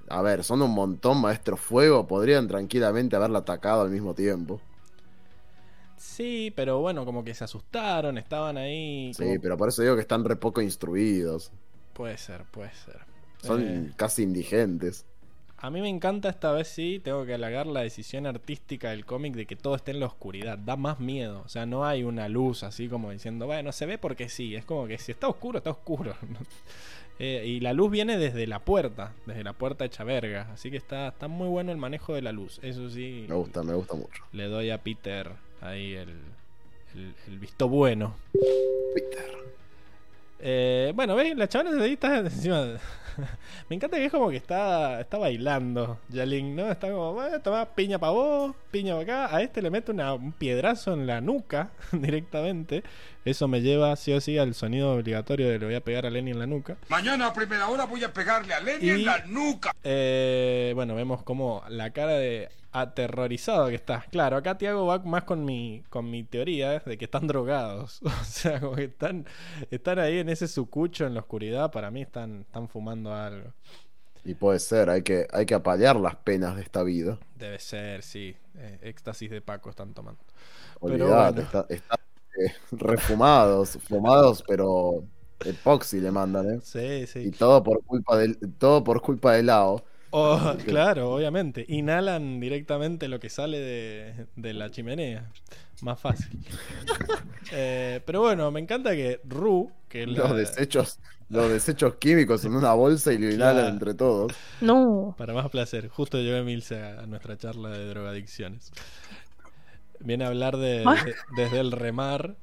[0.09, 4.61] a ver, son un montón maestro fuego, podrían tranquilamente haberla atacado al mismo tiempo.
[5.97, 9.13] Sí, pero bueno, como que se asustaron, estaban ahí.
[9.13, 11.53] Sí, como- pero por eso digo que están re poco instruidos.
[11.95, 13.01] Puede ser, puede ser.
[13.43, 15.05] Son Eh, casi indigentes.
[15.59, 19.35] a mí me encanta esta vez sí, tengo que halagar la decisión artística del cómic
[19.35, 20.59] de que todo esté en la oscuridad.
[20.59, 21.43] Da más miedo.
[21.45, 24.57] O sea, no hay una luz así como diciendo, bueno, se ve porque sí.
[24.57, 26.15] Es como que si está oscuro, está oscuro.
[27.19, 30.49] Eh, y la luz viene desde la puerta, desde la puerta hecha verga.
[30.53, 32.59] Así que está, está muy bueno el manejo de la luz.
[32.63, 34.25] Eso sí, Me gusta, me gusta mucho.
[34.33, 35.31] le doy a Peter
[35.61, 36.09] ahí el,
[36.97, 38.17] el, el visto bueno.
[38.95, 39.31] Peter.
[40.45, 41.37] Eh, bueno, ¿ves?
[41.37, 42.67] La chavana de ahí está encima.
[43.69, 46.71] Me encanta que es como que está, está bailando Yaling, ¿no?
[46.71, 49.37] Está como, bueno, toma piña para vos, piña para acá.
[49.37, 52.83] A este le mete una- un piedrazo en la nuca directamente.
[53.25, 56.11] Eso me lleva sí o sí al sonido obligatorio de le voy a pegar a
[56.11, 56.77] Lenny en la nuca.
[56.89, 59.73] Mañana a primera hora voy a pegarle a Lenny Y- en la nuca.
[59.85, 64.03] Eh, bueno, vemos como la cara de aterrorizado que está.
[64.11, 66.83] Claro, acá Tiago va más con mi, con mi teoría ¿eh?
[66.87, 68.01] de que están drogados.
[68.23, 69.27] O sea, como que están,
[69.71, 71.71] están ahí en ese sucucho en la oscuridad.
[71.71, 73.53] Para mí están, están fumando algo.
[74.25, 77.21] Y puede ser, hay que, hay que apalear las penas de esta vida.
[77.35, 78.37] Debe ser, sí.
[78.55, 80.23] Eh, éxtasis de Paco están tomando.
[80.85, 81.43] Pero Olvidate, bueno.
[81.43, 81.99] está- están
[82.39, 85.05] eh, refumados, fumados, pero
[85.45, 86.61] epoxi le mandan, ¿eh?
[86.61, 87.33] Sí, Y sí.
[87.33, 89.85] todo por culpa del, todo por culpa de Lao.
[90.15, 91.65] Oh, claro, obviamente.
[91.69, 95.31] Inhalan directamente lo que sale de, de la chimenea.
[95.83, 96.39] Más fácil.
[97.55, 102.55] Eh, pero bueno, me encanta que Ru, que la- Los desechos, los desechos químicos en
[102.57, 103.69] una bolsa y lo inhalan Claro.
[103.69, 104.33] entre todos.
[104.63, 105.15] No.
[105.19, 108.73] Para más placer, justo llegó Emilce a, a nuestra charla de drogadicciones.
[110.01, 112.37] Viene a hablar de, de- desde el remar.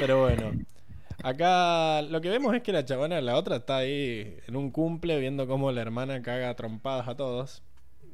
[0.00, 0.52] Pero bueno,
[1.24, 5.18] acá lo que vemos es que la chabona, la otra, está ahí en un cumple
[5.18, 7.62] viendo cómo la hermana caga a trompadas a todos.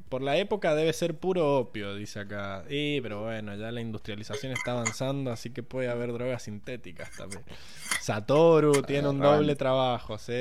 [0.09, 2.65] Por la época debe ser puro opio, dice acá.
[2.69, 7.43] Y, pero bueno, ya la industrialización está avanzando, así que puede haber drogas sintéticas también.
[8.01, 10.35] Satoru tiene un doble trabajo, sí.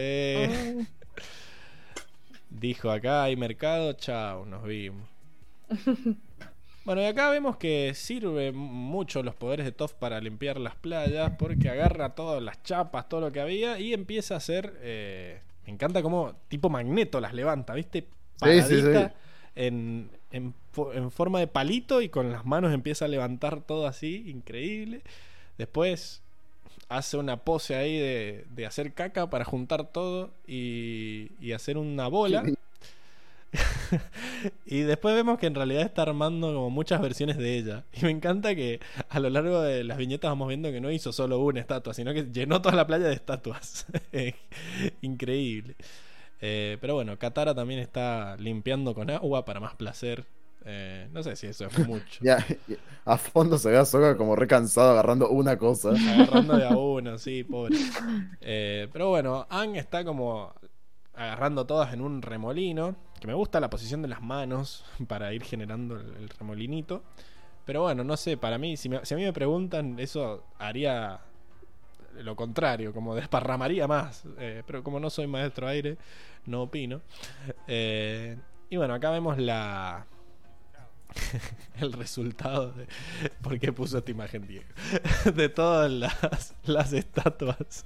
[2.50, 5.08] Dijo acá hay mercado, chao, nos vimos.
[6.90, 11.34] Bueno, y acá vemos que sirve mucho los poderes de Toph para limpiar las playas,
[11.38, 14.74] porque agarra todas las chapas, todo lo que había, y empieza a hacer.
[14.82, 18.08] eh, me encanta cómo tipo magneto las levanta, ¿viste?
[18.42, 18.82] Sí, sí, sí.
[18.82, 19.14] Paradita
[19.54, 20.56] En, en
[20.96, 25.02] en forma de palito y con las manos empieza a levantar todo así, increíble.
[25.60, 26.24] Después
[26.88, 32.08] hace una pose ahí de, de hacer caca para juntar todo y, y hacer una
[32.08, 32.52] bola.
[34.66, 37.86] y después vemos que en realidad está armando como muchas versiones de ella.
[37.94, 38.80] Y me encanta que
[39.10, 42.14] a lo largo de las viñetas vamos viendo que no hizo solo una estatua, sino
[42.14, 43.86] que llenó toda la playa de estatuas.
[45.02, 45.76] Increíble.
[46.42, 50.26] Eh, pero bueno, Katara también está limpiando con agua para más placer.
[50.66, 52.20] Eh, no sé si eso es mucho.
[52.22, 55.90] Ya, ya, a fondo se ve a Soga como recansado agarrando una cosa.
[55.90, 57.78] Agarrando de a uno, sí, pobre.
[58.42, 60.54] Eh, pero bueno, Ang está como
[61.14, 62.96] agarrando todas en un remolino.
[63.20, 67.04] Que me gusta la posición de las manos para ir generando el, remolinito.
[67.66, 71.20] Pero bueno, no sé, para mí, si a mí me preguntan, eso haría
[72.24, 74.24] lo contrario, como desparramaría más.
[74.38, 75.98] Eh, pero como no soy maestro aire,
[76.46, 77.02] no opino.
[77.68, 78.38] Eh,
[78.70, 80.06] y bueno, acá vemos la.
[81.80, 82.88] el resultado de
[83.42, 84.68] por qué puso esta imagen Diego
[85.34, 87.84] de todas las, las estatuas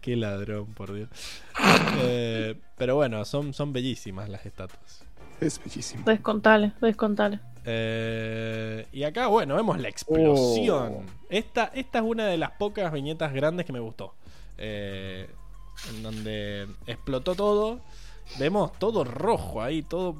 [0.00, 1.08] qué ladrón por Dios
[2.00, 5.04] Eh, pero bueno son, son bellísimas las estatuas
[5.40, 6.04] Es bellísimo.
[6.04, 7.40] Descontale, descontale.
[7.64, 10.92] Eh, y acá, bueno, vemos la explosión.
[10.92, 11.02] Oh.
[11.30, 14.14] Esta, esta es una de las pocas viñetas grandes que me gustó.
[14.58, 15.28] Eh,
[15.90, 17.80] en donde explotó todo.
[18.38, 20.16] Vemos todo rojo ahí, todo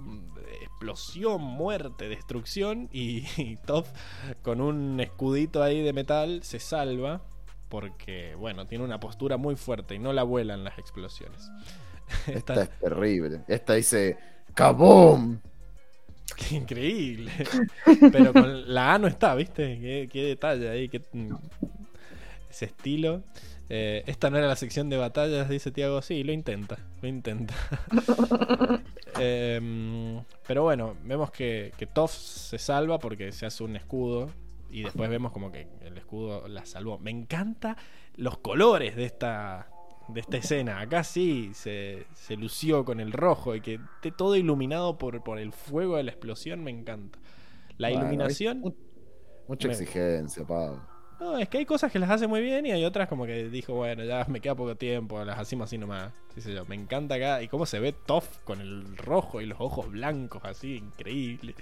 [0.62, 2.88] explosión, muerte, destrucción.
[2.92, 3.88] Y, y Toph,
[4.42, 7.22] con un escudito ahí de metal, se salva.
[7.74, 11.50] Porque, bueno, tiene una postura muy fuerte y no la vuelan las explosiones.
[12.28, 13.40] Esta es terrible.
[13.48, 14.16] Esta dice
[14.54, 15.40] ¡Kaboom!
[16.36, 17.32] Qué increíble.
[18.12, 19.80] Pero con la A no está, ¿viste?
[19.80, 20.88] Qué, qué detalle ahí.
[20.88, 21.02] qué-
[22.48, 23.24] ese estilo.
[23.68, 26.00] Eh, esta no era la sección de batallas, dice Tiago.
[26.00, 26.78] Sí, lo intenta.
[27.02, 27.54] Lo intenta.
[29.16, 34.28] Em, pero bueno, vemos que, que Toph se salva porque se hace un escudo.
[34.74, 36.98] Y después vemos como que el escudo la salvó.
[36.98, 37.76] Me encanta
[38.16, 39.68] los colores de esta,
[40.08, 40.80] de esta escena.
[40.80, 45.38] Acá sí se, se lució con el rojo y que esté todo iluminado por, por
[45.38, 46.64] el fuego de la explosión.
[46.64, 47.18] Me encanta.
[47.78, 48.62] La Bueno, iluminación.
[48.66, 48.72] es
[49.46, 50.80] Mucha Me- exigencia, Pablo.
[51.20, 53.48] No, es que hay cosas que las hace muy bien y hay otras como que
[53.48, 56.12] dijo, bueno, ya me queda poco tiempo, las hacemos así nomás.
[56.44, 56.64] yo.
[56.66, 60.42] Me encanta acá y cómo se ve Toff con el rojo y los ojos blancos,
[60.44, 61.54] así, increíble.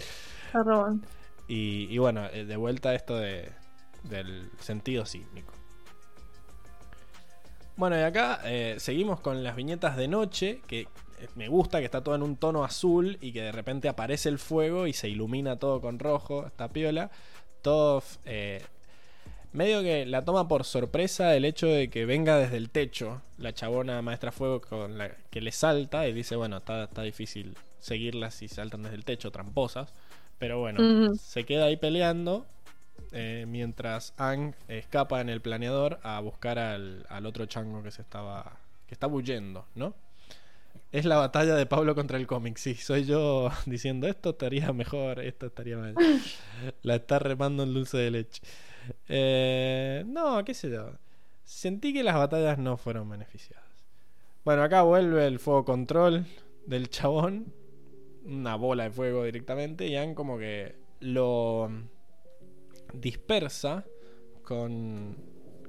[0.54, 1.06] Robando.
[1.54, 3.50] Y, bueno, eh, de vuelta esto de,
[4.04, 5.52] del sentido sísmico.
[7.76, 10.88] Bueno, y acá eh, seguimos con las viñetas de noche, que eh,
[11.34, 14.38] me gusta que está todo en un tono azul y que de repente aparece el
[14.38, 17.10] fuego y se ilumina todo con rojo, está piola.
[17.60, 18.02] Todo
[19.52, 23.52] medio que la toma por sorpresa el hecho de que venga desde el techo la
[23.52, 24.96] chabona maestra fuego con
[25.28, 29.30] que le salta y dice, bueno, está, está difícil seguirlas si saltan desde el techo,
[29.30, 29.92] tramposas.
[30.42, 30.78] Pero bueno,
[31.14, 32.46] se queda ahí peleando.
[33.12, 38.02] eh, mientras Ang escapa en el planeador a buscar al, al otro chango que se
[38.02, 38.58] estaba.
[38.86, 39.94] que está huyendo, ¿no?
[40.92, 42.74] Es la batalla de Pablo contra el cómic, sí.
[42.74, 45.94] Soy yo diciendo esto estaría mejor, esto estaría mal.
[46.82, 48.42] La está remando en dulce de leche.
[49.08, 50.92] Eh, no, qué sé yo.
[51.44, 53.64] Sentí que las batallas no fueron beneficiadas.
[54.44, 56.26] Bueno, acá vuelve el fuego control
[56.66, 57.52] del chabón.
[58.24, 59.86] Una bola de fuego directamente.
[59.86, 61.70] Y han como que lo
[62.94, 63.84] dispersa
[64.42, 65.16] con,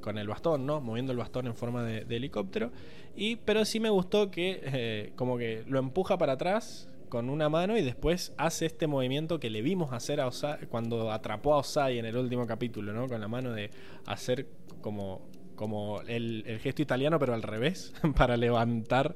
[0.01, 0.81] con el bastón, ¿no?
[0.81, 2.71] Moviendo el bastón en forma de, de helicóptero.
[3.15, 7.47] Y, pero sí me gustó que eh, como que lo empuja para atrás con una
[7.47, 11.57] mano y después hace este movimiento que le vimos hacer a Osai cuando atrapó a
[11.57, 13.07] Osai en el último capítulo, ¿no?
[13.07, 13.69] Con la mano de
[14.07, 14.47] hacer
[14.81, 15.21] como,
[15.55, 19.15] como el, el gesto italiano pero al revés, para levantar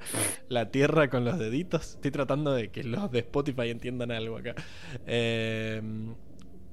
[0.50, 1.92] la tierra con los deditos.
[1.96, 4.56] Estoy tratando de que los de Spotify entiendan algo acá.
[5.06, 5.82] Eh,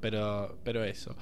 [0.00, 1.14] pero, pero eso.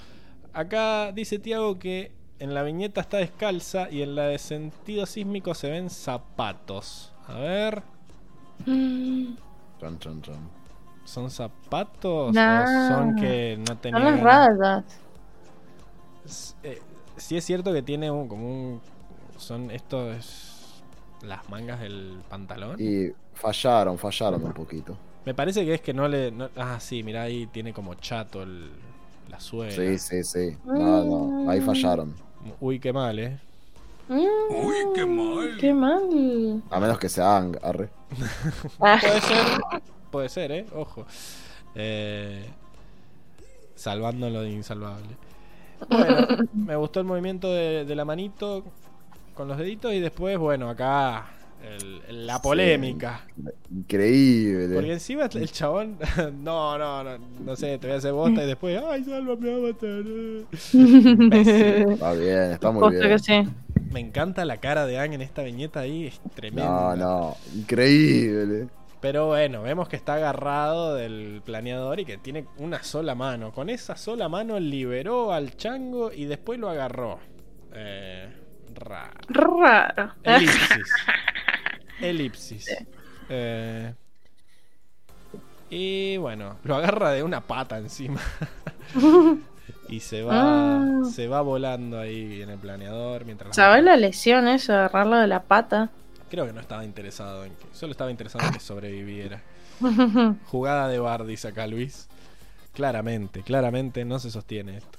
[0.53, 5.55] Acá dice Tiago que en la viñeta está descalza y en la de sentido sísmico
[5.55, 7.12] se ven zapatos.
[7.27, 7.83] A ver,
[8.67, 9.35] Mm.
[11.05, 12.62] ¿son zapatos Nah.
[12.65, 14.05] o son que no Son tenían...
[14.05, 14.85] las rayas.
[16.25, 16.81] S- eh,
[17.23, 18.81] sí es cierto que tiene un, como un...
[19.39, 20.49] Son estos...
[21.23, 22.76] Las mangas del pantalón.
[22.81, 24.97] Y fallaron, fallaron un poquito.
[25.25, 26.33] Me parece que es que no le...
[26.33, 28.70] no- ah, sí, mira ahí tiene como chato el,
[29.31, 29.73] la suela.
[29.73, 30.57] Sí, sí, sí.
[30.65, 32.15] No, no, ahí fallaron.
[32.60, 33.39] Uy, qué mal, ¿eh?
[34.09, 34.17] Mm,
[34.67, 35.57] Uy, qué mal.
[35.60, 36.62] Qué mal.
[36.70, 37.89] A menos que sean arre.
[38.81, 39.62] Ah, Puede ser,
[40.10, 40.67] puede ser, ¿eh?
[40.75, 41.07] Ojo.
[41.76, 42.44] Eh,
[43.76, 45.17] salvando lo de insalvable.
[45.89, 48.65] Bueno, me gustó el movimiento de, de la manito
[49.35, 51.27] con los deditos y después, bueno, acá
[51.62, 53.23] el- la polémica.
[53.70, 54.75] Increíble.
[54.75, 55.97] Porque encima el chabón,
[56.43, 59.51] no, no, no, no sé, te voy a hacer bosta y después, ay, salva, me
[59.51, 60.02] va a matar.
[60.07, 60.44] eh".
[60.73, 61.93] Imbécil.
[61.93, 63.09] Está bien, está muy bien.
[63.09, 63.49] que sí.
[63.91, 66.67] Me encanta la cara de Ang en esta viñeta ahí, es tremenda.
[66.67, 68.69] No, no, increíble.
[69.03, 73.53] Pero bueno, vemos que está agarrado del planeador y que tiene una sola mano.
[73.53, 77.19] Con esa sola mano liberó al chango y después lo agarró.
[77.75, 78.33] Eh,
[78.75, 79.11] raro.
[79.29, 80.15] Raro.
[80.23, 80.95] Elipsis.
[82.01, 82.77] Elipsis.
[83.29, 83.93] Eh,
[85.69, 88.21] y bueno, lo agarra de una pata encima.
[89.89, 91.01] y se va, Ah.
[91.11, 93.57] se va volando ahí en el planeador mientras.
[93.57, 94.73] ¿Sabes la lesión eso?
[94.75, 95.91] Agarrarlo de la pata.
[96.33, 97.67] Creo que no estaba interesado en que.
[97.75, 99.43] Solo estaba interesado en que sobreviviera.
[100.47, 102.09] Jugada de bar, dice acá Luis.
[102.73, 104.99] Claramente, claramente no se sostiene esto.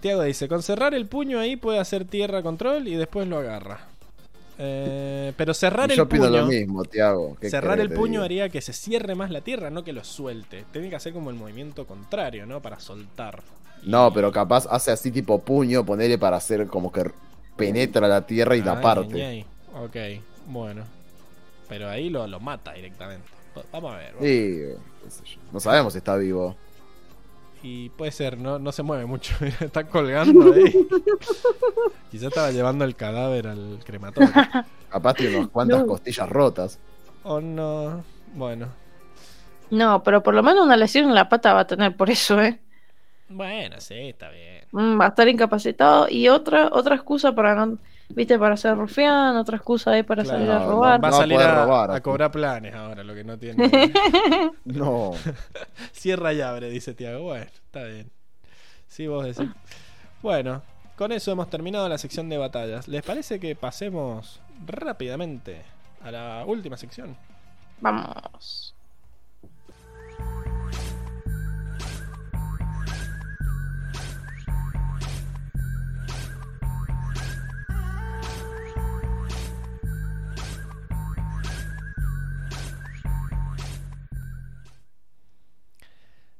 [0.00, 3.80] Tiago dice, con cerrar el puño ahí puede hacer tierra control y después lo agarra.
[4.58, 6.38] Eh, pero cerrar Y el yo pido puño...
[6.42, 7.36] lo mismo, Tiago.
[7.40, 10.66] ¿Qué Cerrar el puño haría que se cierre más la tierra, no que lo suelte.
[10.70, 12.62] Tiene que hacer como el movimiento contrario, ¿no?
[12.62, 13.42] Para soltar.
[13.82, 17.10] No, pero capaz hace así tipo puño, ponele para hacer como que
[17.58, 19.12] penetra la tierra y la Ah, parte.
[19.14, 19.46] ñe, ñe.
[19.74, 19.96] Ok,
[20.46, 20.84] bueno.
[21.68, 23.28] Pero ahí lo, lo mata directamente.
[23.72, 24.12] Vamos a ver.
[24.14, 24.26] vamos.
[24.26, 24.58] Sí,
[25.04, 25.40] qué sé yo.
[25.52, 26.56] no sabemos si está vivo.
[27.62, 29.34] Y puede ser, no, no se mueve mucho.
[29.60, 30.72] Está colgando ahí.
[32.10, 34.30] Quizá estaba llevando el cadáver al crematorio.
[34.90, 35.86] Capaz tiene unas cuantas No.
[35.86, 36.78] costillas rotas.
[37.24, 38.04] O no.
[38.34, 38.68] Bueno.
[39.70, 42.40] No, pero por lo menos una lesión en la pata va a tener por eso,
[42.40, 42.60] ¿eh?
[43.28, 44.64] Bueno, sí, está bien.
[44.72, 47.78] Mm, va a estar incapacitado y otra otra excusa para no,
[48.14, 51.02] viste, para ser rufián, otra excusa ahí para Claro, salir a robar.
[51.02, 53.24] Va a No va a salir poder a, robar, a cobrar planes ahora, lo que
[53.24, 53.68] no tiene.
[54.64, 55.12] No.
[55.92, 57.24] Cierra y abre, dice Tiago.
[57.24, 58.10] Bueno, está bien.
[58.88, 59.52] Sí, vos decís.
[60.22, 60.62] Bueno,
[60.96, 62.88] con eso hemos terminado la sección de batallas.
[62.88, 65.64] ¿Les parece que pasemos rápidamente
[66.02, 67.16] a la última sección?
[67.80, 68.77] Vamos.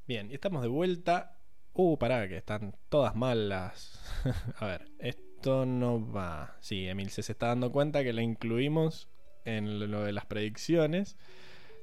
[0.09, 1.37] Bien, y estamos de vuelta.
[1.75, 4.01] Uh, pará, que están todas mal las.
[4.59, 6.57] a ver, esto no va.
[6.61, 9.11] Sí, Emilce se está dando cuenta que la incluimos
[9.45, 11.19] en lo de las predicciones.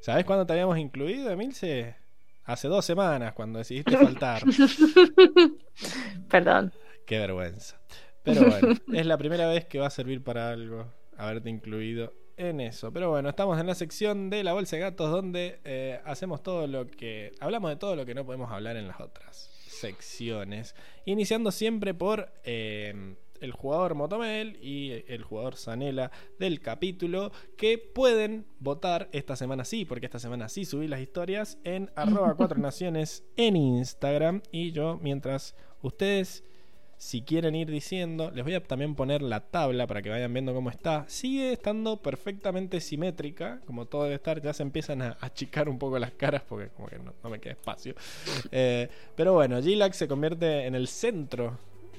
[0.01, 1.97] ¿Sabes cuándo te habíamos incluido, Emilce?
[2.45, 4.41] Hace dos semanas, cuando decidiste faltar.
[6.27, 6.73] Perdón.
[7.05, 7.79] Qué vergüenza.
[8.23, 12.61] Pero bueno, es la primera vez que va a servir para algo haberte incluido en
[12.61, 12.91] eso.
[12.91, 16.67] Pero bueno, estamos en la sección de la bolsa de gatos donde eh, hacemos todo
[16.67, 17.33] lo que...
[17.39, 20.75] Hablamos de todo lo que no podemos hablar en las otras secciones.
[21.05, 28.45] Iniciando siempre por eh, el jugador Motomel y el jugador Zanela del capítulo que pueden
[28.59, 33.23] votar esta semana sí, porque esta semana sí subí las historias en arroba cuatro naciones
[33.38, 36.43] en Instagram y yo mientras ustedes
[36.98, 40.53] si quieren ir diciendo, les voy a también poner la tabla para que vayan viendo
[40.53, 41.06] cómo está.
[41.07, 44.41] Sigue estando perfectamente simétrica, como todo debe estar.
[44.41, 47.53] Ya se empiezan a achicar un poco las caras porque como que no, me queda
[47.53, 47.95] espacio.
[48.51, 51.57] Eh, pero bueno, Gilax se convierte en el centro,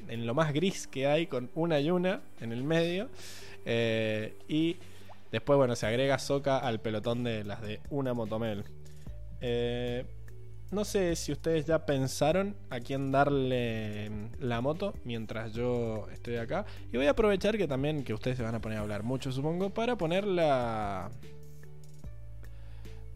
[0.09, 3.09] en lo más gris que hay, con una y una en el medio.
[3.65, 4.77] Eh, y
[5.31, 8.65] después, bueno, se agrega Soca al pelotón de las de una Motomel.
[9.41, 10.05] Eh,
[10.73, 16.67] no sé si ustedes ya pensaron a quién darle la moto mientras yo estoy acá.
[16.93, 19.31] Y voy a aprovechar que también que ustedes se van a poner a hablar mucho,
[19.33, 21.11] supongo, para poner la...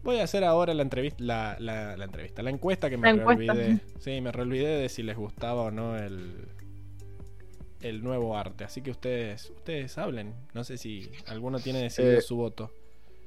[0.03, 3.79] Voy a hacer ahora la entrevista, la, la- la entrevista, la encuesta que me reolvidé.
[3.99, 6.47] Sí, me reolvidé de si les gustaba o no el,
[7.81, 8.63] el nuevo arte.
[8.63, 10.33] Así que ustedes, ustedes hablen.
[10.55, 12.71] No sé si alguno tiene decidido Eh, su voto.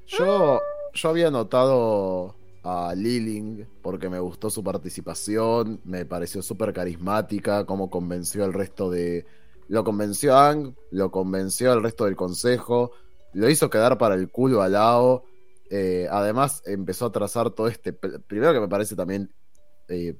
[0.08, 0.60] Yo,
[0.94, 2.34] yo había notado
[2.64, 8.90] a Liling porque me gustó su participación, me pareció súper carismática, cómo convenció al resto
[8.90, 9.26] de...
[9.68, 12.92] Lo convenció a Ang, lo convenció al resto del consejo,
[13.34, 15.24] lo hizo quedar para el culo al lado.
[15.70, 17.92] eh, además empezó a trazar todo este...
[17.92, 19.30] Primero que me parece también
[19.88, 20.16] eh,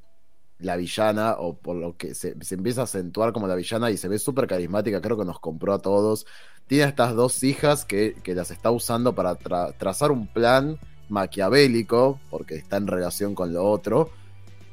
[0.59, 4.09] la villana, o por lo que se, empieza a acentuar como la villana y se
[4.09, 6.27] ve súper carismática, creo que nos compró a todos.
[6.67, 10.79] Tiene estas dos hijas que, que las está usando para tra- trazar un plan
[11.15, 14.11] maquiavélico, porque está en relación con lo otro.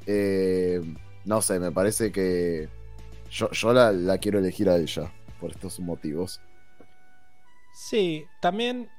[0.05, 0.81] Eh,
[1.25, 2.67] no sé, me parece que
[3.29, 6.41] yo, yo la, la quiero elegir a ella, por estos motivos.
[7.73, 8.89] Sí, también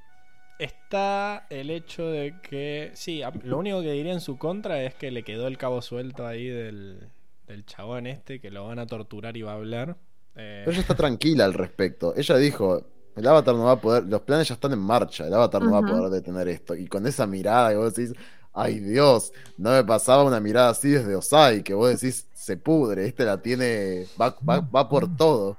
[0.59, 5.11] está el hecho de que, sí, lo único que diría en su contra es que
[5.11, 7.09] le quedó el cabo suelto ahí del,
[7.47, 9.97] del chabón este, que lo van a torturar y va a hablar.
[10.37, 12.15] Eh, Pero ella está tranquila al respecto.
[12.17, 15.35] Ella dijo, el avatar no va a poder, los planes ya están en marcha, el
[15.35, 16.75] avatar no va a poder detener esto.
[16.75, 18.15] Y con esa mirada que vos decís,
[18.53, 23.07] ay Dios, no me pasaba una mirada así desde Osai, que vos decís, se pudre,
[23.07, 25.57] este la tiene, va, va, va por todo.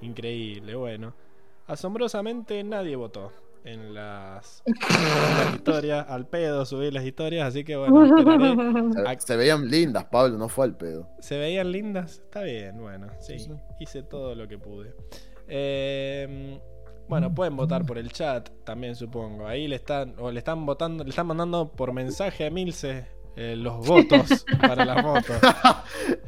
[0.00, 1.14] Increíble, bueno.
[1.66, 3.32] Asombrosamente nadie votó
[3.64, 8.92] en las, en las historias, al pedo subí las historias, así que bueno.
[8.92, 11.08] Se, se veían lindas, Pablo, no fue al pedo.
[11.20, 12.18] ¿Se veían lindas?
[12.24, 13.52] Está bien, bueno, sí, Sí, sí.
[13.78, 14.94] hice todo lo que pude.
[15.48, 16.58] Eh,
[17.08, 19.46] bueno, pueden votar por el chat también, supongo.
[19.46, 23.06] Ahí le están, o le están votando, le están mandando por mensaje a Milce
[23.36, 25.36] eh, los votos para las motos.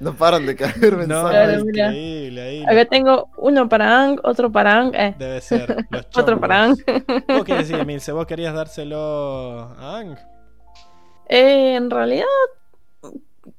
[0.00, 1.30] No paran de caer No, mensajes.
[1.30, 1.86] Claro, mira.
[1.86, 6.38] increíble, ahí Acá tengo uno para Ang, otro para Ang, eh, debe ser los otro
[6.40, 6.76] para Ang.
[7.28, 8.12] ¿Vos qué decís, Milce?
[8.12, 10.16] ¿Vos querías dárselo a Ang?
[11.28, 12.26] Eh, en realidad,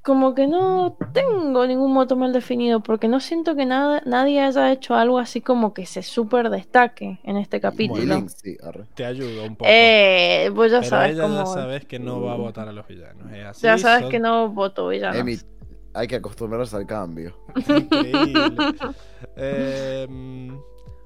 [0.06, 4.72] como que no tengo ningún moto mal definido, porque no siento que nada, nadie haya
[4.72, 8.04] hecho algo así como que se súper destaque en este capítulo.
[8.16, 8.86] Link, sí, arre.
[8.94, 9.70] Te ayudo un poco.
[9.70, 11.36] Eh, vos ya Pero sabes ella cómo.
[11.38, 13.32] ya sabes que no va a votar a los villanos.
[13.34, 15.18] es así, ya sabes son- que no voto villanos.
[15.20, 15.38] Emi,
[15.96, 17.36] hay que acostumbrarse al cambio.
[17.56, 18.56] Increíble.
[19.38, 20.08] Eh,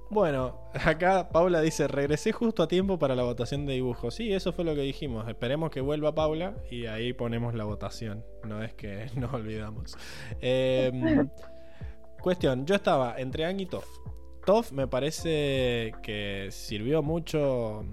[0.09, 4.15] bueno, acá Paula dice, regresé justo a tiempo para la votación de dibujos.
[4.15, 5.27] Sí, eso fue lo que dijimos.
[5.27, 8.25] Esperemos que vuelva Paula y ahí ponemos la votación.
[8.43, 9.97] No es que nos olvidamos.
[10.41, 10.91] Eh,
[12.21, 13.87] cuestión, yo estaba entre Ang y Toff.
[14.45, 17.85] Toff me parece que sirvió mucho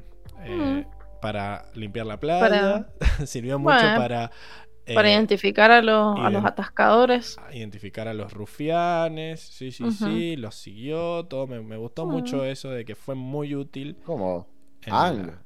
[0.45, 0.87] eh,
[1.21, 2.87] para limpiar la playa,
[3.27, 4.31] sirvió mucho Bueno, para,
[4.87, 7.37] eh, Para identificar a los, a los atascadores.
[7.39, 12.11] a identificar a los rufianes, sí, sí, sí, los siguió, todo, me, me gustó Mm.
[12.11, 13.97] mucho eso de que fue muy útil.
[14.05, 14.47] ¿Cómo?
[14.87, 15.27] Ang.
[15.27, 15.43] la-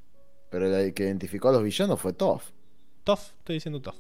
[0.50, 2.44] Pero el que identificó a los villanos fue Toph.
[3.04, 3.96] Toff, estoy diciendo Toff.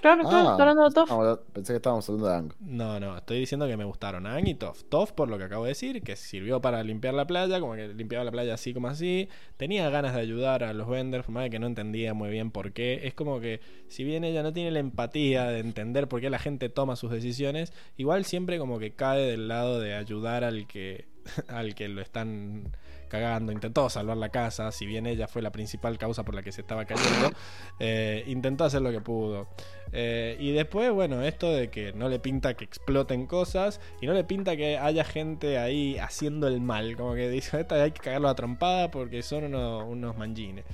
[0.00, 0.52] Claro, Ah.
[0.52, 1.10] hablando de Toff.
[1.52, 2.52] Pensé que estábamos hablando de Ang.
[2.60, 4.84] No, no, estoy diciendo que me gustaron Ang y Toff.
[4.84, 7.88] Toff, por lo que acabo de decir, que sirvió para limpiar la playa, como que
[7.88, 9.28] limpiaba la playa así como así.
[9.56, 12.50] Tenía ganas de ayudar a los vendors, por más de que no entendía muy bien
[12.50, 13.06] por qué.
[13.06, 16.38] Es como que, si bien ella no tiene la empatía de entender por qué la
[16.38, 21.06] gente toma sus decisiones, igual siempre como que cae del lado de ayudar al que,
[21.48, 22.72] al que lo están
[23.06, 23.52] cagando.
[23.52, 26.60] Intentó salvar la casa, si bien ella fue la principal causa por la que se
[26.60, 27.30] estaba cayendo.
[27.78, 29.48] eh, intentó hacer lo que pudo.
[29.92, 34.12] Eh, y después, bueno, esto de que no le pinta que exploten cosas y no
[34.12, 36.96] le pinta que haya gente ahí haciendo el mal.
[36.96, 40.64] Como que dice, esta hay que cagarlo a trompada porque son unos, unos manjines.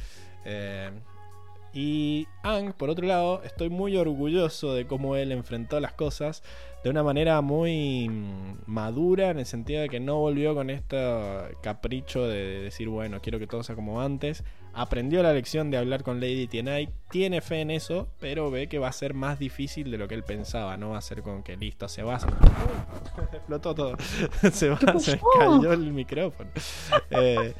[0.44, 0.90] Eh,
[1.74, 6.42] y Ang, por otro lado, estoy muy orgulloso de cómo él enfrentó las cosas
[6.82, 10.96] de una manera muy mm, madura, en el sentido de que no volvió con este
[11.62, 14.42] capricho de decir, bueno, quiero que todo sea como antes.
[14.74, 18.78] Aprendió la lección de hablar con Lady Tienai, tiene fe en eso, pero ve que
[18.78, 20.76] va a ser más difícil de lo que él pensaba.
[20.76, 22.16] No va a ser con que listo, se va.
[22.16, 23.96] Uy, explotó todo.
[24.52, 26.50] se va, se cayó el micrófono.
[27.14, 27.54] Eh,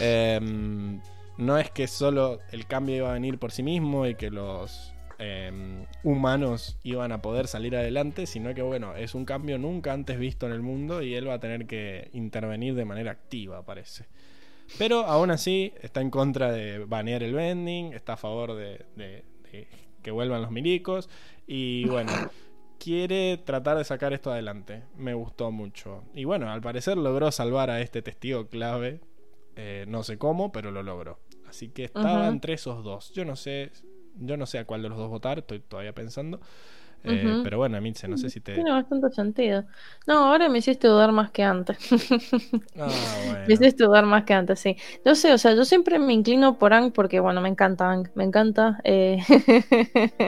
[0.00, 1.00] em,
[1.38, 4.92] no es que solo el cambio iba a venir por sí mismo y que los
[5.18, 10.18] em, humanos iban a poder salir adelante, sino que bueno, es un cambio nunca antes
[10.18, 14.06] visto en el mundo y él va a tener que intervenir de manera activa, parece.
[14.76, 19.24] Pero aún así está en contra de banear el vending, está a favor de, de-
[19.50, 19.66] de
[20.02, 21.08] que vuelvan los milicos
[21.46, 22.12] y bueno,
[22.78, 24.82] quiere tratar de sacar esto adelante.
[24.96, 26.04] Me gustó mucho.
[26.14, 29.00] Y bueno, al parecer logró salvar a este testigo clave.
[29.56, 31.18] Eh, no sé cómo, pero lo logró.
[31.48, 32.28] Así que estaba Ujú.
[32.28, 33.12] entre esos dos.
[33.14, 33.72] Yo no sé,
[34.16, 36.40] yo no sé a cuál de los dos votar, estoy todavía pensando.
[37.04, 37.42] Eh, Ujú.
[37.42, 38.54] Pero bueno, Mitze, no sé si te.
[38.54, 39.64] Tiene bastante sentido.
[40.06, 41.78] No, ahora me hiciste dudar más que antes.
[42.78, 43.54] Ah, Me bueno.
[43.54, 44.76] hiciste dudar más que antes, sí.
[45.04, 48.10] Yo sé, o sea, yo siempre me inclino por Ang porque, bueno, me encanta Ang,
[48.14, 48.80] me encanta.
[48.84, 49.18] eh.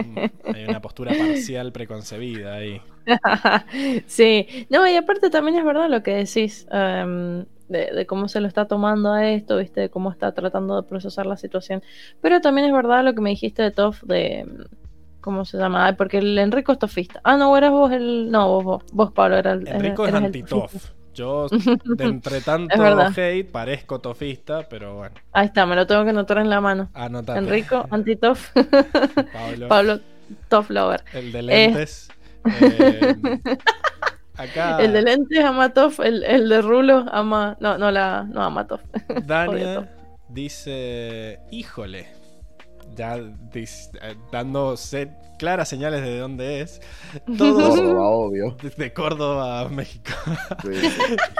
[0.00, 2.82] Mm, Hay una postura parcial preconcebida ahí.
[4.06, 8.40] sí, no, y aparte también es verdad lo que decís em, de, de cómo se
[8.40, 11.82] lo está tomando a esto, viste, de cómo está tratando de procesar la situación.
[12.20, 14.40] Pero también es verdad lo que me dijiste de Toff, de.
[14.40, 14.64] em,
[15.20, 15.86] ¿Cómo se llama?
[15.86, 17.20] Ay, porque el Enrico es tofista.
[17.24, 18.30] Ah, no, eras vos el.
[18.30, 19.66] No, vos, vos, vos Pablo, era el.
[19.68, 20.90] Enrico es eras el anti-tof.
[21.12, 21.48] Yo,
[21.84, 26.10] de entre tanto Es hate, parezco tofista, pero bueno, Ahí está, me lo tengo que
[26.10, 26.88] anotar en la mano.
[26.94, 27.38] anotate.
[27.38, 28.50] Enrico, anti-Toff.
[29.32, 30.00] Pablo, Pablo,
[30.48, 31.02] Toff Lover.
[31.12, 32.08] el de lentes.
[32.44, 33.16] Eh,
[34.42, 37.56] acá, El de lentes ama a Toff, el, el de rulo ama.
[37.60, 38.24] No, no la.
[38.24, 38.80] No ama a Toff.
[39.26, 39.88] Dania
[40.28, 42.06] dice, híjole,
[42.96, 46.80] ya dis- eh, dando se- claras señales de dónde es.
[47.38, 48.56] Todos Córdoba, obvio.
[48.76, 50.12] de Córdoba a México.
[50.62, 50.70] Sí.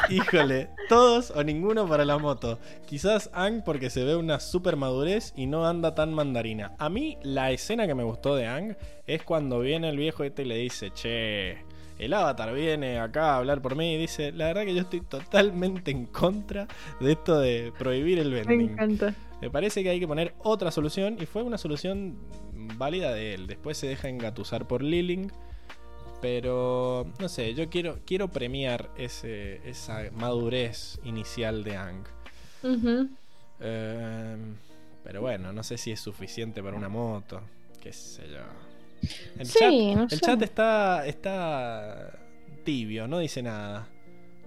[0.14, 2.58] Híjole, todos o ninguno para la moto.
[2.86, 6.72] Quizás Ang porque se ve una super madurez y no anda tan mandarina.
[6.78, 10.42] A mí la escena que me gustó de Ang es cuando viene el viejo este
[10.42, 11.58] y le dice, che,
[12.04, 15.00] el avatar viene acá a hablar por mí y dice, la verdad que yo estoy
[15.02, 16.66] totalmente en contra
[17.00, 18.70] de esto de prohibir el Me vending.
[18.72, 19.14] encanta.
[19.40, 22.16] Me parece que hay que poner otra solución y fue una solución
[22.76, 23.46] válida de él.
[23.46, 25.30] Después se deja engatusar por Liling.
[26.20, 32.04] Pero no sé, yo quiero, quiero premiar ese, esa madurez inicial de Ang.
[33.60, 34.36] Eh,
[35.02, 37.40] pero bueno, no sé si es suficiente para una moto.
[37.82, 38.69] Qué sé yo.
[39.38, 40.18] El, Sí, chat, no el sé.
[40.20, 42.18] chat está, está
[42.64, 43.88] tibio, no dice nada.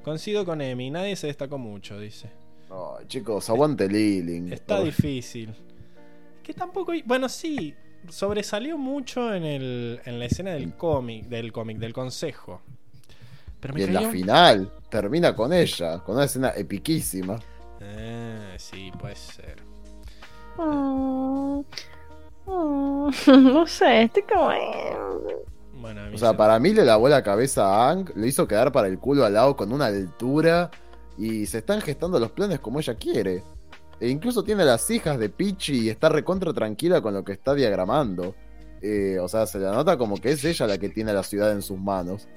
[0.03, 2.29] Coincido con Emi, nadie se destacó mucho, dice.
[2.69, 4.51] Ay, chicos, aguante Liling.
[4.51, 5.53] Está Ay, difícil.
[6.43, 6.91] Que tampoco.
[7.05, 7.73] Bueno, sí.
[8.09, 12.61] Sobresalió mucho en, el, en la escena del cómic, del cómic, del consejo.
[13.61, 17.39] Pero me Y en la final termina con ella, con una escena epiquísima.
[17.79, 19.63] Eh, sí, puede ser.
[20.57, 21.61] Mm,
[22.45, 23.09] mm,
[23.53, 24.51] no sé, estoy como.
[24.51, 24.95] eh,
[25.71, 28.71] Bueno, O sea, se- para mí le lavó la cabeza a Ang, le hizo quedar
[28.71, 30.71] para el culo al lado con una altura
[31.17, 33.43] y se están gestando los planes como ella quiere.
[33.99, 37.53] E incluso tiene las hijas de Pichi y está recontra tranquila con lo que está
[37.55, 38.35] diagramando.
[38.81, 41.51] Eh, o sea, se la nota como que es ella la que tiene la ciudad
[41.53, 42.27] en sus manos.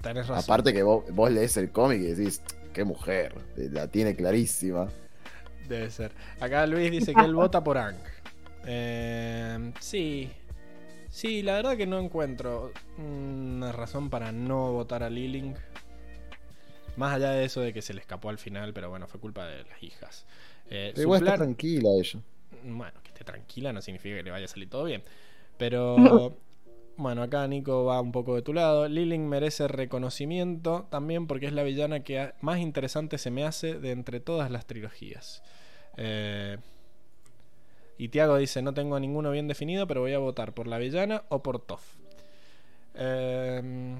[0.00, 0.44] tenés razón.
[0.44, 2.42] Aparte que vos, vos lees el cómic y decís,
[2.72, 4.88] qué mujer, la tiene clarísima.
[5.68, 6.12] Debe ser.
[6.40, 7.96] Acá Luis dice que él vota por Ang.
[8.66, 10.30] Eh, sí.
[11.08, 15.54] Sí, la verdad que no encuentro una razón para no votar a Liling.
[16.96, 19.46] Más allá de eso de que se le escapó al final, pero bueno, fue culpa
[19.46, 20.26] de las hijas.
[20.70, 22.20] Eh, igual está tranquila ella.
[22.64, 25.02] Bueno, que esté tranquila no significa que le vaya a salir todo bien.
[25.56, 25.96] Pero
[26.96, 28.88] bueno, acá Nico va un poco de tu lado.
[28.88, 33.92] Lilin merece reconocimiento también porque es la villana que más interesante se me hace de
[33.92, 35.42] entre todas las trilogías.
[35.96, 36.58] Eh,
[37.98, 41.24] y Tiago dice, no tengo ninguno bien definido, pero voy a votar por la villana
[41.28, 41.82] o por Toff.
[42.94, 43.96] Eh,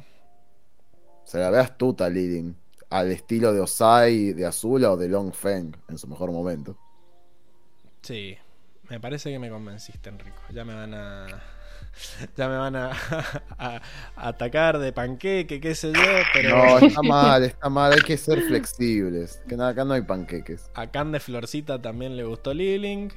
[1.24, 2.56] Se la ve astuta Lilin.
[2.88, 6.78] Al estilo de Osai, de Azula o de Long Feng en su mejor momento.
[8.02, 8.36] sí,
[8.88, 10.40] me parece que me convenciste, Enrico.
[10.52, 11.26] Ya me van a...
[12.36, 12.90] Ya me van a,
[13.58, 13.80] a-
[14.16, 16.50] a atacar de panqueque, qué sé yo, pero...
[16.50, 17.92] No, está mal, está mal.
[17.92, 19.42] Hay que ser flexibles.
[19.48, 20.70] Que nada, acá no hay panqueques.
[20.74, 23.12] A Can de Florcita también le gustó Liling.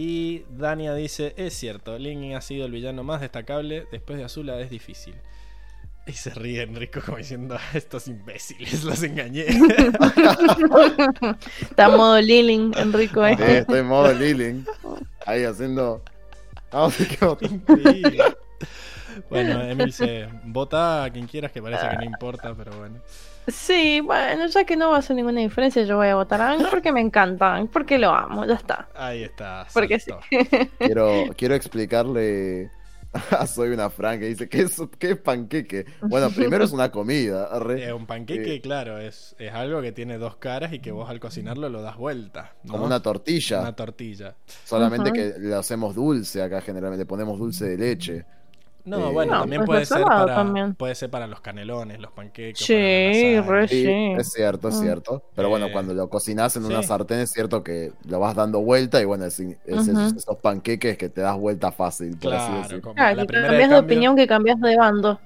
[0.00, 4.60] Y Dania dice, es cierto, Liling ha sido el villano más destacable, después de Azula
[4.60, 5.16] es difícil.
[6.06, 9.46] Y se ríe Enrico como diciendo, "A estos imbéciles, los engañé.
[11.60, 13.26] Está en modo Lilin, Enrico.
[13.26, 13.34] ¿eh?
[13.36, 14.64] Sí, estoy en modo Lilin.
[15.26, 16.00] Ahí haciendo.
[16.70, 16.94] Vamos.
[19.28, 23.00] Bueno, Emil se vota a quien quieras, que parece que no importa, pero bueno.
[23.48, 26.52] Sí, bueno, ya que no va a hacer ninguna diferencia, yo voy a votar a
[26.52, 28.90] Ang porque me encanta Ang, porque lo amo, ya está.
[28.94, 29.66] Ahí está.
[29.72, 30.20] Porque saltó.
[30.82, 32.70] Quiero, quiero explicarle
[33.30, 35.86] a Soy una Fran que dice: ¿qué es, ¿Qué es panqueque?
[36.02, 37.48] Bueno, primero es una comida.
[37.76, 38.60] Eh, un panqueque, Eh.
[38.60, 41.96] claro, es, es algo que tiene dos caras y que vos al cocinarlo lo das
[41.96, 42.54] vuelta.
[42.64, 42.72] ¿no?
[42.72, 43.60] Como una tortilla.
[43.60, 44.36] Una tortilla.
[44.64, 47.06] Solamente que lo hacemos dulce acá generalmente.
[47.06, 48.26] Ponemos dulce de leche.
[48.88, 50.74] No, Eh, bueno, No, también pues puede ser para también.
[50.74, 52.58] puede ser para los canelones, los panqueques.
[52.66, 53.64] Sí, re-
[54.20, 54.80] es cierto, es Mm.
[54.80, 55.22] cierto.
[55.34, 58.60] Pero bueno, Eh, cuando lo cocinas en una sartén es cierto que lo vas dando
[58.60, 62.62] vuelta y bueno, es, es esos, panqueques que te das vuelta fácil, por así Claro,
[62.62, 62.80] decir.
[62.80, 65.20] como Claro, la que primera cambias de cambio, opinión que cambias de bando.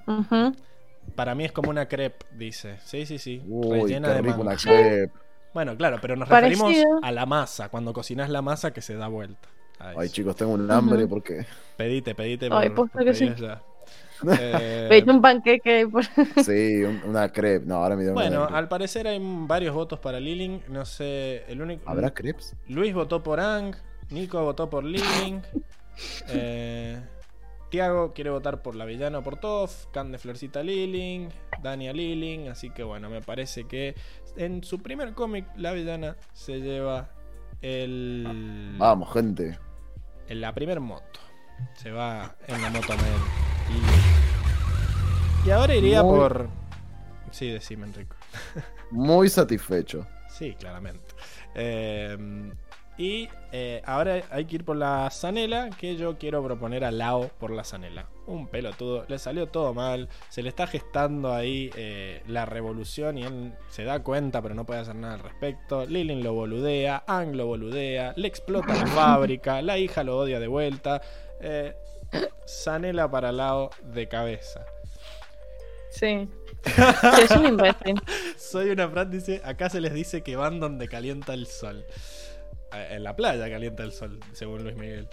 [1.15, 2.79] Para mí es como una crepe, dice.
[2.83, 3.41] Sí, sí, sí.
[3.47, 4.41] Uy, rellena qué de rico mango.
[4.43, 5.11] una crepe.
[5.53, 6.67] Bueno, claro, pero nos Parecido.
[6.67, 9.49] referimos a la masa, cuando cocinas la masa que se da vuelta.
[9.97, 11.09] Ay, chicos, tengo un hambre Ujú.
[11.15, 11.45] porque.
[11.77, 12.49] Pedite, pedite.
[12.51, 13.31] Ay, por- que sí.
[14.39, 15.85] Eh, Pedite un panqueque.
[15.91, 16.05] por-
[16.45, 17.65] Sí, un- una crepe.
[17.65, 20.61] No, ahora me dio bueno, al parecer hay varios votos para Liling.
[20.69, 21.89] No sé, el único.
[21.89, 22.55] ¿Habrá crepes?
[22.69, 23.75] Luis votó por Ang,
[24.11, 25.41] Nico votó por Liling,
[26.29, 27.01] eh,
[27.69, 31.27] Tiago quiere votar por la villana o por Toff, Can de Florcita Liling,
[31.61, 33.95] Dania Liling, así que bueno, me parece que
[34.37, 37.09] en su primer cómic la villana se lleva
[37.61, 39.57] el Vamos, gente.
[40.27, 41.19] En la primer moto.
[41.75, 42.93] Se va en la moto.
[45.45, 46.49] Y, y ahora iría Muy- por
[47.31, 48.15] Sí, decime Enrico.
[48.91, 50.05] Muy satisfecho.
[50.29, 51.13] Sí, claramente.
[51.55, 52.51] Eh,
[52.97, 57.29] y eh, ahora hay que ir por la Zanela, que yo quiero proponer a Lao
[57.39, 58.07] por la Zanela.
[58.27, 63.23] Un pelotudo, le salió todo mal, se le está gestando ahí eh, la revolución y
[63.23, 65.85] él se da cuenta, pero no puede hacer nada al respecto.
[65.85, 70.47] Lilin lo boludea, Ang lo boludea, le explota la fábrica, la hija lo odia de
[70.47, 71.01] vuelta.
[71.41, 71.75] Eh,
[72.47, 74.65] Zanela para Lao de cabeza.
[75.93, 76.27] Sí.
[77.21, 78.01] Es un imbécil.
[78.37, 81.85] Soy una Fran, dice, acá se les dice que van donde calienta el sol.
[82.73, 85.07] En la playa calienta el sol, según Luis Miguel.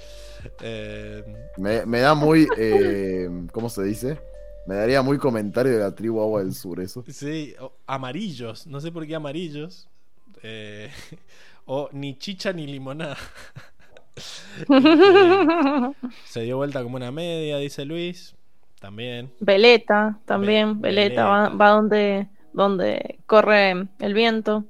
[0.62, 1.22] Eh,
[1.58, 2.48] Me, me da muy.
[2.56, 4.18] eh, ¿Cómo se dice?
[4.66, 7.04] Me daría muy comentario de la tribu Agua del Sur, eso.
[7.08, 9.88] sí, o- amarillos, no sé por qué amarillos.
[10.42, 10.90] Eh,
[11.66, 13.16] o ni chicha ni limonada.
[16.24, 18.34] Se dio vuelta como una media, dice Luis.
[18.80, 19.30] También.
[19.40, 20.80] Veleta, también.
[20.80, 21.56] Ve- Veleta va, Veleta.
[21.56, 24.64] va donde, donde corre el viento.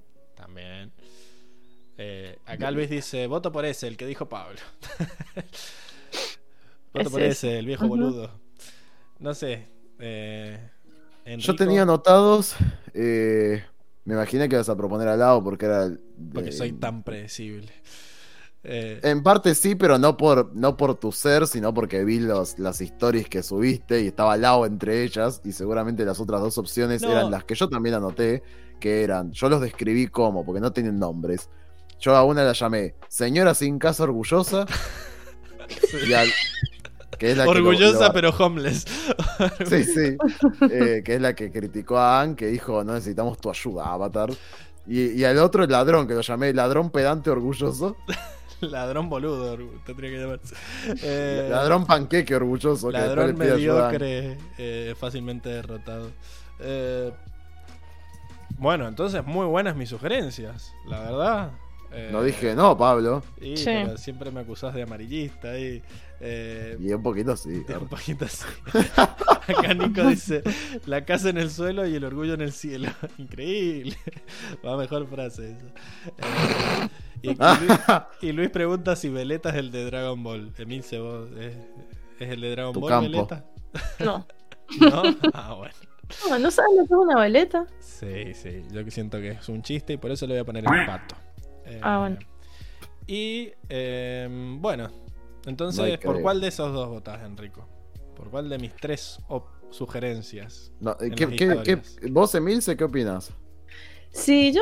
[2.02, 4.58] Eh, acá Luis dice, voto por ese, el que dijo Pablo.
[6.94, 7.30] voto Es por ese.
[7.48, 8.30] ese, el viejo boludo.
[9.18, 9.66] No sé.
[9.98, 10.58] eh,
[11.38, 12.54] Yo tenía anotados.
[12.94, 13.62] eh,
[14.06, 15.84] me imaginé que ibas a proponer al lado porque era.
[15.84, 16.00] el-
[16.32, 17.70] Porque soy tan predecible.
[18.62, 22.58] Eh, En parte sí, pero no por, no por tu ser, sino porque vi los,
[22.58, 25.40] las stories que subiste y estaba al lado entre ellas.
[25.44, 27.10] Y seguramente las otras dos opciones No.
[27.12, 28.42] eran las que yo también anoté,
[28.80, 29.32] que eran.
[29.32, 31.48] Yo los describí como, porque no tienen nombres.
[32.00, 34.66] Yo a una la llamé Señora sin casa orgullosa.
[36.08, 36.28] y al-
[37.18, 38.84] que es la que lo- orgullosa lo- pero homeless.
[39.68, 40.16] Sí, sí.
[40.70, 44.30] Eh, que es la que criticó a Anne, que dijo, no necesitamos tu ayuda, Avatar.
[44.86, 47.96] Y, y al otro, el ladrón, que lo llamé ladrón pedante orgulloso.
[48.60, 49.56] Ladrón boludo,
[49.86, 50.54] tendría que llamarse.
[51.02, 52.90] Eh, ladrón panqueque orgulloso.
[52.90, 53.38] que después ladrón Aang.
[53.38, 56.10] mediocre, eh, fácilmente derrotado.
[56.58, 57.10] Eh,
[58.58, 61.50] bueno, entonces muy buenas mis sugerencias, la verdad.
[61.92, 63.22] Eh, No dije no, Pablo.
[63.40, 63.64] y, Sí.
[63.66, 65.82] pero siempre me acusás de amarillista y,
[66.20, 67.64] eh, Y un poquito sí.
[67.80, 68.44] un poquito así.
[68.96, 70.42] Acá Nico dice,
[70.86, 72.88] la casa en el suelo y el orgullo en el cielo.
[73.18, 73.96] Increíble.
[74.64, 75.66] Va mejor frase esa.
[76.18, 76.88] Eh,
[77.22, 77.78] Y, y Luis,
[78.22, 80.52] y Luis pregunta si Veleta es el de Dragon Ball.
[80.58, 81.54] Emil se vos es,
[82.20, 83.10] es el de Dragon Tu Ball, campo.
[83.10, 83.44] Veleta.
[83.98, 84.26] No.
[84.80, 85.02] ¿No?
[85.34, 85.74] Ah, bueno.
[86.28, 87.66] No, ¿no sabes lo que es una veleta?
[87.80, 88.62] Sí, sí.
[88.72, 90.86] Yo que siento que es un chiste y por eso le voy a poner el
[90.86, 91.14] pato.
[91.70, 92.18] Eh, Ah, bueno.
[93.06, 97.66] Y eh, bueno, No entonces, ¿por cuál de esos dos votas, Enrico?
[98.16, 99.18] ¿Por cuál de mis tres
[99.70, 100.72] sugerencias?
[100.80, 103.30] No, En ¿qué- qué- qué- vos, Emilce, qué opinas?
[104.12, 104.60] Sí, yo.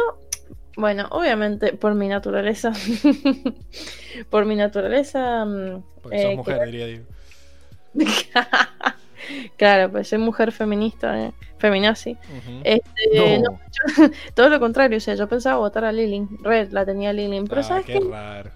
[0.76, 2.72] Bueno, obviamente, por mi naturaleza.
[4.30, 5.44] por mi naturaleza.
[5.44, 7.04] mm, Porque sos eh, mujer, que- diría Diego.
[9.56, 12.12] claro, pues soy mujer feminista, eh, feminazi.
[12.12, 12.60] Ujú.
[12.64, 13.50] Este, No.
[13.52, 13.60] no,
[13.98, 16.28] yo- todo lo contrario, o sea, yo pensaba votar a Lilin.
[16.42, 18.00] Red la tenía Lilin, pero Ah, ¿sabes qué qué?
[18.10, 18.50] raro.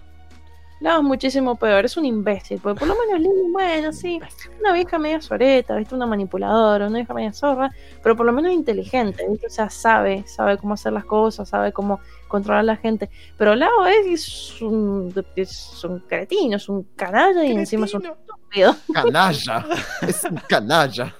[0.81, 4.19] No, es muchísimo peor, es un imbécil, porque por lo menos Lilin, bueno, sí,
[4.59, 5.95] una vieja media soreta, ¿viste?
[5.95, 9.47] Una manipuladora, una vieja media zorra, pero por lo menos inteligente, ¿viste?
[9.47, 13.09] O sea, sabe, sabe cómo hacer las cosas, sabe cómo controlar a la gente.
[13.37, 18.75] Pero Lao es un, es un cretino, es un canalla y encima es un estúpido.
[18.93, 19.65] Canalla.
[20.01, 21.15] es un canalla.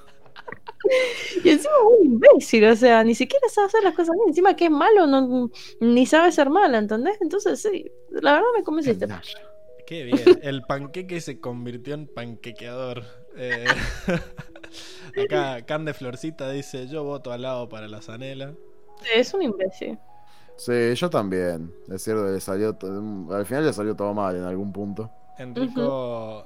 [1.43, 4.29] Y encima un imbécil, o sea, ni siquiera sabe hacer las cosas bien.
[4.29, 7.17] Encima que es malo, no, ni sabe ser mala, ¿entendés?
[7.21, 9.07] Entonces, sí, la verdad me convenciste.
[9.85, 10.39] Qué bien.
[10.41, 13.03] El panqueque se convirtió en panquequeador.
[13.35, 13.65] Eh,
[15.25, 18.53] acá Can de Florcita dice: Yo voto al lado para la zanela.
[19.13, 19.97] Es un imbécil.
[20.55, 21.73] Sí, yo también.
[21.89, 22.77] Es cierto, le salió
[23.31, 25.09] al final le salió todo mal en algún punto.
[25.37, 26.45] Enrico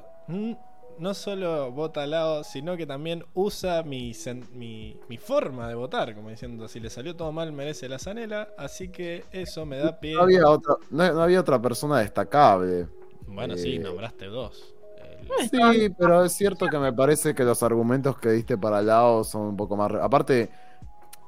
[0.99, 4.13] no solo vota al lado, sino que también usa mi,
[4.53, 8.49] mi, mi forma de votar, como diciendo, si le salió todo mal merece la zanela,
[8.57, 10.15] así que eso me da pie.
[10.15, 12.87] No había otra, no, no había otra persona destacable.
[13.27, 14.73] Bueno, sí, Eh, nombraste dos.
[14.97, 19.23] El- Sí, pero es cierto que me parece que los argumentos que diste para Lao
[19.23, 19.91] son un poco más.
[19.91, 20.49] re- Aparte,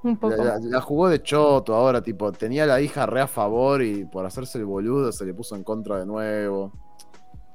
[0.03, 0.35] Un poco.
[0.35, 4.06] la, la- la jugó de choto ahora, tipo, tenía la hija re a favor y
[4.06, 6.72] por hacerse el boludo se le puso en contra de nuevo.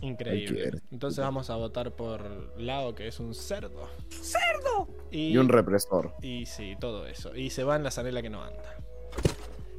[0.00, 0.72] Increíble.
[0.90, 3.88] Entonces vamos a votar por Lao, que es un cerdo.
[4.10, 4.88] ¡Cerdo!
[5.10, 6.14] Y, Y un represor.
[6.20, 7.34] y sí, todo eso.
[7.34, 8.76] Y se va en la zanela que no anda.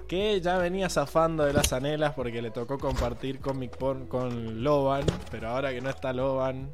[0.08, 5.06] Que ya venía zafando de las zanelas porque le tocó compartir Comic Porn con Loban.
[5.32, 6.72] Pero ahora que no está Loban,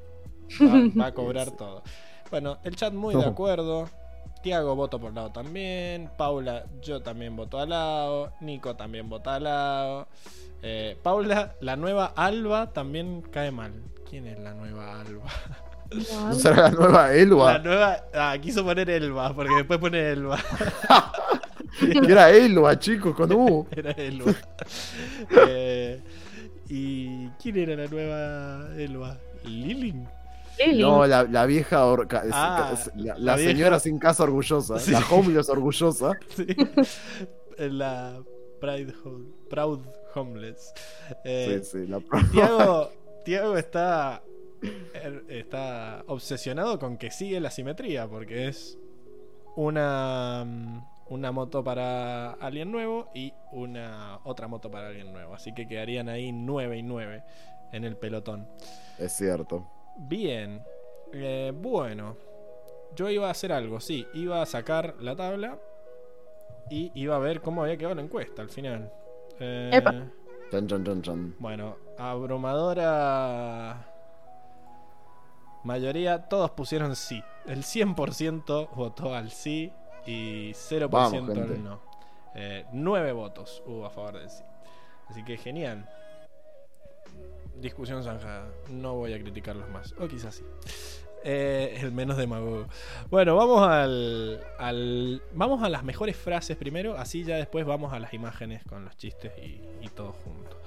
[0.62, 1.82] va, va a cobrar todo.
[2.30, 3.90] Bueno, el chat muy de acuerdo.
[4.42, 6.10] Tiago voto por lado también.
[6.18, 8.34] Paula, yo también voto al lado.
[8.42, 10.08] Nico también vota al lado.
[10.64, 13.74] Eh, Paula, la nueva Alba también cae mal.
[14.10, 15.26] ¿Quién es la nueva Alba?
[15.92, 17.54] ¿No será la nueva Elba?
[17.54, 18.06] La nueva.
[18.14, 20.40] Ah, quiso poner Elba, porque después pone Elba.
[22.08, 23.68] Era Elba, chicos, con U.
[23.76, 24.34] Era Elba.
[25.48, 26.02] Eh,
[26.70, 29.18] ¿Y quién era la nueva Elba?
[29.44, 30.08] ¿Lilin?
[30.80, 31.86] No, la, la vieja.
[31.86, 34.80] orca- Ah, la, la la vieja- señora sin casa orgullosa.
[34.80, 34.92] Sí.
[34.92, 36.12] La homeless orgullosa.
[36.36, 36.46] Sí.
[37.58, 38.22] la
[38.60, 39.80] Pride Home- Proud
[40.16, 40.74] Homeless.
[41.24, 42.00] Eh, Sí, sí, la
[42.32, 42.90] Tiago,
[43.26, 44.22] Tiago está,
[44.94, 48.78] er- está obsesionado con que sigue la simetría, porque es
[49.56, 55.34] una, mm, una moto para alguien nuevo y una otra moto para alguien nuevo.
[55.36, 57.24] Así que quedarían ahí 9 y 9
[57.74, 58.48] en el pelotón.
[58.98, 59.68] Es cierto.
[60.08, 60.64] Bien,
[61.14, 62.18] eh, bueno,
[62.96, 65.60] yo iba a hacer algo, sí, iba a sacar la tabla
[66.70, 68.92] y iba a ver cómo había quedado la encuesta al final.
[69.40, 69.94] Eh, Epa.
[71.40, 73.86] Bueno, abrumadora
[75.64, 77.24] mayoría, todos pusieron sí.
[77.46, 79.72] El 100% votó al sí
[80.06, 81.80] y 0% Vamos, al no.
[82.34, 84.44] Eh, 9 votos hubo a favor del sí.
[85.10, 85.88] Así que genial.
[87.62, 88.48] Discusión zanjada.
[88.70, 89.94] No voy a criticarlos más.
[90.00, 90.44] O quizás sí.
[91.24, 92.66] Eh, el menos demagogo.
[93.12, 96.98] Bueno, vamos al, al- Vamos a las mejores frases primero.
[96.98, 100.60] Así ya después vamos a las imágenes con los chistes y, y todo junto.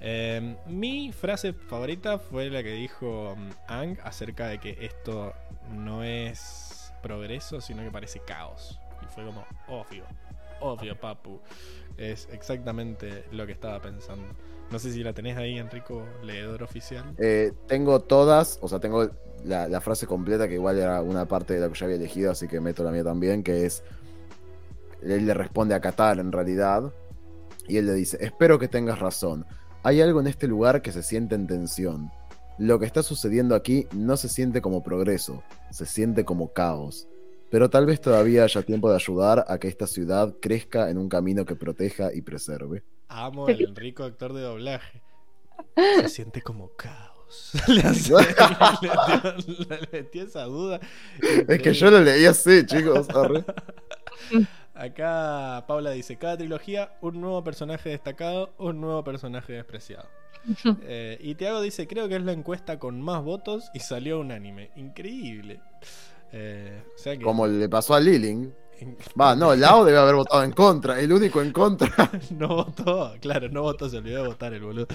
[0.00, 5.32] Eh, mi frase favorita fue la que dijo um, Ang acerca de que esto
[5.72, 8.78] no es progreso, sino que parece caos.
[9.02, 10.04] Y fue como, obvio,
[10.60, 11.40] obvio, papu.
[11.96, 14.28] Es exactamente lo que estaba pensando.
[14.70, 17.14] No sé si la tenés ahí, Enrico, leedor oficial.
[17.18, 19.08] Eh, tengo todas, o sea, tengo
[19.44, 22.32] la, la frase completa, que igual era una parte de la que yo había elegido,
[22.32, 23.82] así que meto la mía también, que es.
[25.02, 26.92] Él le responde a Qatar en realidad.
[27.68, 29.46] Y él le dice: Espero que tengas razón.
[29.82, 32.10] Hay algo en este lugar que se siente en tensión.
[32.58, 37.06] Lo que está sucediendo aquí no se siente como progreso, se siente como caos.
[37.50, 41.08] Pero tal vez todavía haya tiempo de ayudar a que esta ciudad crezca en un
[41.08, 42.82] camino que proteja y preserve.
[43.08, 45.02] Amo al Enrico actor de doblaje.
[45.76, 47.52] Se siente como caos.
[47.68, 48.12] Le, hace-
[48.82, 50.80] le metió- le metió esa duda.
[51.48, 53.08] Es que yo lo leí así, chicos.
[53.10, 53.44] arre.
[54.74, 60.06] Acá Paula dice, cada trilogía, un nuevo personaje destacado, un nuevo personaje despreciado.
[60.82, 64.70] Eh, y Tiago dice, creo que es la encuesta con más votos y salió unánime.
[64.76, 65.60] Increíble.
[66.32, 67.24] Eh, o sea que...
[67.24, 68.52] Como le pasó a Liling.
[69.18, 71.00] Va, no, Lao debe haber votado en contra.
[71.00, 71.90] El único en contra.
[72.30, 74.86] no votó, claro, no votó, se olvidó de votar el boludo.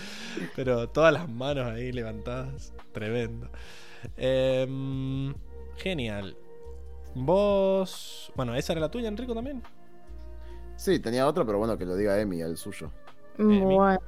[0.55, 3.49] Pero todas las manos ahí levantadas, tremendo.
[4.17, 5.33] Em,
[5.77, 6.35] genial.
[7.15, 8.31] Vos.
[8.35, 9.61] Bueno, esa era la tuya, Enrico, también.
[10.75, 12.91] Sí, tenía otro, pero bueno, que lo diga Emi, el suyo.
[13.37, 13.99] Bueno.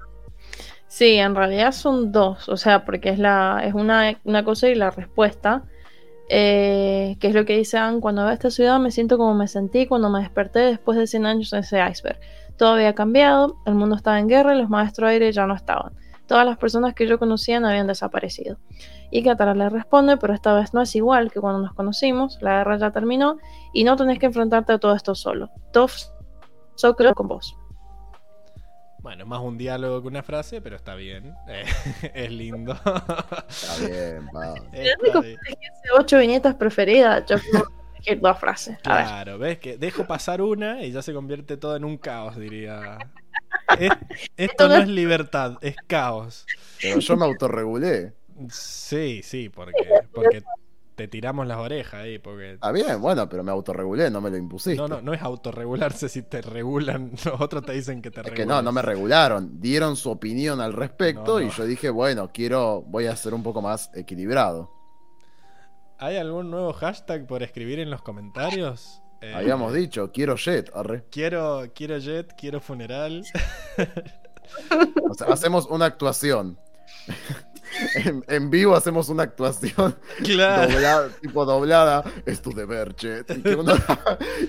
[0.88, 4.76] Sí, en realidad son dos, o sea, porque es la es una, una cosa y
[4.76, 5.64] la respuesta.
[6.30, 9.88] Eh, es lo que dice Anne, cuando veo esta ciudad me siento como me sentí
[9.88, 12.20] cuando me desperté después de 100 años en ese iceberg.
[12.58, 15.94] Todo había cambiado, el mundo estaba en guerra y los maestros aire ya no estaban.
[16.28, 18.58] Todas las personas que yo conocía habían desaparecido.
[19.12, 22.60] Y Katara le responde, pero esta vez no es igual que cuando nos conocimos, la
[22.60, 23.38] guerra ya terminó
[23.74, 25.50] y no tenés que enfrentarte a todo esto solo.
[25.72, 25.92] Tough,
[26.76, 27.58] so creo con vos.
[29.04, 31.36] Bueno, más un diálogo que una frase, pero está bien.
[31.48, 31.66] Eh,
[32.16, 32.72] es lindo.
[32.74, 34.54] Está bien, va.
[34.72, 35.38] Hace
[35.98, 37.66] ocho viñetas preferidas, yo puedo
[37.96, 38.78] elegir dos frases.
[38.86, 39.06] A ver.
[39.06, 42.98] Claro, ves que dejo pasar una y ya se convierte todo en un caos, diría.
[43.78, 43.92] Es-
[44.38, 46.46] esto no es libertad, es caos.
[46.82, 48.14] Pero yo me autorregulé.
[48.50, 49.74] Sí, sí, porque,
[50.14, 50.44] porque
[50.96, 54.38] te tiramos las orejas ahí, porque Está bien, bueno, pero me autorregulé, no me lo
[54.38, 54.78] impusiste.
[54.82, 58.26] no, no, no es autorregularse si te regulan, los otros te dicen que te Es
[58.28, 58.48] regulan.
[58.48, 59.60] que no, no me regularon.
[59.60, 61.48] Dieron su opinión al respecto No, no.
[61.48, 64.72] y yo dije, bueno, quiero, voy a ser un poco más equilibrado.
[66.00, 69.02] ¿Hay algún nuevo hashtag por escribir en los comentarios?
[69.22, 71.06] Eh, Habíamos dicho, quiero jet, arre.
[71.10, 73.24] Quiero, quiero jet, quiero funeral.
[75.10, 76.60] O sea, hacemos una actuación.
[77.96, 80.72] en, en vivo hacemos una actuación Claro.
[80.72, 82.04] doblada, tipo doblada.
[82.26, 83.30] Es tu deber, jet.
[83.38, 83.74] Y que uno,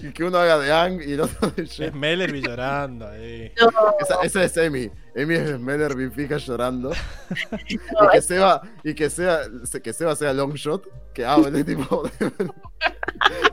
[0.02, 1.88] y que uno haga de Ang y el otro de jet.
[1.88, 3.52] Es Mellerby llorando ahí.
[4.00, 4.90] Esa, esa es Emi.
[5.14, 6.90] Emi es Meller fija llorando.
[7.68, 7.78] y
[8.12, 9.40] que Seba, y que sea,
[9.82, 12.02] que Seba sea long shot, que hable tipo.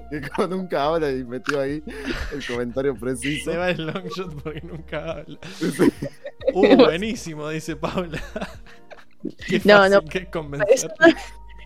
[0.10, 1.84] que como nunca habla y metió ahí
[2.32, 3.52] el comentario preciso.
[3.52, 5.38] Se va el long shot porque nunca habla.
[5.60, 5.92] Sí.
[6.54, 8.22] Uh, buenísimo, dice Paula.
[9.48, 10.02] Qué No, no.
[10.02, 10.88] que es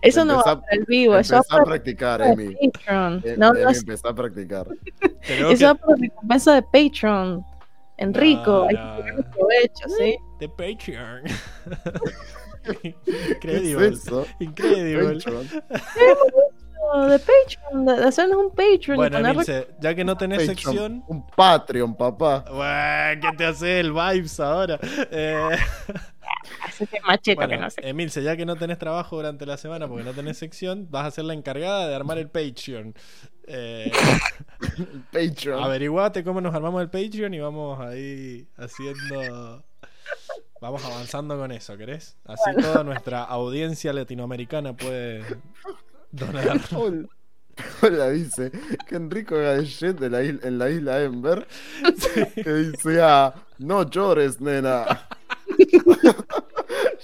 [0.02, 2.54] Eso, no va para el vivo, eso va Empezá a practicar, Emi.
[2.72, 3.22] Patreon.
[3.24, 4.66] Eh, No, a practicar.
[5.22, 7.44] Eso va para recompensa de Patreon.
[7.98, 10.16] Enrico, No, hay que sacar provecho, ¿sí?
[10.38, 11.22] De Patreon.
[12.82, 12.94] ¿Qué
[13.30, 13.88] Increíble.
[13.88, 14.26] es eso?
[14.38, 15.18] Increíble.
[17.08, 18.96] De Patreon, de, hacernos un Patreon.
[18.96, 20.56] Bueno, poner Emilce, ya que no tenés Patreon.
[20.56, 21.04] sección.
[21.08, 22.44] Un Patreon, papá.
[22.50, 24.78] Buah, ¿Qué te hace el vibes ahora?
[25.10, 25.56] Eh,
[26.68, 27.80] ese machito que no sé.
[27.88, 31.10] Emilce, ya que no tenés trabajo durante la semana porque no tenés sección, vas a
[31.10, 32.94] ser la encargada de armar el Patreon.
[33.46, 33.90] Eh,
[35.12, 35.62] Patreon.
[35.62, 39.64] averiguate cómo nos armamos el Patreon y vamos ahí haciendo.
[40.60, 42.16] Vamos avanzando con eso, ¿querés?
[42.24, 45.22] Así toda nuestra audiencia latinoamericana puede
[46.10, 46.60] donar.
[47.82, 48.10] Hola.
[48.10, 48.50] Dice
[48.88, 51.46] que Enrico haga de la isla- en la isla Ember.
[52.34, 55.08] Que dice, ah, no llores, nena.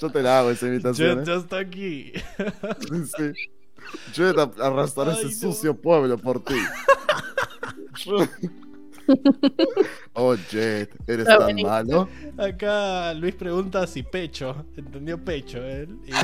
[0.03, 1.25] Yo te la hago esa Jet imitación.
[1.25, 2.13] ya está aquí.
[2.15, 2.23] ¿eh?
[3.17, 3.33] Sí.
[4.15, 4.33] Yo
[5.13, 5.53] Ay, ese no.
[5.53, 6.55] sucio pueblo por ti.
[8.05, 8.19] Yo-
[10.15, 12.09] Oh, Jet, eres Está tan malo.
[12.39, 14.65] Acá Luis pregunta si pecho.
[14.77, 15.99] ¿Entendió pecho él?
[16.07, 16.11] Y...
[16.13, 16.21] Pa-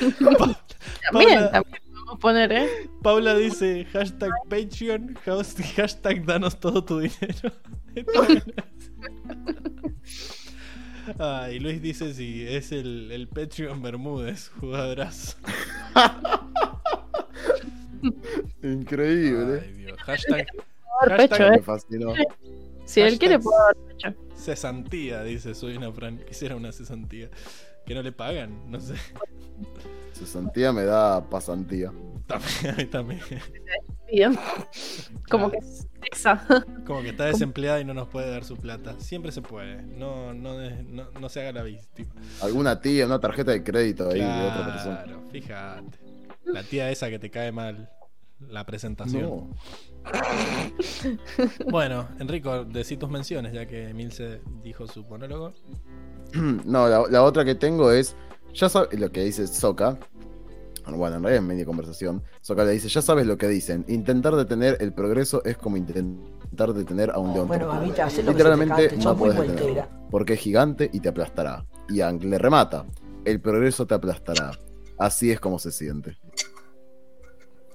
[1.10, 2.68] También, Paula- también podemos poner, ¿eh?
[3.02, 7.52] Paula dice hashtag Patreon, has- hashtag danos todo tu dinero.
[11.18, 15.36] Ah, y Luis dice si es el, el Patreon Bermúdez, jugadorazo.
[18.62, 19.62] Increíble.
[19.64, 19.98] Ay, Dios.
[20.00, 20.46] Hashtag,
[21.06, 21.62] Me ¿eh?
[21.62, 22.12] fascinó.
[22.84, 24.14] Si él quiere, puedo dar pecho.
[24.34, 26.18] cesantía, dice soy una Fran.
[26.26, 27.28] Quisiera una cesantía.
[27.86, 28.94] Que no le pagan, no sé.
[30.12, 31.92] Cesantía me da pasantía.
[32.28, 33.20] También, a mí también.
[34.10, 34.38] Bien.
[35.30, 36.46] Como que es exa.
[36.86, 38.94] Como que está desempleada y no nos puede dar su plata.
[39.00, 39.82] Siempre se puede.
[39.82, 40.54] No, no,
[40.88, 42.10] no, no se haga la víctima.
[42.42, 45.02] Alguna tía, una tarjeta de crédito ahí de otra persona.
[45.04, 45.98] Claro, fíjate.
[46.44, 47.90] La tía esa que te cae mal
[48.40, 49.22] la presentación.
[49.22, 49.50] No.
[51.70, 55.52] Bueno, Enrico, decí tus menciones, ya que Milce dijo su monólogo.
[56.64, 58.14] No, la, la otra que tengo es.
[58.54, 59.98] Ya sabes lo que dice Soka.
[60.96, 62.22] Bueno, en realidad es media conversación.
[62.40, 63.84] Soka le dice: Ya sabes lo que dicen.
[63.88, 67.48] Intentar detener el progreso es como intentar detener a un león.
[67.48, 69.88] Bueno, mamita, hacé lo que se te Literalmente cante, no puedes detenerlo.
[70.10, 71.66] Porque es gigante y te aplastará.
[71.88, 72.86] Y Ang le remata:
[73.24, 74.52] El progreso te aplastará.
[74.98, 76.16] Así es como se siente.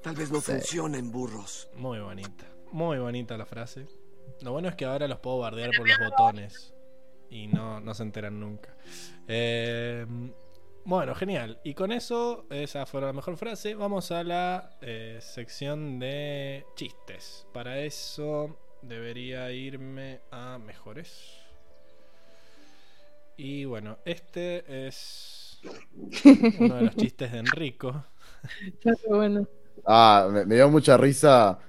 [0.02, 0.52] Tal vez no Sí.
[0.52, 1.70] funcionen burros.
[1.78, 2.46] Muy bonita.
[2.72, 3.86] Muy bonita la frase.
[4.42, 6.74] Lo bueno es que ahora los puedo bardear por los botones.
[7.30, 8.76] Y no, no se enteran nunca.
[9.28, 10.06] Eh,
[10.86, 11.60] bueno, genial.
[11.64, 13.76] Y con eso, esa fue la mejor frase.
[13.76, 17.48] Vamos a la eh, sección de chistes.
[17.54, 21.40] Para eso debería irme a mejores.
[23.38, 25.66] Y bueno, este es
[26.58, 28.06] uno de los chistes de Enrico.
[28.84, 29.48] Ya, qué bueno.
[29.86, 31.60] Ah, me, me dio mucha risa.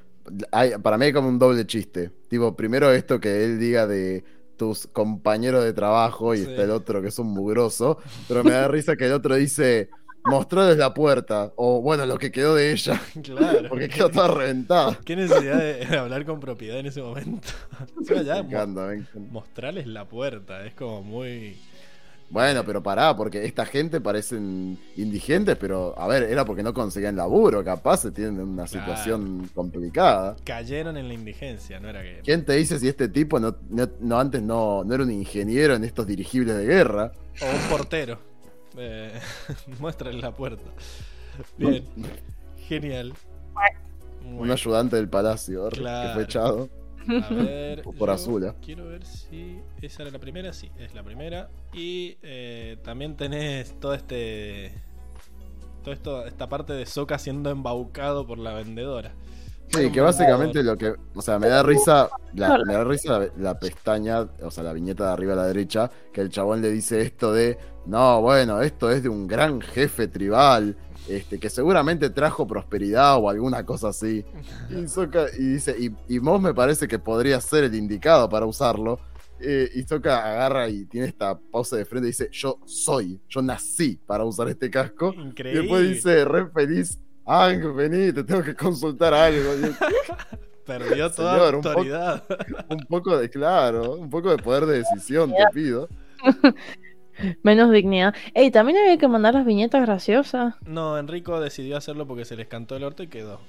[0.53, 2.11] Hay- para mí hay como un doble chiste.
[2.29, 4.25] Tipo, primero esto que él diga de
[4.57, 6.51] tus compañeros de trabajo y Sí.
[6.51, 7.99] está el otro que es un mugroso.
[8.29, 9.89] Pero me da risa que el otro dice,
[10.25, 11.53] mostró desde la puerta.
[11.57, 13.01] O bueno, lo que quedó de ella.
[13.23, 13.69] Claro.
[13.69, 14.99] Porque quedó toda reventada.
[15.05, 17.49] Qué necesidad de, hablar con propiedad en ese momento.
[17.99, 19.33] Encima ya, Me mo- encanta, me encanta.
[19.33, 20.65] mostrarles la puerta.
[20.67, 21.57] Es como muy.
[22.35, 27.15] Bueno, pero pará, porque esta gente parecen indigentes, pero a ver, era porque no conseguían
[27.15, 28.67] laburo, capaz se tienen una Claro.
[28.67, 30.35] situación complicada.
[30.45, 32.23] Cayeron en la indigencia, no era que.
[32.25, 35.77] ¿Quién te dice si este tipo no, no, no antes no, no era un ingeniero
[35.77, 37.13] en estos dirigibles de guerra?
[37.41, 38.19] O un portero.
[38.79, 39.13] Eh,
[39.79, 40.69] muéstrale la puerta.
[41.57, 41.85] Bien.
[42.69, 43.15] Genial.
[44.25, 46.69] Un Bueno, ayudante del palacio, que fue echado.
[47.09, 47.83] A ver.
[47.99, 48.55] Por yo Azula.
[48.61, 49.61] Quiero ver si.
[49.81, 50.53] ¿Esa era la primera?
[50.53, 51.51] Sí, es la primera.
[51.73, 54.73] Y eh, también tenés todo este.
[55.83, 59.15] Todo esto, esta parte de Soca siendo embaucado por la vendedora.
[59.69, 63.29] Sí, que básicamente lo que, o sea, me da risa, la, me da risa la,
[63.37, 66.71] la pestaña, o sea, la viñeta de arriba a la derecha, que el chabón le
[66.71, 70.77] dice esto de, no, bueno, esto es de un gran jefe tribal,
[71.09, 74.25] este, que seguramente trajo prosperidad o alguna cosa así.
[74.71, 78.99] Y, y dice, y, y Moss me parece que podría ser el indicado para usarlo.
[79.41, 83.43] Eh, y Sokka agarra y tiene esta pausa de frente y dice, yo soy, yo
[83.43, 85.13] nací para usar este casco.
[85.17, 85.61] Y Increíble.
[85.63, 89.51] después dice, re feliz, Ángel, vení, te tengo que consultar algo.
[90.65, 92.25] Perdió toda Señor, un poco- autoridad.
[92.71, 95.89] Un poco de, claro, un poco de poder de decisión, te pido.
[97.43, 98.15] Menos dignidad.
[98.35, 100.55] Ey, también había que mandar las viñetas graciosas.
[100.67, 103.41] No, Enrico decidió hacerlo porque se les cantó el orto y quedó.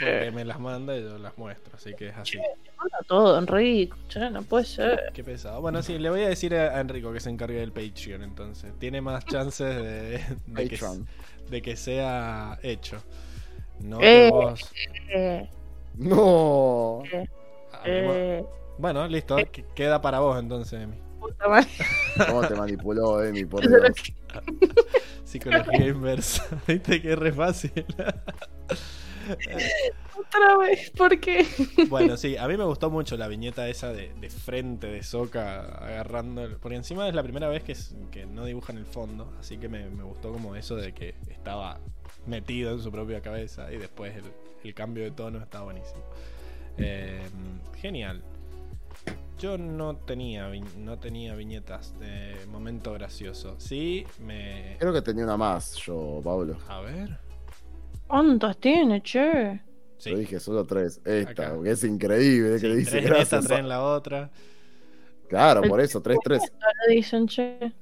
[0.00, 2.38] Porque me las manda y yo las muestro, así que es así.
[2.76, 3.96] Manda todo, Enrico.
[4.08, 5.10] Che, no puede ser.
[5.12, 5.60] Qué pesado.
[5.60, 8.72] Bueno, sí, le voy a decir a Enrico que se encargue del Patreon, entonces.
[8.78, 11.06] Tiene más chances de, de, que, Patreon.
[11.50, 13.02] de que sea hecho.
[13.80, 14.28] No Eh.
[14.30, 14.60] vos.
[15.08, 15.48] Eh,
[15.96, 17.02] No.
[17.84, 18.44] eh,
[18.78, 19.34] Bueno, listo.
[19.50, 20.96] que- Queda para vos entonces, Emi.
[21.28, 21.68] Puta madre.
[22.28, 23.44] ¿Cómo te manipuló, Emi?
[23.44, 23.92] Por Dios.
[25.24, 26.44] Psicología inversa.
[26.66, 27.72] Viste que es re fácil.
[30.18, 31.46] Otra vez, ¿por qué?
[31.88, 35.60] Bueno, sí, a mí me gustó mucho la viñeta esa de, de frente de Soca
[35.60, 36.44] agarrando.
[36.44, 39.32] el- Porque encima es la primera vez que, es- que no dibujan el fondo.
[39.38, 41.78] Así que me, me gustó como eso de que estaba
[42.26, 43.72] metido en su propia cabeza.
[43.72, 44.24] Y después el,
[44.64, 46.02] el cambio de tono está buenísimo.
[46.78, 47.20] Eh,
[47.76, 48.22] genial.
[49.38, 53.54] Yo no tenía, vi- no tenía viñetas de momento gracioso.
[53.58, 54.76] Sí, me.
[54.78, 56.56] Creo que tenía una más yo, Pablo.
[56.68, 57.18] A ver.
[58.06, 59.60] ¿Cuántas tiene, che?
[59.98, 60.10] Sí.
[60.10, 61.00] Yo dije solo tres.
[61.04, 61.54] Esta, Acá.
[61.54, 64.30] porque es increíble que Sí, le dice tres en esta, tres en la otra.
[65.28, 66.42] Claro, por eso, tres, tres.
[66.88, 67.72] Dicen, che.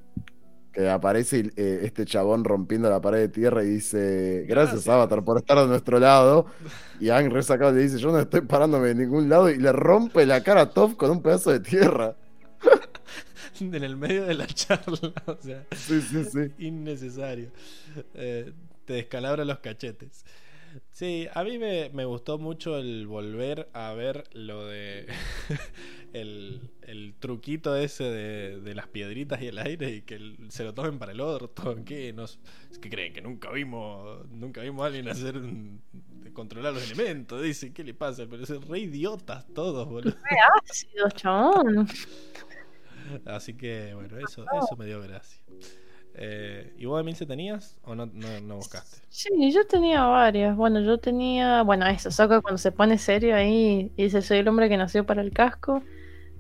[0.77, 4.89] Que aparece eh, este chabón rompiendo la pared de tierra y dice, gracias, Gracias.
[4.89, 6.47] Avatar por estar de nuestro lado.
[7.01, 10.27] Y Ang resacado le dice, yo no estoy parándome de ningún lado y le rompe
[10.27, 12.15] la cara a Toph con un pedazo de tierra.
[13.61, 15.15] En el medio de la charla.
[15.25, 15.65] O sea.
[15.75, 16.53] Sí, sí, sí.
[16.59, 17.51] innecesario.
[18.13, 18.53] Eh,
[18.85, 20.27] te descalabra los cachetes.
[20.91, 25.07] Sí, a mí me, me gustó mucho el volver a ver lo de
[26.13, 30.65] el, el truquito ese de, de las piedritas y el aire y que el- se
[30.65, 31.77] lo tomen para el orto.
[31.85, 32.39] ¿Qué, Nos,
[32.81, 33.13] ¿qué creen?
[33.13, 35.81] Que nunca vimos nunca vimos a alguien hacer un-
[36.33, 37.43] controlar los elementos.
[37.43, 38.27] Dice, ¿qué le pasa?
[38.29, 40.17] Pero son re idiotas todos, boludo.
[40.69, 41.87] Ácido, chabón.
[43.25, 45.41] Así que, bueno, eso, eso me dio gracia.
[46.17, 48.99] Eh, ¿Y vos, Emilce, tenías o no, no, no buscaste?
[49.09, 50.57] Sí, yo tenía varias.
[50.57, 51.63] Bueno, yo tenía.
[51.63, 55.07] Bueno, eso, Sokka cuando se pone serio ahí y dice: Soy el hombre que nació
[55.07, 55.83] para el casco.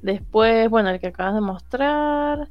[0.02, 2.48] Después, bueno, el que acabas de mostrar.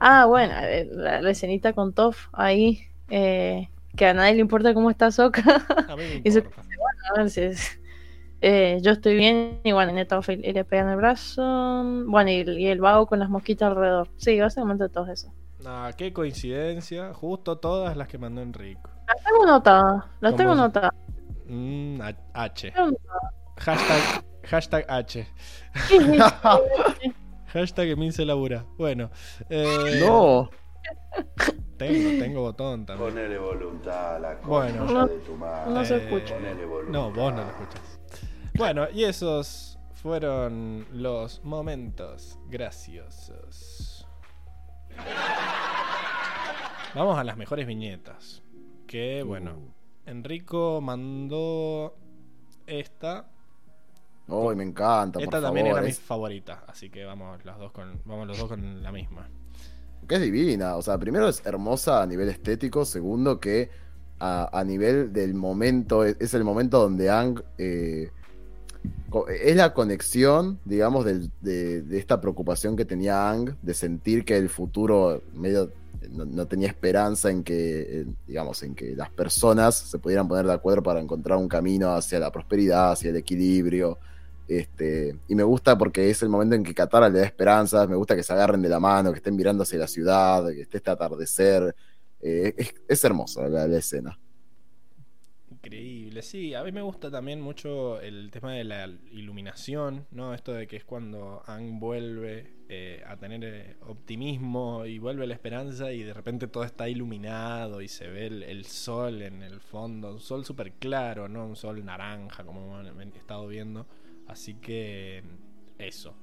[0.00, 2.80] Ah, bueno, eh, la, la escenita con Toph ahí.
[3.10, 5.42] eh, que a nadie le importa cómo está Sokka.
[5.86, 6.64] A mí me Y se- importa.
[7.16, 7.80] A ver si es-
[8.42, 11.42] eh, yo estoy bien y bueno, y le pega en el brazo.
[12.08, 14.10] Bueno, y, y el vago con las mosquitas alrededor.
[14.18, 15.32] Sí, básicamente todo eso.
[15.66, 17.12] Ah, qué coincidencia.
[17.14, 18.90] Justo todas las que mandó Enrico.
[19.06, 20.04] Las tengo anotadas.
[20.20, 20.58] Las ¿Cómo tengo es?
[20.58, 20.90] anotadas.
[21.46, 22.00] Mm,
[22.34, 22.72] H-
[23.56, 25.28] Hashtag, hashtag H.
[27.52, 28.64] Hashtag Emilce labura.
[28.78, 29.10] Bueno.
[29.48, 30.50] eh, No,
[31.78, 33.10] Tengo, tengo botón también.
[33.10, 34.86] Ponele voluntad a la Bueno.
[34.86, 35.70] concha de tu madre.
[35.72, 36.34] No se escucha.
[36.34, 36.92] Ponele voluntad.
[36.92, 38.00] No, vos no lo escuchás.
[38.56, 44.06] Bueno, y esos fueron los momentos graciosos.
[46.94, 48.42] Vamos a las mejores viñetas.
[48.86, 49.56] Que bueno,
[50.06, 51.96] Enrico mandó
[52.66, 53.26] esta.
[54.28, 55.18] Uy, me encanta.
[55.20, 58.38] Esta por también favor, era mi favorita, así que vamos los dos con vamos los
[58.38, 59.28] dos con la misma.
[60.08, 60.76] que es divina.
[60.76, 62.84] O sea, primero es hermosa a nivel estético.
[62.84, 63.70] Segundo, que
[64.20, 67.42] a, a nivel del momento, es, es el momento donde Ang.
[67.58, 68.10] eh,
[69.40, 74.36] es la conexión, digamos, del- de, de esta preocupación que tenía Ang de sentir que
[74.36, 75.70] el futuro medio
[76.10, 80.52] no, no tenía esperanza en que, digamos, en que las personas se pudieran poner de
[80.52, 83.98] acuerdo para encontrar un camino hacia la prosperidad, hacia el equilibrio.
[84.46, 87.96] Este, y me gusta porque es el momento en que Katara le da esperanzas, me
[87.96, 90.78] gusta que se agarren de la mano, que estén mirando hacia la ciudad, que esté
[90.78, 91.74] este atardecer.
[92.20, 94.18] Eh, es, es hermosa la, la escena.
[95.66, 100.34] Increíble, sí, a mí me gusta también mucho el tema de la iluminación, ¿no?
[100.34, 105.34] Esto de que es cuando Ang vuelve eh, a tener eh, optimismo y vuelve la
[105.34, 110.12] esperanza y de repente todo está iluminado y se ve el, sol en el fondo,
[110.12, 111.46] un sol súper claro, ¿no?
[111.46, 113.86] Un sol naranja como hemos estado viendo,
[114.26, 115.22] así que
[115.78, 116.14] eso.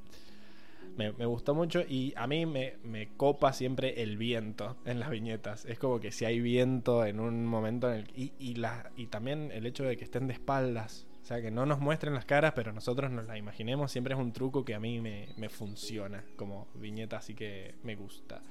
[0.98, 5.10] Me, me gustó mucho y a mí me, me copa siempre el viento en las
[5.10, 5.66] viñetas.
[5.66, 9.08] Es como que si hay viento en un momento en el, y, y, la, y
[9.08, 11.08] también el hecho de que estén de espaldas.
[11.22, 13.92] O sea, que no nos muestren las caras, pero nosotros nos la imaginemos.
[13.92, 17.96] Siempre es un truco que a mí me, me funciona como viñeta, así que me
[17.96, 18.42] gusta.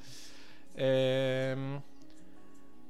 [0.77, 1.81] Eh,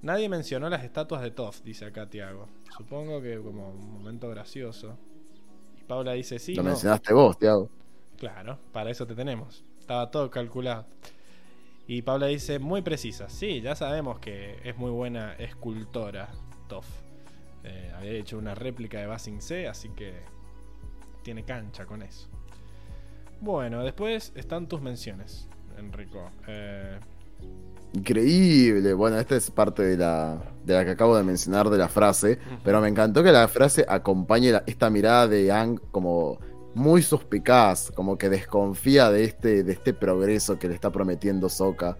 [0.02, 2.48] nadie mencionó las estatuas de Toff, dice acá Tiago.
[2.76, 4.96] Supongo que como un momento gracioso.
[5.80, 6.54] Y Paula dice sí.
[6.54, 6.68] Lo no.
[6.70, 7.70] mencionaste vos, Tiago.
[8.20, 9.64] Claro, para eso te tenemos.
[9.80, 10.86] Estaba todo calculado.
[11.88, 13.28] Y Paula dice, muy precisa.
[13.28, 16.28] Sí, ya sabemos que es muy buena escultora,
[16.68, 16.86] Toff.
[17.64, 20.12] Eh, había hecho una réplica de Basing C, así que
[21.24, 22.28] tiene cancha con eso.
[23.40, 26.30] Bueno, después están tus menciones, Enrico.
[26.46, 27.00] Eh,
[27.92, 28.94] Increíble.
[28.94, 32.38] Bueno, esta es parte de la, de la que acabo de mencionar de la frase.
[32.62, 36.38] Pero me encantó que la frase acompañe la- esta mirada de Ang como
[36.74, 41.96] muy suspicaz, como que desconfía de este, de este progreso que le está prometiendo Sokka.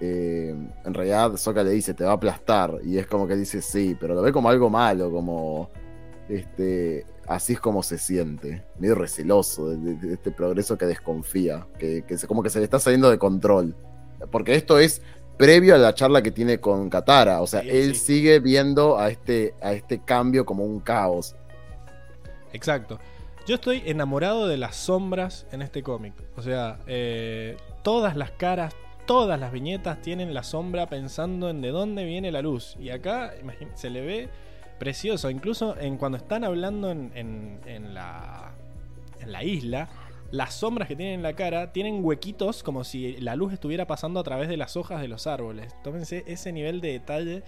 [0.00, 0.54] Eh,
[0.84, 2.78] en realidad, Sokka le dice, te va a aplastar.
[2.84, 5.70] Y es como que dice, sí, pero lo ve como algo malo, como.
[6.28, 11.68] Este, así es como se siente, medio receloso de, de- de este progreso que desconfía,
[11.78, 13.76] que, que se- como que se le está saliendo de control.
[14.32, 15.02] Porque esto es
[15.36, 18.06] previo a la charla que tiene con Katara, o sea, Sí, él sí.
[18.06, 21.36] sigue viendo a este, a este cambio como un caos.
[22.52, 22.98] Exacto.
[23.46, 26.14] Yo estoy enamorado de las sombras en este cómic.
[26.36, 28.74] O sea, eh, todas las caras,
[29.06, 32.76] todas las viñetas tienen la sombra pensando en de dónde viene la luz.
[32.80, 33.34] Y acá
[33.74, 34.28] se le ve
[34.80, 35.30] precioso.
[35.30, 38.52] Incluso en cuando están hablando en, la,
[39.44, 39.90] isla,
[40.32, 44.18] las sombras que tienen en la cara tienen huequitos como si la luz estuviera pasando
[44.18, 45.72] a través de las hojas de los árboles.
[45.84, 47.44] Tómense ese nivel de detalle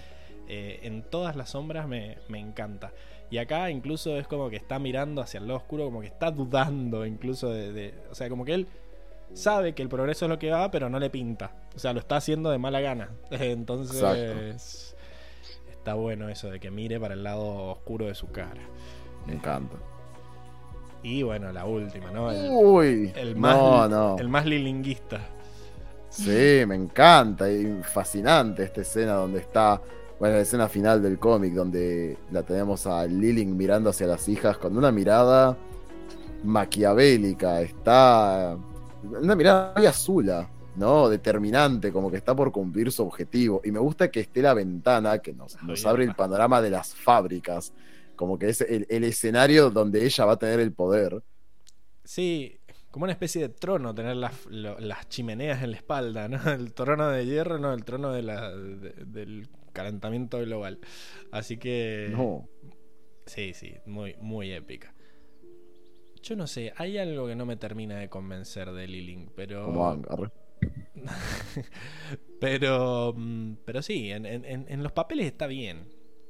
[0.47, 2.93] eh, en todas las sombras me encanta.
[3.31, 6.31] Y acá incluso es como que está mirando hacia el lado oscuro, como que está
[6.31, 8.67] dudando incluso de, de- O sea, como que él
[9.35, 11.53] sabe que el progreso es lo que va, pero no le pinta.
[11.77, 13.11] O sea, lo está haciendo de mala gana.
[13.31, 14.95] Entonces...
[15.71, 18.61] Está bueno eso de que mire para el lado oscuro de su cara.
[19.27, 19.77] Me encanta.
[21.03, 22.31] Y bueno, la última, ¿no?
[22.31, 24.17] El, Uy, el más, no, no.
[24.19, 25.21] el más lilinguista.
[26.11, 29.81] Sí, me encanta y fascinante esta escena donde está,
[30.19, 34.59] bueno, la escena final del cómic donde la tenemos a Liling mirando hacia las hijas
[34.59, 35.57] con una mirada
[36.43, 38.59] maquiavélica, está
[39.03, 41.09] una mirada muy azula, ¿no?
[41.09, 43.61] Determinante, como que está por cumplir su objetivo.
[43.65, 46.95] Y me gusta que esté la ventana que nos, nos abre el panorama de las
[46.95, 47.73] fábricas,
[48.17, 51.23] como que es el, el escenario donde ella va a tener el poder.
[52.05, 52.59] Sí,
[52.91, 56.39] como una especie de trono tener las, lo- las chimeneas en la espalda, ¿no?
[56.51, 60.79] El trono de hierro, no, el trono de la, de- del calentamiento global.
[61.31, 62.09] Así que...
[62.11, 62.49] No.
[63.27, 64.95] Sí, sí, muy, muy épica.
[66.23, 69.65] Yo no sé, hay algo que no me termina de convencer de Liling, pero...
[69.67, 69.85] Como
[72.41, 75.87] pero, mm, pero sí, en, en- en- en los papeles está bien.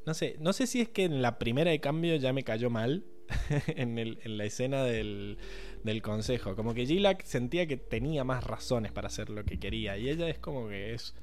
[0.06, 2.70] No sé, no sé si es que en la primera de cambio ya me cayó
[2.70, 3.04] mal
[3.68, 5.38] en, el- en la escena del,
[5.84, 6.56] del consejo.
[6.56, 9.96] Como que Gilak sentía que tenía más razones para hacer lo que quería.
[9.98, 11.14] Y ella es como que es,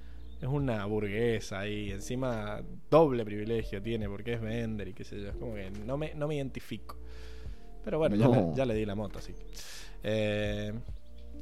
[0.46, 5.30] es una burguesa y encima doble privilegio tiene porque es vender y qué sé yo.
[5.30, 6.98] Es como que no me, no me identifico.
[7.84, 9.46] Pero bueno, ya, le, ya le di la moto, así que.
[10.04, 10.74] Eh,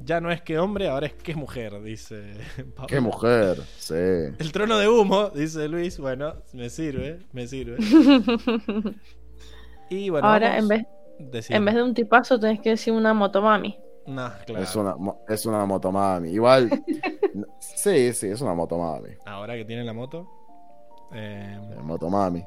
[0.04, 2.34] ya no es que hombre, ahora es que mujer, dice
[2.74, 2.86] Pablo.
[2.88, 3.94] Qué mujer, sí.
[3.94, 5.98] El trono de humo, dice Luis.
[5.98, 7.76] Bueno, me sirve, me sirve.
[9.90, 10.68] Y bueno, Ahora, vamos- en
[11.30, 13.78] vez, En vez de un tipazo tenés que decir una motomami.
[14.06, 14.62] No, claro.
[14.64, 14.94] Es, una,
[15.28, 16.30] es una motomami.
[16.30, 16.68] Igual.
[17.58, 19.10] sí, sí, es una motomami.
[19.24, 20.28] Ahora que tiene la moto.
[21.12, 22.44] eh, Es motomami.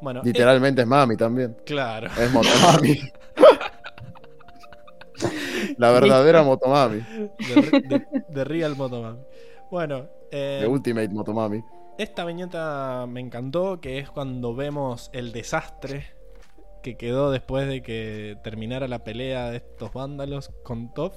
[0.00, 1.56] bueno, Literalmente es mami también.
[1.66, 2.06] claro.
[2.18, 2.98] Es motomami.
[5.76, 7.00] La verdadera motomami.
[8.28, 9.18] De, Real Motomami.
[9.70, 11.62] Bueno, eh, The Ultimate motomami.
[11.98, 16.06] esta viñeta me encantó, que es cuando vemos el desastre
[16.82, 21.16] que quedó después de que terminara la pelea de estos vándalos con Toph.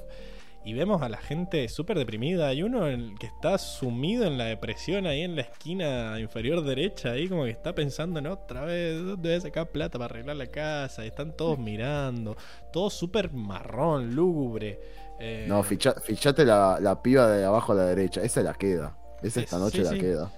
[0.65, 2.47] Y vemos a la gente súper deprimida.
[2.47, 2.85] Hay uno
[3.19, 7.11] que está sumido en la depresión ahí en la esquina inferior derecha.
[7.11, 8.95] Ahí como que está pensando en otra vez.
[9.03, 11.03] ¿Dónde voy a sacar plata para arreglar la casa?
[11.03, 12.37] Y están todos mirando.
[12.71, 14.79] Todo súper marrón, lúgubre.
[15.19, 18.21] Eh, No, ficha- fichate la, la piba de abajo a la derecha.
[18.21, 18.95] Esa la queda.
[19.21, 19.99] Esa esta Sí, noche la sí.
[19.99, 20.31] queda.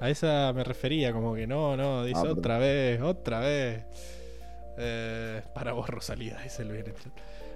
[0.00, 3.84] A esa me refería, como que no, no, dice Ah, otra vez, otra vez.
[4.78, 6.94] Eh, para vos, Rosalía, dice el bien.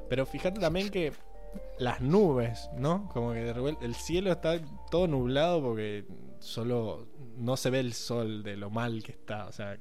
[0.08, 1.12] Pero fíjate también que
[1.78, 3.08] las nubes, ¿no?
[3.12, 4.60] Como que de repente el cielo está
[4.90, 6.04] todo nublado porque
[6.38, 9.46] solo no se ve el sol de lo mal que está.
[9.46, 9.78] O sea,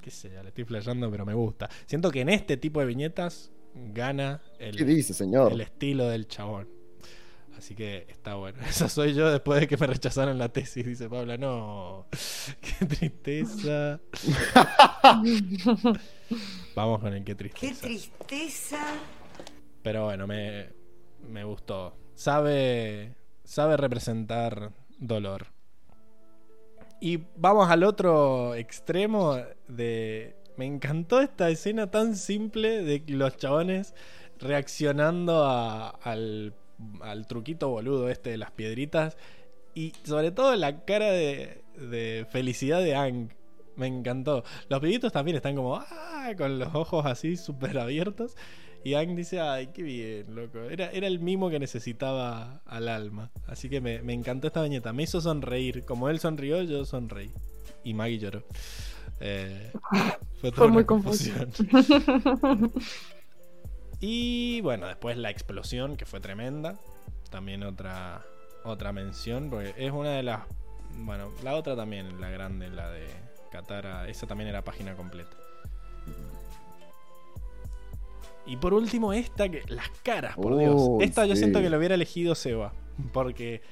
[0.00, 1.68] qué sé, ya le estoy flasheando, pero me gusta.
[1.86, 5.52] Siento que en este tipo de viñetas gana el, ¿Qué dice, señor?
[5.52, 6.68] el estilo del chabón.
[7.56, 8.58] Así que está bueno.
[8.68, 11.36] Esa soy yo después de que me rechazaron la tesis, dice Paula.
[11.36, 12.06] No,
[12.60, 14.00] qué tristeza.
[16.74, 17.80] Vamos con el qué Qué tristeza.
[17.82, 18.78] tristeza.
[19.82, 20.70] Pero bueno, me,
[21.28, 21.96] me gustó.
[22.14, 25.46] Sabe, sabe representar dolor.
[27.00, 29.36] Y vamos al otro extremo
[29.68, 30.36] de...
[30.56, 33.92] Me encantó esta escena tan simple de los chabones
[34.38, 36.54] reaccionando a- al,
[37.00, 39.16] al truquito boludo este de las piedritas.
[39.74, 43.30] Y sobre todo la cara de, de felicidad de Ang.
[43.76, 44.44] Me encantó.
[44.68, 45.76] Los pibitos también están como...
[45.76, 48.36] "Ah", con los ojos así súper abiertos.
[48.84, 50.58] Y Ang dice, ay, qué bien, loco.
[50.60, 53.30] Era, era el mimo que necesitaba al alma.
[53.46, 54.92] Así que me, me encantó esta viñeta.
[54.92, 55.84] Me hizo sonreír.
[55.84, 57.30] Como él sonrió, yo sonreí.
[57.82, 58.44] Y Maggie lloró.
[59.20, 59.72] Eh,
[60.40, 61.50] fue toda Fue muy confusión.
[64.06, 66.78] Y bueno, después la explosión, que fue tremenda.
[67.30, 68.20] También otra,
[68.62, 70.42] otra mención, porque es una de las...
[70.98, 73.06] Bueno, la otra también, la grande, la de
[73.50, 74.06] Katara.
[74.06, 75.34] Esa también era página completa.
[78.44, 79.62] Y por último, esta que.
[79.68, 80.82] Las caras, por Dios.
[81.00, 82.74] Esta yo siento que lo hubiera elegido Seba.
[83.14, 83.62] Porque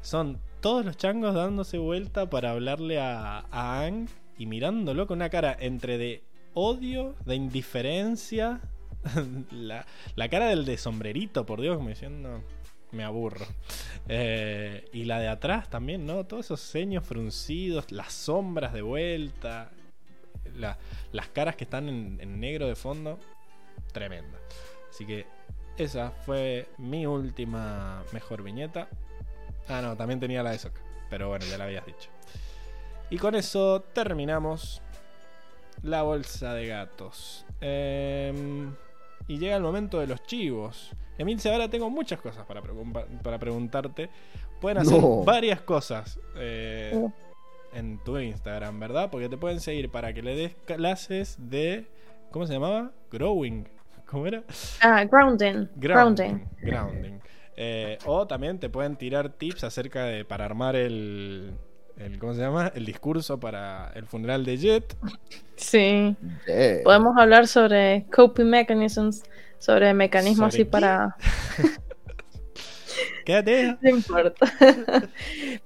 [0.00, 4.08] son todos los changos dándose vuelta para hablarle a, a Ang
[4.38, 6.24] y mirándolo con una cara entre de
[6.54, 8.62] odio, de indiferencia.
[9.50, 12.42] la, la cara del de sombrerito, por Dios, como diciendo.
[12.92, 13.46] Me aburro.
[14.08, 16.24] Eh, y la de atrás también, ¿no?
[16.26, 19.70] Todos esos ceños fruncidos, las sombras de vuelta,
[20.56, 20.76] la-
[21.12, 23.20] las caras que están en, negro de fondo,
[23.92, 24.38] tremenda.
[24.90, 25.26] Así que
[25.78, 28.88] esa fue mi última mejor viñeta.
[29.68, 32.10] Ah, no, también tenía la de Sokka, pero bueno, ya la habías dicho.
[33.08, 34.82] Y con eso terminamos
[35.82, 37.44] la bolsa de gatos.
[37.60, 38.74] Em,
[39.30, 40.90] y llega el momento de los chivos.
[41.16, 42.62] Emilce, ahora tengo muchas cosas para,
[43.22, 44.10] para preguntarte.
[44.60, 45.22] Pueden hacer No.
[45.22, 47.08] varias cosas eh,
[47.72, 49.08] en tu Instagram, ¿verdad?
[49.10, 51.86] Porque te pueden seguir para que le des clases de.
[52.32, 52.90] ¿Cómo se llamaba?
[53.10, 53.68] Growing.
[54.06, 54.42] ¿Cómo era?
[54.80, 55.68] Ah, grounding.
[55.76, 56.40] Grounding.
[56.62, 57.20] Grounding.
[57.56, 61.52] Eh, o también te pueden tirar tips acerca de para armar el,
[62.00, 62.72] el ¿cómo se llama?
[62.74, 64.96] El discurso para el funeral de Jet.
[65.56, 66.16] Sí.
[66.46, 66.82] Yeah.
[66.84, 69.22] Podemos hablar sobre coping mechanisms,
[69.58, 70.70] sobre mecanismos ¿Sobre así qué?
[70.70, 71.16] para.
[73.24, 73.76] Quédate.
[73.80, 74.46] No importa.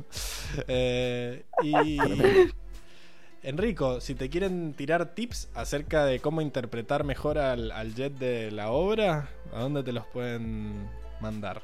[0.69, 1.99] Eh, y.
[3.43, 8.51] Enrico, si te quieren tirar tips acerca de cómo interpretar mejor al, al jet de
[8.51, 10.89] la obra, ¿a dónde te los pueden
[11.21, 11.63] mandar?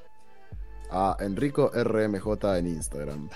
[0.91, 3.29] a Enrico RMJ en Instagram.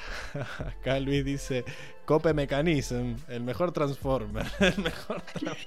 [0.59, 1.65] Acá Luis dice,
[2.05, 4.47] Cope Mechanism, el mejor Transformer.
[4.61, 5.57] El mejor Transformer.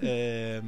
[0.00, 0.60] Eh,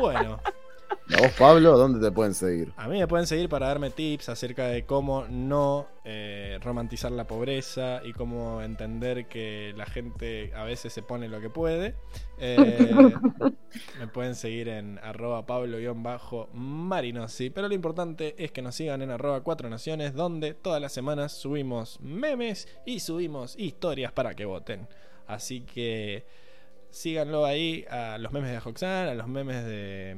[0.00, 0.67] bueno, ¿Y
[1.16, 2.72] a vos, Pablo, dónde te pueden seguir?
[2.76, 7.26] a mí me pueden seguir para darme tips acerca de cómo no eh, romantizar la
[7.26, 11.94] pobreza y cómo entender que la gente a veces se pone lo que puede.
[12.38, 12.56] Eh,
[13.98, 17.50] me pueden seguir en arroba pablo-marinosi.
[17.50, 21.32] Pero lo importante es que nos sigan en arroba cuatro naciones, donde todas las semanas
[21.32, 24.88] subimos memes y subimos historias para que voten.
[25.26, 26.24] Así que
[26.90, 30.16] síganlo ahí a los memes de Hoxan, a los memes de,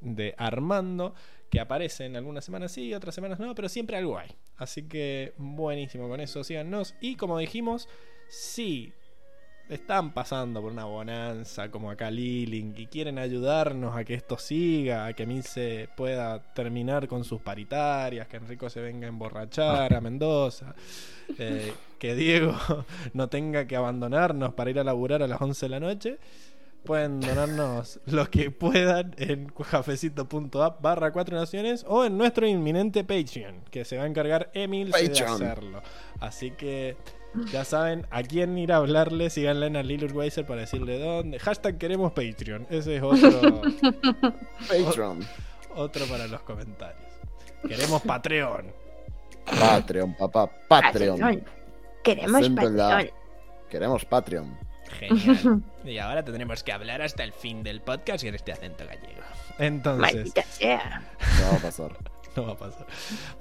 [0.00, 1.14] de Armando,
[1.50, 4.30] que aparecen algunas semanas sí, otras semanas no, pero siempre algo hay.
[4.56, 6.94] Así que buenísimo con eso, síganos.
[7.00, 7.88] Y como dijimos,
[8.28, 8.92] sí,
[9.70, 15.06] están pasando por una bonanza como acá Liling y quieren ayudarnos a que esto siga,
[15.06, 20.00] a que Milce pueda terminar con sus paritarias, que Enrico se venga a emborrachar a
[20.00, 20.74] Mendoza,
[21.38, 22.56] eh, que Diego
[23.14, 26.18] no tenga que abandonarnos para ir a laburar a las 11 de la noche.
[26.84, 33.62] Pueden donarnos lo que puedan en cafecito.app barra cuatro naciones o en nuestro inminente Patreon,
[33.70, 35.34] que se va a encargar Emil de Patreon.
[35.34, 35.82] hacerlo.
[36.20, 36.96] Así que
[37.52, 39.30] ya saben a quién ir a hablarle.
[39.30, 41.38] Síganle en a Lil Weiser para decirle dónde.
[41.38, 42.66] Hashtag queremos Patreon.
[42.70, 43.62] Ese es otro,
[44.68, 45.20] Patreon.
[45.76, 47.04] otro para los comentarios.
[47.68, 48.72] Queremos Patreon.
[49.44, 50.50] Patreon, papá.
[50.66, 51.44] Patreon.
[52.02, 53.14] Queremos en la- Patreon.
[53.68, 54.69] Queremos Patreon.
[54.98, 55.62] Genial.
[55.84, 59.22] Y ahora tendremos que hablar hasta el fin del podcast en este acento gallego.
[59.58, 61.02] Entonces, sea.
[61.40, 61.96] No va a pasar.
[62.36, 62.86] no va a pasar.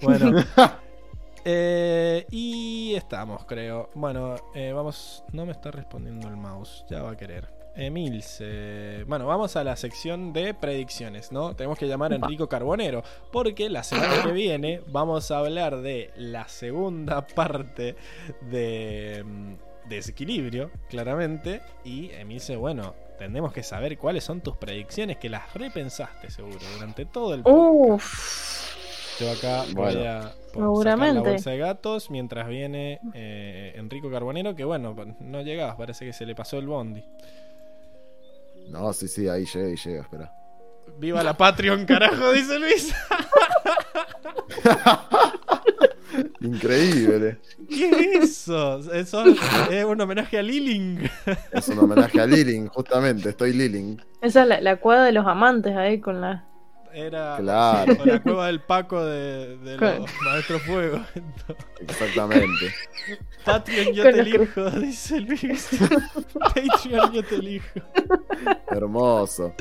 [0.02, 0.45] Bueno.
[1.45, 3.90] eh, y estamos, creo.
[3.94, 5.24] Bueno, eh, vamos.
[5.32, 6.86] No me está respondiendo el mouse.
[6.90, 7.60] Ya va a querer.
[7.76, 9.06] Emil, se...
[9.08, 11.56] bueno, vamos a la sección de predicciones, ¿no?
[11.56, 16.11] Tenemos que llamar a Enrico Carbonero, porque la semana que viene vamos a hablar de
[16.18, 17.95] la segunda parte
[18.42, 19.53] de mm,
[19.90, 25.53] desequilibrio, claramente, y Emil dice, bueno, tenemos que saber cuáles son tus predicciones, que las
[25.53, 28.06] repensaste seguro durante todo el podcast.
[28.06, 29.19] Uf.
[29.19, 31.16] Yo acá voy a por sacar Seguramente.
[31.16, 36.14] la bolsa de gatos mientras viene eh, Enrico Carbonero, que bueno, no llegaba, parece que
[36.14, 37.03] se le pasó el bondi.
[38.69, 40.34] No, sí, sí, ahí llega y llega, espera.
[40.98, 42.32] ¡Viva la Patreon, carajo!
[42.32, 42.95] Dice Luis.
[46.42, 47.38] Increíble.
[47.70, 48.94] ¿Qué es eso?
[48.94, 49.24] Eso
[49.72, 51.10] es un homenaje a Liling.
[51.52, 53.30] Es un homenaje a Liling, justamente.
[53.30, 54.02] Estoy Liling.
[54.22, 56.49] Esa es la, la cuadra de los amantes ahí con la.
[56.93, 57.93] Era Claro.
[58.01, 61.00] o la cueva del Paco de, de los Maestros Fuego.
[61.80, 62.74] Exactamente.
[63.45, 65.69] Patreon yo Con te elijo, dice Luis.
[66.34, 67.80] Patreon yo te elijo.
[68.69, 69.53] Hermoso.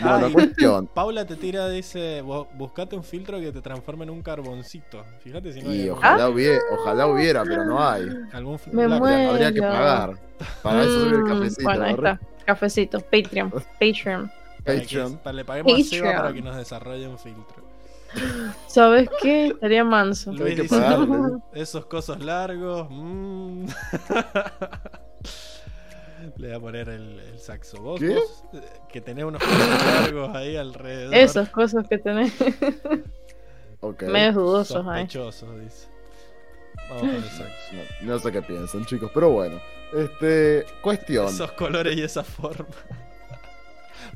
[0.00, 0.32] Bueno, Ay.
[0.32, 0.86] cuestión.
[0.86, 5.04] Paula te tira, dice, "Bu- buscate un filtro que te transforme en un carboncito.
[5.22, 8.08] Fíjate si no hay Y algún- ojalá hubiera, ojalá hubiera, pero no hay.
[8.32, 9.30] algún Me muero.
[9.30, 10.16] Habría que pagar.
[10.62, 11.62] Para eso el Mm, cafecito.
[11.64, 12.20] Bueno, ahí está.
[12.46, 13.00] Cafecito.
[13.00, 13.50] Patreon.
[13.78, 14.32] Patreon.
[14.64, 15.18] Para que- Patreon.
[15.18, 16.22] para le paguemos a Seba Patreon.
[16.22, 17.62] para que nos desarrolle un filtro.
[18.66, 19.46] ¿Sabes qué?
[19.48, 20.32] Estaría manso.
[20.32, 21.38] Luis que dice, pagarle.
[21.54, 22.86] esos cosos largos.
[22.90, 23.66] mm".
[26.36, 27.80] Le voy a poner el, el saxo.
[27.82, 28.14] ¿Vos, ¿Qué?
[28.14, 28.60] vos, eh,
[28.90, 31.14] que tenés unos cosos largos ahí alrededor.
[31.14, 32.32] Esas cosas que tenés
[33.80, 34.04] Ok.
[34.04, 35.02] medios dudosos ahí.
[35.08, 35.88] Sospechosos, dice.
[36.88, 37.74] Vamos con el saxo.
[38.02, 39.60] No, no sé qué piensan, chicos, pero bueno.
[39.92, 41.26] Este, cuestión.
[41.26, 42.66] Esos colores y esa forma.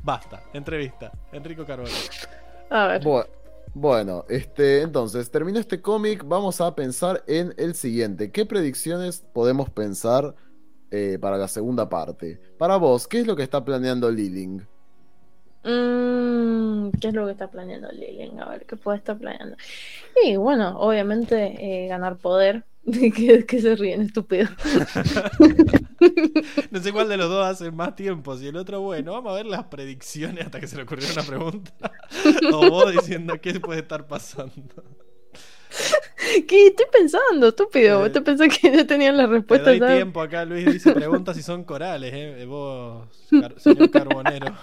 [0.03, 1.11] Basta, entrevista.
[1.31, 1.95] Enrico Carbonero.
[2.69, 3.01] A ver.
[3.03, 3.25] Bu-
[3.73, 8.31] Bueno, este, entonces, terminó este cómic, vamos a pensar en el siguiente.
[8.31, 10.33] ¿Qué predicciones podemos pensar
[10.89, 12.39] eh, para la segunda parte?
[12.57, 14.65] Para vos, ¿qué es lo que está planeando Liling?
[15.63, 18.39] Mm, ¿Qué es lo que está planeando Lilian?
[18.39, 19.57] A ver, ¿qué puede estar planeando?
[20.23, 22.63] Y bueno, obviamente eh, ganar poder.
[23.15, 24.47] que, que se ríen, estúpido.
[26.71, 28.37] No sé cuál de los dos hace más tiempo.
[28.37, 31.23] Si el otro, bueno, vamos a ver las predicciones hasta que se le ocurrió una
[31.23, 31.73] pregunta.
[32.53, 34.83] o vos diciendo qué puede estar pasando.
[36.47, 37.99] ¿Qué estoy pensando, estúpido?
[37.99, 39.69] Eh, ¿Vos te pensás que ya tenían la Te respuesta?
[39.71, 39.87] doy ya?
[39.95, 42.45] tiempo acá, Luis dice pregunta si son corales, eh.
[42.45, 44.55] Vos, car- señor Carbonero.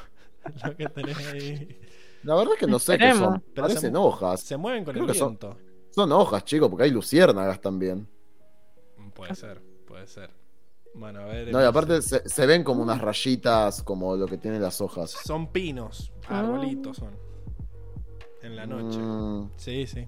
[0.64, 1.78] Lo que tenés ahí.
[2.22, 3.42] La verdad es que no sé qué son.
[3.54, 4.40] Pero Parecen se- hojas.
[4.40, 5.56] Se mueven con Creo el que son- viento.
[5.90, 8.06] Son hojas, chicos, porque hay luciérnagas también.
[9.14, 10.30] Puede ser, puede ser.
[10.94, 11.50] Bueno, a ver.
[11.52, 15.10] No, y aparte se, se ven como unas rayitas, como lo que tienen las hojas.
[15.10, 17.16] Son pinos, arbolitos son.
[18.42, 18.98] En la noche.
[18.98, 20.06] Mm, Sí, sí.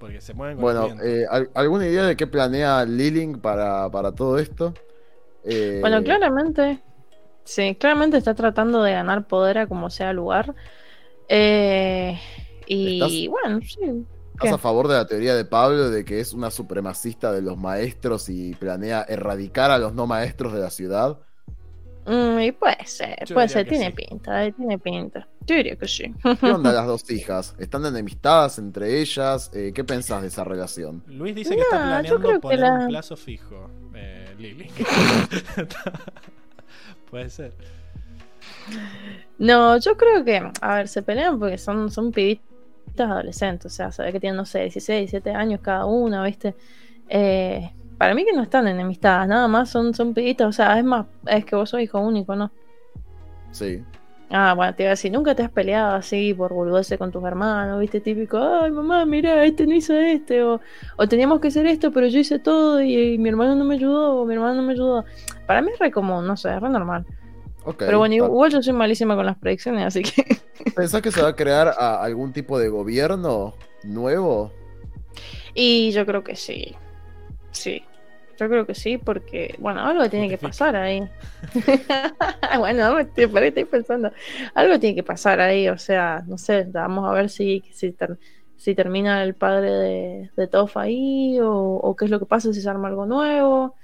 [0.00, 4.12] Porque se mueven con bueno, eh, ¿al- ¿alguna idea de qué planea Liling para, para
[4.12, 4.74] todo esto?
[5.44, 6.82] Eh, Bueno, claramente.
[7.44, 10.54] Sí, claramente está tratando de ganar poder a como sea lugar.
[11.28, 12.18] Eh,
[12.66, 14.06] y ¿Estás- bueno, sí.
[14.42, 14.54] ¿Estás ¿Qué?
[14.54, 18.28] a favor de la teoría de Pablo de que es una supremacista de los maestros
[18.28, 21.18] y planea erradicar a los no maestros de la ciudad?
[22.04, 23.92] Mm, y puede ser, Yo puede ser, tiene sí.
[24.08, 25.28] pinta, eh, tiene pinta.
[25.46, 26.12] Yo diría que sí.
[26.40, 27.54] ¿Qué onda las dos hijas?
[27.58, 29.50] ¿Están enemistadas entre ellas?
[29.54, 31.04] Eh, ¿Qué pensás de esa relación?
[31.06, 34.68] Luis dice que está No, planeando creo que poner la- un plazo fijo, eh, Lili.
[37.10, 37.52] Puede ser.
[39.38, 42.10] No, yo creo que, a ver, se pelean porque son, son
[42.92, 46.24] pibitas adolescentes, o sea, se ve que tienen, no sé, 16, 17 años cada una,
[46.24, 46.54] ¿viste?
[47.08, 50.84] Eh, para mí que no están enemistadas, nada más son, son pibitas, o sea, es
[50.84, 52.50] más, es que vos sos hijo único, ¿no?
[53.50, 53.82] Sí.
[54.30, 57.22] Ah, bueno, te iba a decir, nunca te has peleado así por boludeces con tus
[57.24, 58.00] hermanos, ¿viste?
[58.00, 60.60] Típico, ay, mamá, mira, este no hizo este, o,
[60.96, 63.74] o teníamos que hacer esto, pero yo hice todo y, y mi hermano no me
[63.74, 65.04] ayudó, o mi hermano no me ayudó.
[65.46, 67.04] Para mí es re común, no sé, es re normal.
[67.78, 70.36] Pero bueno, igual yo soy malísima con las predicciones, así que...
[70.76, 74.52] ¿Pensás que se va a crear a- algún tipo de gobierno nuevo?
[75.54, 76.74] Y yo creo que sí.
[77.50, 77.82] Sí.
[78.38, 81.06] Yo creo que sí, porque, bueno, algo tiene que pasar ahí.
[82.58, 84.10] bueno, estoy, ahí estoy pensando.
[84.54, 88.18] Algo tiene que pasar ahí, o sea, no sé, vamos a ver si, si, ter-
[88.56, 92.52] si termina el padre de, de Toph ahí, o, o qué es lo que pasa
[92.52, 93.76] si se arma algo nuevo.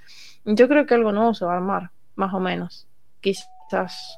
[0.44, 2.89] Yo creo que algo nuevo se va a armar, más o menos.
[3.20, 3.47] Quizás,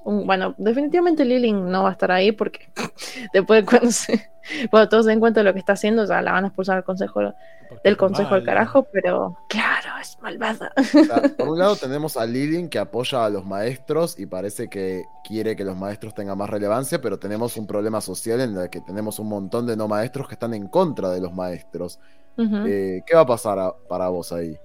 [0.04, 2.70] un, bueno, definitivamente Lilin no va a estar ahí porque
[3.32, 4.30] después de cuando, se,
[4.70, 6.76] cuando todos se den cuenta de lo que está haciendo, ya la van a expulsar
[6.76, 7.20] del consejo
[7.68, 8.52] Porque del consejo del mala.
[8.52, 10.72] carajo, pero claro, es malvada.
[10.76, 14.68] O sea, por un lado tenemos a Lilin que apoya a los maestros y parece
[14.68, 18.70] que quiere que los maestros tengan más relevancia, pero tenemos un problema social en el
[18.70, 21.98] que tenemos un montón de no maestros que están en contra de los maestros.
[22.38, 24.56] Eh, ¿Qué va a pasar a- para vos ahí?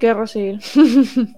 [0.00, 0.60] Guerra civil.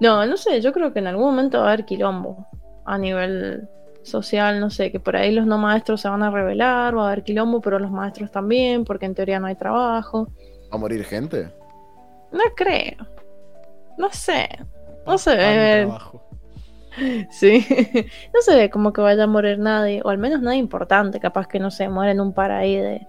[0.00, 2.46] no, no sé, yo creo que en algún momento va a haber quilombo
[2.84, 3.68] a nivel
[4.02, 7.06] social, no sé, que por ahí los no maestros se van a rebelar, va a
[7.12, 10.28] haber quilombo, pero los maestros también, porque en teoría no hay trabajo.
[10.70, 11.50] ¿Va a morir gente?
[12.32, 13.06] No creo.
[13.98, 14.48] No sé.
[15.06, 15.34] No sé.
[15.38, 16.22] Eh, trabajo.
[17.30, 17.64] Sí.
[18.34, 21.46] no se ve como que vaya a morir nadie, o al menos nadie importante, capaz
[21.48, 23.06] que no se mueren un par ahí de,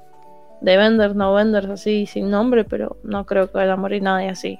[0.62, 4.30] de vendors, no vendors, así sin nombre, pero no creo que vaya a morir nadie
[4.30, 4.58] así.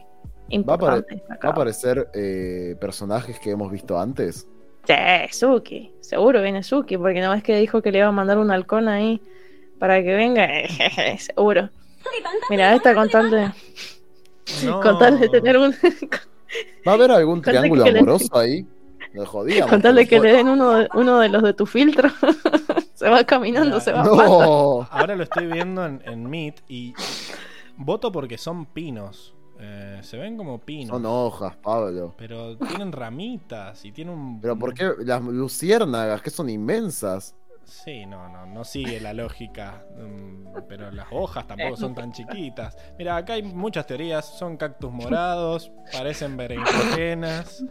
[0.52, 4.48] ¿Va a, va aparecer eh, personajes que hemos visto antes?
[4.86, 4.94] Sí,
[5.32, 5.92] Suki.
[6.02, 8.88] Seguro viene Suki, porque no es que dijo que le iba a mandar un halcón
[8.90, 9.22] ahí
[9.80, 10.48] para que venga.
[11.18, 11.70] Seguro.
[12.50, 13.52] Mira, esta con tal de,
[14.66, 14.82] No.
[14.82, 15.74] con tal de tener un.
[16.88, 18.66] ¿Va a haber algún triángulo le- amoroso ahí?
[19.14, 19.70] Lo jodíamos.
[19.70, 22.10] con tal de que le den uno de, uno de los de tu filtro.
[22.94, 24.04] se va caminando, Mira, se va.
[24.04, 24.88] No.
[24.92, 26.94] Ahora lo estoy viendo en, en Meet y
[27.78, 29.33] voto porque son pinos.
[29.66, 30.90] Eh, se ven como pinos.
[30.90, 32.14] Son hojas, Pablo.
[32.18, 34.42] Pero tienen ramitas y tienen un.
[34.42, 37.34] Pero ¿por qué las luciérnagas, que son inmensas?
[37.64, 39.86] Sí, no, no, no sigue la lógica.
[39.98, 42.76] mm, Pero las hojas tampoco son tan chiquitas.
[42.98, 44.26] Mira, acá hay muchas teorías.
[44.38, 47.64] Son cactus morados, parecen berenjenas.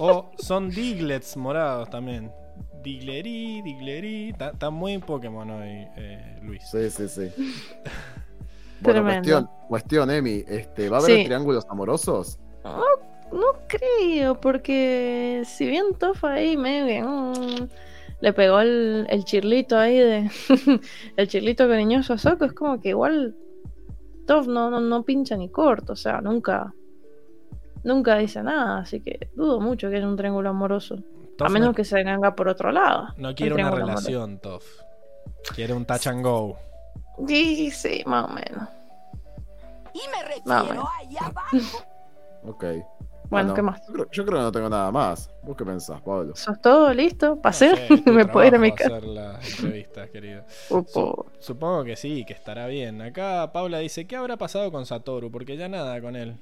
[0.00, 2.32] O son diglets morados también.
[2.82, 4.30] Diglerí, diglerí.
[4.30, 6.68] Está, está muy Pokémon hoy, eh, Luis.
[6.68, 7.30] Sí, sí, sí.
[8.80, 11.24] Bueno, cuestión, cuestión, Emi, este, ¿va a haber Sí.
[11.24, 12.38] triángulos amorosos?
[12.64, 12.78] No,
[13.32, 17.68] no creo, porque si bien Tofa ahí medio que mm,
[18.20, 20.30] le pegó el, el chirlito ahí de
[21.16, 23.34] el chirlito cariñoso a Soko, es como que igual
[24.26, 26.72] Tof no, no, no pincha ni corto, o sea, nunca
[27.84, 30.96] nunca dice nada, así que dudo mucho que haya un triángulo amoroso.
[31.40, 33.08] a menos no, que se venga por otro lado.
[33.16, 34.08] no quiere una triángulo amoroso.
[34.08, 34.64] relación, Toff.
[35.54, 36.56] Quiere un touch and go.
[37.26, 38.68] Sí, sí, más o menos.
[39.92, 41.84] Y me refiero allá abajo.
[42.44, 42.64] Ok.
[43.30, 43.84] Bueno, ¿qué más?
[43.88, 45.28] Yo creo, yo creo que no tengo nada más.
[45.42, 46.34] ¿Vos qué pensás, Pablo?
[46.36, 47.40] ¿Sos todo listo?
[47.42, 47.70] ¿Pasé?
[47.90, 48.96] No sé, ¿Me puedo ir a mi casa?
[48.96, 50.44] hacer las entrevistas, querido.
[50.70, 51.26] Upo.
[51.40, 53.02] Supongo que sí, que estará bien.
[53.02, 55.30] Acá Paula dice, ¿qué habrá pasado con Satoru?
[55.30, 56.38] Porque ya nada con él.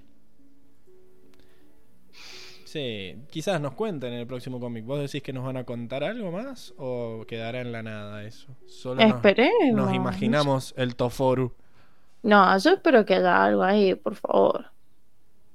[2.76, 4.84] Sí, quizás nos cuenten en el próximo cómic.
[4.84, 6.74] ¿Vos decís que nos van a contar algo más?
[6.76, 8.48] ¿O quedará en la nada eso?
[8.66, 9.72] Solo nos, Esperemos.
[9.72, 11.54] nos imaginamos el Toforu.
[12.22, 14.66] No, yo espero que haya algo ahí, por favor.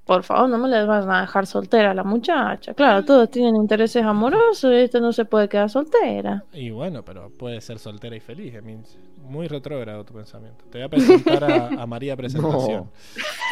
[0.04, 2.74] Por favor, no me les vayan a dejar soltera a la muchacha.
[2.74, 6.42] Claro, todos tienen intereses amorosos y esta no se puede quedar soltera.
[6.52, 8.52] Y bueno, pero puede ser soltera y feliz.
[8.52, 8.82] I mean,
[9.28, 10.64] muy retrógrado tu pensamiento.
[10.72, 12.90] Te voy a presentar a, a María Presentación.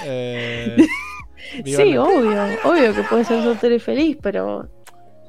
[0.04, 0.76] Eh,
[1.64, 4.68] viva Sí, la- obvio, obvio que puede ser soltera y feliz, pero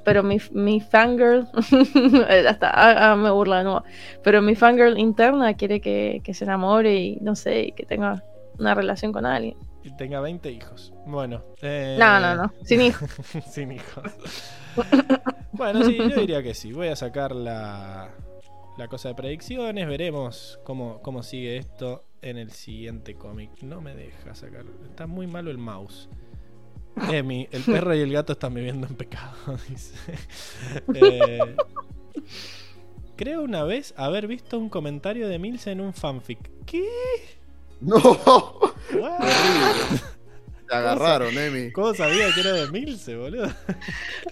[0.03, 1.47] pero mi, mi fangirl,
[1.93, 3.83] ya está, ah, ah, me burla de nuevo,
[4.23, 8.23] pero mi fangirl interna quiere que, que se enamore y no sé, y que tenga
[8.57, 9.55] una relación con alguien.
[9.83, 10.91] y tenga 20 hijos.
[11.05, 11.43] Bueno.
[11.61, 13.09] eh, No, no, no, sin hijos.
[13.47, 14.03] Sin hijos.
[15.51, 16.71] bueno, sí, yo diría que sí.
[16.73, 18.09] Voy a sacar la,
[18.81, 19.87] la cosa de predicciones.
[19.87, 23.51] Veremos cómo, cómo sigue esto en el siguiente cómic.
[23.61, 24.65] No me deja sacar.
[24.85, 26.09] Está muy malo el mouse.
[27.11, 29.35] Emi, el perro y el gato están viviendo en pecado,
[29.69, 29.95] dice.
[30.95, 31.55] Eh,
[33.15, 36.49] creo una vez haber visto un comentario de Milce en un fanfic.
[36.65, 36.89] ¿Qué?
[37.81, 37.99] No?
[40.71, 41.71] Te agarraron, Emi.
[41.73, 43.51] ¿Cómo sabía que era de Milce, boludo?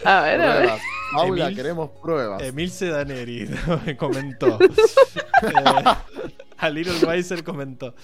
[0.06, 0.58] A ver, a ver.
[0.64, 0.82] Pruebas.
[1.14, 2.42] Paula, Emil- queremos pruebas.
[2.44, 3.50] Emilce Daneri
[3.86, 4.58] me comentó.
[5.42, 5.86] Eh,
[6.58, 7.96] a Little Weiser comentó.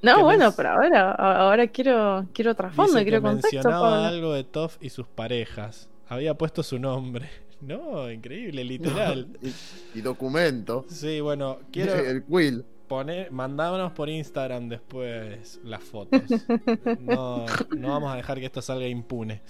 [0.00, 3.56] No, que bueno, pero ahora, ahora quiero, quiero trasfondo, Dice que quiero contexto.
[3.56, 4.06] mencionaba Pablo.
[4.06, 5.88] algo de Toff y sus parejas.
[6.08, 7.28] Había puesto su nombre.
[7.60, 9.26] No, increíble, literal.
[9.42, 10.86] Y, y documento.
[10.88, 12.64] Sí, bueno, quiero El quill.
[12.88, 16.22] Poner, mandámonos por Instagram después las fotos.
[17.00, 19.40] No, no vamos a dejar que esto salga impune.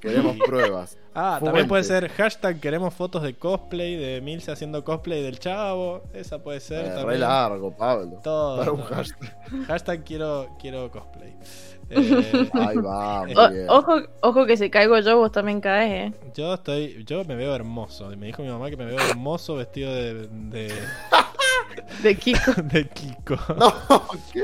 [0.00, 0.96] Queremos Y- pruebas.
[1.12, 6.02] Ah, también puede ser hashtag queremos fotos de cosplay, de Milce haciendo cosplay del chavo.
[6.14, 7.20] Esa puede ser Eh, re también.
[7.20, 8.20] largo, Pablo.
[8.22, 8.58] Todo.
[8.58, 9.36] Para un hashtag.
[9.66, 11.34] Hashtag quiero, quiero cosplay.
[11.90, 13.66] Eh, Ahí va, muy O- bien.
[13.70, 16.18] ojo, ojo que si caigo yo, vos también caes, eh.
[16.34, 18.08] yo estoy, yo me veo hermoso.
[18.16, 20.72] Me dijo mi mamá que me veo hermoso vestido de, de,
[22.02, 22.52] De Kiko.
[22.64, 23.36] de Kiko.
[23.56, 23.72] No,
[24.32, 24.42] ¿qué?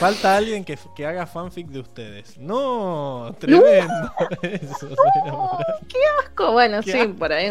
[0.00, 2.36] Falta alguien que, que haga fanfic de ustedes.
[2.38, 4.12] No, tremendo.
[4.42, 5.78] Eso, señora.
[6.24, 7.14] Asco, Bueno, Qué sí, asco.
[7.14, 7.50] por ahí.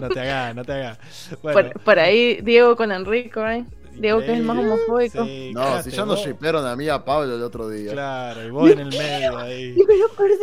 [0.00, 0.98] no te hagas, no te hagas.
[1.42, 3.64] Bueno, Por, por ahí Diego con Enrico, eh.
[4.00, 5.24] Diego que es el más homofóbico.
[5.24, 6.26] Sí, No, si ya nos vos.
[6.26, 7.92] shipearon a mí y a Pablo el otro día.
[7.92, 9.74] Claro, y vos en el medio ahí.
[9.76, 10.36] Y me lo perdí.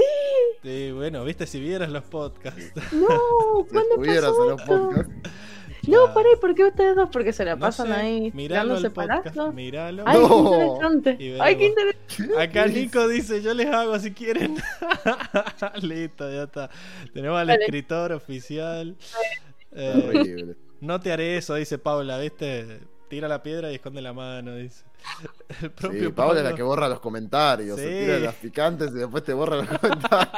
[0.64, 2.72] Sí, bueno, viste si vieras los podcasts.
[2.94, 3.08] No,
[3.68, 4.80] Si ¿cuándo estuvieras pasó en los esto?
[4.90, 5.14] podcasts.
[5.88, 7.10] No, por ahí, ¿por qué ustedes dos?
[7.12, 9.52] Porque se la No pasan sé, ahí miralo dándose palazos.
[9.56, 10.04] miralo.
[10.06, 10.30] Ay, No.
[10.30, 11.38] qué interesante.
[11.42, 12.40] Ay, qué interesante.
[12.40, 14.58] Acá Nico dice, yo les hago si quieren.
[15.82, 16.70] Listo, ya está.
[17.14, 18.96] Tenemos al escritor oficial.
[19.74, 20.56] Eh, Horrible.
[20.82, 22.82] no te haré eso, dice Paula, ¿viste?
[23.12, 24.86] Tira la piedra y esconde la mano, dice.
[25.62, 27.78] El propio Sí, Paula es la que borra los comentarios.
[27.78, 27.84] Sí.
[27.86, 30.30] Se tira las picantes y después te borra los comentarios.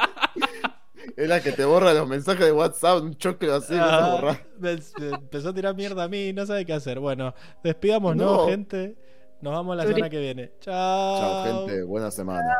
[1.16, 4.40] es la que te borra los mensajes de WhatsApp, un choclo así, no Ah, borra.
[4.58, 6.98] me- me empezó a tirar mierda a mí, no sabe qué hacer.
[6.98, 8.48] Bueno, despidamos, ¿no, No.
[8.48, 8.96] gente?
[9.40, 10.52] Nos vamos la semana que viene.
[10.60, 11.20] Chao.
[11.44, 11.82] Chao, gente.
[11.84, 12.56] Buena semana.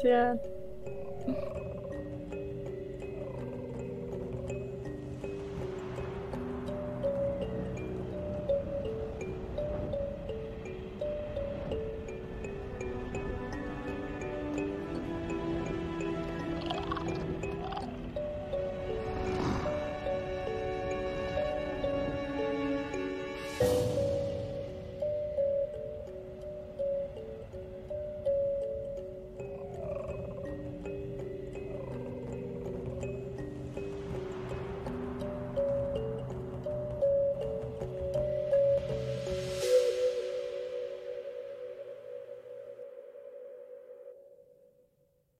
[0.00, 0.34] Ciencia.